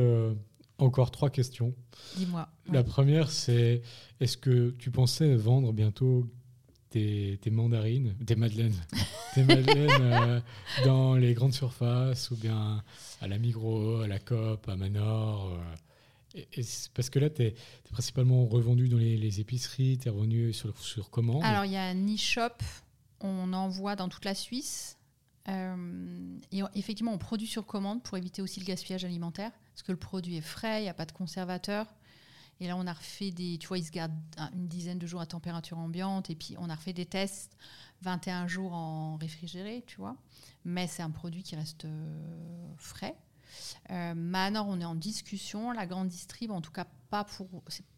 Encore 0.77 1.11
trois 1.11 1.29
questions. 1.29 1.73
Dis-moi. 2.15 2.47
La 2.71 2.83
première, 2.83 3.31
c'est 3.31 3.81
est-ce 4.19 4.37
que 4.37 4.71
tu 4.77 4.91
pensais 4.91 5.35
vendre 5.35 5.73
bientôt 5.73 6.27
tes, 6.89 7.39
mandarines, 7.51 8.15
tes 8.25 8.35
madeleines, 8.35 8.75
tes 9.35 9.43
madeleines 9.43 10.41
dans 10.83 11.15
les 11.15 11.33
grandes 11.33 11.53
surfaces 11.53 12.31
ou 12.31 12.35
bien 12.35 12.83
à 13.21 13.27
la 13.27 13.37
Migros, 13.37 14.01
à 14.01 14.07
la 14.07 14.19
Coop, 14.19 14.67
à 14.67 14.75
Manor. 14.75 15.53
Euh, 15.53 16.61
parce 16.93 17.09
que 17.09 17.19
là, 17.19 17.29
tu 17.29 17.43
es, 17.43 17.55
principalement 17.91 18.45
revendu 18.45 18.89
dans 18.89 18.97
les, 18.97 19.39
épiceries, 19.39 19.97
tu 19.97 20.07
es 20.07 20.11
revenu 20.11 20.53
sur, 20.53 20.77
sur 20.79 21.09
commande. 21.09 21.43
Alors, 21.43 21.65
il 21.65 21.71
y 21.71 21.77
a 21.77 21.83
un 21.83 22.13
e-shop, 22.13 22.57
on 23.21 23.53
envoie 23.53 23.95
dans 23.95 24.09
toute 24.09 24.25
la 24.25 24.35
Suisse. 24.35 24.96
Euh, 25.49 26.37
et 26.51 26.61
effectivement, 26.75 27.13
on 27.13 27.17
produit 27.17 27.47
sur 27.47 27.65
commande 27.65 28.03
pour 28.03 28.17
éviter 28.17 28.41
aussi 28.41 28.59
le 28.59 28.65
gaspillage 28.65 29.05
alimentaire, 29.05 29.51
parce 29.73 29.83
que 29.83 29.91
le 29.91 29.97
produit 29.97 30.37
est 30.37 30.41
frais, 30.41 30.81
il 30.81 30.83
n'y 30.83 30.89
a 30.89 30.93
pas 30.93 31.05
de 31.05 31.11
conservateur. 31.11 31.87
Et 32.59 32.67
là, 32.67 32.75
on 32.75 32.87
a 32.87 32.93
refait 32.93 33.31
des. 33.31 33.57
Tu 33.59 33.67
vois, 33.67 33.77
il 33.77 33.85
se 33.85 33.91
garde 33.91 34.11
une 34.53 34.67
dizaine 34.67 34.97
de 34.97 35.05
jours 35.05 35.21
à 35.21 35.25
température 35.25 35.77
ambiante. 35.77 36.29
Et 36.29 36.35
puis, 36.35 36.55
on 36.57 36.69
a 36.69 36.75
refait 36.75 36.93
des 36.93 37.05
tests 37.05 37.55
21 38.01 38.47
jours 38.47 38.73
en 38.73 39.15
réfrigéré, 39.17 39.83
tu 39.85 39.97
vois. 39.97 40.15
Mais 40.65 40.87
c'est 40.87 41.03
un 41.03 41.11
produit 41.11 41.43
qui 41.43 41.55
reste 41.55 41.85
euh, 41.85 42.73
frais. 42.77 43.15
Euh, 43.91 44.13
Manor, 44.15 44.67
on 44.67 44.81
est 44.81 44.85
en 44.85 44.95
discussion. 44.95 45.71
La 45.71 45.85
grande 45.85 46.07
distrib, 46.07 46.51
en 46.51 46.61
tout 46.61 46.71
cas, 46.71 46.87
pas 47.09 47.23
pour. 47.23 47.47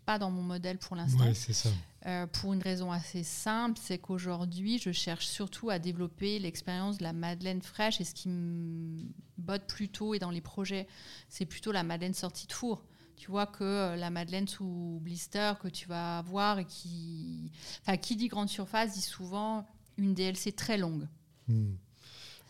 Pas 0.10 0.18
dans 0.18 0.32
mon 0.32 0.42
modèle 0.42 0.80
pour 0.80 0.96
l'instant. 0.96 1.24
Ouais, 1.24 1.36
c'est 1.36 1.54
ça. 1.54 1.70
Euh, 2.08 2.26
pour 2.26 2.52
une 2.54 2.64
raison 2.64 2.92
assez 2.92 3.22
simple, 3.22 3.78
c'est 3.80 4.00
qu'aujourd'hui, 4.00 4.80
je 4.80 4.92
cherche 4.92 5.28
surtout 5.28 5.70
à 5.70 5.78
développer 5.78 6.40
l'expérience 6.40 6.98
de 6.98 7.04
la 7.04 7.14
madeleine 7.14 7.62
fraîche. 7.62 8.02
Et 8.02 8.04
ce 8.04 8.16
qui 8.16 8.28
me 8.28 9.04
botte 9.38 9.68
plutôt, 9.68 10.16
et 10.16 10.20
dans 10.20 10.32
les 10.32 10.42
projets, 10.42 10.88
c'est 11.28 11.46
plutôt 11.46 11.72
la 11.72 11.84
madeleine 11.84 12.16
sortie 12.16 12.48
de 12.48 12.54
four 12.54 12.84
tu 13.18 13.30
vois 13.30 13.46
que 13.46 13.64
euh, 13.64 13.96
la 13.98 14.10
madeleine 14.10 14.48
sous 14.48 15.00
blister 15.04 15.52
que 15.62 15.68
tu 15.68 15.88
vas 15.88 16.18
avoir 16.20 16.58
et 16.58 16.66
qui, 16.66 17.52
enfin, 17.82 17.98
qui 17.98 18.16
dit 18.16 18.30
grande 18.30 18.50
surface 18.50 18.94
dit 18.94 19.02
souvent 19.02 19.68
une 19.98 20.16
DLC 20.16 20.54
très 20.54 20.78
longue. 20.78 21.06
Hmm. 21.48 21.74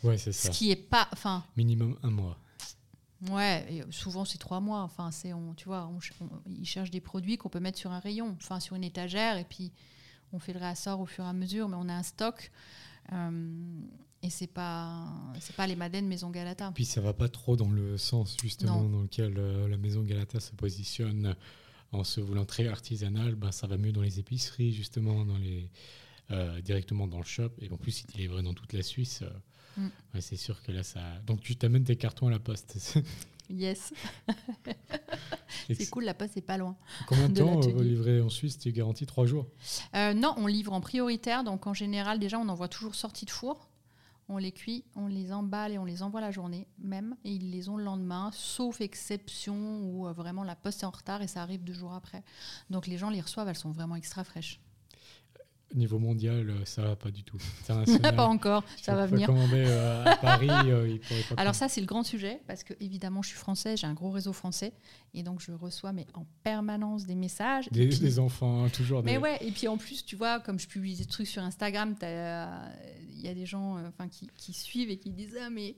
Ouais, 0.03 0.17
c'est 0.17 0.31
Ce 0.31 0.43
ça. 0.43 0.49
qui 0.49 0.71
est 0.71 0.75
pas. 0.77 1.09
Enfin, 1.11 1.43
Minimum 1.57 1.97
un 2.03 2.11
mois. 2.11 2.37
Ouais, 3.29 3.65
et 3.73 3.83
souvent 3.91 4.25
c'est 4.25 4.37
trois 4.37 4.59
mois. 4.59 4.81
Enfin, 4.81 5.11
c'est, 5.11 5.33
on, 5.33 5.53
tu 5.53 5.65
vois, 5.65 5.87
on, 5.87 5.99
ch- 5.99 6.13
on- 6.21 6.29
ils 6.49 6.65
cherchent 6.65 6.91
des 6.91 7.01
produits 7.01 7.37
qu'on 7.37 7.49
peut 7.49 7.59
mettre 7.59 7.77
sur 7.77 7.91
un 7.91 7.99
rayon, 7.99 8.35
enfin 8.41 8.59
sur 8.59 8.75
une 8.75 8.83
étagère, 8.83 9.37
et 9.37 9.43
puis 9.45 9.71
on 10.31 10.39
fait 10.39 10.53
le 10.53 10.59
réassort 10.59 10.99
au 10.99 11.05
fur 11.05 11.23
et 11.23 11.27
à 11.27 11.33
mesure, 11.33 11.67
mais 11.69 11.77
on 11.79 11.89
a 11.89 11.93
un 11.93 12.03
stock. 12.03 12.51
Euh, 13.11 13.81
et 14.21 14.29
c'est 14.29 14.47
pas, 14.47 15.07
c'est 15.39 15.55
pas 15.55 15.65
les 15.65 15.75
madeleines 15.75 16.07
Maison 16.07 16.29
Galata. 16.29 16.71
Puis 16.75 16.85
ça 16.85 17.01
va 17.01 17.13
pas 17.13 17.29
trop 17.29 17.55
dans 17.55 17.69
le 17.69 17.97
sens 17.97 18.35
justement 18.41 18.83
Non. 18.83 18.89
dans 18.89 19.01
lequel 19.01 19.35
euh, 19.37 19.67
la 19.67 19.77
maison 19.77 20.03
Galata 20.03 20.39
se 20.39 20.51
positionne 20.51 21.35
en 21.91 22.03
se 22.03 22.19
voulant 22.21 22.45
très 22.45 22.67
artisanale. 22.67 23.35
Ben, 23.35 23.51
ça 23.51 23.65
va 23.65 23.77
mieux 23.77 23.91
dans 23.93 24.01
les 24.01 24.19
épiceries 24.19 24.73
justement, 24.73 25.25
dans 25.25 25.37
les, 25.37 25.69
euh, 26.31 26.59
directement 26.61 27.07
dans 27.07 27.17
le 27.19 27.23
shop. 27.25 27.49
Et 27.61 27.71
en 27.71 27.77
plus, 27.77 28.03
il 28.03 28.15
est 28.15 28.17
livré 28.23 28.43
dans 28.43 28.53
toute 28.53 28.73
la 28.73 28.83
Suisse. 28.83 29.23
Mm. 29.77 29.87
ouais, 30.13 30.21
c'est 30.21 30.37
sûr 30.37 30.61
que 30.63 30.71
là, 30.71 30.83
ça. 30.83 31.01
Donc 31.25 31.41
tu 31.41 31.55
t'amènes 31.55 31.83
tes 31.83 31.95
cartons 31.95 32.27
à 32.27 32.31
la 32.31 32.39
poste. 32.39 32.97
Yes, 33.49 33.93
c'est 35.73 35.89
cool, 35.89 36.03
la 36.03 36.13
poste 36.13 36.37
est 36.37 36.41
pas 36.41 36.57
loin. 36.57 36.77
Combien 37.07 37.29
de, 37.29 37.39
temps 37.39 37.59
euh, 37.59 37.71
vous 37.71 37.81
livrez 37.81 38.21
en 38.21 38.29
Suisse 38.29 38.59
Tu 38.59 38.71
garantis 38.71 39.07
trois 39.07 39.25
jours 39.25 39.47
Euh, 39.95 40.13
non, 40.13 40.35
on 40.37 40.45
livre 40.45 40.71
en 40.71 40.81
prioritaire, 40.81 41.43
donc 41.43 41.65
en 41.65 41.73
général, 41.73 42.19
déjà, 42.19 42.37
on 42.37 42.47
envoie 42.47 42.67
toujours 42.67 42.93
sortis 42.93 43.25
de 43.25 43.31
four. 43.31 43.71
On 44.31 44.37
les 44.37 44.51
cuit, 44.51 44.85
on 44.95 45.07
les 45.07 45.33
emballe 45.33 45.71
et 45.71 45.79
on 45.79 45.85
les 45.85 46.03
envoie 46.03 46.21
la 46.21 46.29
journée 46.29 46.67
même, 46.77 47.15
et 47.23 47.31
ils 47.31 47.49
les 47.49 47.67
ont 47.67 47.77
le 47.77 47.83
lendemain, 47.83 48.29
sauf 48.31 48.79
exception 48.81 49.81
où 49.81 50.07
euh, 50.07 50.13
vraiment 50.13 50.43
la 50.43 50.55
poste 50.55 50.83
est 50.83 50.85
en 50.85 50.91
retard 50.91 51.23
et 51.23 51.27
ça 51.27 51.41
arrive 51.41 51.63
deux 51.63 51.73
jours 51.73 51.93
après. 51.93 52.23
Donc 52.69 52.85
les 52.85 52.99
gens 52.99 53.09
les 53.09 53.21
reçoivent, 53.21 53.47
elles 53.47 53.55
sont 53.55 53.71
vraiment 53.71 53.95
extra 53.95 54.23
fraîches. 54.23 54.59
Niveau 55.75 55.99
mondial, 55.99 56.49
euh, 56.49 56.65
ça 56.65 56.81
va 56.81 56.95
pas 56.95 57.11
du 57.11 57.23
tout. 57.23 57.37
Pas 58.15 58.25
encore, 58.25 58.63
ça 58.81 58.95
va 58.95 59.05
venir. 59.05 59.27
commander 59.27 59.65
euh, 59.67 60.03
à 60.03 60.15
Paris, 60.17 60.49
euh, 60.49 60.97
pas 61.27 61.41
Alors 61.41 61.53
ça, 61.53 61.69
c'est 61.69 61.79
le 61.79 61.85
grand 61.85 62.03
sujet, 62.03 62.41
parce 62.47 62.63
que 62.63 62.73
évidemment, 62.79 63.21
je 63.21 63.29
suis 63.29 63.37
française, 63.37 63.79
j'ai 63.79 63.85
un 63.85 63.93
gros 63.93 64.09
réseau 64.09 64.33
français, 64.33 64.73
et 65.13 65.21
donc 65.21 65.41
je 65.41 65.51
reçois 65.51 65.91
mais 65.91 66.07
en 66.15 66.25
permanence 66.43 67.05
des 67.05 67.13
messages. 67.13 67.69
Des, 67.69 67.87
puis- 67.87 67.99
des 67.99 68.17
enfants, 68.17 68.63
hein, 68.63 68.69
toujours. 68.69 69.03
Mais 69.03 69.13
des... 69.13 69.17
ouais, 69.19 69.37
et 69.41 69.51
puis 69.51 69.67
en 69.67 69.77
plus, 69.77 70.03
tu 70.03 70.15
vois, 70.15 70.39
comme 70.39 70.59
je 70.59 70.67
publie 70.67 70.95
des 70.95 71.05
trucs 71.05 71.27
sur 71.27 71.43
Instagram, 71.43 71.95
il 72.01 73.08
y 73.25 73.27
a 73.29 73.33
des 73.33 73.45
gens 73.45 73.77
euh, 73.77 73.87
enfin, 73.87 74.07
qui, 74.07 74.29
qui 74.37 74.53
suivent 74.53 74.89
et 74.89 74.97
qui 74.97 75.09
disent 75.11 75.37
Ah, 75.41 75.49
mais 75.49 75.75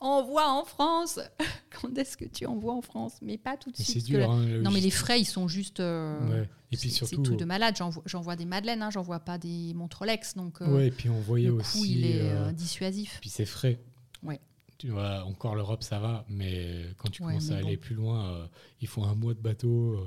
envoie 0.00 0.48
en 0.50 0.64
France 0.64 1.20
Quand 1.80 1.96
est-ce 1.98 2.16
que 2.16 2.24
tu 2.24 2.46
envoies 2.46 2.74
en 2.74 2.82
France? 2.82 3.14
Mais 3.22 3.38
pas 3.38 3.56
tout 3.56 3.70
de 3.70 3.76
Mais 3.78 3.84
suite. 3.84 4.04
dur. 4.06 4.30
hein, 4.30 4.44
Non, 4.62 4.70
mais 4.70 4.80
les 4.80 4.90
frais, 4.90 5.20
ils 5.20 5.24
sont 5.24 5.48
juste. 5.48 5.80
euh, 5.80 6.18
Ouais. 6.42 6.48
Et 6.72 6.76
puis 6.76 6.90
c'est- 6.90 6.96
surtout. 6.96 7.16
C'est 7.24 7.30
tout 7.30 7.36
de 7.36 7.44
malade. 7.44 7.76
J'envoie, 8.06 8.36
des 8.36 8.44
madeleines, 8.44 8.82
hein, 8.82 8.90
j'envoie 8.90 9.20
pas 9.20 9.38
des 9.38 9.72
montres 9.74 9.98
Rolex. 10.00 10.34
Donc, 10.34 10.60
euh, 10.60 10.76
ouais, 10.76 10.88
et 10.88 10.90
puis 10.90 11.08
on 11.08 11.20
voyait 11.20 11.46
le 11.48 11.54
coût, 11.54 11.60
aussi. 11.60 11.92
il 11.98 12.04
est 12.06 12.20
euh, 12.20 12.48
euh, 12.48 12.52
dissuasif. 12.52 13.18
Puis 13.20 13.30
c'est 13.30 13.46
frais. 13.46 13.80
Ouais. 14.22 14.40
Tu 14.76 14.88
vois, 14.90 15.24
encore 15.24 15.54
l'Europe, 15.54 15.82
ça 15.82 15.98
va, 15.98 16.24
mais 16.28 16.84
quand 16.98 17.08
tu 17.10 17.22
Ouais, 17.22 17.28
commences 17.34 17.50
à 17.50 17.56
aller 17.56 17.76
plus 17.76 17.94
loin, 17.96 18.30
euh, 18.32 18.46
il 18.80 18.86
faut 18.88 19.02
un 19.02 19.14
mois 19.14 19.34
de 19.34 19.40
bateau. 19.40 19.98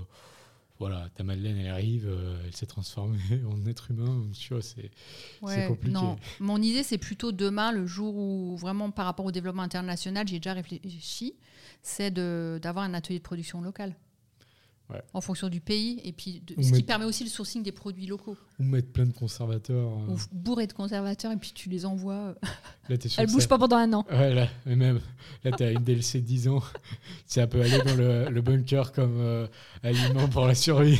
Voilà, 0.81 1.09
ta 1.15 1.23
Madeleine, 1.23 1.57
elle 1.57 1.69
arrive, 1.69 2.07
euh, 2.07 2.41
elle 2.45 2.55
s'est 2.55 2.65
transformée 2.65 3.17
en 3.49 3.65
être 3.67 3.91
humain. 3.91 4.23
Tu 4.37 4.53
vois, 4.53 4.61
c'est 4.63 4.89
Ouais, 5.41 5.65
compliqué. 5.67 5.93
Non, 5.93 6.17
mon 6.39 6.61
idée, 6.61 6.83
c'est 6.83 6.97
plutôt 6.97 7.31
demain, 7.31 7.71
le 7.71 7.85
jour 7.85 8.15
où 8.15 8.57
vraiment 8.57 8.89
par 8.91 9.05
rapport 9.05 9.25
au 9.25 9.31
développement 9.31 9.61
international, 9.63 10.27
j'ai 10.27 10.37
déjà 10.39 10.53
réfléchi, 10.53 11.35
c'est 11.83 12.11
de- 12.11 12.59
d'avoir 12.61 12.83
un 12.85 12.93
atelier 12.93 13.19
de 13.19 13.23
production 13.23 13.61
local. 13.61 13.95
Ouais. 14.91 15.01
En 15.13 15.21
fonction 15.21 15.47
du 15.47 15.61
pays, 15.61 16.01
et 16.03 16.11
puis 16.11 16.41
de- 16.45 16.61
ce 16.61 16.73
qui 16.73 16.83
permet 16.83 17.05
aussi 17.05 17.23
le 17.23 17.29
sourcing 17.29 17.63
des 17.63 17.71
produits 17.71 18.07
locaux. 18.07 18.37
ou 18.59 18.63
mettre 18.63 18.91
plein 18.91 19.05
de 19.05 19.13
conservateurs. 19.13 19.87
euh, 20.09 20.13
Ou 20.13 20.17
bourré 20.33 20.67
de 20.67 20.73
conservateurs, 20.73 21.31
et 21.31 21.37
puis 21.37 21.51
tu 21.53 21.69
les 21.69 21.85
envoies. 21.85 22.13
euh, 22.13 22.33
Là, 22.89 22.97
sûr 22.99 23.11
Elles 23.19 23.27
que 23.27 23.31
bougent 23.31 23.43
ça- 23.43 23.47
pas 23.47 23.57
pendant 23.57 23.77
un 23.77 23.93
an. 23.93 24.05
Ouais, 24.11 24.33
là, 24.33 24.49
mais 24.65 24.75
même, 24.75 24.99
là, 25.45 25.51
tu 25.53 25.63
as 25.63 25.71
une 25.71 25.83
DLC 25.83 26.19
de 26.19 26.25
10 26.25 26.47
ans. 26.49 26.61
Ça 27.25 27.47
peut 27.47 27.61
aller 27.61 27.77
dans 27.85 27.95
le, 27.95 28.29
le 28.29 28.41
bunker 28.41 28.91
comme 28.91 29.15
euh, 29.21 29.47
aliment 29.81 30.27
pour 30.27 30.45
la 30.45 30.55
survie. 30.55 30.99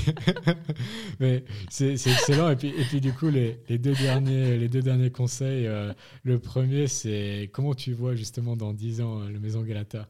mais 1.20 1.44
c'est 1.70 1.94
excellent. 1.94 2.50
Et 2.50 2.56
puis, 2.56 2.70
et 2.70 2.84
puis, 2.86 3.02
du 3.02 3.12
coup, 3.12 3.30
les, 3.30 3.60
les, 3.68 3.78
deux, 3.78 3.94
derniers, 3.96 4.58
les 4.58 4.70
deux 4.70 4.82
derniers 4.82 5.12
conseils. 5.12 5.68
euh, 5.68 5.92
le 6.24 6.40
premier, 6.40 6.88
c'est 6.88 7.50
comment 7.52 7.74
tu 7.74 7.92
vois 7.94 8.16
justement 8.16 8.56
dans 8.56 8.74
10 8.74 9.02
ans 9.02 9.20
le 9.20 9.40
Maison 9.40 9.62
Galata? 9.64 10.08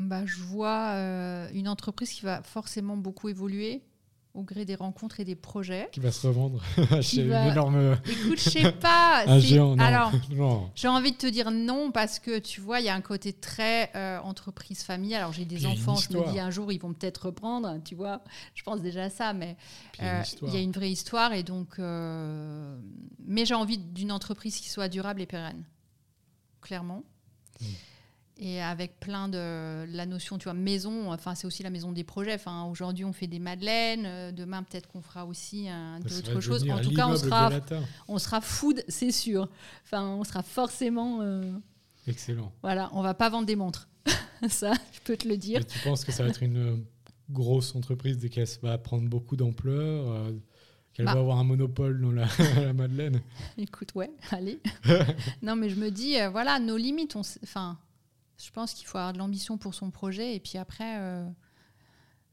Bah, 0.00 0.24
je 0.26 0.40
vois 0.40 0.92
euh, 0.94 1.48
une 1.54 1.68
entreprise 1.68 2.10
qui 2.10 2.22
va 2.22 2.42
forcément 2.42 2.96
beaucoup 2.96 3.28
évoluer 3.28 3.82
au 4.32 4.44
gré 4.44 4.64
des 4.64 4.76
rencontres 4.76 5.18
et 5.18 5.24
des 5.24 5.34
projets. 5.34 5.88
qui 5.90 5.98
va 5.98 6.12
se 6.12 6.24
revendre 6.24 6.62
chez 7.02 7.24
va- 7.26 7.46
une 7.46 7.50
énorme. 7.50 7.98
Écoute, 8.06 8.38
je 8.38 8.48
sais 8.50 8.70
pas. 8.72 9.24
Un 9.26 9.40
c'est- 9.40 9.46
géant, 9.48 9.74
non. 9.74 9.82
Alors. 9.82 10.12
J'ai 10.76 10.86
envie 10.86 11.10
de 11.10 11.16
te 11.16 11.26
dire 11.26 11.50
non 11.50 11.90
parce 11.90 12.20
que 12.20 12.38
tu 12.38 12.60
vois, 12.60 12.78
il 12.78 12.86
y 12.86 12.88
a 12.88 12.94
un 12.94 13.00
côté 13.00 13.32
très 13.32 13.90
euh, 13.96 14.20
entreprise 14.20 14.82
famille. 14.84 15.16
Alors 15.16 15.32
j'ai 15.32 15.44
des 15.44 15.66
enfants, 15.66 15.96
je 15.96 16.16
me 16.16 16.30
dis 16.30 16.38
un 16.38 16.50
jour 16.50 16.70
ils 16.72 16.80
vont 16.80 16.92
peut-être 16.94 17.26
reprendre, 17.26 17.78
tu 17.84 17.96
vois. 17.96 18.22
Je 18.54 18.62
pense 18.62 18.80
déjà 18.80 19.02
à 19.04 19.10
ça, 19.10 19.32
mais 19.32 19.56
il 19.98 20.04
y 20.04 20.08
a 20.08 20.12
une 20.12 20.18
euh, 20.18 20.22
histoire. 20.22 20.50
il 20.52 20.54
y 20.54 20.58
a 20.60 20.62
une 20.62 20.72
vraie 20.72 20.90
histoire 20.92 21.32
et 21.32 21.42
donc. 21.42 21.78
euh, 21.80 22.78
mais 23.26 23.44
j'ai 23.44 23.54
envie 23.54 23.78
d'une 23.78 24.12
entreprise 24.12 24.56
qui 24.60 24.70
soit 24.70 24.88
durable 24.88 25.20
et 25.22 25.26
pérenne, 25.26 25.64
clairement. 26.60 27.02
Mm. 27.60 27.64
Et 28.42 28.62
avec 28.62 28.98
plein 29.00 29.28
de 29.28 29.84
la 29.86 30.06
notion, 30.06 30.38
tu 30.38 30.44
vois, 30.44 30.54
maison. 30.54 31.12
Enfin, 31.12 31.34
c'est 31.34 31.46
aussi 31.46 31.62
la 31.62 31.68
maison 31.68 31.92
des 31.92 32.04
projets. 32.04 32.34
Enfin, 32.34 32.64
aujourd'hui 32.64 33.04
on 33.04 33.12
fait 33.12 33.26
des 33.26 33.38
madeleines. 33.38 34.04
euh, 34.06 34.32
Demain 34.32 34.62
peut-être 34.62 34.88
qu'on 34.88 35.02
fera 35.02 35.26
aussi 35.26 35.68
va 35.68 35.98
d'autres 36.00 36.40
choses. 36.40 36.68
En 36.70 36.80
tout 36.80 36.92
cas, 36.94 37.06
on 37.08 37.16
sera, 37.16 37.50
Galata. 37.50 37.80
on 38.08 38.18
sera 38.18 38.40
food, 38.40 38.82
c'est 38.88 39.12
sûr. 39.12 39.48
Enfin, 39.84 40.06
on 40.06 40.24
sera 40.24 40.42
forcément. 40.42 41.18
euh, 41.20 41.52
Excellent. 42.06 42.50
voilà, 42.62 42.88
on 42.94 43.02
va 43.02 43.12
pas 43.12 43.28
vendre 43.28 43.44
des 43.46 43.56
montres. 43.56 43.88
Ça, 44.48 44.72
je 44.92 45.00
peux 45.04 45.18
te 45.18 45.28
le 45.28 45.36
dire. 45.36 45.60
Et 45.60 45.64
tu 45.64 45.78
penses 45.80 46.02
que 46.04 46.12
ça 46.12 46.22
va 46.22 46.30
être 46.30 46.42
une 46.42 46.56
euh, 46.56 46.76
grosse 47.28 47.74
entreprise 47.76 48.16
dès 48.16 48.30
qu'elle 48.30 48.48
va 48.62 48.78
prendre 48.78 49.06
beaucoup 49.06 49.36
d'ampleur 49.36 50.10
euh, 50.10 50.32
Qu'elle 50.94 51.04
Bah. 51.06 51.12
va 51.14 51.20
avoir 51.20 51.38
un 51.38 51.44
monopole 51.44 52.00
dans 52.00 52.10
la, 52.10 52.26
la 52.56 52.72
Madeleine? 52.72 53.20
Écoute, 53.58 53.90
ouais, 53.94 54.10
allez. 54.30 54.60
non, 55.42 55.56
mais 55.56 55.68
je 55.68 55.76
me 55.76 55.90
dis, 55.90 56.18
euh, 56.18 56.30
voilà, 56.30 56.58
nos 56.58 56.78
limites. 56.78 57.14
On, 57.16 57.20
enfin, 57.44 57.78
je 58.42 58.50
pense 58.50 58.74
qu'il 58.74 58.86
faut 58.86 58.98
avoir 58.98 59.12
de 59.12 59.18
l'ambition 59.18 59.58
pour 59.58 59.74
son 59.74 59.90
projet 59.90 60.34
et 60.34 60.40
puis 60.40 60.58
après 60.58 60.98
euh, 60.98 61.26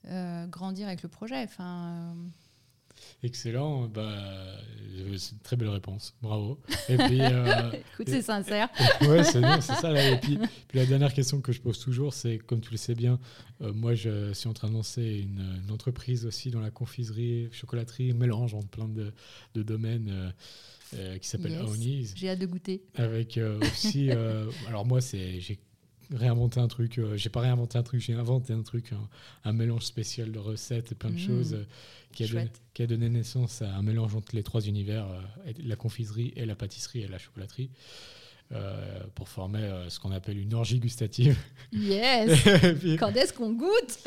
euh, 0.08 0.48
grandir 0.48 0.88
avec 0.88 1.04
le 1.04 1.10
projet. 1.10 1.44
Enfin, 1.44 2.14
euh, 2.16 2.30
Excellent. 3.24 3.88
Bah, 3.88 4.58
c'est 5.18 5.34
une 5.34 5.40
très 5.44 5.56
belle 5.56 5.70
réponse. 5.70 6.16
Bravo. 6.22 6.60
Et 6.90 6.98
puis, 6.98 7.20
écoute, 7.94 8.08
c'est 8.08 8.24
sincère. 8.24 8.70
ouais, 9.02 9.24
c'est 9.24 9.42
ça. 9.62 9.92
Là. 9.92 10.12
Et 10.12 10.20
puis, 10.20 10.40
puis 10.68 10.80
la 10.80 10.86
dernière 10.86 11.14
question 11.14 11.42
que 11.42 11.52
je 11.52 11.62
pose 11.62 11.78
toujours, 11.80 12.14
c'est 12.14 12.40
comme 12.40 12.62
tu 12.62 12.72
le 12.72 12.78
sais 12.78 12.96
bien, 12.96 13.20
moi 13.60 13.94
je 13.94 14.34
suis 14.34 14.48
en 14.50 14.54
train 14.54 14.70
de 14.70 14.74
lancer 14.74 15.04
une, 15.04 15.62
une 15.64 15.72
entreprise 15.72 16.26
aussi 16.26 16.50
dans 16.50 16.62
la 16.62 16.72
confiserie, 16.72 17.50
chocolaterie, 17.52 18.14
mélange 18.14 18.56
entre 18.56 18.70
plein 18.70 18.88
de, 18.88 19.14
de 19.54 19.64
domaines 19.64 20.34
euh, 20.94 21.18
qui 21.18 21.28
s'appelle 21.28 21.52
Yes. 21.78 22.14
J'ai 22.16 22.30
hâte 22.30 22.40
de 22.40 22.46
goûter. 22.46 22.82
Avec 22.96 23.38
euh, 23.38 23.60
aussi, 23.60 24.10
euh, 24.10 24.50
alors 24.68 24.86
moi 24.86 25.02
c'est, 25.02 25.42
j'ai 25.42 25.60
réinventé 26.14 26.60
un 26.60 26.68
truc, 26.68 26.98
euh, 27.00 27.18
j'ai 27.18 27.30
pas 27.30 27.42
réinventé 27.42 27.78
un 27.78 27.84
truc, 27.84 28.00
j'ai 28.02 28.14
inventé 28.14 28.54
un 28.54 28.62
truc, 28.62 28.92
un, 28.94 29.50
un 29.50 29.54
mélange 29.54 29.84
spécial 29.84 30.32
de 30.32 30.40
recettes 30.40 30.92
et 30.92 30.96
plein 30.96 31.10
de 31.10 31.16
Mm. 31.16 31.20
choses 31.20 31.54
euh, 31.54 31.66
qui, 32.14 32.24
a 32.24 32.28
donné, 32.28 32.42
Chouette. 32.42 32.62
qui 32.74 32.84
a 32.84 32.88
donné 32.88 33.10
naissance 33.10 33.62
à 33.62 33.74
un 33.76 33.82
mélange 33.82 34.16
entre 34.16 34.36
les 34.36 34.44
trois 34.44 34.62
univers, 34.62 35.06
euh, 35.06 35.52
la 35.64 35.76
confiserie 35.76 36.34
et 36.36 36.46
la 36.46 36.56
pâtisserie 36.56 37.02
et 37.02 37.08
la 37.08 37.18
chocolaterie. 37.20 37.70
pour 39.14 39.28
former 39.28 39.60
ce 39.90 40.00
qu'on 40.00 40.12
appelle 40.12 40.38
une 40.38 40.54
orgie 40.54 40.80
gustative. 40.80 41.38
Yes. 41.74 42.40
puis, 42.80 42.96
Quand 42.96 43.14
est-ce 43.14 43.34
qu'on 43.34 43.52
goûte? 43.52 44.00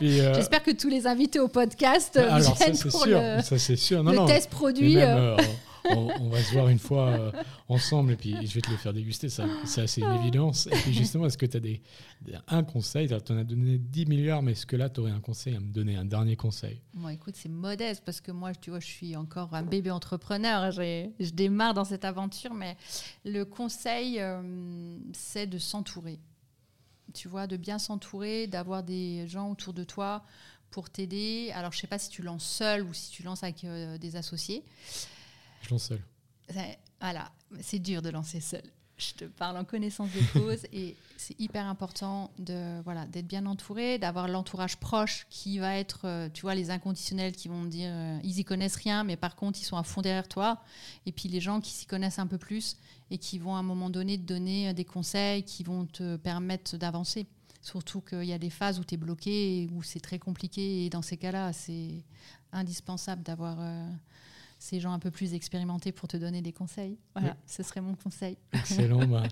J'espère 0.00 0.62
que 0.64 0.72
tous 0.72 0.88
les 0.88 1.06
invités 1.06 1.38
au 1.38 1.46
podcast 1.46 2.16
euh, 2.16 2.28
alors 2.28 2.56
ça 2.56 2.64
viennent 2.64 2.74
c'est 2.74 2.88
pour 2.90 3.04
sûr, 3.04 3.20
le, 3.20 3.42
ça 3.42 3.58
sûr. 3.58 4.02
Non, 4.02 4.10
le 4.10 4.16
non, 4.16 4.26
test 4.26 4.50
produit. 4.50 4.96
On, 5.90 6.28
va 6.28 6.42
se 6.42 6.52
voir 6.52 6.68
une 6.68 6.78
fois 6.78 7.08
euh, 7.08 7.32
ensemble 7.68 8.12
et 8.12 8.16
puis 8.16 8.34
je 8.46 8.54
vais 8.54 8.60
te 8.60 8.70
le 8.70 8.76
faire 8.76 8.92
déguster. 8.92 9.28
Ça, 9.28 9.46
ça 9.64 9.86
c'est 9.86 10.00
une 10.00 10.14
évidence. 10.14 10.66
Et 10.66 10.76
puis 10.76 10.92
justement, 10.92 11.26
est-ce 11.26 11.38
que 11.38 11.46
tu 11.46 11.56
as 11.56 11.60
des, 11.60 11.82
un 12.48 12.62
conseil? 12.62 13.08
Tu 13.08 13.32
en 13.32 13.38
as 13.38 13.44
donné 13.44 13.78
10 13.78 14.06
milliards, 14.06 14.42
mais 14.42 14.52
est-ce 14.52 14.66
que 14.66 14.76
là, 14.76 14.88
tu 14.88 15.00
aurais 15.00 15.10
un 15.10 15.20
conseil 15.20 15.56
à 15.56 15.60
me 15.60 15.72
donner, 15.72 15.96
un 15.96 16.04
dernier 16.04 16.36
conseil? 16.36 16.80
Bon, 16.94 17.08
écoute, 17.08 17.36
c'est 17.36 17.48
modeste 17.48 18.02
parce 18.04 18.20
que 18.20 18.32
moi, 18.32 18.54
tu 18.54 18.70
vois, 18.70 18.80
je 18.80 18.86
suis 18.86 19.16
encore 19.16 19.54
un 19.54 19.62
bébé 19.62 19.90
entrepreneur. 19.90 20.70
Je 20.70 21.30
démarre 21.30 21.74
dans 21.74 21.84
cette 21.84 22.04
aventure, 22.04 22.54
mais 22.54 22.76
le 23.24 23.44
conseil, 23.44 24.20
euh, 24.20 24.98
c'est 25.12 25.46
de 25.46 25.58
s'entourer. 25.58 26.18
Tu 27.12 27.28
vois, 27.28 27.46
de 27.46 27.56
bien 27.56 27.78
s'entourer, 27.78 28.46
d'avoir 28.46 28.82
des 28.82 29.26
gens 29.28 29.50
autour 29.50 29.72
de 29.72 29.84
toi 29.84 30.24
pour 30.70 30.90
t'aider. 30.90 31.52
Alors, 31.54 31.70
je 31.70 31.78
sais 31.78 31.86
pas 31.86 31.98
si 31.98 32.10
tu 32.10 32.22
lances 32.22 32.44
seul 32.44 32.82
ou 32.82 32.92
si 32.92 33.10
tu 33.10 33.22
lances 33.22 33.44
avec 33.44 33.62
euh, 33.62 33.96
des 33.98 34.16
associés. 34.16 34.64
Je 35.64 35.70
lance 35.70 35.84
seul. 35.84 36.00
Voilà, 37.00 37.30
c'est 37.60 37.78
dur 37.78 38.02
de 38.02 38.10
lancer 38.10 38.40
seul. 38.40 38.62
je 38.96 39.12
te 39.14 39.24
parle 39.24 39.56
en 39.56 39.64
connaissance 39.64 40.10
de 40.12 40.38
cause 40.38 40.66
et 40.72 40.94
c'est 41.16 41.38
hyper 41.40 41.66
important 41.66 42.30
de 42.38 42.80
voilà 42.82 43.06
d'être 43.06 43.26
bien 43.26 43.46
entouré, 43.46 43.98
d'avoir 43.98 44.28
l'entourage 44.28 44.76
proche 44.76 45.26
qui 45.30 45.58
va 45.58 45.76
être, 45.76 46.02
euh, 46.04 46.28
tu 46.32 46.42
vois, 46.42 46.54
les 46.54 46.70
inconditionnels 46.70 47.32
qui 47.32 47.48
vont 47.48 47.64
dire 47.64 47.90
euh, 47.92 48.18
ils 48.22 48.38
y 48.38 48.44
connaissent 48.44 48.76
rien, 48.76 49.04
mais 49.04 49.16
par 49.16 49.36
contre 49.36 49.58
ils 49.60 49.64
sont 49.64 49.76
à 49.76 49.82
fond 49.82 50.02
derrière 50.02 50.28
toi. 50.28 50.62
Et 51.06 51.12
puis 51.12 51.28
les 51.28 51.40
gens 51.40 51.60
qui 51.60 51.72
s'y 51.72 51.86
connaissent 51.86 52.18
un 52.18 52.26
peu 52.26 52.38
plus 52.38 52.76
et 53.10 53.18
qui 53.18 53.38
vont 53.38 53.56
à 53.56 53.58
un 53.58 53.62
moment 53.62 53.90
donné 53.90 54.18
te 54.18 54.22
donner 54.22 54.74
des 54.74 54.84
conseils 54.84 55.42
qui 55.42 55.64
vont 55.64 55.86
te 55.86 56.16
permettre 56.16 56.76
d'avancer. 56.76 57.26
Surtout 57.62 58.02
qu'il 58.02 58.24
y 58.24 58.32
a 58.34 58.38
des 58.38 58.50
phases 58.50 58.78
où 58.78 58.84
tu 58.84 58.94
es 58.94 58.98
bloqué 58.98 59.68
où 59.72 59.82
c'est 59.82 60.00
très 60.00 60.18
compliqué. 60.18 60.84
Et 60.84 60.90
dans 60.90 61.00
ces 61.00 61.16
cas-là, 61.16 61.52
c'est 61.54 62.04
indispensable 62.52 63.22
d'avoir 63.22 63.56
euh, 63.58 63.90
ces 64.64 64.80
gens 64.80 64.92
un 64.92 64.98
peu 64.98 65.10
plus 65.10 65.34
expérimentés 65.34 65.92
pour 65.92 66.08
te 66.08 66.16
donner 66.16 66.40
des 66.40 66.52
conseils. 66.52 66.96
Voilà, 67.14 67.36
ce 67.46 67.62
serait 67.62 67.82
mon 67.82 67.94
conseil. 67.94 68.38
Excellent, 68.54 69.06
bah, 69.06 69.24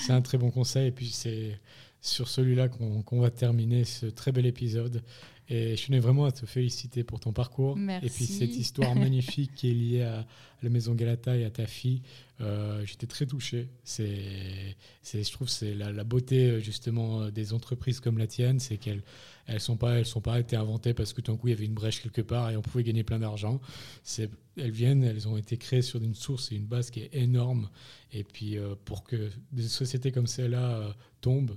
c'est 0.00 0.12
un 0.12 0.22
très 0.22 0.38
bon 0.38 0.50
conseil. 0.50 0.88
Et 0.88 0.92
puis 0.92 1.10
c'est 1.10 1.60
sur 2.00 2.26
celui-là 2.26 2.68
qu'on 2.68 3.20
va 3.20 3.30
terminer 3.30 3.84
ce 3.84 4.06
très 4.06 4.32
bel 4.32 4.46
épisode. 4.46 5.02
Et 5.50 5.76
je 5.76 5.86
tenais 5.86 5.98
vraiment 5.98 6.26
à 6.26 6.32
te 6.32 6.44
féliciter 6.44 7.04
pour 7.04 7.20
ton 7.20 7.32
parcours. 7.32 7.76
Merci. 7.76 8.06
Et 8.06 8.10
puis 8.10 8.26
cette 8.26 8.56
histoire 8.56 8.94
magnifique 8.96 9.54
qui 9.54 9.70
est 9.70 9.74
liée 9.74 10.02
à, 10.02 10.26
la 10.62 10.70
maison 10.70 10.94
Galata 10.94 11.36
et 11.36 11.44
à 11.44 11.50
ta 11.50 11.66
fille. 11.66 12.02
Euh, 12.40 12.84
j'étais 12.84 13.06
très 13.06 13.26
touché. 13.26 13.68
C'est, 13.84 14.76
je 15.04 15.32
trouve 15.32 15.48
c'est 15.48 15.74
la, 15.74 15.92
la, 15.92 16.04
beauté 16.04 16.60
justement 16.60 17.30
des 17.30 17.52
entreprises 17.52 18.00
comme 18.00 18.18
la 18.18 18.26
tienne, 18.26 18.58
c'est 18.58 18.76
qu'elles 18.76 19.02
elles 19.46 19.60
sont 19.60 19.76
pas 19.76 19.98
elles 19.98 20.06
sont 20.06 20.20
pas 20.20 20.38
été 20.38 20.56
inventées 20.56 20.94
parce 20.94 21.12
que 21.12 21.20
tout 21.20 21.32
d'un 21.32 21.38
coup 21.38 21.48
il 21.48 21.50
y 21.50 21.54
avait 21.54 21.64
une 21.64 21.74
brèche 21.74 22.02
quelque 22.02 22.20
part 22.20 22.50
et 22.50 22.56
on 22.56 22.62
pouvait 22.62 22.84
gagner 22.84 23.02
plein 23.02 23.18
d'argent. 23.18 23.60
C'est, 24.02 24.30
elles 24.56 24.70
viennent, 24.70 25.02
elles 25.02 25.26
ont 25.26 25.36
été 25.36 25.56
créées 25.56 25.82
sur 25.82 26.02
une 26.02 26.14
source 26.14 26.52
et 26.52 26.56
une 26.56 26.66
base 26.66 26.90
qui 26.90 27.00
est 27.00 27.14
énorme. 27.14 27.68
Et 28.12 28.24
puis 28.24 28.58
euh, 28.58 28.74
pour 28.84 29.04
que 29.04 29.30
des 29.52 29.68
sociétés 29.68 30.12
comme 30.12 30.26
celle-là 30.26 30.78
euh, 30.78 30.92
tombent, 31.20 31.56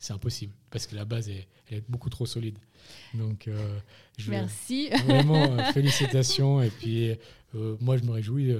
c'est 0.00 0.12
impossible 0.12 0.52
parce 0.70 0.88
que 0.88 0.96
la 0.96 1.04
base 1.04 1.28
est, 1.28 1.46
elle 1.68 1.78
est 1.78 1.84
beaucoup 1.88 2.10
trop 2.10 2.26
solide. 2.26 2.58
Donc, 3.14 3.46
euh, 3.46 3.78
je 4.18 4.30
Merci. 4.30 4.90
Vraiment, 5.06 5.62
félicitations. 5.72 6.60
Et 6.62 6.70
puis, 6.70 7.14
moi, 7.80 7.96
je 7.96 8.02
me 8.02 8.10
réjouis 8.10 8.52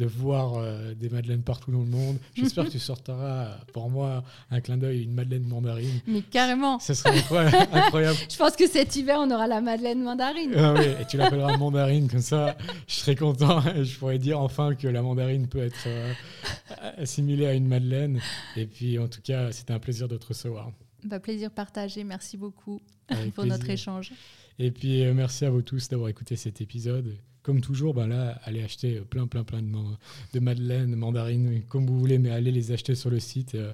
de 0.00 0.06
voir 0.06 0.54
euh, 0.54 0.94
des 0.94 1.10
madeleines 1.10 1.42
partout 1.42 1.70
dans 1.70 1.80
le 1.80 1.84
monde. 1.84 2.18
J'espère 2.34 2.64
que 2.64 2.70
tu 2.70 2.78
sortiras 2.78 3.58
pour 3.74 3.90
moi 3.90 4.24
un 4.50 4.62
clin 4.62 4.78
d'œil, 4.78 5.02
une 5.02 5.12
madeleine 5.12 5.44
mandarine. 5.44 6.00
Mais 6.06 6.22
carrément. 6.22 6.78
Ce 6.78 6.94
serait 6.94 7.18
incroyable. 7.72 8.18
je 8.30 8.36
pense 8.36 8.56
que 8.56 8.66
cet 8.66 8.96
hiver, 8.96 9.18
on 9.20 9.30
aura 9.30 9.46
la 9.46 9.60
madeleine 9.60 10.02
mandarine. 10.02 10.54
Ah 10.56 10.72
oui, 10.72 10.86
et 11.00 11.04
tu 11.04 11.18
l'appelleras 11.18 11.58
mandarine, 11.58 12.08
comme 12.08 12.22
ça, 12.22 12.56
je 12.88 12.94
serai 12.94 13.14
content. 13.14 13.60
Je 13.82 13.98
pourrais 13.98 14.18
dire 14.18 14.40
enfin 14.40 14.74
que 14.74 14.88
la 14.88 15.02
mandarine 15.02 15.46
peut 15.48 15.62
être 15.62 15.86
euh, 15.86 16.12
assimilée 16.96 17.46
à 17.46 17.52
une 17.52 17.68
madeleine. 17.68 18.20
Et 18.56 18.66
puis, 18.66 18.98
en 18.98 19.08
tout 19.08 19.20
cas, 19.20 19.52
c'était 19.52 19.74
un 19.74 19.78
plaisir 19.78 20.08
de 20.08 20.16
te 20.16 20.26
recevoir. 20.26 20.70
Bah, 21.04 21.20
plaisir 21.20 21.50
partagé. 21.50 22.04
Merci 22.04 22.38
beaucoup 22.38 22.80
pour 23.34 23.44
notre 23.44 23.68
échange. 23.68 24.12
Et 24.58 24.70
puis, 24.70 25.04
euh, 25.04 25.12
merci 25.12 25.44
à 25.44 25.50
vous 25.50 25.62
tous 25.62 25.88
d'avoir 25.88 26.08
écouté 26.08 26.36
cet 26.36 26.62
épisode 26.62 27.16
comme 27.42 27.60
toujours, 27.60 27.94
ben 27.94 28.10
allez 28.44 28.62
acheter 28.62 29.00
plein, 29.00 29.26
plein, 29.26 29.44
plein 29.44 29.62
de, 29.62 29.68
de 30.32 30.40
madeleines, 30.40 30.94
mandarines, 30.94 31.62
comme 31.68 31.86
vous 31.86 31.98
voulez, 31.98 32.18
mais 32.18 32.30
allez 32.30 32.52
les 32.52 32.72
acheter 32.72 32.94
sur 32.94 33.10
le 33.10 33.20
site. 33.20 33.54
Euh, 33.54 33.72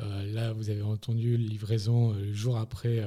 euh, 0.00 0.32
là, 0.32 0.52
vous 0.52 0.70
avez 0.70 0.82
entendu 0.82 1.36
livraison 1.36 2.12
le 2.12 2.32
jour 2.32 2.58
après. 2.58 3.04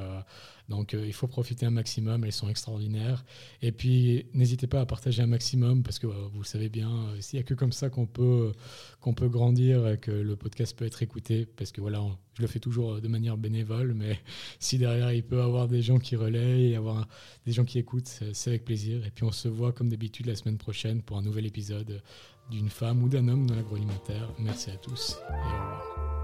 Donc 0.71 0.93
euh, 0.93 1.03
il 1.05 1.13
faut 1.13 1.27
profiter 1.27 1.65
un 1.65 1.71
maximum, 1.71 2.23
elles 2.23 2.31
sont 2.31 2.49
extraordinaires. 2.49 3.23
Et 3.61 3.71
puis 3.71 4.25
n'hésitez 4.33 4.67
pas 4.67 4.79
à 4.79 4.85
partager 4.85 5.21
un 5.21 5.27
maximum 5.27 5.83
parce 5.83 5.99
que 5.99 6.07
euh, 6.07 6.27
vous 6.33 6.39
le 6.39 6.45
savez 6.45 6.69
bien, 6.69 6.89
euh, 6.89 7.17
s'il 7.19 7.37
n'y 7.37 7.41
a 7.41 7.43
que 7.43 7.53
comme 7.53 7.73
ça 7.73 7.89
qu'on 7.89 8.07
peut, 8.07 8.53
qu'on 9.01 9.13
peut 9.13 9.27
grandir 9.27 9.87
et 9.87 9.97
que 9.97 10.11
le 10.11 10.35
podcast 10.35 10.75
peut 10.75 10.85
être 10.85 11.03
écouté. 11.03 11.45
Parce 11.45 11.71
que 11.71 11.81
voilà, 11.81 12.01
je 12.35 12.41
le 12.41 12.47
fais 12.47 12.59
toujours 12.59 13.01
de 13.01 13.07
manière 13.07 13.37
bénévole, 13.37 13.93
mais 13.93 14.17
si 14.59 14.77
derrière 14.77 15.11
il 15.11 15.23
peut 15.23 15.37
y 15.37 15.41
avoir 15.41 15.67
des 15.67 15.81
gens 15.81 15.99
qui 15.99 16.15
relaient 16.15 16.69
et 16.69 16.75
avoir 16.77 17.07
des 17.45 17.51
gens 17.51 17.65
qui 17.65 17.77
écoutent, 17.77 18.21
c'est 18.33 18.49
avec 18.49 18.63
plaisir. 18.63 19.05
Et 19.05 19.11
puis 19.11 19.25
on 19.25 19.31
se 19.31 19.49
voit 19.49 19.73
comme 19.73 19.89
d'habitude 19.89 20.25
la 20.25 20.35
semaine 20.35 20.57
prochaine 20.57 21.01
pour 21.01 21.17
un 21.17 21.21
nouvel 21.21 21.45
épisode 21.45 22.01
d'une 22.49 22.69
femme 22.69 23.03
ou 23.03 23.09
d'un 23.09 23.27
homme 23.27 23.45
dans 23.45 23.55
l'agroalimentaire. 23.55 24.29
Merci 24.39 24.71
à 24.71 24.77
tous 24.77 25.17
et 25.29 25.33
au 25.33 25.37
revoir. 25.37 26.21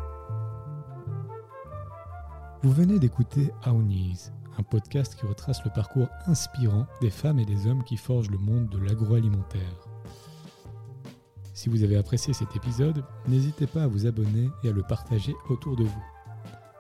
Vous 2.64 2.72
venez 2.72 2.98
d'écouter 2.98 3.52
Aouniz, 3.64 4.34
un 4.58 4.64
podcast 4.64 5.16
qui 5.16 5.26
retrace 5.26 5.64
le 5.64 5.72
parcours 5.72 6.10
inspirant 6.26 6.88
des 7.02 7.10
femmes 7.10 7.40
et 7.40 7.46
des 7.46 7.68
hommes 7.68 7.84
qui 7.84 7.98
forgent 7.98 8.32
le 8.32 8.38
monde 8.38 8.70
de 8.70 8.80
l'agroalimentaire. 8.80 9.88
Si 11.54 11.70
vous 11.70 11.84
avez 11.84 11.98
apprécié 11.98 12.34
cet 12.34 12.56
épisode, 12.56 13.04
n'hésitez 13.28 13.66
pas 13.68 13.84
à 13.84 13.88
vous 13.88 14.06
abonner 14.06 14.50
et 14.64 14.70
à 14.70 14.72
le 14.72 14.84
partager 14.84 15.36
autour 15.50 15.76
de 15.76 15.86
vous. 15.86 16.04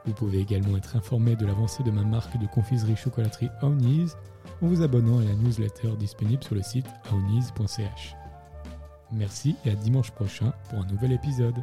Vous 0.05 0.13
pouvez 0.13 0.39
également 0.39 0.77
être 0.77 0.95
informé 0.95 1.35
de 1.35 1.45
l'avancée 1.45 1.83
de 1.83 1.91
ma 1.91 2.03
marque 2.03 2.37
de 2.39 2.47
confiserie 2.47 2.95
chocolaterie 2.95 3.49
Aouniz 3.61 4.15
en 4.61 4.67
vous 4.67 4.81
abonnant 4.81 5.19
à 5.19 5.23
la 5.23 5.33
newsletter 5.33 5.95
disponible 5.97 6.43
sur 6.43 6.55
le 6.55 6.61
site 6.61 6.87
aouniz.ch. 7.11 8.15
Merci 9.11 9.55
et 9.65 9.71
à 9.71 9.75
dimanche 9.75 10.11
prochain 10.11 10.53
pour 10.69 10.79
un 10.79 10.85
nouvel 10.85 11.11
épisode. 11.11 11.55